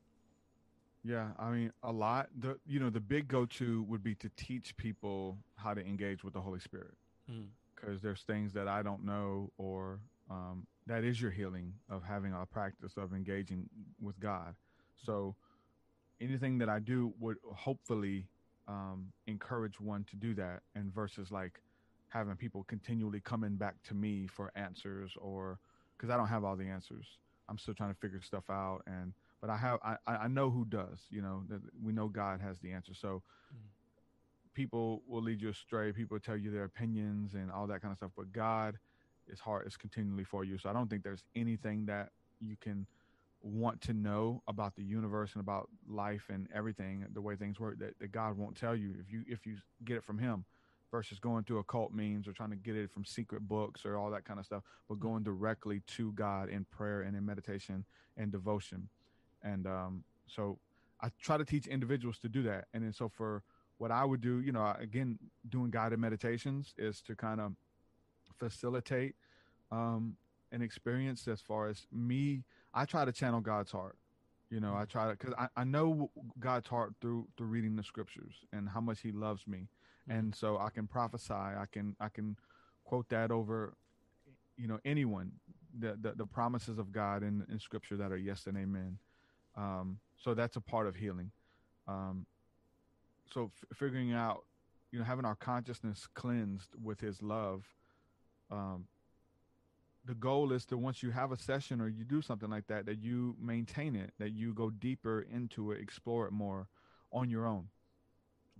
Yeah, 1.04 1.30
I 1.40 1.50
mean 1.52 1.72
a 1.82 1.92
lot. 1.92 2.30
The 2.38 2.60
you 2.68 2.80
know 2.80 2.90
the 2.90 3.00
big 3.00 3.28
go 3.28 3.46
to 3.46 3.84
would 3.84 4.04
be 4.04 4.16
to 4.16 4.30
teach 4.36 4.76
people 4.78 5.38
how 5.56 5.74
to 5.74 5.82
engage 5.86 6.24
with 6.24 6.34
the 6.34 6.42
Holy 6.42 6.60
Spirit 6.60 6.94
Mm. 7.32 7.46
Because 7.80 8.02
there's 8.02 8.22
things 8.22 8.54
that 8.54 8.68
I 8.68 8.82
don't 8.82 9.06
know 9.06 9.52
or 9.58 10.00
um, 10.30 10.68
that 10.88 11.04
is 11.04 11.22
your 11.22 11.32
healing 11.32 11.74
of 11.90 12.04
having 12.04 12.34
a 12.34 12.46
practice 12.46 12.98
of 12.98 13.14
engaging 13.14 13.70
with 14.02 14.20
God. 14.20 14.56
So 15.04 15.36
anything 16.22 16.58
that 16.60 16.70
I 16.70 16.80
do 16.80 17.14
would 17.20 17.38
hopefully 17.54 18.28
um, 18.68 19.12
encourage 19.28 19.80
one 19.80 20.04
to 20.06 20.16
do 20.16 20.34
that, 20.36 20.62
and 20.76 20.94
versus 20.94 21.32
like 21.32 21.62
having 22.10 22.36
people 22.36 22.64
continually 22.64 23.20
coming 23.20 23.56
back 23.56 23.76
to 23.84 23.94
me 23.94 24.28
for 24.28 24.52
answers 24.56 25.14
or 25.20 25.60
because 25.98 26.10
I 26.10 26.18
don't 26.18 26.28
have 26.28 26.44
all 26.44 26.56
the 26.56 26.68
answers. 26.68 27.18
I'm 27.48 27.58
still 27.58 27.74
trying 27.74 27.94
to 27.94 28.00
figure 28.00 28.22
stuff 28.22 28.50
out 28.50 28.82
and 28.88 29.14
but 29.42 29.50
I 29.50 29.58
have 29.58 29.80
I, 29.84 29.98
I 30.08 30.28
know 30.28 30.50
who 30.50 30.66
does. 30.66 31.00
You 31.10 31.22
know 31.22 31.44
that 31.50 31.62
we 31.84 31.94
know 31.94 32.08
God 32.08 32.42
has 32.42 32.60
the 32.60 32.72
answer. 32.72 32.94
So 32.94 33.22
people 34.54 35.02
will 35.08 35.22
lead 35.22 35.42
you 35.42 35.50
astray. 35.50 35.92
People 35.92 36.20
tell 36.20 36.38
you 36.38 36.52
their 36.52 36.64
opinions 36.64 37.34
and 37.34 37.52
all 37.52 37.68
that 37.68 37.82
kind 37.82 37.92
of 37.92 37.98
stuff. 37.98 38.12
But 38.16 38.32
God 38.32 38.78
is 39.28 39.40
heart 39.40 39.68
is 39.68 39.78
continually 39.78 40.24
for 40.24 40.44
you. 40.44 40.58
So 40.58 40.70
I 40.70 40.74
don't 40.74 40.90
think 40.90 41.04
there's 41.04 41.24
anything 41.36 41.86
that 41.86 42.10
you 42.40 42.56
can 42.60 42.88
want 43.42 43.80
to 43.82 43.94
know 43.94 44.42
about 44.48 44.76
the 44.76 44.84
universe 44.84 45.34
and 45.34 45.42
about 45.42 45.70
life 45.88 46.26
and 46.30 46.48
everything, 46.54 47.06
the 47.14 47.22
way 47.22 47.36
things 47.36 47.60
work, 47.60 47.80
that, 47.80 47.98
that 48.00 48.12
God 48.12 48.38
won't 48.38 48.58
tell 48.58 48.76
you 48.76 48.96
if 49.00 49.12
you 49.12 49.24
if 49.28 49.46
you 49.46 49.58
get 49.86 49.98
it 49.98 50.04
from 50.04 50.18
Him, 50.18 50.46
versus 50.92 51.20
going 51.20 51.44
through 51.44 51.60
occult 51.60 51.94
means 51.94 52.28
or 52.28 52.34
trying 52.34 52.50
to 52.50 52.56
get 52.56 52.76
it 52.76 52.92
from 52.92 53.06
secret 53.06 53.48
books 53.48 53.86
or 53.86 53.98
all 53.98 54.12
that 54.12 54.26
kind 54.26 54.40
of 54.40 54.46
stuff. 54.46 54.64
But 54.88 55.00
going 55.00 55.24
directly 55.24 55.82
to 55.96 56.12
God 56.14 56.50
in 56.50 56.66
prayer 56.66 57.02
and 57.02 57.16
in 57.16 57.26
meditation 57.26 57.86
and 58.18 58.32
devotion, 58.32 58.90
and 59.44 59.66
um, 59.68 60.04
so 60.28 60.60
I 61.02 61.10
try 61.22 61.38
to 61.38 61.46
teach 61.46 61.68
individuals 61.68 62.20
to 62.20 62.30
do 62.30 62.44
that. 62.44 62.66
And 62.74 62.84
then 62.84 62.94
so 62.94 63.10
for 63.10 63.44
what 63.80 63.92
I 63.92 64.06
would 64.06 64.22
do, 64.22 64.42
you 64.42 64.52
know, 64.52 64.76
again, 64.78 65.18
doing 65.48 65.72
guided 65.72 66.00
meditations 66.00 66.76
is 66.78 67.02
to 67.04 67.16
kind 67.16 67.42
of 67.42 67.54
facilitate 68.38 69.16
um, 69.72 70.16
an 70.52 70.62
experience 70.62 71.28
as 71.28 71.42
far 71.42 71.68
as 71.70 71.88
me. 71.92 72.44
I 72.74 72.86
try 72.86 73.06
to 73.06 73.12
channel 73.12 73.40
God's 73.40 73.72
heart. 73.72 73.96
You 74.52 74.60
know, 74.60 74.76
I 74.76 74.86
try 74.86 75.06
to 75.06 75.12
because 75.12 75.34
I, 75.38 75.48
I 75.56 75.64
know 75.64 76.12
God's 76.40 76.68
heart 76.68 76.94
through 77.00 77.28
through 77.38 77.48
reading 77.48 77.76
the 77.76 77.84
scriptures 77.84 78.34
and 78.52 78.68
how 78.68 78.82
much 78.82 79.00
He 79.02 79.12
loves 79.12 79.48
me, 79.48 79.68
and 80.08 80.36
so 80.36 80.58
I 80.58 80.70
can 80.70 80.88
prophesy. 80.88 81.34
I 81.34 81.66
can 81.72 81.96
I 82.00 82.10
can 82.10 82.36
quote 82.84 83.08
that 83.10 83.32
over, 83.32 83.76
you 84.58 84.68
know, 84.68 84.80
anyone. 84.84 85.32
The 85.80 85.98
the, 86.02 86.14
the 86.16 86.26
promises 86.26 86.80
of 86.80 86.92
God 86.92 87.22
in, 87.22 87.46
in 87.52 87.60
Scripture 87.60 87.96
that 87.98 88.12
are 88.12 88.18
yes 88.18 88.48
and 88.48 88.58
amen. 88.58 88.98
Um, 89.56 90.00
so 90.18 90.34
that's 90.34 90.56
a 90.56 90.62
part 90.62 90.88
of 90.88 90.96
healing. 90.96 91.32
Um, 91.88 92.26
so 93.34 93.46
f- 93.46 93.78
figuring 93.78 94.14
out, 94.14 94.46
you 94.92 95.00
know, 95.00 95.06
having 95.06 95.26
our 95.26 95.36
consciousness 95.36 96.08
cleansed 96.14 96.70
with 96.82 97.00
His 97.00 97.22
love. 97.22 97.66
Um, 98.52 98.86
the 100.06 100.16
goal 100.16 100.52
is 100.52 100.66
to 100.66 100.78
once 100.78 101.04
you 101.04 101.12
have 101.12 101.32
a 101.32 101.38
session 101.38 101.82
or 101.82 101.88
you 101.88 102.04
do 102.04 102.22
something 102.22 102.50
like 102.50 102.68
that, 102.68 102.86
that 102.86 103.00
you 103.00 103.36
maintain 103.40 103.96
it, 103.96 104.14
that 104.18 104.32
you 104.32 104.54
go 104.54 104.70
deeper 104.70 105.22
into 105.22 105.72
it, 105.72 105.82
explore 105.82 106.26
it 106.26 106.32
more 106.32 106.68
on 107.12 107.30
your 107.30 107.46
own. 107.46 107.68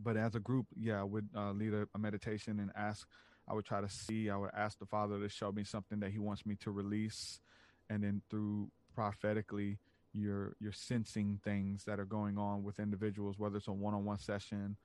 But 0.02 0.16
as 0.16 0.36
a 0.36 0.40
group, 0.40 0.68
yeah, 0.76 1.00
I 1.00 1.04
would 1.04 1.30
uh, 1.36 1.52
lead 1.52 1.74
a, 1.74 1.88
a 1.96 1.98
meditation 1.98 2.60
and 2.60 2.72
ask. 2.76 3.08
I 3.48 3.54
would 3.54 3.66
try 3.66 3.82
to 3.82 3.90
see. 3.90 4.30
I 4.30 4.38
would 4.38 4.52
ask 4.56 4.78
the 4.78 4.86
Father 4.86 5.20
to 5.20 5.28
show 5.28 5.52
me 5.52 5.64
something 5.64 6.00
that 6.02 6.12
He 6.12 6.20
wants 6.20 6.46
me 6.46 6.56
to 6.58 6.72
release, 6.72 7.42
and 7.90 8.04
then 8.04 8.22
through 8.30 8.70
prophetically, 8.94 9.80
you're 10.14 10.56
you're 10.60 10.72
sensing 10.72 11.40
things 11.44 11.84
that 11.86 12.00
are 12.00 12.06
going 12.06 12.38
on 12.38 12.64
with 12.64 12.80
individuals, 12.80 13.38
whether 13.38 13.58
it's 13.58 13.68
a 13.68 13.72
one-on-one 13.72 14.20
session, 14.20 14.78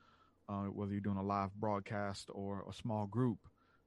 uh, 0.49 0.65
whether 0.65 0.93
you're 0.93 1.01
doing 1.01 1.17
a 1.17 1.23
live 1.23 1.55
broadcast 1.55 2.31
or 2.33 2.65
a 2.69 2.73
small 2.73 3.07
group. 3.07 3.39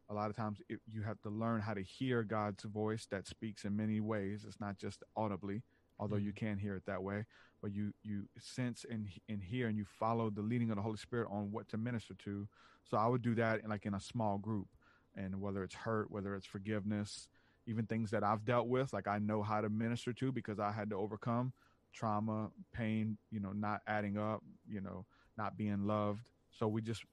A 0.09 0.13
lot 0.13 0.29
of 0.29 0.35
times, 0.37 0.61
it, 0.69 0.79
you 0.89 1.01
have 1.01 1.21
to 1.21 1.29
learn 1.29 1.59
how 1.61 1.73
to 1.73 1.81
hear 1.81 2.23
God's 2.23 2.63
voice 2.63 3.07
that 3.11 3.27
speaks 3.27 3.65
in 3.65 3.75
many 3.75 3.99
ways. 3.99 4.45
It's 4.47 4.59
not 4.59 4.77
just 4.77 5.03
audibly, 5.17 5.63
although 5.99 6.15
you 6.15 6.31
can 6.31 6.57
hear 6.57 6.75
it 6.75 6.85
that 6.85 7.03
way, 7.03 7.25
but 7.61 7.73
you 7.73 7.93
you 8.03 8.27
sense 8.39 8.85
and 8.89 9.07
and 9.27 9.43
hear, 9.43 9.67
and 9.67 9.77
you 9.77 9.85
follow 9.99 10.29
the 10.29 10.41
leading 10.41 10.69
of 10.69 10.77
the 10.77 10.81
Holy 10.81 10.97
Spirit 10.97 11.27
on 11.29 11.51
what 11.51 11.67
to 11.69 11.77
minister 11.77 12.13
to. 12.23 12.47
So 12.85 12.97
I 12.97 13.07
would 13.07 13.21
do 13.21 13.35
that 13.35 13.61
in, 13.63 13.69
like 13.69 13.85
in 13.85 13.93
a 13.93 13.99
small 13.99 14.37
group, 14.37 14.69
and 15.15 15.41
whether 15.41 15.63
it's 15.63 15.75
hurt, 15.75 16.09
whether 16.09 16.35
it's 16.35 16.45
forgiveness, 16.45 17.27
even 17.67 17.85
things 17.85 18.11
that 18.11 18.23
I've 18.23 18.45
dealt 18.45 18.67
with, 18.67 18.93
like 18.93 19.07
I 19.07 19.19
know 19.19 19.43
how 19.43 19.61
to 19.61 19.69
minister 19.69 20.13
to 20.13 20.31
because 20.31 20.59
I 20.59 20.71
had 20.71 20.89
to 20.91 20.95
overcome 20.95 21.53
trauma, 21.93 22.49
pain, 22.73 23.17
you 23.31 23.39
know, 23.39 23.51
not 23.51 23.81
adding 23.87 24.17
up, 24.17 24.43
you 24.67 24.81
know, 24.81 25.05
not 25.37 25.57
being 25.57 25.85
loved. 25.85 26.29
So 26.51 26.67
we 26.67 26.81
just, 26.81 27.03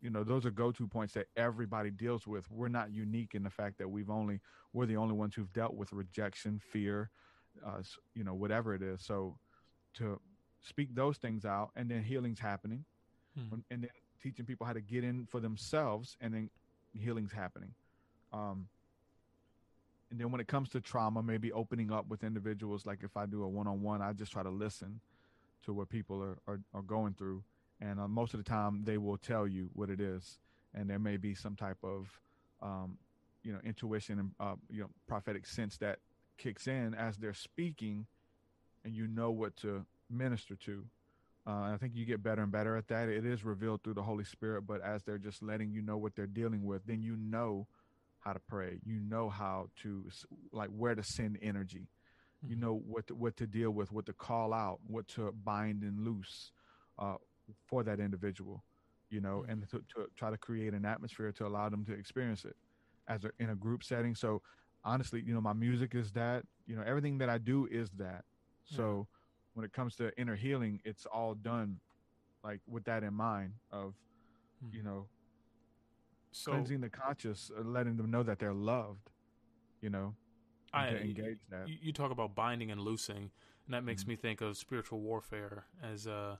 you 0.00 0.10
know, 0.10 0.24
those 0.24 0.44
are 0.46 0.50
go-to 0.50 0.86
points 0.86 1.14
that 1.14 1.26
everybody 1.36 1.90
deals 1.90 2.26
with. 2.26 2.50
We're 2.50 2.68
not 2.68 2.92
unique 2.92 3.34
in 3.34 3.42
the 3.42 3.50
fact 3.50 3.78
that 3.78 3.88
we've 3.88 4.10
only, 4.10 4.40
we're 4.72 4.86
the 4.86 4.96
only 4.96 5.14
ones 5.14 5.34
who've 5.34 5.52
dealt 5.52 5.74
with 5.74 5.92
rejection, 5.92 6.60
fear, 6.60 7.10
uh, 7.66 7.82
you 8.14 8.24
know, 8.24 8.34
whatever 8.34 8.74
it 8.74 8.82
is. 8.82 9.02
So 9.02 9.38
to 9.94 10.20
speak 10.60 10.94
those 10.94 11.18
things 11.18 11.44
out 11.44 11.70
and 11.76 11.90
then 11.90 12.02
healing's 12.02 12.40
happening 12.40 12.84
Hmm. 13.36 13.54
and 13.70 13.82
then 13.82 13.90
teaching 14.22 14.46
people 14.46 14.66
how 14.66 14.72
to 14.72 14.80
get 14.80 15.04
in 15.04 15.26
for 15.26 15.40
themselves 15.40 16.16
and 16.20 16.34
then 16.34 16.50
healing's 16.94 17.32
happening. 17.32 17.74
Um, 18.32 18.68
and 20.16 20.22
then 20.22 20.30
when 20.30 20.40
it 20.40 20.48
comes 20.48 20.70
to 20.70 20.80
trauma, 20.80 21.22
maybe 21.22 21.52
opening 21.52 21.92
up 21.92 22.08
with 22.08 22.24
individuals, 22.24 22.86
like 22.86 23.00
if 23.02 23.18
I 23.18 23.26
do 23.26 23.42
a 23.42 23.48
one-on-one, 23.48 24.00
I 24.00 24.14
just 24.14 24.32
try 24.32 24.42
to 24.42 24.48
listen 24.48 25.00
to 25.66 25.74
what 25.74 25.90
people 25.90 26.22
are, 26.22 26.38
are, 26.48 26.58
are 26.72 26.80
going 26.80 27.12
through. 27.12 27.42
And 27.82 28.00
uh, 28.00 28.08
most 28.08 28.32
of 28.32 28.42
the 28.42 28.48
time 28.48 28.84
they 28.84 28.96
will 28.96 29.18
tell 29.18 29.46
you 29.46 29.68
what 29.74 29.90
it 29.90 30.00
is. 30.00 30.38
And 30.72 30.88
there 30.88 30.98
may 30.98 31.18
be 31.18 31.34
some 31.34 31.54
type 31.54 31.76
of, 31.82 32.18
um, 32.62 32.96
you 33.42 33.52
know, 33.52 33.58
intuition 33.62 34.18
and, 34.18 34.30
uh, 34.40 34.54
you 34.70 34.80
know, 34.80 34.88
prophetic 35.06 35.44
sense 35.44 35.76
that 35.78 35.98
kicks 36.38 36.66
in 36.66 36.94
as 36.94 37.18
they're 37.18 37.34
speaking 37.34 38.06
and 38.86 38.94
you 38.94 39.06
know 39.06 39.30
what 39.30 39.54
to 39.58 39.84
minister 40.08 40.56
to. 40.56 40.82
Uh, 41.46 41.64
and 41.64 41.74
I 41.74 41.76
think 41.76 41.92
you 41.94 42.06
get 42.06 42.22
better 42.22 42.40
and 42.40 42.50
better 42.50 42.74
at 42.74 42.88
that. 42.88 43.10
It 43.10 43.26
is 43.26 43.44
revealed 43.44 43.82
through 43.82 43.94
the 43.94 44.02
Holy 44.02 44.24
Spirit, 44.24 44.62
but 44.66 44.80
as 44.80 45.02
they're 45.02 45.18
just 45.18 45.42
letting 45.42 45.72
you 45.72 45.82
know 45.82 45.98
what 45.98 46.16
they're 46.16 46.26
dealing 46.26 46.64
with, 46.64 46.86
then 46.86 47.02
you 47.02 47.16
know 47.18 47.66
how 48.26 48.32
to 48.32 48.40
pray. 48.40 48.80
You 48.84 48.98
know 48.98 49.30
how 49.30 49.68
to 49.82 50.04
like 50.52 50.68
where 50.70 50.96
to 50.96 51.02
send 51.02 51.38
energy. 51.40 51.88
Mm-hmm. 52.44 52.50
You 52.50 52.56
know 52.56 52.82
what 52.84 53.06
to, 53.06 53.14
what 53.14 53.36
to 53.36 53.46
deal 53.46 53.70
with, 53.70 53.92
what 53.92 54.06
to 54.06 54.12
call 54.12 54.52
out, 54.52 54.80
what 54.86 55.06
to 55.08 55.32
bind 55.44 55.82
and 55.82 56.04
loose 56.04 56.50
uh, 56.98 57.16
for 57.66 57.84
that 57.84 58.00
individual. 58.00 58.64
You 59.10 59.20
know, 59.20 59.42
mm-hmm. 59.42 59.52
and 59.52 59.70
to, 59.70 59.78
to, 59.94 60.06
try 60.16 60.30
to 60.30 60.36
create 60.36 60.74
an 60.74 60.84
atmosphere 60.84 61.30
to 61.32 61.46
allow 61.46 61.68
them 61.68 61.84
to 61.84 61.92
experience 61.92 62.44
it 62.44 62.56
as 63.06 63.24
a, 63.24 63.30
in 63.38 63.50
a 63.50 63.54
group 63.54 63.84
setting. 63.84 64.16
So 64.16 64.42
honestly, 64.84 65.22
you 65.24 65.32
know, 65.32 65.40
my 65.40 65.52
music 65.52 65.94
is 65.94 66.10
that. 66.12 66.42
You 66.66 66.74
know, 66.74 66.82
everything 66.84 67.18
that 67.18 67.28
I 67.28 67.38
do 67.38 67.68
is 67.70 67.90
that. 67.98 68.24
So 68.64 69.06
when 69.54 69.64
it 69.64 69.72
comes 69.72 69.94
to 69.96 70.10
inner 70.18 70.34
healing, 70.34 70.80
it's 70.84 71.06
all 71.06 71.34
done 71.34 71.78
like 72.42 72.60
with 72.66 72.84
that 72.84 73.04
in 73.04 73.14
mind 73.14 73.52
of, 73.70 73.94
mm-hmm. 74.64 74.76
you 74.76 74.82
know, 74.82 75.06
so, 76.32 76.52
cleansing 76.52 76.80
the 76.80 76.88
conscious, 76.88 77.50
uh, 77.56 77.62
letting 77.62 77.96
them 77.96 78.10
know 78.10 78.22
that 78.22 78.38
they're 78.38 78.52
loved. 78.52 79.10
You 79.80 79.90
know, 79.90 80.14
I 80.72 80.88
engage 80.88 81.38
that. 81.50 81.68
You, 81.68 81.92
talk 81.92 82.10
about 82.10 82.34
binding 82.34 82.70
and 82.70 82.80
loosing, 82.80 83.30
and 83.66 83.74
that 83.74 83.84
makes 83.84 84.02
mm-hmm. 84.02 84.10
me 84.10 84.16
think 84.16 84.40
of 84.40 84.56
spiritual 84.56 85.00
warfare. 85.00 85.66
As 85.82 86.06
uh, 86.06 86.36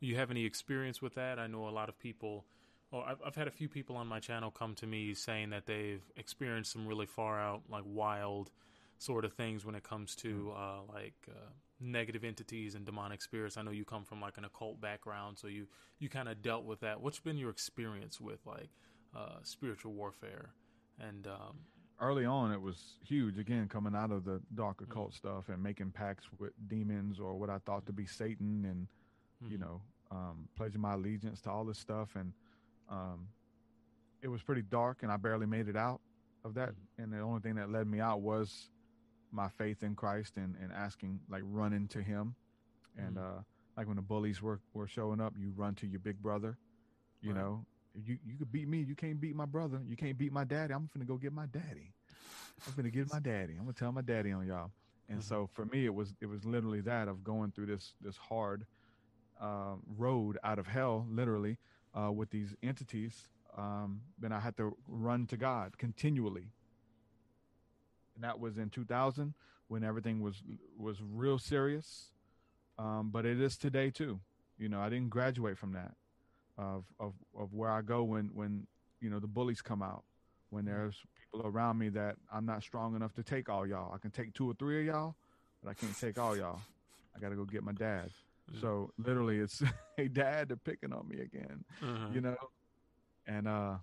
you 0.00 0.16
have 0.16 0.30
any 0.30 0.44
experience 0.44 1.02
with 1.02 1.14
that? 1.14 1.38
I 1.38 1.46
know 1.46 1.68
a 1.68 1.70
lot 1.70 1.88
of 1.88 1.98
people. 1.98 2.44
Well, 2.90 3.04
I've, 3.06 3.18
I've 3.24 3.36
had 3.36 3.48
a 3.48 3.50
few 3.50 3.68
people 3.68 3.96
on 3.96 4.06
my 4.06 4.18
channel 4.18 4.50
come 4.50 4.74
to 4.76 4.86
me 4.86 5.12
saying 5.12 5.50
that 5.50 5.66
they've 5.66 6.02
experienced 6.16 6.72
some 6.72 6.86
really 6.86 7.04
far 7.04 7.38
out, 7.38 7.62
like 7.68 7.84
wild 7.86 8.50
sort 8.98 9.24
of 9.24 9.32
things 9.32 9.64
when 9.64 9.74
it 9.74 9.82
comes 9.82 10.14
to 10.16 10.52
mm-hmm. 10.52 10.90
uh, 10.90 10.92
like 10.92 11.14
uh, 11.28 11.50
negative 11.80 12.24
entities 12.24 12.74
and 12.74 12.84
demonic 12.84 13.22
spirits. 13.22 13.56
I 13.56 13.62
know 13.62 13.70
you 13.70 13.84
come 13.84 14.04
from 14.04 14.20
like 14.20 14.38
an 14.38 14.44
occult 14.44 14.80
background, 14.80 15.38
so 15.38 15.46
you 15.48 15.66
you 15.98 16.08
kind 16.08 16.28
of 16.28 16.42
dealt 16.42 16.64
with 16.64 16.80
that. 16.80 17.00
What's 17.00 17.20
been 17.20 17.38
your 17.38 17.50
experience 17.50 18.20
with 18.20 18.40
like 18.46 18.70
uh, 19.16 19.38
spiritual 19.42 19.92
warfare? 19.92 20.50
And 21.00 21.26
um, 21.26 21.58
early 22.00 22.24
on, 22.24 22.52
it 22.52 22.60
was 22.60 22.98
huge. 23.04 23.38
Again, 23.38 23.68
coming 23.68 23.94
out 23.94 24.10
of 24.10 24.24
the 24.24 24.40
dark 24.54 24.76
mm-hmm. 24.76 24.90
occult 24.90 25.10
mm-hmm. 25.10 25.28
stuff 25.28 25.48
and 25.48 25.62
making 25.62 25.92
pacts 25.92 26.26
with 26.38 26.52
demons 26.68 27.20
or 27.20 27.34
what 27.34 27.50
I 27.50 27.58
thought 27.58 27.86
to 27.86 27.92
be 27.92 28.06
Satan, 28.06 28.64
and 28.64 28.86
mm-hmm. 29.42 29.52
you 29.52 29.58
know, 29.58 29.80
um, 30.10 30.48
pledging 30.56 30.80
my 30.80 30.94
allegiance 30.94 31.40
to 31.42 31.50
all 31.50 31.64
this 31.64 31.78
stuff, 31.78 32.10
and 32.14 32.32
um, 32.90 33.28
it 34.22 34.28
was 34.28 34.42
pretty 34.42 34.62
dark, 34.62 34.98
and 35.02 35.12
I 35.12 35.16
barely 35.16 35.46
made 35.46 35.68
it 35.68 35.76
out 35.76 36.00
of 36.44 36.54
that. 36.54 36.70
Mm-hmm. 36.70 37.02
And 37.02 37.12
the 37.12 37.20
only 37.20 37.40
thing 37.40 37.54
that 37.56 37.70
led 37.70 37.86
me 37.86 38.00
out 38.00 38.20
was 38.20 38.70
my 39.30 39.48
faith 39.48 39.82
in 39.82 39.94
Christ 39.94 40.36
and, 40.36 40.56
and 40.62 40.72
asking, 40.72 41.20
like 41.28 41.42
running 41.44 41.86
to 41.88 42.02
him. 42.02 42.34
And, 42.96 43.16
mm-hmm. 43.16 43.38
uh, 43.38 43.42
like 43.76 43.86
when 43.86 43.96
the 43.96 44.02
bullies 44.02 44.42
were, 44.42 44.58
were 44.74 44.88
showing 44.88 45.20
up, 45.20 45.34
you 45.38 45.52
run 45.54 45.76
to 45.76 45.86
your 45.86 46.00
big 46.00 46.20
brother, 46.20 46.58
you 47.22 47.32
right. 47.32 47.40
know, 47.40 47.64
you, 48.04 48.18
you 48.26 48.36
could 48.38 48.52
beat 48.52 48.68
me. 48.68 48.78
You 48.78 48.94
can't 48.94 49.20
beat 49.20 49.34
my 49.34 49.44
brother. 49.44 49.80
You 49.88 49.96
can't 49.96 50.16
beat 50.16 50.32
my 50.32 50.44
daddy. 50.44 50.74
I'm 50.74 50.88
going 50.94 51.06
to 51.06 51.10
go 51.10 51.16
get 51.16 51.32
my 51.32 51.46
daddy. 51.46 51.92
I'm 52.66 52.72
going 52.74 52.84
to 52.84 52.90
get 52.90 53.12
my 53.12 53.20
daddy. 53.20 53.54
I'm 53.54 53.64
going 53.64 53.74
to 53.74 53.78
tell 53.78 53.92
my 53.92 54.02
daddy 54.02 54.32
on 54.32 54.46
y'all. 54.46 54.70
And 55.08 55.20
mm-hmm. 55.20 55.28
so 55.28 55.48
for 55.52 55.64
me, 55.66 55.84
it 55.84 55.94
was, 55.94 56.14
it 56.20 56.26
was 56.26 56.44
literally 56.44 56.80
that 56.82 57.08
of 57.08 57.24
going 57.24 57.52
through 57.52 57.66
this, 57.66 57.92
this 58.00 58.16
hard, 58.16 58.66
uh, 59.40 59.74
road 59.96 60.38
out 60.42 60.58
of 60.58 60.66
hell, 60.66 61.06
literally, 61.10 61.58
uh, 61.94 62.10
with 62.10 62.30
these 62.30 62.54
entities. 62.62 63.28
Um, 63.56 64.00
then 64.18 64.32
I 64.32 64.40
had 64.40 64.56
to 64.56 64.76
run 64.88 65.26
to 65.26 65.36
God 65.36 65.78
continually 65.78 66.48
and 68.18 68.24
that 68.24 68.40
was 68.40 68.58
in 68.58 68.68
2000 68.68 69.32
when 69.68 69.84
everything 69.84 70.20
was 70.20 70.42
was 70.76 70.98
real 71.00 71.38
serious. 71.38 72.08
Um, 72.78 73.10
but 73.12 73.24
it 73.24 73.40
is 73.40 73.56
today 73.56 73.90
too. 73.90 74.18
You 74.58 74.68
know, 74.68 74.80
I 74.80 74.88
didn't 74.88 75.10
graduate 75.10 75.56
from 75.56 75.72
that 75.72 75.94
of 76.58 76.84
of 76.98 77.14
of 77.38 77.54
where 77.54 77.70
I 77.70 77.82
go 77.82 78.02
when 78.02 78.30
when 78.34 78.66
you 79.00 79.08
know 79.08 79.20
the 79.20 79.26
bullies 79.26 79.62
come 79.62 79.82
out 79.82 80.04
when 80.50 80.64
mm-hmm. 80.64 80.74
there's 80.74 80.96
people 81.20 81.46
around 81.46 81.78
me 81.78 81.88
that 81.90 82.16
I'm 82.32 82.44
not 82.46 82.62
strong 82.62 82.96
enough 82.96 83.14
to 83.14 83.22
take 83.22 83.48
all 83.48 83.66
y'all. 83.66 83.94
I 83.94 83.98
can 83.98 84.10
take 84.10 84.34
two 84.34 84.50
or 84.50 84.54
three 84.54 84.80
of 84.80 84.86
y'all, 84.86 85.14
but 85.62 85.70
I 85.70 85.74
can't 85.74 85.98
take 85.98 86.18
all 86.18 86.36
y'all. 86.36 86.60
I 87.16 87.20
got 87.20 87.30
to 87.30 87.36
go 87.36 87.44
get 87.44 87.62
my 87.62 87.72
dad. 87.72 88.10
Mm-hmm. 88.50 88.60
So 88.60 88.92
literally, 88.98 89.38
it's 89.38 89.62
hey 89.96 90.08
dad, 90.08 90.48
they're 90.48 90.56
picking 90.56 90.92
on 90.92 91.08
me 91.08 91.20
again. 91.20 91.64
Mm-hmm. 91.82 92.14
You 92.14 92.20
know, 92.20 92.36
and 93.26 93.48
uh, 93.48 93.76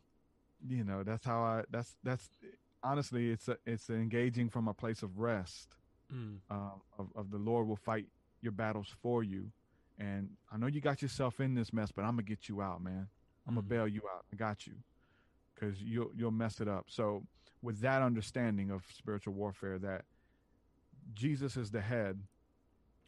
you 0.67 0.83
know 0.83 1.03
that's 1.03 1.25
how 1.25 1.43
I 1.43 1.63
that's 1.69 1.95
that's 2.03 2.29
honestly, 2.83 3.29
it's 3.31 3.47
a, 3.47 3.57
it's 3.65 3.89
engaging 3.89 4.49
from 4.49 4.67
a 4.67 4.73
place 4.73 5.03
of 5.03 5.17
rest. 5.17 5.75
Mm. 6.13 6.37
Uh, 6.51 6.77
of, 6.99 7.07
of 7.15 7.31
the 7.31 7.37
Lord 7.37 7.67
will 7.67 7.75
fight 7.75 8.05
your 8.41 8.51
battles 8.51 8.93
for 9.01 9.23
you, 9.23 9.51
and 9.99 10.29
I 10.51 10.57
know 10.57 10.67
you 10.67 10.81
got 10.81 11.01
yourself 11.01 11.39
in 11.39 11.55
this 11.55 11.73
mess, 11.73 11.91
but 11.91 12.03
I'm 12.03 12.11
gonna 12.11 12.23
get 12.23 12.49
you 12.49 12.61
out, 12.61 12.83
man. 12.83 13.07
I'm 13.47 13.55
gonna 13.55 13.65
mm. 13.65 13.69
bail 13.69 13.87
you 13.87 14.01
out. 14.13 14.25
I 14.31 14.35
got 14.35 14.67
you, 14.67 14.73
because 15.53 15.81
you'll 15.81 16.11
you'll 16.15 16.31
mess 16.31 16.61
it 16.61 16.67
up. 16.67 16.85
So 16.87 17.23
with 17.61 17.79
that 17.81 18.01
understanding 18.01 18.71
of 18.71 18.83
spiritual 18.97 19.33
warfare, 19.33 19.79
that 19.79 20.05
Jesus 21.13 21.57
is 21.57 21.71
the 21.71 21.81
head 21.81 22.19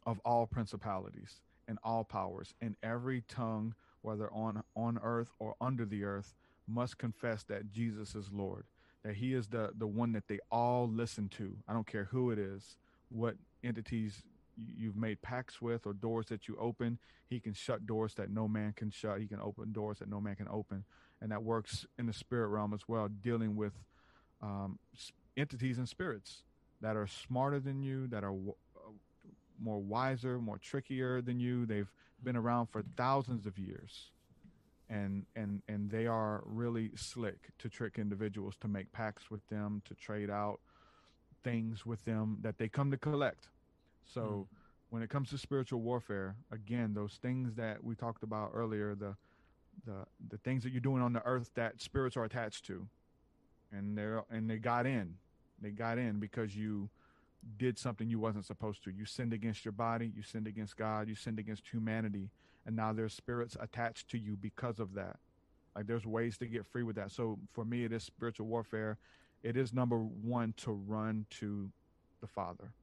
of 0.05 0.19
all 0.23 0.47
principalities 0.47 1.41
and 1.67 1.77
all 1.83 2.03
powers, 2.03 2.53
and 2.61 2.75
every 2.81 3.21
tongue, 3.27 3.75
whether 4.01 4.31
on 4.33 4.63
on 4.75 4.99
earth 5.03 5.29
or 5.39 5.55
under 5.59 5.85
the 5.85 6.03
earth, 6.03 6.35
must 6.67 6.97
confess 6.97 7.43
that 7.43 7.71
Jesus 7.71 8.15
is 8.15 8.31
Lord 8.31 8.65
that 9.07 9.15
he 9.15 9.33
is 9.33 9.47
the 9.47 9.71
the 9.77 9.87
one 9.87 10.11
that 10.11 10.27
they 10.27 10.39
all 10.51 10.87
listen 10.87 11.29
to. 11.29 11.55
I 11.67 11.73
don't 11.73 11.87
care 11.87 12.05
who 12.05 12.31
it 12.31 12.37
is, 12.37 12.75
what 13.09 13.35
entities 13.63 14.21
you've 14.57 14.95
made 14.95 15.21
pacts 15.21 15.61
with 15.61 15.85
or 15.85 15.93
doors 15.93 16.27
that 16.27 16.47
you 16.47 16.57
open. 16.59 16.99
He 17.29 17.39
can 17.39 17.53
shut 17.53 17.85
doors 17.85 18.13
that 18.15 18.29
no 18.29 18.47
man 18.47 18.73
can 18.73 18.89
shut. 18.89 19.19
He 19.19 19.27
can 19.27 19.39
open 19.39 19.71
doors 19.71 19.99
that 19.99 20.09
no 20.09 20.19
man 20.19 20.35
can 20.35 20.47
open, 20.49 20.85
and 21.21 21.31
that 21.31 21.43
works 21.43 21.85
in 21.97 22.05
the 22.05 22.13
spirit 22.13 22.47
realm 22.47 22.73
as 22.73 22.87
well, 22.87 23.07
dealing 23.07 23.55
with 23.55 23.73
um, 24.41 24.79
entities 25.35 25.77
and 25.77 25.87
spirits 25.87 26.43
that 26.81 26.95
are 26.95 27.07
smarter 27.07 27.59
than 27.59 27.81
you, 27.81 28.07
that 28.07 28.23
are 28.23 28.33
uh, 28.33 28.91
more 29.59 29.79
wiser, 29.79 30.39
more 30.39 30.57
trickier 30.57 31.21
than 31.21 31.39
you. 31.39 31.65
They've 31.65 31.91
been 32.23 32.35
around 32.35 32.67
for 32.67 32.83
thousands 32.95 33.45
of 33.45 33.57
years 33.57 34.11
and 34.89 35.25
and 35.35 35.61
and 35.67 35.89
they 35.91 36.07
are 36.07 36.43
really 36.45 36.91
slick 36.95 37.49
to 37.59 37.69
trick 37.69 37.97
individuals 37.97 38.55
to 38.61 38.67
make 38.67 38.91
pacts 38.91 39.29
with 39.29 39.45
them 39.47 39.81
to 39.85 39.93
trade 39.95 40.29
out 40.29 40.59
things 41.43 41.85
with 41.85 42.03
them 42.05 42.37
that 42.41 42.57
they 42.57 42.67
come 42.67 42.89
to 42.91 42.97
collect 42.97 43.49
so 44.11 44.21
mm. 44.21 44.57
when 44.89 45.01
it 45.01 45.09
comes 45.09 45.29
to 45.29 45.37
spiritual 45.37 45.81
warfare 45.81 46.35
again 46.51 46.93
those 46.93 47.19
things 47.21 47.55
that 47.55 47.83
we 47.83 47.95
talked 47.95 48.23
about 48.23 48.51
earlier 48.53 48.95
the 48.95 49.15
the 49.85 50.05
the 50.29 50.37
things 50.37 50.63
that 50.63 50.71
you're 50.71 50.81
doing 50.81 51.01
on 51.01 51.13
the 51.13 51.23
earth 51.25 51.51
that 51.55 51.81
spirits 51.81 52.17
are 52.17 52.23
attached 52.23 52.65
to 52.65 52.87
and 53.71 53.97
they're 53.97 54.23
and 54.31 54.49
they 54.49 54.57
got 54.57 54.85
in 54.85 55.15
they 55.61 55.69
got 55.69 55.97
in 55.97 56.19
because 56.19 56.55
you 56.55 56.89
did 57.57 57.77
something 57.77 58.09
you 58.09 58.19
wasn't 58.19 58.43
supposed 58.43 58.83
to 58.83 58.91
you 58.91 59.05
sinned 59.05 59.33
against 59.33 59.63
your 59.63 59.71
body 59.71 60.11
you 60.15 60.23
sinned 60.23 60.47
against 60.47 60.75
god 60.75 61.07
you 61.07 61.15
sinned 61.15 61.39
against 61.39 61.67
humanity 61.67 62.29
and 62.67 62.75
now 62.75 62.91
there's 62.91 63.13
spirits 63.13 63.55
attached 63.59 64.09
to 64.09 64.19
you 64.19 64.35
because 64.35 64.79
of 64.79 64.93
that. 64.93 65.15
Like 65.73 65.87
there's 65.87 66.05
ways 66.05 66.37
to 66.39 66.45
get 66.45 66.65
free 66.65 66.83
with 66.83 66.97
that. 66.97 67.11
So 67.11 67.39
for 67.53 67.63
me, 67.63 67.85
it 67.85 67.93
is 67.93 68.03
spiritual 68.03 68.45
warfare. 68.45 68.97
It 69.41 69.55
is 69.55 69.73
number 69.73 69.97
one 69.97 70.53
to 70.57 70.71
run 70.71 71.25
to 71.39 71.71
the 72.19 72.27
Father. 72.27 72.73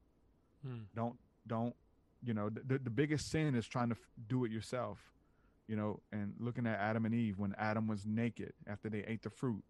Hmm. 0.67 0.83
Don't 0.95 1.19
don't 1.47 1.75
you 2.25 2.35
know 2.35 2.49
the 2.49 2.79
the 2.79 2.91
biggest 2.91 3.31
sin 3.31 3.55
is 3.55 3.67
trying 3.67 3.91
to 3.91 3.97
do 4.29 4.45
it 4.45 4.53
yourself. 4.53 4.99
You 5.67 5.77
know, 5.77 6.01
and 6.13 6.35
looking 6.39 6.67
at 6.67 6.79
Adam 6.79 7.07
and 7.07 7.15
Eve 7.15 7.39
when 7.39 7.55
Adam 7.59 7.87
was 7.87 8.05
naked 8.05 8.53
after 8.67 8.91
they 8.91 9.03
ate 9.07 9.23
the 9.23 9.31
fruit, 9.31 9.63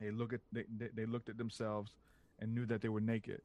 they 0.00 0.10
look 0.10 0.32
at 0.32 0.40
they 0.52 0.64
they 0.94 1.06
looked 1.06 1.28
at 1.28 1.38
themselves 1.38 1.92
and 2.40 2.54
knew 2.54 2.66
that 2.66 2.80
they 2.80 2.88
were 2.88 3.00
naked, 3.00 3.40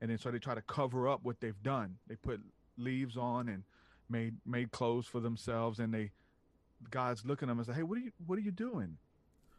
and 0.00 0.10
then 0.10 0.18
so 0.18 0.30
they 0.30 0.38
try 0.38 0.54
to 0.54 0.62
cover 0.62 1.08
up 1.08 1.20
what 1.22 1.40
they've 1.40 1.62
done. 1.62 1.96
They 2.08 2.16
put 2.16 2.40
leaves 2.76 3.16
on 3.16 3.48
and 3.48 3.64
made 4.08 4.36
made 4.44 4.70
clothes 4.70 5.06
for 5.06 5.20
themselves, 5.20 5.78
and 5.78 5.92
they 5.92 6.10
God's 6.90 7.24
looking 7.24 7.48
at 7.48 7.52
them 7.52 7.58
and 7.58 7.66
say, 7.66 7.74
"Hey, 7.74 7.82
what 7.82 7.98
are 7.98 8.02
you 8.02 8.12
what 8.26 8.38
are 8.38 8.42
you 8.42 8.50
doing? 8.50 8.98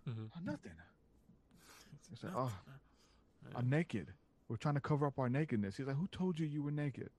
Mm-hmm. 0.08 0.26
Oh, 0.36 0.40
nothing." 0.44 0.72
"Oh, 2.36 2.52
I'm 3.56 3.70
naked. 3.70 4.08
We're 4.50 4.58
trying 4.58 4.76
to 4.76 4.82
cover 4.82 5.06
up 5.06 5.18
our 5.18 5.30
nakedness." 5.30 5.78
He's 5.78 5.88
like, 5.88 5.96
"Who 5.96 6.08
told 6.08 6.40
you 6.40 6.46
you 6.46 6.64
were 6.64 6.72
naked?" 6.72 7.10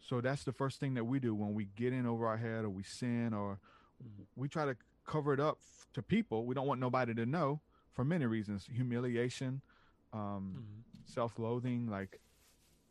So 0.00 0.20
that's 0.20 0.44
the 0.44 0.52
first 0.52 0.80
thing 0.80 0.94
that 0.94 1.04
we 1.04 1.20
do 1.20 1.34
when 1.34 1.54
we 1.54 1.68
get 1.76 1.92
in 1.92 2.06
over 2.06 2.26
our 2.26 2.36
head 2.36 2.64
or 2.64 2.70
we 2.70 2.82
sin 2.82 3.32
or 3.32 3.58
mm-hmm. 4.02 4.22
we 4.34 4.48
try 4.48 4.64
to 4.64 4.76
cover 5.06 5.32
it 5.32 5.40
up 5.40 5.58
to 5.94 6.02
people. 6.02 6.44
We 6.44 6.54
don't 6.54 6.66
want 6.66 6.80
nobody 6.80 7.14
to 7.14 7.24
know 7.24 7.60
for 7.94 8.04
many 8.04 8.26
reasons: 8.26 8.68
humiliation, 8.70 9.62
um, 10.12 10.20
mm-hmm. 10.20 11.12
self-loathing. 11.12 11.88
Like, 11.88 12.20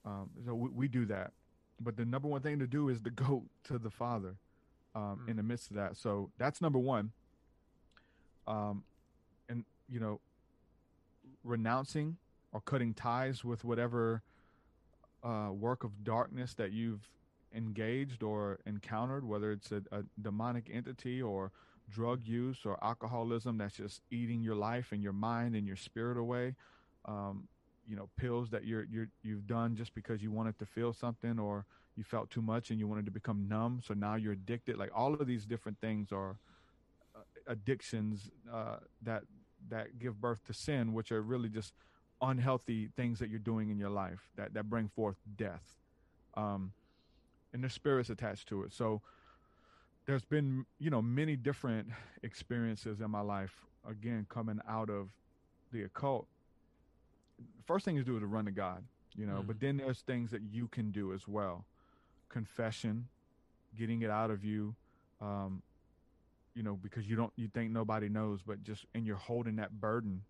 um, 0.06 0.30
so 0.46 0.56
we, 0.56 0.70
we 0.70 0.88
do 0.88 1.06
that 1.06 1.34
but 1.84 1.98
the 1.98 2.06
number 2.06 2.28
one 2.28 2.42
thing 2.42 2.60
to 2.60 2.68
do 2.68 2.90
is 2.90 3.02
to 3.02 3.10
go 3.10 3.44
to 3.66 3.78
the 3.78 3.90
Father 3.90 4.36
um, 4.96 5.22
mm. 5.26 5.30
in 5.30 5.38
the 5.38 5.44
midst 5.44 5.70
of 5.72 5.78
that. 5.78 5.98
So 5.98 6.30
that's 6.38 6.62
number 6.62 6.80
one. 6.80 7.12
Um, 8.48 8.84
and 9.50 9.66
you 9.90 10.00
know, 10.00 10.20
renouncing 11.44 12.18
or 12.52 12.62
cutting 12.62 12.94
ties 12.94 13.44
with 13.44 13.64
whatever 13.64 14.22
uh, 15.24 15.50
work 15.52 15.84
of 15.84 16.04
darkness 16.04 16.54
that 16.56 16.72
you've 16.72 17.10
engaged 17.56 18.24
or 18.24 18.60
encountered, 18.66 19.26
whether 19.26 19.52
it's 19.52 19.72
a, 19.72 19.82
a 19.92 20.04
demonic 20.22 20.70
entity 20.72 21.22
or 21.22 21.52
drug 21.90 22.22
use 22.24 22.60
or 22.66 22.82
alcoholism 22.84 23.58
that's 23.58 23.76
just 23.76 24.02
eating 24.10 24.42
your 24.42 24.56
life 24.56 24.92
and 24.92 25.04
your 25.04 25.14
mind 25.14 25.56
and 25.56 25.68
your 25.68 25.76
spirit 25.76 26.18
away. 26.18 26.56
Um, 27.06 27.48
you 27.88 27.96
know, 27.96 28.10
pills 28.16 28.50
that 28.52 28.64
you're 28.64 28.86
you're 28.90 29.08
you've 29.24 29.48
done 29.48 29.76
just 29.76 29.94
because 29.96 30.22
you 30.22 30.32
wanted 30.32 30.58
to 30.60 30.66
feel 30.66 30.94
something 30.94 31.40
or 31.40 31.66
you 31.98 32.04
felt 32.04 32.30
too 32.30 32.42
much 32.42 32.70
and 32.70 32.80
you 32.80 32.88
wanted 32.88 33.06
to 33.06 33.12
become 33.12 33.48
numb, 33.50 33.82
so 33.86 33.94
now 33.94 34.16
you're 34.16 34.34
addicted. 34.34 34.78
Like 34.78 34.92
all 34.96 35.14
of 35.14 35.28
these 35.28 35.46
different 35.46 35.80
things 35.82 36.12
are 36.12 36.38
uh, 37.16 37.20
addictions 37.48 38.30
uh, 38.52 38.78
that 39.02 39.24
that 39.70 40.00
give 40.00 40.22
birth 40.22 40.46
to 40.46 40.54
sin, 40.54 40.94
which 40.94 41.12
are 41.12 41.22
really 41.22 41.50
just 41.50 41.74
unhealthy 42.22 42.90
things 42.96 43.20
that 43.20 43.30
you're 43.30 43.40
doing 43.40 43.70
in 43.70 43.78
your 43.78 43.90
life 43.90 44.30
that 44.36 44.54
that 44.54 44.70
bring 44.70 44.88
forth 44.90 45.18
death. 45.38 45.76
Um, 46.36 46.74
and 47.54 47.64
there's 47.64 47.74
spirits 47.74 48.10
attached 48.10 48.48
to 48.50 48.64
it. 48.64 48.74
So 48.74 49.02
there's 50.06 50.26
been 50.26 50.66
you 50.80 50.90
know 50.90 51.02
many 51.02 51.36
different 51.36 51.88
experiences 52.24 53.02
in 53.02 53.10
my 53.10 53.22
life 53.22 53.66
again 53.90 54.26
coming 54.30 54.60
out 54.68 54.90
of 54.90 55.10
the 55.72 55.84
occult 55.84 56.28
first 57.66 57.86
thing 57.86 57.98
is 57.98 58.06
do 58.06 58.16
is 58.16 58.22
to 58.22 58.28
run 58.28 58.46
to 58.46 58.52
god 58.52 58.84
you 59.16 59.26
know 59.26 59.42
mm. 59.42 59.48
but 59.48 59.60
then 59.60 59.78
there's 59.78 60.02
things 60.02 60.32
that 60.32 60.42
you 60.52 60.68
can 60.68 60.92
do 60.92 61.14
as 61.14 61.28
well 61.28 61.66
confession 62.30 63.08
getting 63.78 64.02
it 64.02 64.10
out 64.10 64.32
of 64.32 64.44
you 64.44 64.76
um, 65.22 65.62
you 66.56 66.64
know 66.64 66.78
because 66.82 67.08
you 67.08 67.16
don't 67.16 67.32
you 67.36 67.48
think 67.48 67.72
nobody 67.72 68.10
knows 68.10 68.42
but 68.46 68.64
just 68.64 68.86
and 68.94 69.06
you're 69.06 69.16
holding 69.16 69.56
that 69.56 69.72
burden 69.80 70.22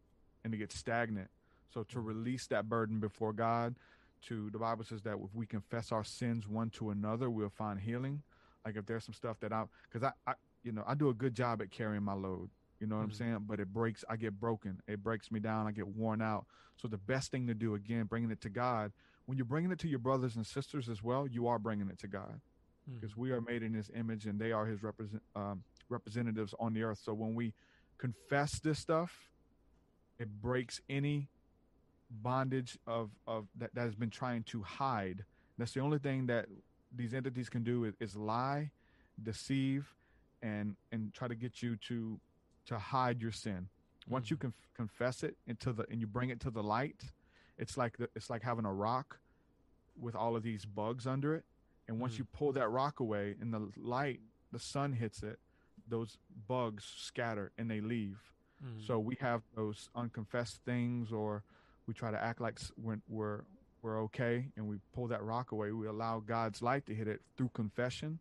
and 0.43 0.53
it 0.53 0.57
gets 0.57 0.77
stagnant 0.77 1.29
so 1.73 1.83
to 1.83 1.97
mm. 1.97 2.05
release 2.05 2.47
that 2.47 2.67
burden 2.67 2.99
before 2.99 3.33
god 3.33 3.75
to 4.21 4.49
the 4.51 4.59
bible 4.59 4.83
says 4.83 5.01
that 5.01 5.13
if 5.13 5.33
we 5.33 5.45
confess 5.45 5.91
our 5.91 6.03
sins 6.03 6.47
one 6.47 6.69
to 6.69 6.89
another 6.89 7.29
we'll 7.29 7.49
find 7.49 7.79
healing 7.79 8.21
like 8.65 8.75
if 8.75 8.85
there's 8.85 9.03
some 9.03 9.13
stuff 9.13 9.39
that 9.39 9.51
I, 9.51 9.63
because 9.91 10.03
I, 10.03 10.11
I, 10.29 10.33
you 10.63 10.71
know, 10.71 10.83
I 10.87 10.93
do 10.93 11.09
a 11.09 11.13
good 11.13 11.35
job 11.35 11.61
at 11.61 11.71
carrying 11.71 12.03
my 12.03 12.13
load. 12.13 12.49
You 12.79 12.87
know 12.87 12.95
what 12.95 13.03
mm-hmm. 13.03 13.11
I'm 13.11 13.17
saying? 13.17 13.45
But 13.47 13.59
it 13.59 13.71
breaks. 13.71 14.03
I 14.09 14.15
get 14.15 14.39
broken. 14.39 14.81
It 14.87 15.03
breaks 15.03 15.31
me 15.31 15.39
down. 15.39 15.67
I 15.67 15.71
get 15.71 15.87
worn 15.87 16.21
out. 16.21 16.45
So 16.77 16.87
the 16.87 16.97
best 16.97 17.31
thing 17.31 17.47
to 17.47 17.53
do, 17.53 17.75
again, 17.75 18.05
bringing 18.05 18.31
it 18.31 18.41
to 18.41 18.49
God. 18.49 18.91
When 19.25 19.37
you're 19.37 19.45
bringing 19.45 19.71
it 19.71 19.79
to 19.79 19.87
your 19.87 19.99
brothers 19.99 20.35
and 20.35 20.45
sisters 20.45 20.89
as 20.89 21.03
well, 21.03 21.27
you 21.27 21.47
are 21.47 21.59
bringing 21.59 21.89
it 21.89 21.99
to 21.99 22.07
God, 22.07 22.41
because 22.87 23.11
mm-hmm. 23.11 23.21
we 23.21 23.31
are 23.31 23.41
made 23.41 23.61
in 23.61 23.73
His 23.73 23.91
image 23.95 24.25
and 24.25 24.39
they 24.39 24.51
are 24.51 24.65
His 24.65 24.81
represent 24.81 25.21
um, 25.35 25.63
representatives 25.89 26.55
on 26.59 26.73
the 26.73 26.83
earth. 26.83 26.99
So 27.03 27.13
when 27.13 27.35
we 27.35 27.53
confess 27.99 28.59
this 28.59 28.79
stuff, 28.79 29.29
it 30.17 30.41
breaks 30.41 30.81
any 30.89 31.29
bondage 32.21 32.77
of 32.87 33.09
of 33.25 33.47
that, 33.57 33.73
that 33.75 33.81
has 33.81 33.95
been 33.95 34.09
trying 34.09 34.43
to 34.43 34.61
hide. 34.63 35.23
That's 35.57 35.73
the 35.73 35.79
only 35.79 35.99
thing 35.99 36.27
that 36.27 36.47
these 36.95 37.13
entities 37.13 37.49
can 37.49 37.63
do 37.63 37.85
is, 37.85 37.93
is 37.99 38.15
lie, 38.15 38.71
deceive, 39.21 39.93
and 40.41 40.75
and 40.91 41.13
try 41.13 41.27
to 41.27 41.35
get 41.35 41.61
you 41.61 41.75
to 41.87 42.19
to 42.65 42.77
hide 42.77 43.21
your 43.21 43.31
sin. 43.31 43.67
Once 44.09 44.25
mm-hmm. 44.25 44.33
you 44.33 44.37
can 44.37 44.53
confess 44.75 45.23
it 45.23 45.35
into 45.47 45.73
the 45.73 45.85
and 45.89 46.01
you 46.01 46.07
bring 46.07 46.29
it 46.29 46.39
to 46.41 46.49
the 46.49 46.63
light, 46.63 47.03
it's 47.57 47.77
like 47.77 47.97
the, 47.97 48.09
it's 48.15 48.29
like 48.29 48.41
having 48.41 48.65
a 48.65 48.73
rock 48.73 49.19
with 49.99 50.15
all 50.15 50.35
of 50.35 50.43
these 50.43 50.65
bugs 50.65 51.05
under 51.05 51.35
it. 51.35 51.43
And 51.87 51.99
once 51.99 52.13
mm-hmm. 52.13 52.21
you 52.21 52.27
pull 52.33 52.51
that 52.53 52.69
rock 52.69 52.99
away 52.99 53.35
and 53.39 53.53
the 53.53 53.69
light, 53.77 54.19
the 54.51 54.59
sun 54.59 54.93
hits 54.93 55.23
it, 55.23 55.39
those 55.87 56.17
bugs 56.47 56.83
scatter 56.97 57.51
and 57.57 57.69
they 57.69 57.81
leave. 57.81 58.19
Mm-hmm. 58.63 58.85
So 58.85 58.99
we 58.99 59.17
have 59.19 59.41
those 59.55 59.89
unconfessed 59.95 60.61
things, 60.63 61.11
or 61.11 61.43
we 61.91 61.93
try 61.93 62.09
to 62.09 62.23
act 62.23 62.39
like 62.39 62.57
we're, 62.81 62.99
we're 63.09 63.41
we're 63.81 64.01
okay 64.03 64.45
and 64.55 64.65
we 64.65 64.77
pull 64.95 65.07
that 65.07 65.21
rock 65.21 65.51
away, 65.51 65.73
we 65.73 65.87
allow 65.87 66.23
God's 66.25 66.61
light 66.61 66.85
to 66.85 66.95
hit 66.95 67.05
it 67.05 67.19
through 67.35 67.49
confession. 67.53 68.19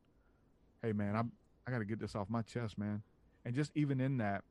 Hey 0.82 0.90
man, 0.90 1.14
I'm 1.14 1.30
I 1.68 1.70
got 1.70 1.78
to 1.78 1.84
get 1.84 2.00
this 2.00 2.16
off 2.16 2.28
my 2.28 2.42
chest, 2.42 2.76
man. 2.78 3.02
And 3.44 3.54
just 3.54 3.70
even 3.76 4.00
in 4.00 4.16
that, 4.16 4.42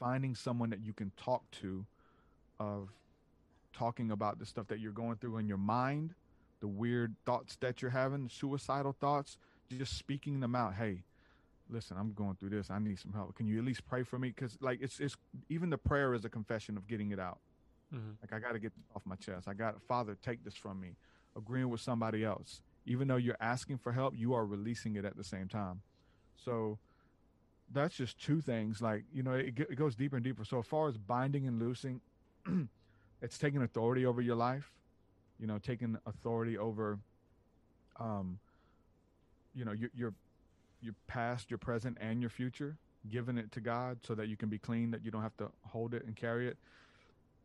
finding 0.00 0.34
someone 0.34 0.70
that 0.70 0.80
you 0.80 0.92
can 0.92 1.12
talk 1.16 1.48
to 1.62 1.86
of 2.58 2.88
talking 3.72 4.10
about 4.10 4.40
the 4.40 4.46
stuff 4.46 4.66
that 4.68 4.80
you're 4.80 4.90
going 4.90 5.18
through 5.18 5.36
in 5.36 5.46
your 5.46 5.56
mind, 5.56 6.12
the 6.58 6.66
weird 6.66 7.14
thoughts 7.26 7.54
that 7.60 7.80
you're 7.80 7.92
having, 7.92 8.28
suicidal 8.28 8.96
thoughts, 8.98 9.38
just 9.70 9.96
speaking 9.96 10.40
them 10.40 10.56
out. 10.56 10.74
Hey, 10.74 11.04
listen, 11.70 11.96
I'm 11.96 12.12
going 12.12 12.34
through 12.40 12.50
this. 12.50 12.72
I 12.72 12.80
need 12.80 12.98
some 12.98 13.12
help. 13.12 13.36
Can 13.36 13.46
you 13.46 13.58
at 13.58 13.64
least 13.64 13.86
pray 13.86 14.02
for 14.02 14.18
me? 14.18 14.32
Because 14.34 14.58
like 14.60 14.80
it's 14.82 14.98
it's 14.98 15.16
even 15.48 15.70
the 15.70 15.78
prayer 15.78 16.12
is 16.12 16.24
a 16.24 16.28
confession 16.28 16.76
of 16.76 16.88
getting 16.88 17.12
it 17.12 17.20
out. 17.20 17.38
Mm-hmm. 17.94 18.10
Like 18.20 18.32
I 18.32 18.44
got 18.44 18.52
to 18.52 18.58
get 18.58 18.72
off 18.94 19.02
my 19.04 19.16
chest. 19.16 19.48
I 19.48 19.54
got 19.54 19.80
Father, 19.82 20.16
take 20.22 20.44
this 20.44 20.54
from 20.54 20.80
me. 20.80 20.96
Agreeing 21.36 21.68
with 21.68 21.80
somebody 21.80 22.24
else, 22.24 22.62
even 22.86 23.08
though 23.08 23.16
you're 23.16 23.36
asking 23.40 23.78
for 23.78 23.92
help, 23.92 24.14
you 24.16 24.34
are 24.34 24.44
releasing 24.44 24.96
it 24.96 25.04
at 25.04 25.16
the 25.16 25.24
same 25.24 25.48
time. 25.48 25.82
So 26.36 26.78
that's 27.72 27.94
just 27.94 28.18
two 28.20 28.40
things. 28.40 28.80
Like 28.80 29.04
you 29.12 29.22
know, 29.22 29.34
it, 29.34 29.58
it 29.58 29.76
goes 29.76 29.94
deeper 29.94 30.16
and 30.16 30.24
deeper. 30.24 30.44
So 30.44 30.58
as 30.58 30.66
far 30.66 30.88
as 30.88 30.96
binding 30.96 31.46
and 31.46 31.60
loosing, 31.60 32.00
it's 33.22 33.38
taking 33.38 33.62
authority 33.62 34.06
over 34.06 34.20
your 34.20 34.36
life. 34.36 34.72
You 35.38 35.46
know, 35.46 35.58
taking 35.58 35.98
authority 36.06 36.56
over, 36.56 36.98
um, 38.00 38.38
you 39.54 39.64
know, 39.64 39.72
your 39.72 39.90
your 39.94 40.14
your 40.80 40.94
past, 41.06 41.50
your 41.50 41.58
present, 41.58 41.98
and 42.00 42.20
your 42.20 42.30
future, 42.30 42.78
giving 43.10 43.36
it 43.36 43.52
to 43.52 43.60
God 43.60 43.98
so 44.02 44.14
that 44.14 44.28
you 44.28 44.36
can 44.36 44.48
be 44.48 44.58
clean, 44.58 44.90
that 44.92 45.04
you 45.04 45.10
don't 45.10 45.22
have 45.22 45.36
to 45.36 45.50
hold 45.68 45.92
it 45.92 46.04
and 46.06 46.16
carry 46.16 46.48
it 46.48 46.56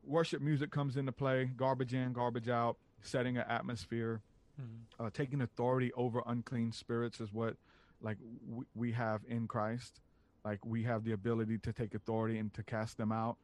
worship 0.05 0.41
music 0.41 0.71
comes 0.71 0.97
into 0.97 1.11
play 1.11 1.49
garbage 1.55 1.93
in 1.93 2.13
garbage 2.13 2.49
out 2.49 2.77
setting 3.01 3.37
an 3.37 3.45
atmosphere 3.47 4.21
mm-hmm. 4.59 5.05
uh, 5.05 5.09
taking 5.13 5.41
authority 5.41 5.91
over 5.93 6.21
unclean 6.27 6.71
spirits 6.71 7.19
is 7.19 7.31
what 7.33 7.55
like 8.01 8.17
we, 8.47 8.65
we 8.75 8.91
have 8.91 9.21
in 9.27 9.47
christ 9.47 9.99
like 10.43 10.65
we 10.65 10.83
have 10.83 11.03
the 11.03 11.11
ability 11.11 11.57
to 11.57 11.71
take 11.71 11.93
authority 11.93 12.37
and 12.37 12.53
to 12.53 12.63
cast 12.63 12.97
them 12.97 13.11
out 13.11 13.37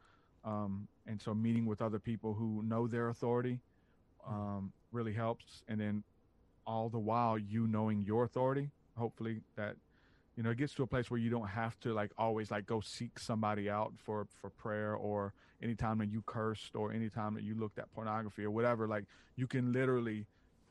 um, 0.43 0.87
and 1.05 1.21
so 1.21 1.33
meeting 1.33 1.65
with 1.65 1.81
other 1.81 1.99
people 1.99 2.33
who 2.33 2.63
know 2.63 2.87
their 2.87 3.09
authority 3.09 3.59
mm-hmm. 4.27 4.33
um, 4.33 4.73
really 4.91 5.13
helps 5.13 5.63
and 5.67 5.79
then 5.79 6.03
all 6.65 6.89
the 6.89 6.99
while 6.99 7.37
you 7.37 7.67
knowing 7.67 8.03
your 8.03 8.23
authority 8.23 8.69
hopefully 8.97 9.41
that 9.55 9.75
you 10.37 10.43
know 10.43 10.51
it 10.51 10.57
gets 10.57 10.73
to 10.75 10.83
a 10.83 10.87
place 10.87 11.09
where 11.09 11.19
you 11.19 11.29
don't 11.29 11.47
have 11.47 11.77
to 11.79 11.93
like 11.93 12.11
always 12.17 12.51
like 12.51 12.65
go 12.67 12.79
seek 12.79 13.19
somebody 13.19 13.69
out 13.69 13.91
for 13.97 14.27
for 14.39 14.51
prayer 14.51 14.93
or 14.93 15.33
anytime 15.61 15.97
that 15.97 16.09
you 16.09 16.21
cursed 16.27 16.75
or 16.75 16.93
anytime 16.93 17.33
that 17.33 17.43
you 17.43 17.55
looked 17.55 17.79
at 17.79 17.91
pornography 17.91 18.45
or 18.45 18.51
whatever 18.51 18.87
like 18.87 19.03
you 19.35 19.47
can 19.47 19.73
literally 19.73 20.25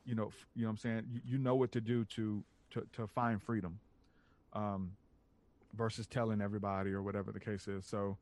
you 0.05 0.15
know 0.15 0.31
you 0.55 0.63
know 0.63 0.69
what 0.69 0.71
i'm 0.71 0.77
saying? 0.77 1.03
You, 1.11 1.21
you 1.25 1.37
know 1.37 1.55
what 1.55 1.71
to 1.73 1.81
do 1.81 2.05
to 2.05 2.43
to 2.71 2.87
to 2.93 3.05
find 3.05 3.43
freedom 3.43 3.79
um 4.53 4.93
versus 5.75 6.07
telling 6.07 6.41
everybody 6.41 6.91
or 6.91 7.03
whatever 7.03 7.31
the 7.31 7.39
case 7.39 7.67
is. 7.67 7.85
So 7.85 8.17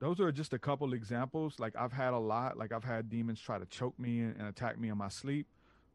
those 0.00 0.18
are 0.18 0.32
just 0.32 0.52
a 0.52 0.58
couple 0.58 0.94
examples. 0.94 1.60
Like 1.60 1.76
i've 1.76 1.92
had 1.92 2.14
a 2.14 2.18
lot 2.18 2.56
like 2.56 2.72
i've 2.72 2.84
had 2.84 3.10
demons 3.10 3.40
try 3.40 3.58
to 3.58 3.66
choke 3.66 3.98
me 3.98 4.20
and, 4.20 4.34
and 4.38 4.48
attack 4.48 4.80
me 4.80 4.88
in 4.88 4.96
my 4.96 5.10
sleep. 5.10 5.46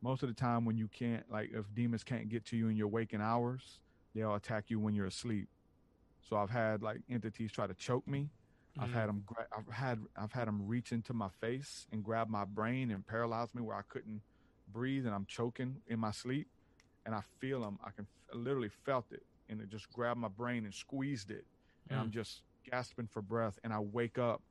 Most 0.03 0.21
of 0.21 0.29
the 0.29 0.35
time 0.35 0.65
when 0.65 0.77
you 0.77 0.87
can't 0.87 1.23
like 1.31 1.49
if 1.51 1.65
demons 1.73 2.03
can't 2.03 2.29
get 2.29 2.45
to 2.45 2.55
you 2.55 2.67
in 2.67 2.75
your 2.75 2.87
waking 2.87 3.21
hours 3.21 3.79
they'll 4.17 4.35
attack 4.35 4.65
you 4.69 4.79
when 4.79 4.93
you're 4.93 5.05
asleep. 5.05 5.47
So 6.27 6.35
I've 6.35 6.49
had 6.49 6.81
like 6.81 7.01
entities 7.09 7.51
try 7.51 7.67
to 7.67 7.73
choke 7.73 8.07
me. 8.07 8.29
Mm-hmm. 8.77 8.83
I've 8.83 8.93
had 8.93 9.09
them. 9.09 9.23
Gra- 9.25 9.47
I've 9.55 9.73
had 9.73 9.99
I've 10.17 10.31
had 10.31 10.47
them 10.47 10.67
reach 10.67 10.91
into 10.91 11.13
my 11.13 11.29
face 11.39 11.87
and 11.91 12.03
grab 12.03 12.29
my 12.29 12.45
brain 12.45 12.91
and 12.91 13.05
paralyze 13.05 13.53
me 13.53 13.61
where 13.61 13.77
I 13.77 13.83
couldn't 13.87 14.21
breathe 14.71 15.05
and 15.05 15.15
I'm 15.15 15.25
choking 15.25 15.77
in 15.87 15.99
my 15.99 16.11
sleep. 16.11 16.47
And 17.05 17.15
I 17.15 17.21
feel 17.39 17.61
them. 17.61 17.79
I 17.83 17.91
can 17.91 18.05
I 18.33 18.37
literally 18.37 18.69
felt 18.85 19.05
it, 19.11 19.23
and 19.47 19.61
it 19.61 19.69
just 19.69 19.89
grabbed 19.93 20.19
my 20.19 20.27
brain 20.27 20.65
and 20.65 20.73
squeezed 20.73 21.31
it, 21.31 21.45
and 21.89 21.97
mm. 21.97 22.01
I'm 22.01 22.11
just 22.11 22.41
gasping 22.69 23.07
for 23.07 23.21
breath. 23.21 23.57
And 23.63 23.71
I 23.71 23.79
wake 23.79 24.17
up 24.17 24.41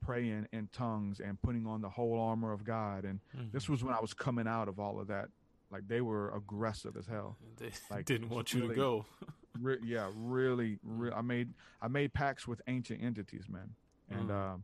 praying 0.00 0.46
in 0.52 0.68
tongues 0.72 1.20
and 1.20 1.40
putting 1.42 1.66
on 1.66 1.82
the 1.82 1.88
whole 1.88 2.18
armor 2.18 2.52
of 2.52 2.64
God. 2.64 3.04
And 3.04 3.20
mm-hmm. 3.36 3.48
this 3.52 3.68
was 3.68 3.84
when 3.84 3.94
I 3.94 4.00
was 4.00 4.14
coming 4.14 4.46
out 4.46 4.68
of 4.68 4.78
all 4.78 5.00
of 5.00 5.08
that 5.08 5.28
like 5.70 5.88
they 5.88 6.00
were 6.00 6.34
aggressive 6.34 6.96
as 6.96 7.06
hell. 7.06 7.36
They 7.58 7.70
like, 7.90 8.04
didn't 8.04 8.28
want 8.28 8.54
you 8.54 8.62
really, 8.62 8.74
to 8.74 8.80
go. 8.80 9.06
re- 9.60 9.78
yeah, 9.84 10.10
really, 10.14 10.78
re- 10.84 11.12
I 11.12 11.22
made 11.22 11.52
I 11.82 11.88
made 11.88 12.12
pacts 12.12 12.46
with 12.46 12.62
ancient 12.66 13.02
entities, 13.02 13.44
man, 13.48 13.74
and 14.10 14.30
mm. 14.30 14.54
uh, 14.54 14.56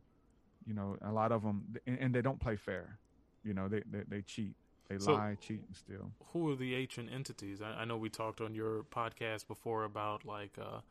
you 0.65 0.73
know 0.73 0.97
a 1.01 1.11
lot 1.11 1.31
of 1.31 1.43
them, 1.43 1.75
and, 1.85 1.97
and, 1.99 2.15
they 2.15 2.21
don't 2.21 2.39
play 2.39 2.55
fair. 2.55 2.97
You 3.43 3.53
know, 3.53 3.67
they 3.67 3.81
they, 3.89 4.03
they 4.07 4.21
cheat. 4.21 4.55
They 4.87 4.99
so, 4.99 5.13
lie, 5.13 5.35
cheat, 5.41 5.63
and 5.65 5.75
steal. 5.75 6.11
Who 6.31 6.51
are 6.51 6.55
the 6.55 6.75
ancient 6.75 7.11
entities? 7.11 7.59
I, 7.61 7.81
I, 7.81 7.85
know 7.85 7.97
we 7.97 8.09
talked 8.09 8.39
on 8.39 8.53
your 8.53 8.83
podcast 8.83 9.47
before 9.47 9.83
about 9.83 10.25
like, 10.25 10.59
uh, 10.61 10.81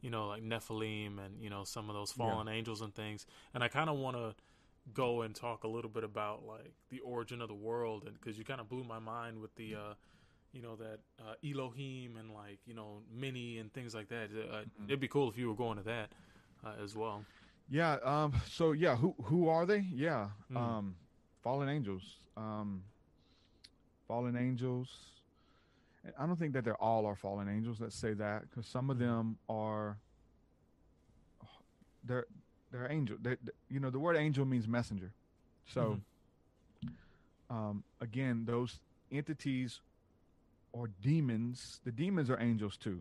you 0.00 0.08
know, 0.08 0.28
like 0.28 0.44
Nephilim 0.44 1.18
and 1.18 1.40
you 1.40 1.50
know 1.50 1.64
some 1.64 1.90
of 1.90 1.94
those 1.94 2.12
fallen 2.12 2.46
yeah. 2.46 2.52
angels 2.52 2.80
and 2.80 2.94
things. 2.94 3.26
And 3.52 3.64
I 3.64 3.68
kind 3.68 3.90
of 3.90 3.96
want 3.96 4.16
to 4.16 4.34
go 4.94 5.22
and 5.22 5.34
talk 5.34 5.64
a 5.64 5.68
little 5.68 5.90
bit 5.90 6.04
about 6.04 6.44
like 6.46 6.72
the 6.90 7.00
origin 7.00 7.40
of 7.40 7.48
the 7.48 7.54
world, 7.54 8.04
and 8.06 8.14
because 8.14 8.38
you 8.38 8.44
kind 8.44 8.60
of 8.60 8.68
blew 8.68 8.84
my 8.84 8.98
mind 8.98 9.40
with 9.40 9.54
the, 9.56 9.74
uh, 9.74 9.94
you 10.52 10.62
know, 10.62 10.76
that 10.76 10.98
uh, 11.18 11.34
Elohim 11.48 12.16
and 12.16 12.32
like 12.32 12.58
you 12.66 12.74
know 12.74 13.02
many 13.12 13.58
and 13.58 13.72
things 13.72 13.94
like 13.94 14.08
that. 14.08 14.24
Uh, 14.24 14.56
mm-hmm. 14.56 14.84
It'd 14.86 15.00
be 15.00 15.08
cool 15.08 15.28
if 15.30 15.38
you 15.38 15.48
were 15.48 15.54
going 15.54 15.78
to 15.78 15.84
that 15.84 16.10
uh, 16.64 16.82
as 16.82 16.94
well. 16.94 17.24
Yeah. 17.68 17.98
Um. 18.02 18.32
So 18.50 18.72
yeah, 18.72 18.96
who 18.96 19.14
who 19.24 19.48
are 19.48 19.66
they? 19.66 19.86
Yeah. 19.92 20.28
Mm. 20.52 20.56
Um. 20.56 20.96
Fallen 21.42 21.68
angels. 21.68 22.02
Um. 22.36 22.82
Fallen 24.06 24.36
angels. 24.36 24.88
I 26.18 26.26
don't 26.26 26.38
think 26.38 26.54
that 26.54 26.64
they're 26.64 26.82
all 26.82 27.04
are 27.06 27.14
fallen 27.14 27.48
angels. 27.48 27.78
Let's 27.80 27.94
say 27.94 28.14
that 28.14 28.48
because 28.48 28.66
some 28.66 28.90
of 28.90 28.96
mm-hmm. 28.96 29.06
them 29.06 29.38
are 29.48 29.98
they're 32.04 32.26
they're 32.70 32.90
angel. 32.90 33.16
They, 33.20 33.36
you 33.68 33.80
know, 33.80 33.90
the 33.90 33.98
word 33.98 34.16
angel 34.16 34.44
means 34.44 34.68
messenger. 34.68 35.12
So, 35.66 35.98
mm-hmm. 36.84 37.54
um, 37.54 37.84
again, 38.00 38.44
those 38.46 38.78
entities 39.10 39.80
or 40.72 40.90
demons, 41.02 41.80
the 41.84 41.92
demons 41.92 42.30
are 42.30 42.40
angels 42.40 42.76
too. 42.76 43.00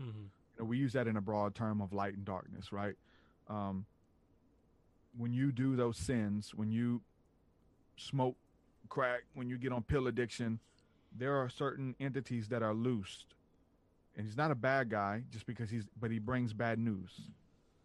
Mm-hmm. 0.00 0.18
You 0.18 0.58
know, 0.58 0.64
we 0.64 0.78
use 0.78 0.92
that 0.94 1.06
in 1.06 1.16
a 1.16 1.20
broad 1.20 1.54
term 1.54 1.80
of 1.80 1.92
light 1.92 2.14
and 2.14 2.24
darkness, 2.24 2.72
right? 2.72 2.94
Um, 3.48 3.86
when 5.16 5.32
you 5.32 5.52
do 5.52 5.76
those 5.76 5.96
sins, 5.96 6.52
when 6.54 6.70
you 6.70 7.00
smoke 7.96 8.36
crack, 8.88 9.22
when 9.34 9.48
you 9.48 9.56
get 9.56 9.72
on 9.72 9.82
pill 9.82 10.06
addiction, 10.06 10.58
there 11.16 11.36
are 11.36 11.48
certain 11.48 11.94
entities 12.00 12.48
that 12.48 12.62
are 12.62 12.74
loosed. 12.74 13.26
And 14.16 14.26
he's 14.26 14.36
not 14.36 14.50
a 14.50 14.54
bad 14.54 14.90
guy 14.90 15.22
just 15.30 15.46
because 15.46 15.70
he's, 15.70 15.84
but 16.00 16.10
he 16.10 16.18
brings 16.18 16.52
bad 16.52 16.78
news. 16.78 17.10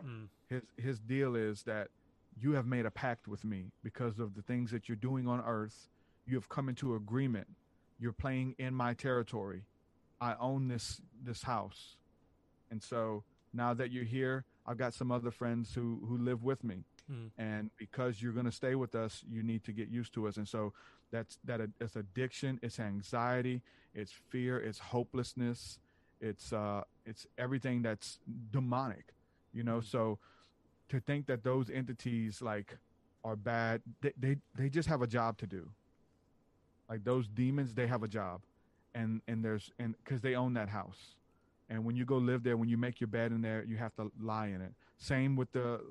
Mm. 0.05 0.27
His 0.47 0.61
his 0.77 0.99
deal 0.99 1.35
is 1.35 1.63
that 1.63 1.89
you 2.39 2.53
have 2.53 2.65
made 2.65 2.85
a 2.85 2.91
pact 2.91 3.27
with 3.27 3.43
me 3.43 3.71
because 3.83 4.19
of 4.19 4.35
the 4.35 4.41
things 4.41 4.71
that 4.71 4.87
you're 4.87 4.95
doing 4.95 5.27
on 5.27 5.41
earth. 5.45 5.89
You 6.25 6.35
have 6.35 6.49
come 6.49 6.69
into 6.69 6.95
agreement. 6.95 7.47
You're 7.99 8.13
playing 8.13 8.55
in 8.57 8.73
my 8.73 8.93
territory. 8.93 9.63
I 10.19 10.35
own 10.39 10.67
this 10.67 11.01
this 11.23 11.43
house. 11.43 11.97
And 12.69 12.81
so 12.81 13.23
now 13.53 13.73
that 13.73 13.91
you're 13.91 14.05
here, 14.05 14.45
I've 14.65 14.77
got 14.77 14.93
some 14.93 15.11
other 15.11 15.31
friends 15.31 15.73
who 15.73 16.01
who 16.07 16.17
live 16.17 16.43
with 16.43 16.63
me. 16.63 16.83
Mm. 17.11 17.31
And 17.37 17.69
because 17.77 18.21
you're 18.21 18.31
going 18.33 18.45
to 18.45 18.51
stay 18.51 18.75
with 18.75 18.95
us, 18.95 19.23
you 19.29 19.43
need 19.43 19.63
to 19.65 19.71
get 19.71 19.89
used 19.89 20.13
to 20.13 20.27
us. 20.27 20.37
And 20.37 20.47
so 20.47 20.73
that's 21.11 21.37
that 21.43 21.59
it's 21.79 21.95
addiction, 21.95 22.59
it's 22.63 22.79
anxiety, 22.79 23.61
it's 23.93 24.13
fear, 24.29 24.57
it's 24.57 24.79
hopelessness, 24.79 25.79
it's 26.21 26.53
uh 26.53 26.83
it's 27.05 27.27
everything 27.37 27.81
that's 27.81 28.19
demonic 28.51 29.13
you 29.53 29.63
know? 29.63 29.77
Mm-hmm. 29.77 29.87
So 29.87 30.19
to 30.89 30.99
think 30.99 31.27
that 31.27 31.43
those 31.43 31.69
entities 31.69 32.41
like 32.41 32.77
are 33.23 33.35
bad 33.35 33.81
they, 34.01 34.11
they 34.19 34.37
they 34.55 34.69
just 34.69 34.89
have 34.89 35.01
a 35.01 35.07
job 35.07 35.37
to 35.39 35.47
do. 35.47 35.69
Like 36.89 37.03
those 37.03 37.27
demons 37.27 37.73
they 37.73 37.87
have 37.87 38.03
a 38.03 38.07
job. 38.07 38.41
And 38.93 39.21
and 39.27 39.43
there's 39.43 39.71
and 39.79 39.95
because 40.03 40.21
they 40.21 40.35
own 40.35 40.53
that 40.55 40.69
house. 40.69 41.15
And 41.69 41.85
when 41.85 41.95
you 41.95 42.03
go 42.03 42.17
live 42.17 42.43
there 42.43 42.57
when 42.57 42.67
you 42.67 42.77
make 42.77 42.99
your 42.99 43.07
bed 43.07 43.31
in 43.31 43.41
there 43.41 43.63
you 43.63 43.77
have 43.77 43.95
to 43.95 44.11
lie 44.19 44.47
in 44.47 44.61
it. 44.61 44.73
Same 44.97 45.35
with 45.35 45.51
the 45.53 45.81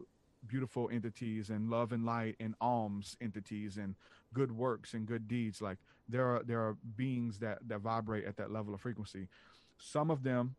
beautiful 0.46 0.88
entities 0.90 1.50
and 1.50 1.70
love 1.70 1.92
and 1.92 2.04
light 2.04 2.36
and 2.40 2.54
alms 2.60 3.16
entities 3.20 3.76
and 3.76 3.94
good 4.32 4.52
works 4.52 4.94
and 4.94 5.06
good 5.06 5.28
deeds. 5.28 5.60
Like 5.60 5.78
there 6.08 6.26
are 6.26 6.42
there 6.44 6.60
are 6.60 6.76
beings 6.96 7.38
that 7.38 7.58
that 7.68 7.80
vibrate 7.80 8.24
at 8.26 8.36
that 8.36 8.50
level 8.50 8.74
of 8.74 8.80
frequency. 8.80 9.28
Some 9.78 10.10
of 10.10 10.22
them 10.22 10.56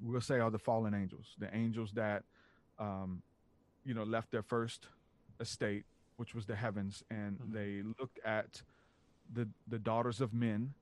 we'll 0.00 0.20
say 0.20 0.38
are 0.38 0.50
the 0.50 0.58
fallen 0.58 0.94
angels, 0.94 1.34
the 1.38 1.54
angels 1.54 1.92
that, 1.92 2.24
um, 2.78 3.22
you 3.84 3.94
know, 3.94 4.04
left 4.04 4.30
their 4.30 4.42
first 4.42 4.88
estate, 5.40 5.84
which 6.16 6.34
was 6.34 6.46
the 6.46 6.56
heavens, 6.56 7.02
and 7.10 7.38
mm-hmm. 7.38 7.52
they 7.54 7.82
looked 7.98 8.18
at 8.24 8.62
the 9.32 9.48
the 9.66 9.78
daughters 9.78 10.20
of 10.20 10.32
men, 10.32 10.74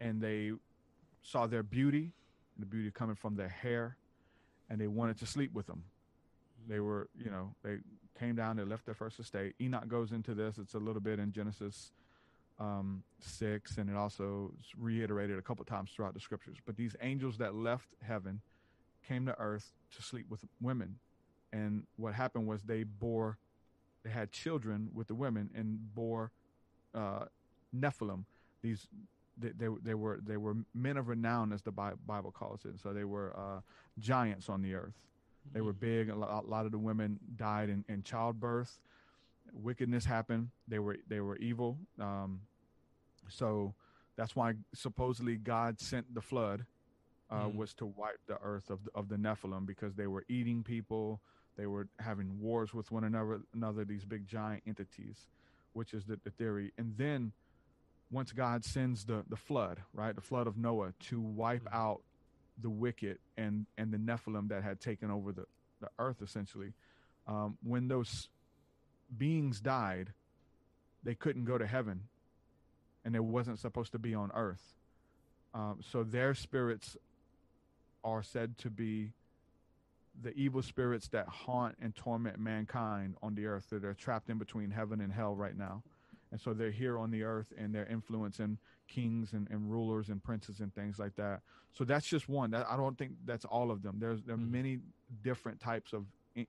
and 0.00 0.20
they 0.20 0.52
saw 1.22 1.46
their 1.46 1.62
beauty, 1.62 2.12
the 2.58 2.66
beauty 2.66 2.90
coming 2.90 3.16
from 3.16 3.36
their 3.36 3.48
hair, 3.48 3.96
and 4.70 4.80
they 4.80 4.86
wanted 4.86 5.18
to 5.18 5.26
sleep 5.26 5.52
with 5.52 5.66
them. 5.66 5.84
They 6.68 6.80
were, 6.80 7.08
you 7.16 7.30
know, 7.30 7.54
they 7.62 7.78
came 8.18 8.34
down, 8.34 8.56
they 8.56 8.64
left 8.64 8.86
their 8.86 8.94
first 8.94 9.20
estate. 9.20 9.54
Enoch 9.60 9.88
goes 9.88 10.12
into 10.12 10.34
this. 10.34 10.58
It's 10.58 10.74
a 10.74 10.78
little 10.78 11.00
bit 11.00 11.18
in 11.18 11.32
Genesis 11.32 11.92
um, 12.58 13.02
six, 13.20 13.76
and 13.78 13.90
it 13.90 13.96
also 13.96 14.52
reiterated 14.78 15.38
a 15.38 15.42
couple 15.42 15.64
times 15.64 15.90
throughout 15.94 16.14
the 16.14 16.20
scriptures. 16.20 16.56
But 16.64 16.76
these 16.76 16.96
angels 17.00 17.38
that 17.38 17.54
left 17.54 17.88
heaven 18.02 18.40
came 19.06 19.26
to 19.26 19.38
earth 19.38 19.72
to 19.96 20.02
sleep 20.02 20.26
with 20.28 20.44
women, 20.60 20.98
and 21.52 21.84
what 21.96 22.14
happened 22.14 22.46
was 22.46 22.62
they 22.62 22.82
bore, 22.82 23.38
they 24.04 24.10
had 24.10 24.30
children 24.32 24.90
with 24.94 25.08
the 25.08 25.14
women 25.14 25.50
and 25.54 25.94
bore 25.94 26.32
uh, 26.94 27.26
Nephilim. 27.74 28.24
These 28.62 28.88
they, 29.38 29.50
they, 29.50 29.68
they 29.82 29.94
were 29.94 30.20
they 30.26 30.36
were 30.38 30.56
men 30.74 30.96
of 30.96 31.08
renown, 31.08 31.52
as 31.52 31.62
the 31.62 31.72
Bible 31.72 32.30
calls 32.30 32.64
it. 32.64 32.80
So 32.82 32.92
they 32.92 33.04
were 33.04 33.34
uh, 33.36 33.60
giants 33.98 34.48
on 34.48 34.62
the 34.62 34.74
earth. 34.74 34.94
They 35.52 35.60
were 35.60 35.72
big. 35.72 36.08
A 36.08 36.14
lot, 36.14 36.66
of 36.66 36.72
the 36.72 36.78
women 36.78 37.20
died 37.36 37.68
in, 37.68 37.84
in 37.88 38.02
childbirth 38.02 38.78
wickedness 39.52 40.04
happened. 40.04 40.48
They 40.68 40.78
were 40.78 40.96
they 41.08 41.20
were 41.20 41.36
evil. 41.36 41.78
Um, 42.00 42.40
so 43.28 43.74
that's 44.16 44.34
why 44.34 44.54
supposedly 44.74 45.36
God 45.36 45.80
sent 45.80 46.14
the 46.14 46.20
flood 46.20 46.64
uh, 47.30 47.44
mm. 47.44 47.56
was 47.56 47.74
to 47.74 47.86
wipe 47.86 48.20
the 48.26 48.38
earth 48.42 48.70
of 48.70 48.84
the, 48.84 48.90
of 48.94 49.08
the 49.08 49.16
Nephilim 49.16 49.66
because 49.66 49.94
they 49.94 50.06
were 50.06 50.24
eating 50.28 50.62
people. 50.62 51.20
They 51.56 51.66
were 51.66 51.88
having 51.98 52.40
wars 52.40 52.72
with 52.72 52.90
one 52.90 53.04
another. 53.04 53.40
Another 53.54 53.84
these 53.84 54.04
big 54.04 54.26
giant 54.26 54.62
entities, 54.66 55.28
which 55.72 55.94
is 55.94 56.04
the, 56.04 56.18
the 56.24 56.30
theory. 56.30 56.72
And 56.78 56.94
then 56.96 57.32
once 58.10 58.32
God 58.32 58.64
sends 58.64 59.04
the 59.04 59.24
the 59.28 59.36
flood, 59.36 59.80
right, 59.92 60.14
the 60.14 60.20
flood 60.20 60.46
of 60.46 60.56
Noah 60.56 60.92
to 61.08 61.20
wipe 61.20 61.64
mm. 61.64 61.74
out 61.74 62.02
the 62.62 62.70
wicked 62.70 63.18
and 63.36 63.66
and 63.76 63.92
the 63.92 63.98
Nephilim 63.98 64.48
that 64.48 64.62
had 64.62 64.80
taken 64.80 65.10
over 65.10 65.32
the 65.32 65.46
the 65.80 65.88
earth 65.98 66.22
essentially. 66.22 66.72
Um, 67.26 67.58
when 67.62 67.88
those 67.88 68.28
beings 69.16 69.60
died, 69.60 70.12
they 71.02 71.14
couldn't 71.14 71.44
go 71.44 71.58
to 71.58 71.66
heaven, 71.66 72.02
and 73.04 73.14
it 73.14 73.24
wasn't 73.24 73.58
supposed 73.58 73.92
to 73.92 73.98
be 73.98 74.14
on 74.14 74.30
earth. 74.34 74.74
Um, 75.54 75.80
so 75.80 76.02
their 76.02 76.34
spirits 76.34 76.96
are 78.04 78.22
said 78.22 78.58
to 78.58 78.70
be 78.70 79.12
the 80.22 80.32
evil 80.34 80.62
spirits 80.62 81.08
that 81.08 81.28
haunt 81.28 81.76
and 81.80 81.94
torment 81.94 82.38
mankind 82.38 83.16
on 83.22 83.34
the 83.34 83.46
earth 83.46 83.66
that 83.70 83.84
are 83.84 83.94
trapped 83.94 84.30
in 84.30 84.38
between 84.38 84.70
heaven 84.70 85.00
and 85.00 85.12
hell 85.12 85.34
right 85.34 85.56
now. 85.56 85.82
And 86.30 86.40
so 86.40 86.52
they're 86.52 86.70
here 86.70 86.98
on 86.98 87.10
the 87.10 87.22
earth 87.22 87.52
and 87.56 87.74
they're 87.74 87.86
influencing 87.86 88.58
kings 88.88 89.32
and, 89.32 89.48
and 89.50 89.70
rulers 89.70 90.08
and 90.08 90.22
princes 90.22 90.60
and 90.60 90.74
things 90.74 90.98
like 90.98 91.16
that. 91.16 91.40
So 91.72 91.84
that's 91.84 92.06
just 92.06 92.28
one. 92.28 92.50
That, 92.50 92.66
I 92.70 92.76
don't 92.76 92.96
think 92.96 93.12
that's 93.24 93.44
all 93.44 93.70
of 93.70 93.82
them. 93.82 93.96
There's 93.98 94.22
there 94.22 94.34
are 94.34 94.38
mm-hmm. 94.38 94.52
many 94.52 94.78
different 95.22 95.60
types 95.60 95.92
of 95.92 96.04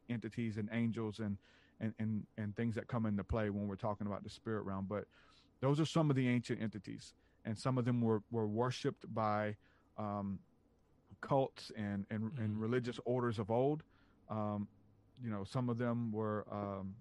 entities 0.09 0.57
and 0.57 0.69
angels 0.71 1.19
and 1.19 1.37
and, 1.79 1.93
and, 1.99 2.25
and 2.37 2.55
things 2.55 2.75
that 2.75 2.87
come 2.87 3.05
into 3.05 3.23
play 3.23 3.49
when 3.49 3.67
we're 3.67 3.75
talking 3.75 4.07
about 4.07 4.23
the 4.23 4.29
spirit 4.29 4.63
realm. 4.63 4.85
But 4.89 5.05
those 5.61 5.79
are 5.79 5.85
some 5.85 6.09
of 6.09 6.15
the 6.15 6.27
ancient 6.27 6.61
entities, 6.61 7.13
and 7.45 7.57
some 7.57 7.77
of 7.77 7.85
them 7.85 8.01
were, 8.01 8.21
were 8.31 8.47
worshipped 8.47 9.11
by 9.13 9.55
um, 9.97 10.39
cults 11.21 11.71
and, 11.75 12.05
and, 12.09 12.23
mm-hmm. 12.23 12.41
and 12.43 12.59
religious 12.59 12.99
orders 13.05 13.39
of 13.39 13.49
old. 13.49 13.83
Um, 14.29 14.67
you 15.23 15.29
know, 15.29 15.43
some 15.43 15.69
of 15.69 15.77
them 15.77 16.11
were, 16.11 16.45
um, 16.51 16.93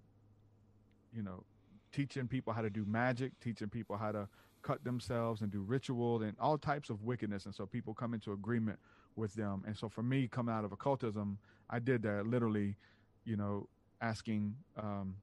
you 1.13 1.21
know, 1.21 1.43
teaching 1.91 2.27
people 2.27 2.53
how 2.53 2.61
to 2.61 2.69
do 2.69 2.85
magic, 2.85 3.31
teaching 3.39 3.69
people 3.69 3.97
how 3.97 4.11
to 4.11 4.27
cut 4.61 4.83
themselves 4.83 5.41
and 5.41 5.51
do 5.51 5.61
ritual 5.61 6.21
and 6.23 6.35
all 6.39 6.57
types 6.57 6.89
of 6.89 7.03
wickedness. 7.03 7.45
And 7.45 7.53
so 7.53 7.65
people 7.65 7.93
come 7.93 8.13
into 8.13 8.33
agreement 8.33 8.79
with 9.15 9.33
them. 9.33 9.63
And 9.65 9.77
so 9.77 9.87
for 9.87 10.03
me, 10.03 10.27
coming 10.27 10.53
out 10.53 10.65
of 10.65 10.71
occultism, 10.71 11.37
I 11.69 11.79
did 11.79 12.03
that 12.03 12.27
literally, 12.27 12.75
you 13.23 13.37
know, 13.37 13.67
asking, 14.01 14.55
um, 14.81 15.15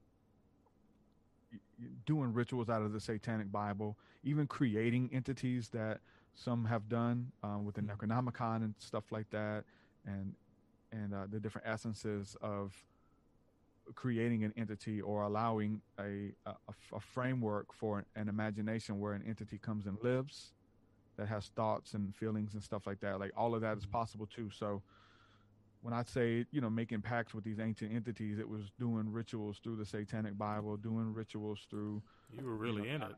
doing 2.05 2.33
rituals 2.33 2.69
out 2.69 2.81
of 2.81 2.93
the 2.93 2.99
Satanic 2.99 3.51
Bible, 3.51 3.97
even 4.23 4.47
creating 4.47 5.09
entities 5.13 5.69
that 5.69 5.99
some 6.33 6.65
have 6.65 6.89
done 6.89 7.31
um, 7.43 7.65
with 7.65 7.75
the 7.75 7.81
mm-hmm. 7.81 8.11
Necronomicon 8.11 8.57
and 8.57 8.73
stuff 8.79 9.11
like 9.11 9.29
that, 9.31 9.63
and 10.05 10.33
and 10.91 11.13
uh, 11.13 11.25
the 11.29 11.39
different 11.39 11.67
essences 11.67 12.37
of 12.41 12.73
creating 13.93 14.43
an 14.43 14.53
entity 14.57 15.01
or 15.01 15.23
allowing 15.23 15.79
a, 15.99 16.31
a, 16.47 16.53
a 16.93 16.99
framework 16.99 17.71
for 17.71 18.03
an 18.15 18.27
imagination 18.27 18.99
where 18.99 19.13
an 19.13 19.23
entity 19.27 19.59
comes 19.59 19.85
and 19.85 19.97
lives 20.01 20.53
that 21.17 21.27
has 21.27 21.51
thoughts 21.55 21.93
and 21.93 22.15
feelings 22.15 22.53
and 22.55 22.63
stuff 22.63 22.87
like 22.87 22.99
that 22.99 23.19
like 23.19 23.31
all 23.37 23.53
of 23.53 23.61
that 23.61 23.77
is 23.77 23.83
mm-hmm. 23.83 23.91
possible 23.91 24.25
too 24.25 24.49
so 24.49 24.81
when 25.85 25.93
I 25.93 26.01
say, 26.01 26.47
you 26.51 26.61
know, 26.61 26.69
making 26.71 27.03
pacts 27.03 27.35
with 27.35 27.43
these 27.43 27.59
ancient 27.59 27.93
entities, 27.93 28.39
it 28.39 28.49
was 28.49 28.63
doing 28.79 29.11
rituals 29.11 29.59
through 29.63 29.75
the 29.75 29.85
Satanic 29.85 30.35
Bible, 30.35 30.77
doing 30.77 31.13
rituals 31.13 31.59
through. 31.69 32.01
You 32.35 32.43
were 32.43 32.55
really 32.55 32.89
you 32.89 32.97
know, 32.97 33.05
in 33.05 33.11
it. 33.11 33.17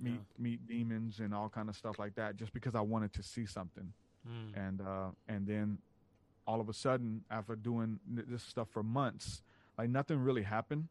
Meet 0.00 0.12
yeah. 0.12 0.18
meet 0.38 0.68
demons 0.68 1.18
and 1.18 1.34
all 1.34 1.48
kind 1.48 1.68
of 1.68 1.74
stuff 1.74 1.98
like 1.98 2.14
that, 2.14 2.36
just 2.36 2.52
because 2.52 2.76
I 2.76 2.80
wanted 2.80 3.12
to 3.14 3.24
see 3.24 3.44
something, 3.44 3.92
mm. 4.24 4.56
and 4.68 4.80
uh, 4.80 5.08
and 5.26 5.48
then 5.48 5.78
all 6.46 6.60
of 6.60 6.68
a 6.68 6.72
sudden, 6.72 7.24
after 7.28 7.56
doing 7.56 7.98
this 8.08 8.44
stuff 8.44 8.68
for 8.70 8.84
months, 8.84 9.42
like 9.76 9.90
nothing 9.90 10.20
really 10.20 10.44
happened 10.44 10.86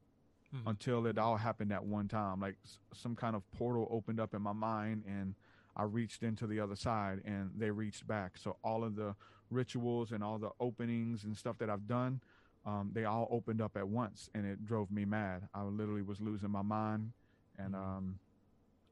mm. 0.54 0.70
until 0.70 1.08
it 1.08 1.18
all 1.18 1.38
happened 1.38 1.72
at 1.72 1.86
one 1.86 2.10
time. 2.10 2.42
Like 2.42 2.58
some 2.94 3.16
kind 3.16 3.38
of 3.38 3.50
portal 3.58 3.88
opened 3.90 4.20
up 4.20 4.34
in 4.34 4.42
my 4.42 4.52
mind, 4.52 5.04
and 5.08 5.36
I 5.78 5.84
reached 5.84 6.24
into 6.24 6.46
the 6.46 6.60
other 6.60 6.76
side, 6.76 7.22
and 7.24 7.52
they 7.56 7.72
reached 7.72 8.06
back. 8.06 8.34
So 8.36 8.58
all 8.66 8.84
of 8.84 8.98
the 8.98 9.16
rituals 9.52 10.12
and 10.12 10.24
all 10.24 10.38
the 10.38 10.52
openings 10.60 11.24
and 11.24 11.36
stuff 11.36 11.58
that 11.60 11.70
I've 11.70 11.88
done, 11.88 12.22
um, 12.66 12.92
they 12.94 13.06
all 13.06 13.28
opened 13.32 13.62
up 13.62 13.78
at 13.78 13.88
once, 13.88 14.30
and 14.34 14.46
it 14.46 14.66
drove 14.66 14.92
me 14.92 15.06
mad. 15.06 15.48
I 15.54 15.64
literally 15.64 16.02
was 16.02 16.20
losing 16.20 16.52
my 16.52 16.62
mind 16.62 17.12
and 17.58 17.74
mm-hmm. 17.74 17.84
um, 17.84 18.20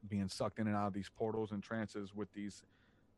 being 0.10 0.30
sucked 0.30 0.60
in 0.60 0.68
and 0.68 0.76
out 0.76 0.88
of 0.88 0.94
these 0.94 1.10
portals 1.10 1.52
and 1.52 1.62
trances 1.62 2.16
with 2.16 2.32
these 2.34 2.64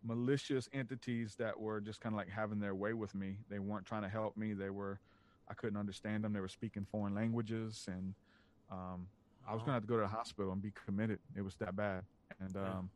malicious 0.03 0.69
entities 0.73 1.35
that 1.35 1.59
were 1.59 1.81
just 1.81 1.99
kind 2.01 2.13
of 2.13 2.17
like 2.17 2.29
having 2.29 2.59
their 2.59 2.75
way 2.75 2.93
with 2.93 3.13
me. 3.13 3.37
They 3.49 3.59
weren't 3.59 3.85
trying 3.85 4.03
to 4.03 4.09
help 4.09 4.37
me. 4.37 4.53
They 4.53 4.69
were, 4.69 4.99
I 5.49 5.53
couldn't 5.53 5.77
understand 5.77 6.23
them. 6.23 6.33
They 6.33 6.39
were 6.39 6.47
speaking 6.47 6.85
foreign 6.89 7.13
languages, 7.15 7.85
and 7.87 8.13
um, 8.71 9.07
I 9.47 9.53
was 9.53 9.61
Oh. 9.61 9.65
gonna 9.65 9.73
have 9.73 9.83
to 9.83 9.87
go 9.87 9.95
to 9.95 10.01
the 10.01 10.07
hospital 10.07 10.51
and 10.51 10.61
be 10.61 10.71
committed. 10.85 11.19
It 11.35 11.41
was 11.41 11.55
that 11.55 11.75
bad, 11.75 12.03
and 12.39 12.55
um, 12.57 12.89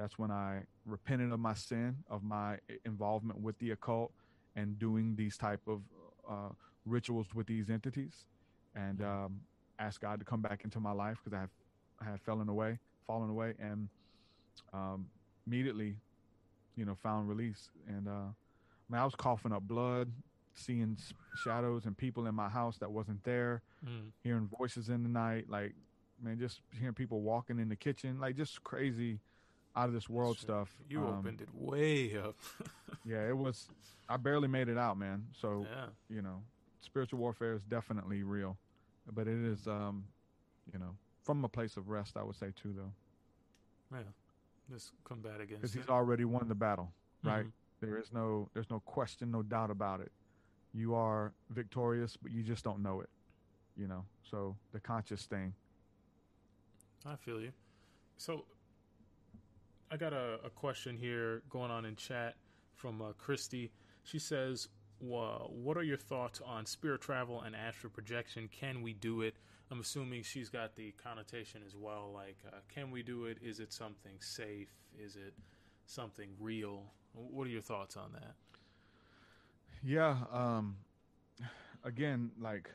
that's 0.00 0.18
when 0.18 0.30
I 0.30 0.62
repented 0.86 1.30
of 1.30 1.40
my 1.40 1.52
sin, 1.54 1.96
of 2.08 2.22
my 2.22 2.58
involvement 2.86 3.38
with 3.40 3.58
the 3.58 3.72
occult, 3.72 4.12
and 4.56 4.78
doing 4.78 5.14
these 5.14 5.36
type 5.36 5.60
of 5.68 5.82
uh, 6.28 6.48
rituals 6.86 7.26
with 7.34 7.46
these 7.46 7.68
entities, 7.68 8.24
and 8.74 9.02
um, 9.02 9.40
asked 9.78 10.00
God 10.00 10.18
to 10.18 10.24
come 10.24 10.40
back 10.40 10.64
into 10.64 10.80
my 10.80 10.92
life 10.92 11.18
because 11.22 11.36
I 11.36 11.40
have 11.40 11.50
I 12.00 12.04
had 12.10 12.20
fallen 12.22 12.48
away, 12.48 12.78
fallen 13.06 13.28
away, 13.28 13.52
and 13.60 13.88
um, 14.72 15.06
immediately, 15.46 15.96
you 16.76 16.86
know, 16.86 16.96
found 17.02 17.28
release. 17.28 17.68
And 17.86 18.08
uh, 18.08 18.10
I, 18.32 18.86
mean, 18.88 19.00
I 19.00 19.04
was 19.04 19.14
coughing 19.14 19.52
up 19.52 19.62
blood, 19.64 20.10
seeing 20.54 20.96
shadows 21.36 21.84
and 21.84 21.94
people 21.96 22.26
in 22.26 22.34
my 22.34 22.48
house 22.48 22.78
that 22.78 22.90
wasn't 22.90 23.22
there, 23.24 23.62
Mm. 23.86 24.12
hearing 24.22 24.48
voices 24.58 24.88
in 24.90 25.02
the 25.02 25.08
night, 25.08 25.46
like 25.48 25.74
man, 26.22 26.38
just 26.38 26.60
hearing 26.78 26.94
people 26.94 27.20
walking 27.22 27.58
in 27.58 27.68
the 27.70 27.76
kitchen, 27.76 28.20
like 28.20 28.36
just 28.36 28.62
crazy, 28.62 29.20
out 29.76 29.88
of 29.88 29.94
this 29.94 30.08
world 30.08 30.36
Shit. 30.36 30.42
stuff. 30.42 30.76
You 30.88 31.04
Um, 31.06 31.18
opened 31.18 31.40
it 31.40 31.48
way 31.54 32.16
up. 32.18 32.36
yeah, 33.04 33.28
it 33.28 33.36
was. 33.36 33.68
I 34.08 34.16
barely 34.16 34.48
made 34.48 34.68
it 34.68 34.76
out, 34.78 34.98
man. 34.98 35.26
So 35.40 35.66
yeah. 35.70 35.86
you 36.08 36.22
know, 36.22 36.42
spiritual 36.80 37.18
warfare 37.20 37.54
is 37.54 37.62
definitely 37.62 38.22
real, 38.22 38.56
but 39.12 39.28
it 39.28 39.38
is, 39.44 39.66
um, 39.68 40.04
you 40.72 40.78
know, 40.78 40.96
from 41.22 41.44
a 41.44 41.48
place 41.48 41.76
of 41.76 41.88
rest. 41.88 42.16
I 42.16 42.22
would 42.22 42.36
say 42.36 42.52
too, 42.60 42.72
though, 42.76 43.96
Yeah. 43.96 44.02
Just 44.70 44.92
combat 45.04 45.40
against. 45.40 45.62
because 45.62 45.72
he's 45.74 45.88
already 45.88 46.24
won 46.24 46.46
the 46.48 46.54
battle. 46.54 46.92
right? 47.22 47.44
Mhm. 47.46 47.52
There 47.80 47.98
is 47.98 48.12
no, 48.12 48.48
there's 48.54 48.70
no 48.70 48.80
question, 48.80 49.30
no 49.30 49.42
doubt 49.42 49.70
about 49.70 50.00
it. 50.00 50.10
You 50.72 50.94
are 50.94 51.32
victorious, 51.50 52.16
but 52.16 52.30
you 52.32 52.42
just 52.42 52.62
don't 52.64 52.82
know 52.82 53.00
it. 53.00 53.10
You 53.76 53.86
know, 53.88 54.04
so 54.22 54.56
the 54.72 54.80
conscious 54.80 55.26
thing. 55.26 55.54
I 57.06 57.16
feel 57.16 57.40
you. 57.40 57.52
So, 58.18 58.44
I 59.90 59.96
got 59.96 60.12
a, 60.12 60.38
a 60.44 60.50
question 60.50 60.96
here 60.96 61.42
going 61.50 61.70
on 61.70 61.84
in 61.84 61.96
chat 61.96 62.36
from 62.74 63.02
uh, 63.02 63.12
Christy. 63.18 63.72
She 64.04 64.18
says, 64.18 64.68
"Wha- 65.00 65.46
"What 65.48 65.76
are 65.76 65.82
your 65.82 65.96
thoughts 65.96 66.40
on 66.44 66.64
spirit 66.66 67.00
travel 67.00 67.42
and 67.42 67.56
astral 67.56 67.90
projection? 67.92 68.48
Can 68.52 68.82
we 68.82 68.92
do 68.92 69.22
it?" 69.22 69.34
I'm 69.70 69.80
assuming 69.80 70.24
she's 70.24 70.48
got 70.48 70.74
the 70.74 70.92
connotation 70.92 71.62
as 71.64 71.76
well. 71.76 72.10
Like, 72.12 72.38
uh, 72.46 72.56
can 72.68 72.90
we 72.90 73.02
do 73.02 73.26
it? 73.26 73.38
Is 73.40 73.60
it 73.60 73.72
something 73.72 74.14
safe? 74.18 74.68
Is 74.98 75.14
it 75.14 75.32
something 75.86 76.30
real? 76.40 76.82
What 77.12 77.46
are 77.46 77.50
your 77.50 77.62
thoughts 77.62 77.96
on 77.96 78.12
that? 78.12 78.34
Yeah. 79.84 80.16
Um, 80.32 80.76
again, 81.84 82.32
like, 82.40 82.68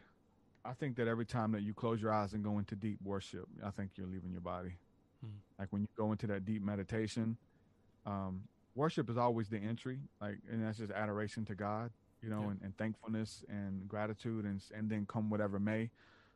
I 0.63 0.71
think 0.71 0.95
that 0.95 1.07
every 1.07 1.25
time 1.25 1.51
that 1.51 1.63
you 1.63 1.73
close 1.73 2.01
your 2.01 2.13
eyes 2.13 2.31
and 2.31 2.43
go 2.43 2.59
into 2.59 2.75
deep 2.75 2.97
worship, 3.03 3.47
I 3.63 3.71
think 3.71 3.91
you're 3.95 4.07
leaving 4.07 4.31
your 4.31 4.41
body. 4.41 4.75
Hmm. 5.23 5.31
Like 5.59 5.71
when 5.71 5.81
you 5.81 5.87
go 5.97 6.11
into 6.11 6.27
that 6.27 6.45
deep 6.45 6.61
meditation, 6.63 7.37
um, 8.05 8.43
worship 8.75 9.09
is 9.09 9.17
always 9.17 9.49
the 9.49 9.57
entry. 9.57 9.99
Like, 10.21 10.39
and 10.51 10.63
that's 10.65 10.77
just 10.79 10.91
adoration 10.91 11.45
to 11.45 11.55
God, 11.55 11.91
you 12.21 12.29
know, 12.29 12.41
Yeah. 12.43 12.51
and, 12.51 12.61
and 12.63 12.77
thankfulness 12.77 13.43
and 13.49 13.87
gratitude, 13.87 14.45
and 14.45 14.61
and 14.75 14.89
then 14.89 15.05
come 15.05 15.29
whatever 15.29 15.59
may. 15.59 15.89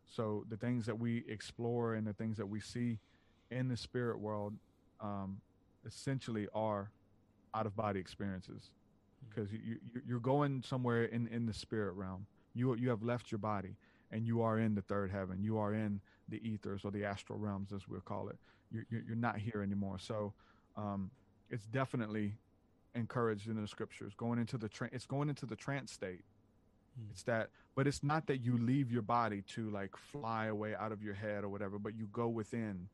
So 0.06 0.46
the 0.50 0.58
things 0.58 0.86
that 0.88 0.98
we 1.00 1.24
explore 1.28 1.94
and 1.96 2.08
the 2.08 2.14
things 2.14 2.38
that 2.38 2.48
we 2.48 2.60
see 2.60 3.00
in 3.52 3.68
the 3.68 3.78
spirit 3.78 4.20
world, 4.20 4.54
um, 5.02 5.42
essentially 5.86 6.48
are 6.54 6.92
out 7.54 7.66
of 7.66 7.76
body 7.76 8.00
experiences 8.00 8.72
because 9.30 9.52
you, 9.52 9.60
you 9.94 10.02
you're 10.06 10.20
going 10.20 10.64
somewhere 10.64 11.06
in 11.06 11.28
in 11.28 11.46
the 11.46 11.54
spirit 11.54 11.94
realm 11.94 12.26
you 12.54 12.76
you 12.76 12.90
have 12.90 13.04
left 13.04 13.32
your 13.32 13.40
body 13.40 13.76
and 14.12 14.26
you 14.26 14.42
are 14.42 14.60
in 14.60 14.76
the 14.76 14.82
third 14.82 15.12
heaven 15.12 15.42
you 15.42 15.58
are 15.58 15.74
in 15.74 16.02
the 16.28 16.38
ethers 16.48 16.84
or 16.86 16.92
the 16.92 17.04
astral 17.04 17.40
realms 17.40 17.72
as 17.74 17.88
we'll 17.88 18.02
call 18.02 18.30
it 18.30 18.38
you're 18.72 18.86
you're 18.90 19.02
you're 19.08 19.16
not 19.16 19.38
here 19.38 19.62
anymore 19.62 19.98
so 20.00 20.34
um 20.78 21.10
it's 21.50 21.66
definitely 21.66 22.36
encouraged 22.96 23.48
in 23.48 23.60
the 23.62 23.68
scriptures 23.68 24.14
going 24.16 24.40
into 24.40 24.58
the 24.58 24.70
tra- 24.70 24.90
it's 24.92 25.06
going 25.06 25.30
into 25.30 25.46
the 25.46 25.56
trance 25.56 25.92
state 25.92 26.24
Hmm. 26.98 27.12
it's 27.12 27.24
that 27.24 27.50
but 27.76 27.86
it's 27.88 28.04
not 28.04 28.26
that 28.28 28.38
you 28.40 28.58
leave 28.58 28.92
your 28.92 29.04
body 29.04 29.44
to 29.54 29.70
like 29.70 29.96
fly 29.96 30.48
away 30.48 30.74
out 30.76 30.92
of 30.92 31.04
your 31.04 31.14
head 31.14 31.44
or 31.44 31.50
whatever 31.50 31.78
but 31.78 31.94
you 31.96 32.08
go 32.12 32.28
within 32.28 32.90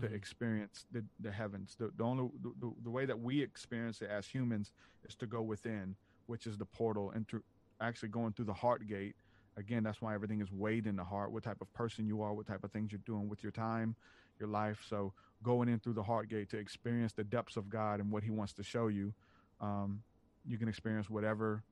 to 0.00 0.06
Mhm. 0.06 0.12
experience 0.14 0.86
the, 0.92 1.04
the 1.18 1.32
heavens. 1.32 1.74
The, 1.76 1.90
the 1.96 2.04
only 2.04 2.30
the, 2.40 2.52
the, 2.60 2.72
the 2.84 2.90
way 2.90 3.06
that 3.06 3.18
we 3.18 3.42
experience 3.42 4.00
it 4.02 4.08
as 4.08 4.24
humans 4.24 4.70
is 5.04 5.16
to 5.16 5.26
go 5.26 5.42
within, 5.42 5.96
which 6.26 6.46
is 6.46 6.56
the 6.56 6.64
portal, 6.64 7.10
and 7.10 7.26
through 7.26 7.42
actually 7.80 8.10
going 8.10 8.32
through 8.34 8.44
the 8.44 8.54
heart 8.54 8.86
gate. 8.86 9.16
Again, 9.56 9.82
that's 9.82 10.00
why 10.00 10.14
everything 10.14 10.40
is 10.40 10.52
weighed 10.52 10.86
in 10.86 10.94
the 10.94 11.02
heart. 11.02 11.32
What 11.32 11.42
type 11.42 11.60
of 11.60 11.72
person 11.72 12.06
you 12.06 12.22
are, 12.22 12.32
what 12.32 12.46
type 12.46 12.62
of 12.62 12.70
things 12.70 12.92
you're 12.92 13.00
doing 13.04 13.28
with 13.28 13.42
your 13.42 13.50
time, 13.50 13.96
your 14.40 14.48
life. 14.48 14.84
So 14.88 15.12
going 15.42 15.68
in 15.68 15.78
through 15.78 15.94
the 15.94 16.02
heart 16.02 16.28
gate 16.28 16.48
to 16.50 16.58
experience 16.58 17.12
the 17.12 17.24
depths 17.24 17.56
of 17.56 17.68
God 17.68 18.00
and 18.00 18.10
what 18.10 18.22
He 18.22 18.30
wants 18.30 18.52
to 18.54 18.62
show 18.62 18.88
you, 18.88 19.14
um, 19.60 20.02
you 20.44 20.58
can 20.58 20.68
experience 20.68 21.08
whatever 21.10 21.62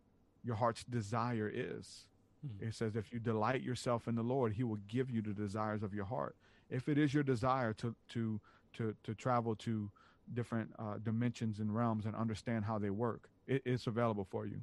your 0.45 0.57
heart's 0.57 0.85
desire 0.85 1.51
is. 1.53 2.07
Mhm. 2.47 2.69
It 2.69 2.75
says, 2.75 2.95
if 2.95 3.13
you 3.13 3.19
delight 3.19 3.63
yourself 3.63 4.07
in 4.07 4.15
the 4.15 4.23
Lord, 4.23 4.53
He 4.53 4.63
will 4.63 4.79
give 4.89 5.11
you 5.11 5.23
the 5.23 5.33
desires 5.33 5.83
of 5.83 5.93
your 5.93 6.05
heart. 6.05 6.37
If 6.71 6.89
it 6.89 6.99
is 6.99 7.13
your 7.13 7.25
desire 7.25 7.73
to 7.75 7.97
to 8.11 8.41
to 8.75 8.95
to 9.03 9.15
travel 9.15 9.57
to 9.57 9.91
different 10.35 10.71
uh, 10.79 10.99
dimensions 10.99 11.59
and 11.59 11.75
realms 11.75 12.05
and 12.05 12.15
understand 12.15 12.67
how 12.67 12.79
they 12.79 12.91
work, 12.91 13.31
it, 13.47 13.63
it's 13.65 13.87
available 13.87 14.25
for 14.25 14.47
you. 14.47 14.61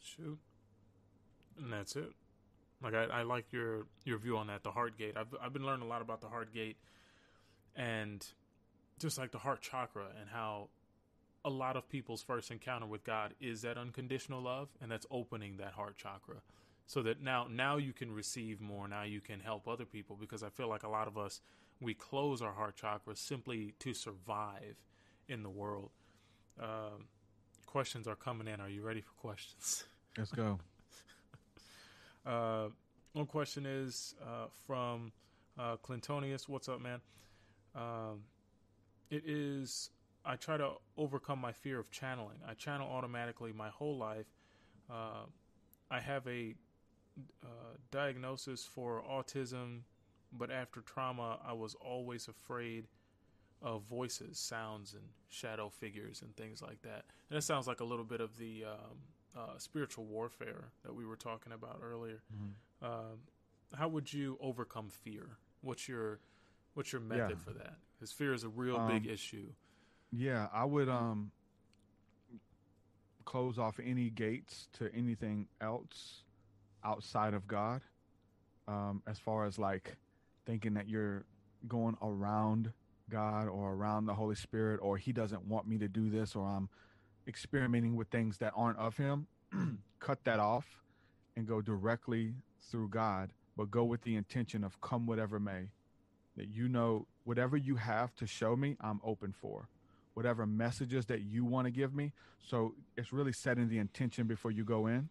Shoot. 0.00 0.38
And 1.58 1.72
that's 1.72 1.96
it. 1.96 2.12
Like 2.82 2.94
I, 2.94 3.04
I 3.04 3.22
like 3.22 3.52
your 3.52 3.86
your 4.04 4.18
view 4.18 4.36
on 4.36 4.46
that, 4.48 4.62
the 4.62 4.70
heart 4.70 4.96
gate. 4.96 5.14
I've 5.16 5.34
I've 5.42 5.52
been 5.52 5.66
learning 5.66 5.86
a 5.86 5.88
lot 5.88 6.02
about 6.02 6.20
the 6.20 6.28
heart 6.28 6.52
gate 6.52 6.76
and 7.74 8.24
just 8.98 9.18
like 9.18 9.32
the 9.32 9.38
heart 9.38 9.60
chakra 9.60 10.06
and 10.20 10.28
how 10.30 10.68
a 11.44 11.50
lot 11.50 11.76
of 11.76 11.88
people's 11.88 12.22
first 12.22 12.50
encounter 12.50 12.86
with 12.86 13.04
God 13.04 13.34
is 13.40 13.62
that 13.62 13.78
unconditional 13.78 14.42
love 14.42 14.68
and 14.80 14.90
that's 14.90 15.06
opening 15.10 15.56
that 15.58 15.72
heart 15.72 15.96
chakra. 15.96 16.36
So 16.86 17.02
that 17.02 17.20
now 17.20 17.46
now 17.50 17.76
you 17.76 17.92
can 17.92 18.12
receive 18.12 18.60
more, 18.60 18.88
now 18.88 19.02
you 19.02 19.20
can 19.20 19.40
help 19.40 19.68
other 19.68 19.84
people 19.84 20.16
because 20.18 20.42
I 20.42 20.48
feel 20.48 20.68
like 20.68 20.84
a 20.84 20.88
lot 20.88 21.06
of 21.06 21.18
us 21.18 21.40
we 21.80 21.94
close 21.94 22.42
our 22.42 22.52
heart 22.52 22.76
chakra 22.76 23.14
simply 23.14 23.74
to 23.80 23.94
survive 23.94 24.76
in 25.28 25.42
the 25.42 25.50
world. 25.50 25.90
Um, 26.60 27.06
questions 27.66 28.08
are 28.08 28.16
coming 28.16 28.48
in. 28.48 28.60
Are 28.60 28.68
you 28.68 28.82
ready 28.82 29.00
for 29.00 29.12
questions? 29.12 29.84
Let's 30.16 30.32
go. 30.32 30.58
Uh, 32.28 32.68
one 33.14 33.26
question 33.26 33.64
is 33.64 34.14
uh, 34.22 34.46
from 34.66 35.12
uh, 35.58 35.76
Clintonius. 35.76 36.46
What's 36.46 36.68
up, 36.68 36.80
man? 36.80 37.00
Um, 37.74 38.24
it 39.10 39.22
is. 39.26 39.90
I 40.26 40.36
try 40.36 40.58
to 40.58 40.72
overcome 40.98 41.38
my 41.38 41.52
fear 41.52 41.78
of 41.78 41.90
channeling. 41.90 42.36
I 42.46 42.52
channel 42.52 42.86
automatically 42.86 43.52
my 43.52 43.70
whole 43.70 43.96
life. 43.96 44.26
Uh, 44.90 45.24
I 45.90 46.00
have 46.00 46.26
a 46.26 46.54
uh, 47.42 47.76
diagnosis 47.90 48.62
for 48.62 49.02
autism, 49.10 49.80
but 50.30 50.50
after 50.50 50.82
trauma, 50.82 51.38
I 51.46 51.54
was 51.54 51.74
always 51.80 52.28
afraid 52.28 52.88
of 53.62 53.84
voices, 53.84 54.38
sounds, 54.38 54.92
and 54.92 55.04
shadow 55.30 55.70
figures 55.70 56.20
and 56.20 56.36
things 56.36 56.60
like 56.60 56.82
that. 56.82 57.06
And 57.30 57.38
it 57.38 57.42
sounds 57.42 57.66
like 57.66 57.80
a 57.80 57.84
little 57.84 58.04
bit 58.04 58.20
of 58.20 58.36
the 58.36 58.66
um, 58.66 58.98
uh, 59.38 59.56
spiritual 59.58 60.04
warfare 60.04 60.72
that 60.84 60.94
we 60.94 61.04
were 61.06 61.16
talking 61.16 61.52
about 61.52 61.80
earlier. 61.82 62.22
Um, 62.82 63.20
how 63.74 63.88
would 63.88 64.12
you 64.12 64.36
overcome 64.40 64.88
fear? 64.88 65.38
What's 65.60 65.88
your 65.88 66.18
what's 66.74 66.92
your 66.92 67.00
method 67.02 67.30
Yeah. 67.30 67.44
for 67.44 67.52
that? 67.52 67.76
Because 67.94 68.12
fear 68.12 68.32
is 68.32 68.44
a 68.44 68.48
real 68.48 68.76
Um, 68.76 68.86
big 68.86 69.06
issue. 69.06 69.52
Yeah, 70.10 70.48
I 70.52 70.64
would 70.64 70.88
um 70.88 71.30
close 73.24 73.58
off 73.58 73.78
any 73.82 74.10
gates 74.10 74.68
to 74.74 74.90
anything 74.94 75.48
else 75.60 76.24
outside 76.84 77.34
of 77.34 77.46
God. 77.46 77.82
Um, 78.66 79.02
as 79.06 79.18
far 79.18 79.44
as 79.46 79.58
like 79.58 79.96
thinking 80.46 80.74
that 80.74 80.88
you're 80.88 81.24
going 81.66 81.96
around 82.02 82.72
God 83.10 83.48
or 83.48 83.72
around 83.72 84.06
the 84.06 84.14
Holy 84.14 84.34
Spirit, 84.34 84.78
or 84.82 84.96
He 84.98 85.12
doesn't 85.12 85.44
want 85.46 85.66
me 85.66 85.78
to 85.78 85.88
do 85.88 86.10
this, 86.10 86.36
or 86.36 86.46
I'm 86.46 86.68
experimenting 87.28 87.94
with 87.94 88.08
things 88.08 88.38
that 88.38 88.52
aren't 88.56 88.78
of 88.78 88.96
Him, 88.96 89.26
cut 90.00 90.24
that 90.24 90.40
off 90.40 90.66
and 91.36 91.46
go 91.46 91.60
directly 91.60 92.34
through 92.70 92.88
God, 92.88 93.32
but 93.56 93.70
go 93.70 93.84
with 93.84 94.02
the 94.02 94.16
intention 94.16 94.64
of 94.64 94.80
come 94.80 95.06
whatever 95.06 95.38
may. 95.38 95.68
That 96.36 96.48
you 96.48 96.68
know, 96.68 97.06
whatever 97.24 97.56
you 97.56 97.76
have 97.76 98.14
to 98.16 98.26
show 98.26 98.56
me, 98.56 98.76
I'm 98.80 99.00
open 99.04 99.32
for 99.32 99.68
whatever 100.18 100.44
messages 100.46 101.06
that 101.06 101.22
you 101.22 101.44
want 101.44 101.64
to 101.66 101.70
give 101.70 101.94
me. 101.94 102.12
So 102.44 102.74
it's 102.96 103.12
really 103.12 103.32
setting 103.32 103.68
the 103.68 103.78
intention 103.78 104.26
before 104.26 104.50
you 104.50 104.64
go 104.64 104.88
in. 104.88 105.08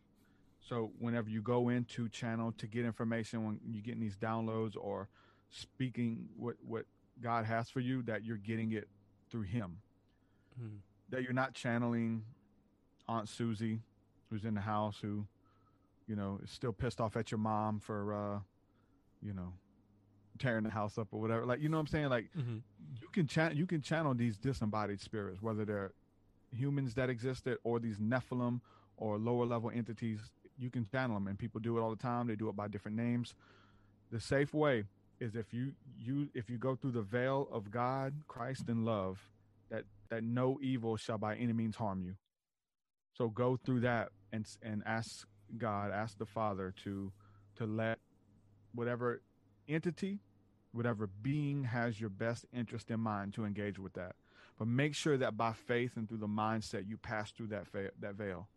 So 0.59 0.91
whenever 0.99 1.29
you 1.29 1.41
go 1.41 1.69
into 1.69 2.09
channel 2.09 2.53
to 2.57 2.67
get 2.67 2.83
information, 2.83 3.45
when 3.45 3.59
you're 3.71 3.81
getting 3.81 4.01
these 4.01 4.17
downloads 4.17 4.75
or 4.75 5.07
speaking 5.49 6.27
what 6.35 6.55
what 6.65 6.83
God 7.21 7.45
has 7.45 7.69
for 7.69 7.79
you, 7.79 8.01
that 8.03 8.25
you're 8.25 8.35
getting 8.35 8.73
it 8.73 8.89
through 9.29 9.43
Him. 9.43 9.77
Hmm. 10.59 10.77
That 11.09 11.23
you're 11.23 11.33
not 11.33 11.53
channeling 11.53 12.23
Aunt 13.07 13.29
Susie, 13.29 13.79
who's 14.29 14.43
in 14.45 14.53
the 14.55 14.61
house, 14.61 14.97
who 15.01 15.25
you 16.07 16.15
know, 16.15 16.39
is 16.41 16.49
still 16.49 16.71
pissed 16.71 17.01
off 17.01 17.17
at 17.17 17.31
your 17.31 17.37
mom 17.37 17.81
for, 17.81 18.13
uh, 18.13 18.39
you 19.21 19.33
know, 19.33 19.51
tearing 20.39 20.63
the 20.63 20.69
house 20.69 20.97
up 20.97 21.09
or 21.11 21.19
whatever. 21.19 21.45
Like, 21.45 21.59
you 21.59 21.67
know 21.67 21.75
what 21.75 21.81
I'm 21.81 21.87
saying? 21.87 22.07
Like, 22.07 22.31
Mhm. 22.33 22.63
you 23.01 23.09
can 23.09 23.27
channel, 23.27 23.57
you 23.57 23.67
can 23.67 23.81
channel 23.81 24.13
these 24.13 24.37
disembodied 24.37 25.01
spirits, 25.01 25.41
whether 25.41 25.65
they're 25.65 25.91
humans 26.53 26.93
that 26.93 27.09
existed 27.09 27.57
or 27.65 27.81
these 27.81 27.99
Nephilim 27.99 28.61
or 28.95 29.17
lower 29.17 29.45
level 29.45 29.69
entities. 29.69 30.31
You 30.57 30.69
can 30.69 30.85
channel 30.85 31.17
them, 31.17 31.27
and 31.27 31.37
people 31.37 31.59
do 31.59 31.77
it 31.77 31.81
all 31.81 31.89
the 31.89 31.97
time. 32.01 32.27
They 32.27 32.37
do 32.37 32.47
it 32.47 32.55
by 32.55 32.69
different 32.69 32.95
names. 32.95 33.35
The 34.09 34.21
safe 34.21 34.53
way 34.53 34.85
is 35.19 35.35
if 35.35 35.53
you 35.53 35.75
you 35.97 36.29
if 36.33 36.49
you 36.49 36.57
go 36.57 36.75
through 36.77 36.91
the 36.91 37.01
veil 37.01 37.49
of 37.51 37.69
God, 37.69 38.13
Christ, 38.29 38.69
and 38.69 38.85
love, 38.85 39.29
that 40.09 40.23
no 40.23 40.59
evil 40.61 40.97
shall 40.97 41.17
by 41.17 41.35
any 41.35 41.53
means 41.53 41.75
harm 41.75 42.01
you. 42.01 42.15
So 43.13 43.29
go 43.29 43.57
through 43.57 43.81
that 43.81 44.09
and 44.31 44.45
and 44.61 44.83
ask 44.85 45.27
God, 45.57 45.91
ask 45.91 46.17
the 46.17 46.25
Father 46.25 46.73
to 46.83 47.11
to 47.55 47.65
let 47.65 47.99
whatever 48.73 49.21
entity, 49.67 50.19
whatever 50.71 51.07
being 51.21 51.63
has 51.63 51.99
your 51.99 52.09
best 52.09 52.45
interest 52.53 52.91
in 52.91 52.99
mind 52.99 53.33
to 53.35 53.45
engage 53.45 53.79
with 53.79 53.93
that. 53.93 54.15
But 54.59 54.67
make 54.67 54.95
sure 54.95 55.17
that 55.17 55.37
by 55.37 55.53
faith 55.53 55.91
and 55.95 56.07
through 56.07 56.19
the 56.19 56.27
mindset 56.27 56.87
you 56.87 56.97
pass 56.97 57.31
through 57.31 57.47
that 57.47 57.67
fa- 57.67 57.91
that 57.99 58.15
veil 58.15 58.47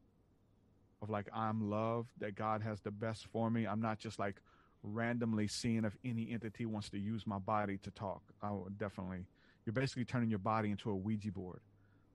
of 1.03 1.11
like 1.11 1.29
I'm 1.33 1.71
loved, 1.71 2.11
that 2.19 2.35
God 2.35 2.63
has 2.63 2.81
the 2.81 2.91
best 2.91 3.27
for 3.27 3.51
me. 3.51 3.67
I'm 3.67 3.81
not 3.81 3.99
just 3.99 4.19
like 4.19 4.37
randomly 4.83 5.47
seeing 5.47 5.85
if 5.85 5.97
any 6.05 6.31
entity 6.31 6.67
wants 6.67 6.91
to 6.91 6.99
use 6.99 7.27
my 7.27 7.39
body 7.39 7.79
to 7.79 7.91
talk. 7.91 8.23
I 8.43 8.51
would 8.51 8.79
definitely. 8.79 9.27
You're 9.65 9.73
basically 9.73 10.05
turning 10.05 10.31
your 10.31 10.39
body 10.39 10.71
into 10.71 10.91
a 10.91 10.97
Ouija 10.97 11.31
board. 11.33 11.61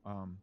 Um, 0.06 0.38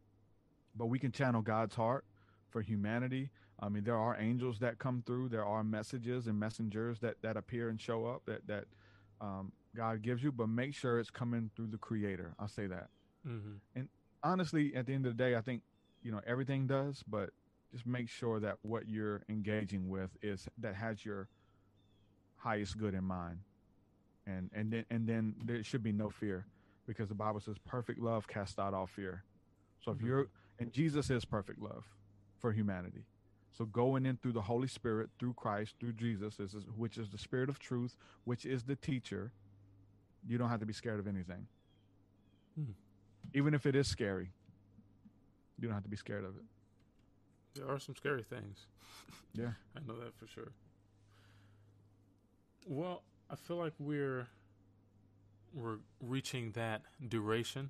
but 0.75 0.87
we 0.87 0.99
can 0.99 1.11
channel 1.11 1.41
God's 1.41 1.75
heart 1.75 2.05
for 2.49 2.61
humanity. 2.61 3.29
I 3.59 3.69
mean, 3.69 3.83
there 3.83 3.97
are 3.97 4.17
angels 4.19 4.59
that 4.59 4.79
come 4.79 5.03
through. 5.05 5.29
There 5.29 5.45
are 5.45 5.63
messages 5.63 6.27
and 6.27 6.39
messengers 6.39 6.99
that 6.99 7.21
that 7.21 7.37
appear 7.37 7.69
and 7.69 7.79
show 7.79 8.05
up 8.05 8.23
that 8.25 8.45
that 8.47 8.65
um, 9.21 9.51
God 9.75 10.01
gives 10.01 10.23
you. 10.23 10.31
But 10.31 10.49
make 10.49 10.73
sure 10.73 10.99
it's 10.99 11.11
coming 11.11 11.49
through 11.55 11.67
the 11.67 11.77
Creator. 11.77 12.33
I'll 12.39 12.47
say 12.47 12.67
that. 12.67 12.89
Mhm. 13.25 13.59
And 13.75 13.89
honestly, 14.23 14.75
at 14.75 14.85
the 14.85 14.93
end 14.93 15.05
of 15.05 15.15
the 15.15 15.23
day, 15.23 15.35
I 15.35 15.41
think 15.41 15.61
you 16.01 16.11
know 16.11 16.21
everything 16.25 16.67
does, 16.67 17.03
but 17.07 17.29
just 17.71 17.85
make 17.85 18.09
sure 18.09 18.39
that 18.39 18.57
what 18.63 18.87
you're 18.89 19.23
engaging 19.29 19.87
with 19.89 20.11
is 20.21 20.47
that 20.57 20.75
has 20.75 21.05
your 21.05 21.27
highest 22.37 22.77
good 22.77 22.93
in 22.93 23.03
mind, 23.03 23.39
and 24.25 24.49
and 24.53 24.71
then 24.73 24.85
and 24.89 25.07
then 25.07 25.35
there 25.45 25.63
should 25.63 25.83
be 25.83 25.91
no 25.91 26.09
fear, 26.09 26.45
because 26.85 27.09
the 27.09 27.15
Bible 27.15 27.39
says 27.39 27.57
perfect 27.65 27.99
love 27.99 28.27
casts 28.27 28.59
out 28.59 28.73
all 28.73 28.87
fear. 28.87 29.23
So 29.81 29.91
if 29.91 29.97
Mhm. 29.99 30.05
you're 30.05 30.27
and 30.59 30.71
Jesus 30.71 31.09
is 31.09 31.25
perfect 31.25 31.59
love 31.59 31.85
for 32.37 32.51
humanity. 32.51 33.05
So 33.51 33.65
going 33.65 34.05
in 34.05 34.17
through 34.17 34.33
the 34.33 34.41
Holy 34.41 34.67
Spirit, 34.67 35.09
through 35.19 35.33
Christ, 35.33 35.75
through 35.79 35.93
Jesus, 35.93 36.39
is, 36.39 36.53
is- 36.53 36.65
which 36.71 36.97
is 36.97 37.09
the 37.09 37.17
Spirit 37.17 37.49
of 37.49 37.59
truth, 37.59 37.95
which 38.23 38.45
is 38.45 38.63
the 38.63 38.75
teacher, 38.75 39.31
you 40.25 40.37
don't 40.37 40.49
have 40.49 40.59
to 40.59 40.65
be 40.65 40.73
scared 40.73 40.99
of 40.99 41.07
anything. 41.07 41.47
Hmm. 42.55 42.71
Even 43.33 43.53
if 43.53 43.65
it 43.65 43.75
is 43.75 43.87
scary, 43.87 44.31
you 45.57 45.67
don't 45.67 45.73
have 45.73 45.83
to 45.83 45.89
be 45.89 45.97
scared 45.97 46.23
of 46.23 46.35
it. 46.37 46.43
There 47.55 47.67
are 47.69 47.79
some 47.79 47.95
scary 47.95 48.23
things. 48.23 48.67
Yeah. 49.33 49.53
I 49.75 49.79
know 49.81 49.99
that 49.99 50.15
for 50.15 50.27
sure. 50.27 50.51
Well, 52.65 53.03
I 53.29 53.35
feel 53.35 53.57
like 53.57 53.73
we're 53.79 54.27
we're 55.53 55.77
reaching 56.01 56.51
that 56.51 56.81
duration. 57.07 57.69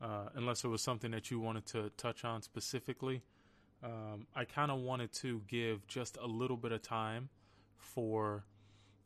Uh, 0.00 0.30
unless 0.34 0.62
there 0.62 0.70
was 0.70 0.80
something 0.80 1.10
that 1.10 1.30
you 1.30 1.38
wanted 1.38 1.66
to 1.66 1.90
touch 1.98 2.24
on 2.24 2.40
specifically, 2.40 3.22
um, 3.82 4.26
I 4.34 4.44
kind 4.44 4.70
of 4.70 4.80
wanted 4.80 5.12
to 5.14 5.42
give 5.46 5.86
just 5.86 6.16
a 6.16 6.26
little 6.26 6.56
bit 6.56 6.72
of 6.72 6.82
time 6.82 7.28
for 7.76 8.44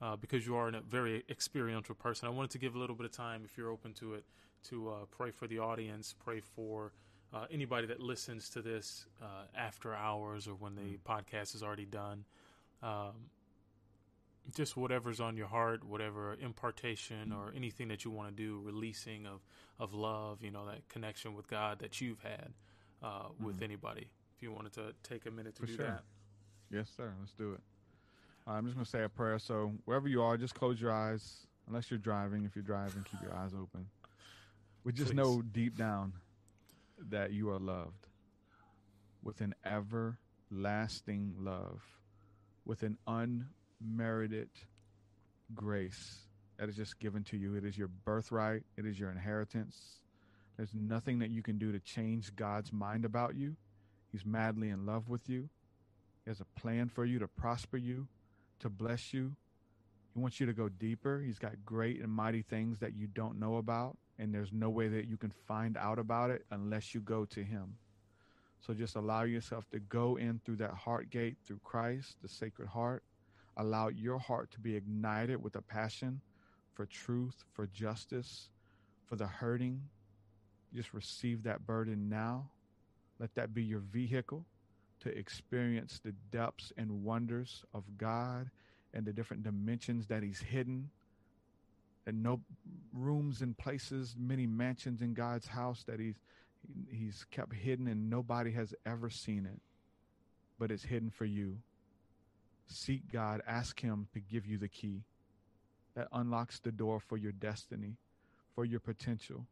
uh, 0.00 0.16
because 0.16 0.46
you 0.46 0.54
are 0.56 0.68
a 0.68 0.80
very 0.80 1.24
experiential 1.30 1.94
person. 1.94 2.28
I 2.28 2.30
wanted 2.30 2.50
to 2.50 2.58
give 2.58 2.74
a 2.74 2.78
little 2.78 2.96
bit 2.96 3.06
of 3.06 3.12
time, 3.12 3.42
if 3.44 3.56
you're 3.56 3.70
open 3.70 3.92
to 3.94 4.14
it, 4.14 4.24
to 4.64 4.90
uh, 4.90 4.92
pray 5.10 5.30
for 5.30 5.46
the 5.46 5.58
audience, 5.58 6.14
pray 6.24 6.40
for 6.40 6.92
uh, 7.32 7.46
anybody 7.50 7.86
that 7.86 8.00
listens 8.00 8.48
to 8.50 8.62
this 8.62 9.06
uh, 9.22 9.46
after 9.56 9.94
hours 9.94 10.46
or 10.46 10.54
when 10.54 10.74
the 10.74 10.98
podcast 11.08 11.54
is 11.54 11.62
already 11.62 11.86
done. 11.86 12.24
Um, 12.82 13.30
just 14.54 14.76
whatever's 14.76 15.20
on 15.20 15.36
your 15.36 15.46
heart, 15.46 15.84
whatever 15.84 16.36
impartation 16.40 17.32
or 17.32 17.52
anything 17.56 17.88
that 17.88 18.04
you 18.04 18.10
want 18.10 18.28
to 18.28 18.34
do, 18.34 18.60
releasing 18.64 19.26
of, 19.26 19.40
of 19.78 19.94
love, 19.94 20.38
you 20.42 20.50
know, 20.50 20.66
that 20.66 20.88
connection 20.88 21.34
with 21.34 21.48
God 21.48 21.78
that 21.78 22.00
you've 22.00 22.20
had 22.20 22.52
uh, 23.02 23.28
with 23.42 23.62
anybody. 23.62 24.08
If 24.36 24.42
you 24.42 24.52
wanted 24.52 24.72
to 24.74 24.94
take 25.02 25.26
a 25.26 25.30
minute 25.30 25.54
to 25.56 25.62
For 25.62 25.66
do 25.66 25.76
sure. 25.76 25.86
that. 25.86 26.02
Yes, 26.70 26.90
sir. 26.96 27.12
Let's 27.20 27.32
do 27.32 27.52
it. 27.52 27.60
I'm 28.46 28.64
just 28.64 28.74
going 28.74 28.84
to 28.84 28.90
say 28.90 29.04
a 29.04 29.08
prayer. 29.08 29.38
So, 29.38 29.72
wherever 29.84 30.08
you 30.08 30.22
are, 30.22 30.36
just 30.36 30.54
close 30.54 30.80
your 30.80 30.92
eyes. 30.92 31.46
Unless 31.66 31.90
you're 31.90 31.98
driving. 31.98 32.44
If 32.44 32.54
you're 32.54 32.62
driving, 32.62 33.04
keep 33.10 33.22
your 33.22 33.34
eyes 33.34 33.52
open. 33.54 33.86
We 34.84 34.92
just 34.92 35.12
Please. 35.12 35.16
know 35.16 35.40
deep 35.40 35.78
down 35.78 36.12
that 37.08 37.32
you 37.32 37.50
are 37.50 37.58
loved 37.58 38.06
with 39.22 39.40
an 39.40 39.54
everlasting 39.64 41.34
love, 41.38 41.80
with 42.66 42.82
an 42.82 42.98
unmerited 43.80 44.48
grace 45.54 46.18
that 46.58 46.68
is 46.68 46.76
just 46.76 46.98
given 46.98 47.24
to 47.24 47.36
you. 47.36 47.54
It 47.56 47.64
is 47.64 47.76
your 47.76 47.88
birthright, 47.88 48.62
it 48.76 48.86
is 48.86 48.98
your 48.98 49.10
inheritance. 49.10 49.76
There's 50.56 50.74
nothing 50.74 51.18
that 51.18 51.30
you 51.30 51.42
can 51.42 51.58
do 51.58 51.72
to 51.72 51.80
change 51.80 52.34
God's 52.36 52.72
mind 52.72 53.04
about 53.04 53.34
you. 53.34 53.56
He's 54.12 54.24
madly 54.24 54.68
in 54.68 54.86
love 54.86 55.08
with 55.08 55.28
you. 55.28 55.48
He 56.24 56.30
has 56.30 56.40
a 56.40 56.60
plan 56.60 56.88
for 56.88 57.04
you 57.04 57.18
to 57.18 57.26
prosper 57.26 57.76
you, 57.76 58.06
to 58.60 58.68
bless 58.68 59.12
you. 59.12 59.34
He 60.14 60.20
wants 60.20 60.38
you 60.38 60.46
to 60.46 60.52
go 60.52 60.68
deeper. 60.68 61.20
He's 61.24 61.40
got 61.40 61.52
great 61.66 62.00
and 62.00 62.10
mighty 62.10 62.42
things 62.42 62.78
that 62.78 62.94
you 62.94 63.08
don't 63.08 63.40
know 63.40 63.56
about, 63.56 63.96
and 64.18 64.32
there's 64.32 64.52
no 64.52 64.70
way 64.70 64.86
that 64.86 65.08
you 65.08 65.16
can 65.16 65.32
find 65.48 65.76
out 65.76 65.98
about 65.98 66.30
it 66.30 66.46
unless 66.52 66.94
you 66.94 67.00
go 67.00 67.24
to 67.26 67.42
Him. 67.42 67.74
So 68.64 68.72
just 68.72 68.94
allow 68.94 69.24
yourself 69.24 69.68
to 69.72 69.80
go 69.80 70.16
in 70.16 70.40
through 70.44 70.56
that 70.56 70.70
heart 70.70 71.10
gate 71.10 71.36
through 71.44 71.60
Christ, 71.64 72.16
the 72.22 72.28
sacred 72.28 72.68
heart. 72.68 73.02
Allow 73.56 73.88
your 73.88 74.18
heart 74.18 74.50
to 74.52 74.60
be 74.60 74.74
ignited 74.76 75.42
with 75.42 75.56
a 75.56 75.62
passion 75.62 76.20
for 76.72 76.86
truth, 76.86 77.44
for 77.52 77.66
justice, 77.66 78.48
for 79.06 79.16
the 79.16 79.26
hurting. 79.26 79.82
Just 80.74 80.92
receive 80.92 81.44
that 81.44 81.66
burden 81.66 82.08
now. 82.08 82.50
Let 83.20 83.34
that 83.36 83.54
be 83.54 83.62
your 83.62 83.78
vehicle 83.80 84.44
to 85.00 85.16
experience 85.16 86.00
the 86.02 86.12
depths 86.32 86.72
and 86.76 87.04
wonders 87.04 87.64
of 87.72 87.84
God 87.96 88.50
and 88.92 89.04
the 89.04 89.12
different 89.12 89.44
dimensions 89.44 90.06
that 90.08 90.22
He's 90.22 90.40
hidden. 90.40 90.90
And 92.06 92.22
no 92.22 92.40
rooms 92.92 93.40
and 93.40 93.56
places, 93.56 94.14
many 94.18 94.46
mansions 94.46 95.00
in 95.00 95.14
God's 95.14 95.46
house 95.46 95.84
that 95.86 96.00
He's 96.00 96.16
He's 96.90 97.24
kept 97.30 97.52
hidden 97.52 97.86
and 97.86 98.08
nobody 98.08 98.50
has 98.52 98.74
ever 98.86 99.10
seen 99.10 99.46
it. 99.46 99.60
But 100.58 100.70
it's 100.70 100.84
hidden 100.84 101.10
for 101.10 101.24
you. 101.24 101.58
Seek 102.66 103.10
God, 103.12 103.42
ask 103.46 103.80
Him 103.80 104.08
to 104.12 104.20
give 104.20 104.46
you 104.46 104.58
the 104.58 104.68
key 104.68 105.04
that 105.94 106.08
unlocks 106.12 106.60
the 106.60 106.72
door 106.72 107.00
for 107.00 107.16
your 107.16 107.32
destiny, 107.32 107.96
for 108.54 108.64
your 108.64 108.80
potential 108.80 109.46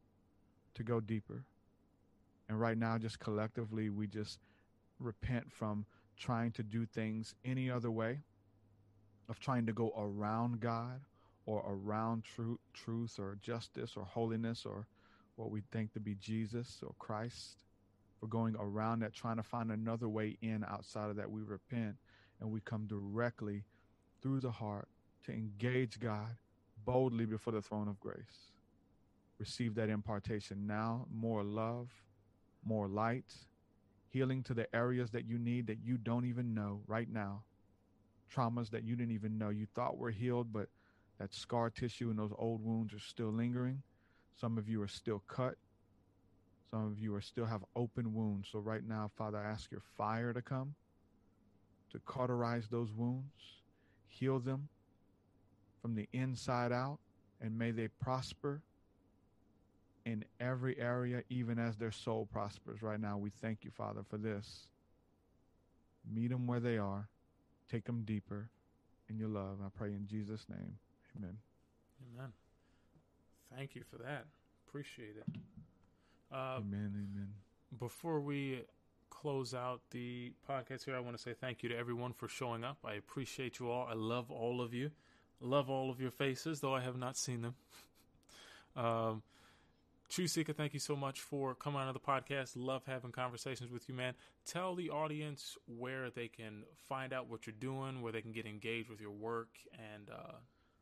to 0.75 0.83
go 0.83 0.99
deeper. 0.99 1.45
And 2.49 2.59
right 2.59 2.77
now, 2.77 2.97
just 2.97 3.19
collectively, 3.19 3.89
we 3.89 4.07
just 4.07 4.39
repent 4.99 5.51
from 5.51 5.85
trying 6.17 6.51
to 6.51 6.63
do 6.63 6.85
things 6.85 7.35
any 7.45 7.69
other 7.69 7.89
way, 7.91 8.19
of 9.29 9.39
trying 9.39 9.65
to 9.65 9.73
go 9.73 9.93
around 9.97 10.59
God 10.59 11.01
or 11.45 11.63
around 11.67 12.23
tru- 12.23 12.59
truth 12.73 13.19
or 13.19 13.37
justice 13.41 13.93
or 13.95 14.03
holiness 14.03 14.65
or 14.65 14.87
what 15.35 15.49
we 15.49 15.61
think 15.71 15.93
to 15.93 15.99
be 15.99 16.15
Jesus 16.15 16.79
or 16.85 16.93
Christ. 16.99 17.63
We're 18.21 18.27
going 18.29 18.55
around 18.57 18.99
that, 18.99 19.13
trying 19.13 19.37
to 19.37 19.43
find 19.43 19.71
another 19.71 20.07
way 20.07 20.37
in 20.41 20.63
outside 20.63 21.09
of 21.09 21.17
that. 21.17 21.29
We 21.29 21.41
repent 21.41 21.95
and 22.39 22.51
we 22.51 22.59
come 22.61 22.85
directly 22.87 23.63
through 24.21 24.39
the 24.39 24.51
heart 24.51 24.87
to 25.25 25.31
engage 25.31 25.99
God 25.99 26.37
boldly 26.85 27.25
before 27.25 27.53
the 27.53 27.61
throne 27.61 27.87
of 27.87 27.99
grace. 27.99 28.51
Receive 29.39 29.75
that 29.75 29.89
impartation 29.89 30.67
now, 30.67 31.07
more 31.11 31.43
love, 31.43 31.89
more 32.63 32.87
light, 32.87 33.33
healing 34.09 34.43
to 34.43 34.53
the 34.53 34.73
areas 34.75 35.11
that 35.11 35.25
you 35.25 35.37
need 35.37 35.67
that 35.67 35.79
you 35.83 35.97
don't 35.97 36.25
even 36.25 36.53
know 36.53 36.81
right 36.87 37.09
now. 37.09 37.43
Traumas 38.33 38.69
that 38.71 38.83
you 38.83 38.95
didn't 38.95 39.13
even 39.13 39.37
know 39.37 39.49
you 39.49 39.67
thought 39.73 39.97
were 39.97 40.11
healed, 40.11 40.53
but 40.53 40.69
that 41.19 41.33
scar 41.33 41.69
tissue 41.69 42.09
and 42.09 42.17
those 42.17 42.33
old 42.37 42.63
wounds 42.63 42.93
are 42.93 42.99
still 42.99 43.31
lingering. 43.31 43.81
Some 44.39 44.57
of 44.57 44.67
you 44.67 44.81
are 44.81 44.87
still 44.87 45.23
cut. 45.27 45.55
Some 46.71 46.85
of 46.85 46.99
you 46.99 47.13
are 47.13 47.21
still 47.21 47.45
have 47.45 47.63
open 47.75 48.13
wounds. 48.13 48.49
So 48.51 48.59
right 48.59 48.83
now, 48.83 49.11
Father, 49.15 49.37
I 49.37 49.49
ask 49.51 49.71
your 49.71 49.83
fire 49.95 50.33
to 50.33 50.41
come 50.41 50.75
to 51.93 51.99
cauterize 51.99 52.67
those 52.69 52.91
wounds, 52.91 53.61
heal 54.07 54.39
them 54.39 54.67
from 55.81 55.95
the 55.95 56.07
inside 56.13 56.71
out, 56.71 56.99
and 57.41 57.57
may 57.57 57.71
they 57.71 57.87
prosper 57.87 58.61
in 60.05 60.25
every 60.39 60.77
area, 60.79 61.23
even 61.29 61.57
as 61.57 61.77
their 61.77 61.91
soul 61.91 62.27
prospers. 62.31 62.81
Right 62.81 62.99
now, 62.99 63.17
we 63.17 63.29
thank 63.29 63.63
you, 63.63 63.71
Father, 63.71 64.01
for 64.09 64.17
this. 64.17 64.67
Meet 66.13 66.31
them 66.31 66.45
where 66.47 66.59
they 66.59 66.77
are. 66.77 67.07
take 67.69 67.85
them 67.85 68.03
deeper 68.03 68.49
in 69.09 69.17
your 69.17 69.29
love. 69.29 69.57
I 69.65 69.69
pray 69.75 69.89
in 69.89 70.05
Jesus' 70.07 70.45
name. 70.49 70.77
Amen. 71.17 71.37
Amen. 72.15 72.31
Thank 73.55 73.75
you 73.75 73.83
for 73.89 73.97
that. 74.03 74.25
Appreciate 74.67 75.15
it. 75.17 75.37
Uh, 76.31 76.57
amen. 76.57 76.91
Amen. 76.93 77.29
Before 77.79 78.19
we 78.19 78.61
close 79.23 79.53
out 79.53 79.79
the 79.91 80.33
podcast 80.49 80.83
here, 80.83 80.97
I 80.97 80.99
want 80.99 81.15
to 81.15 81.21
say 81.21 81.33
thank 81.33 81.63
you 81.63 81.69
to 81.69 81.77
everyone 81.77 82.11
for 82.11 82.27
showing 82.27 82.65
up. 82.65 82.79
I 82.83 82.95
appreciate 82.95 83.57
you 83.57 83.71
all. 83.71 83.87
I 83.89 83.93
love 83.93 84.29
all 84.29 84.59
of 84.59 84.73
you. 84.73 84.91
Love 85.39 85.69
all 85.69 85.89
of 85.89 86.01
your 86.01 86.11
faces, 86.11 86.59
though 86.59 86.75
I 86.75 86.81
have 86.81 86.97
not 86.97 87.15
seen 87.15 87.41
them. 87.41 87.55
um, 88.75 89.23
TruthSeekah, 90.11 90.57
thank 90.57 90.73
you 90.73 90.79
so 90.81 90.97
much 90.97 91.21
for 91.21 91.55
coming 91.55 91.79
on 91.79 91.93
the 91.93 92.01
podcast. 92.01 92.51
Love 92.57 92.83
having 92.85 93.13
conversations 93.13 93.71
with 93.71 93.87
you, 93.87 93.95
man. 93.95 94.13
Tell 94.45 94.75
the 94.75 94.89
audience 94.89 95.57
where 95.67 96.09
they 96.09 96.27
can 96.27 96.63
find 96.89 97.13
out 97.13 97.29
what 97.29 97.47
you're 97.47 97.55
doing, 97.57 98.01
where 98.01 98.11
they 98.11 98.21
can 98.21 98.33
get 98.33 98.45
engaged 98.45 98.89
with 98.89 98.99
your 98.99 99.11
work, 99.11 99.55
and 99.95 100.09
uh, 100.09 100.33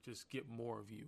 just 0.04 0.32
get 0.32 0.50
more 0.50 0.80
of 0.80 0.90
you. 0.90 1.06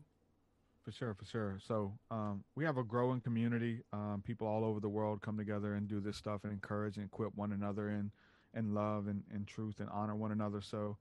For 0.83 0.91
sure, 0.91 1.13
for 1.13 1.23
sure. 1.25 1.59
So 1.65 1.93
um, 2.11 2.43
we 2.55 2.65
have 2.65 2.77
a 2.77 2.83
growing 2.83 3.21
community. 3.21 3.83
Um, 3.93 4.21
people 4.25 4.47
all 4.47 4.65
over 4.65 4.81
the 4.81 4.89
world 4.89 5.21
come 5.21 5.37
together 5.37 5.75
and 5.75 5.87
do 5.87 6.01
this 6.01 6.17
stuff 6.17 6.41
and 6.43 6.51
encourage 6.51 6.97
and 6.97 7.05
equip 7.05 7.33
one 7.35 7.53
another 7.53 7.89
in, 7.89 8.11
in 8.53 8.73
love 8.73 9.07
and, 9.07 9.23
and 9.33 9.47
truth 9.47 9.79
and 9.79 9.89
honor 9.89 10.15
one 10.15 10.33
another. 10.33 10.59
So 10.59 10.97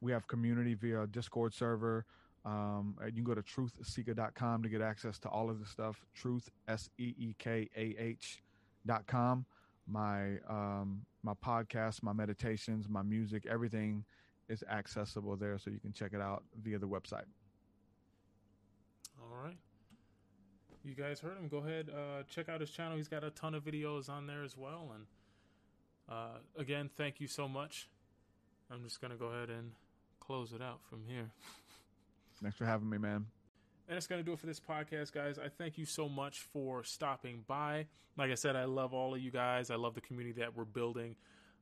we 0.00 0.12
have 0.12 0.26
community 0.28 0.72
via 0.74 1.06
Discord 1.06 1.52
server. 1.52 2.06
Um, 2.46 2.96
you 3.04 3.12
can 3.12 3.24
go 3.24 3.34
to 3.34 3.42
truthseekah.com 3.42 4.62
to 4.62 4.68
get 4.70 4.80
access 4.80 5.18
to 5.20 5.28
all 5.28 5.50
of 5.50 5.60
the 5.60 5.66
stuff. 5.66 6.00
Truth, 6.14 6.48
S 6.66 6.88
E 6.96 7.14
E 7.18 7.34
K 7.38 7.68
A 7.76 7.94
H 7.98 8.42
dot 8.86 9.06
com. 9.06 9.44
My 9.86 10.38
um, 10.48 11.04
my 11.22 11.34
podcast, 11.34 12.02
my 12.02 12.14
meditations, 12.14 12.88
my 12.88 13.02
music, 13.02 13.44
everything 13.46 14.04
is 14.48 14.64
accessible 14.70 15.36
there, 15.36 15.58
so 15.58 15.70
you 15.70 15.78
can 15.78 15.92
check 15.92 16.12
it 16.14 16.20
out 16.20 16.44
via 16.62 16.78
the 16.78 16.88
website. 16.88 17.24
All 19.20 19.36
right. 19.44 19.56
You 20.84 20.94
guys 20.94 21.20
heard 21.20 21.36
him. 21.36 21.48
Go 21.48 21.58
ahead, 21.58 21.90
uh, 21.90 22.22
check 22.28 22.48
out 22.48 22.60
his 22.60 22.70
channel. 22.70 22.96
He's 22.96 23.08
got 23.08 23.24
a 23.24 23.30
ton 23.30 23.54
of 23.54 23.64
videos 23.64 24.08
on 24.08 24.26
there 24.26 24.42
as 24.42 24.56
well. 24.56 24.92
And 24.94 25.06
uh, 26.08 26.38
again, 26.56 26.88
thank 26.96 27.20
you 27.20 27.26
so 27.26 27.48
much. 27.48 27.88
I'm 28.70 28.82
just 28.84 29.00
gonna 29.00 29.16
go 29.16 29.26
ahead 29.26 29.50
and 29.50 29.72
close 30.20 30.52
it 30.52 30.62
out 30.62 30.80
from 30.88 31.02
here. 31.06 31.30
Thanks 32.42 32.56
for 32.56 32.64
having 32.66 32.88
me, 32.88 32.98
man. 32.98 33.26
And 33.88 33.96
that's 33.96 34.06
going 34.06 34.20
to 34.20 34.24
do 34.24 34.34
it 34.34 34.38
for 34.38 34.46
this 34.46 34.60
podcast, 34.60 35.12
guys. 35.12 35.38
I 35.38 35.48
thank 35.48 35.78
you 35.78 35.86
so 35.86 36.08
much 36.08 36.40
for 36.40 36.84
stopping 36.84 37.42
by. 37.46 37.86
Like 38.18 38.30
I 38.30 38.34
said, 38.34 38.54
I 38.54 38.64
love 38.64 38.92
all 38.92 39.14
of 39.14 39.20
you 39.20 39.30
guys. 39.30 39.70
I 39.70 39.76
love 39.76 39.94
the 39.94 40.02
community 40.02 40.38
that 40.40 40.54
we're 40.54 40.66
building. 40.66 41.16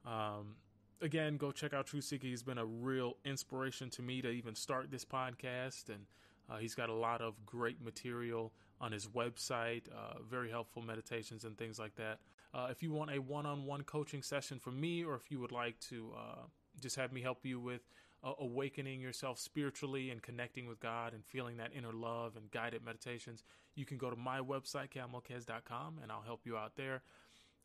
Um, 0.04 0.56
again, 1.00 1.36
go 1.36 1.52
check 1.52 1.72
out 1.72 1.86
TruthSeekah. 1.86 2.22
He's 2.22 2.42
been 2.42 2.58
a 2.58 2.64
real 2.64 3.16
inspiration 3.24 3.90
to 3.90 4.02
me 4.02 4.20
to 4.22 4.30
even 4.30 4.56
start 4.56 4.90
this 4.90 5.04
podcast. 5.04 5.88
And 5.88 6.06
uh, 6.50 6.56
he's 6.56 6.74
got 6.74 6.88
a 6.88 6.94
lot 6.94 7.20
of 7.20 7.34
great 7.46 7.80
material 7.80 8.52
on 8.80 8.92
his 8.92 9.06
website, 9.06 9.88
uh, 9.88 10.22
very 10.28 10.50
helpful 10.50 10.82
meditations 10.82 11.44
and 11.44 11.56
things 11.56 11.78
like 11.78 11.94
that. 11.96 12.18
Uh, 12.52 12.68
if 12.70 12.82
you 12.82 12.92
want 12.92 13.10
a 13.10 13.20
one 13.20 13.46
on 13.46 13.64
one 13.64 13.82
coaching 13.82 14.22
session 14.22 14.58
from 14.58 14.80
me, 14.80 15.04
or 15.04 15.14
if 15.14 15.30
you 15.30 15.40
would 15.40 15.52
like 15.52 15.78
to 15.80 16.12
uh, 16.16 16.42
just 16.80 16.96
have 16.96 17.12
me 17.12 17.20
help 17.20 17.44
you 17.44 17.58
with 17.58 17.88
uh, 18.22 18.32
awakening 18.40 19.00
yourself 19.00 19.38
spiritually 19.38 20.10
and 20.10 20.22
connecting 20.22 20.66
with 20.66 20.80
God 20.80 21.14
and 21.14 21.24
feeling 21.24 21.56
that 21.58 21.70
inner 21.76 21.92
love 21.92 22.36
and 22.36 22.50
guided 22.50 22.84
meditations, 22.84 23.44
you 23.74 23.84
can 23.84 23.98
go 23.98 24.10
to 24.10 24.16
my 24.16 24.40
website, 24.40 24.90
calmelkez.com, 24.90 26.00
and 26.02 26.10
I'll 26.10 26.22
help 26.22 26.40
you 26.44 26.56
out 26.56 26.76
there. 26.76 27.02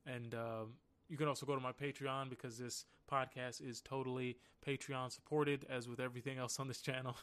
And 0.05 0.33
um, 0.33 0.73
you 1.09 1.17
can 1.17 1.27
also 1.27 1.45
go 1.45 1.55
to 1.55 1.61
my 1.61 1.71
Patreon 1.71 2.29
because 2.29 2.57
this 2.57 2.85
podcast 3.11 3.67
is 3.67 3.81
totally 3.81 4.37
Patreon 4.65 5.11
supported, 5.11 5.65
as 5.69 5.87
with 5.87 5.99
everything 5.99 6.37
else 6.37 6.59
on 6.59 6.67
this 6.67 6.81
channel. 6.81 7.17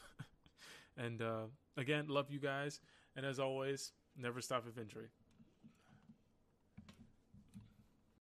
and 0.97 1.21
uh, 1.21 1.45
again, 1.77 2.07
love 2.07 2.29
you 2.29 2.39
guys. 2.39 2.79
And 3.19 3.27
as 3.27 3.37
always, 3.37 3.91
never 4.15 4.39
stop 4.39 4.65
adventuring. 4.65 5.09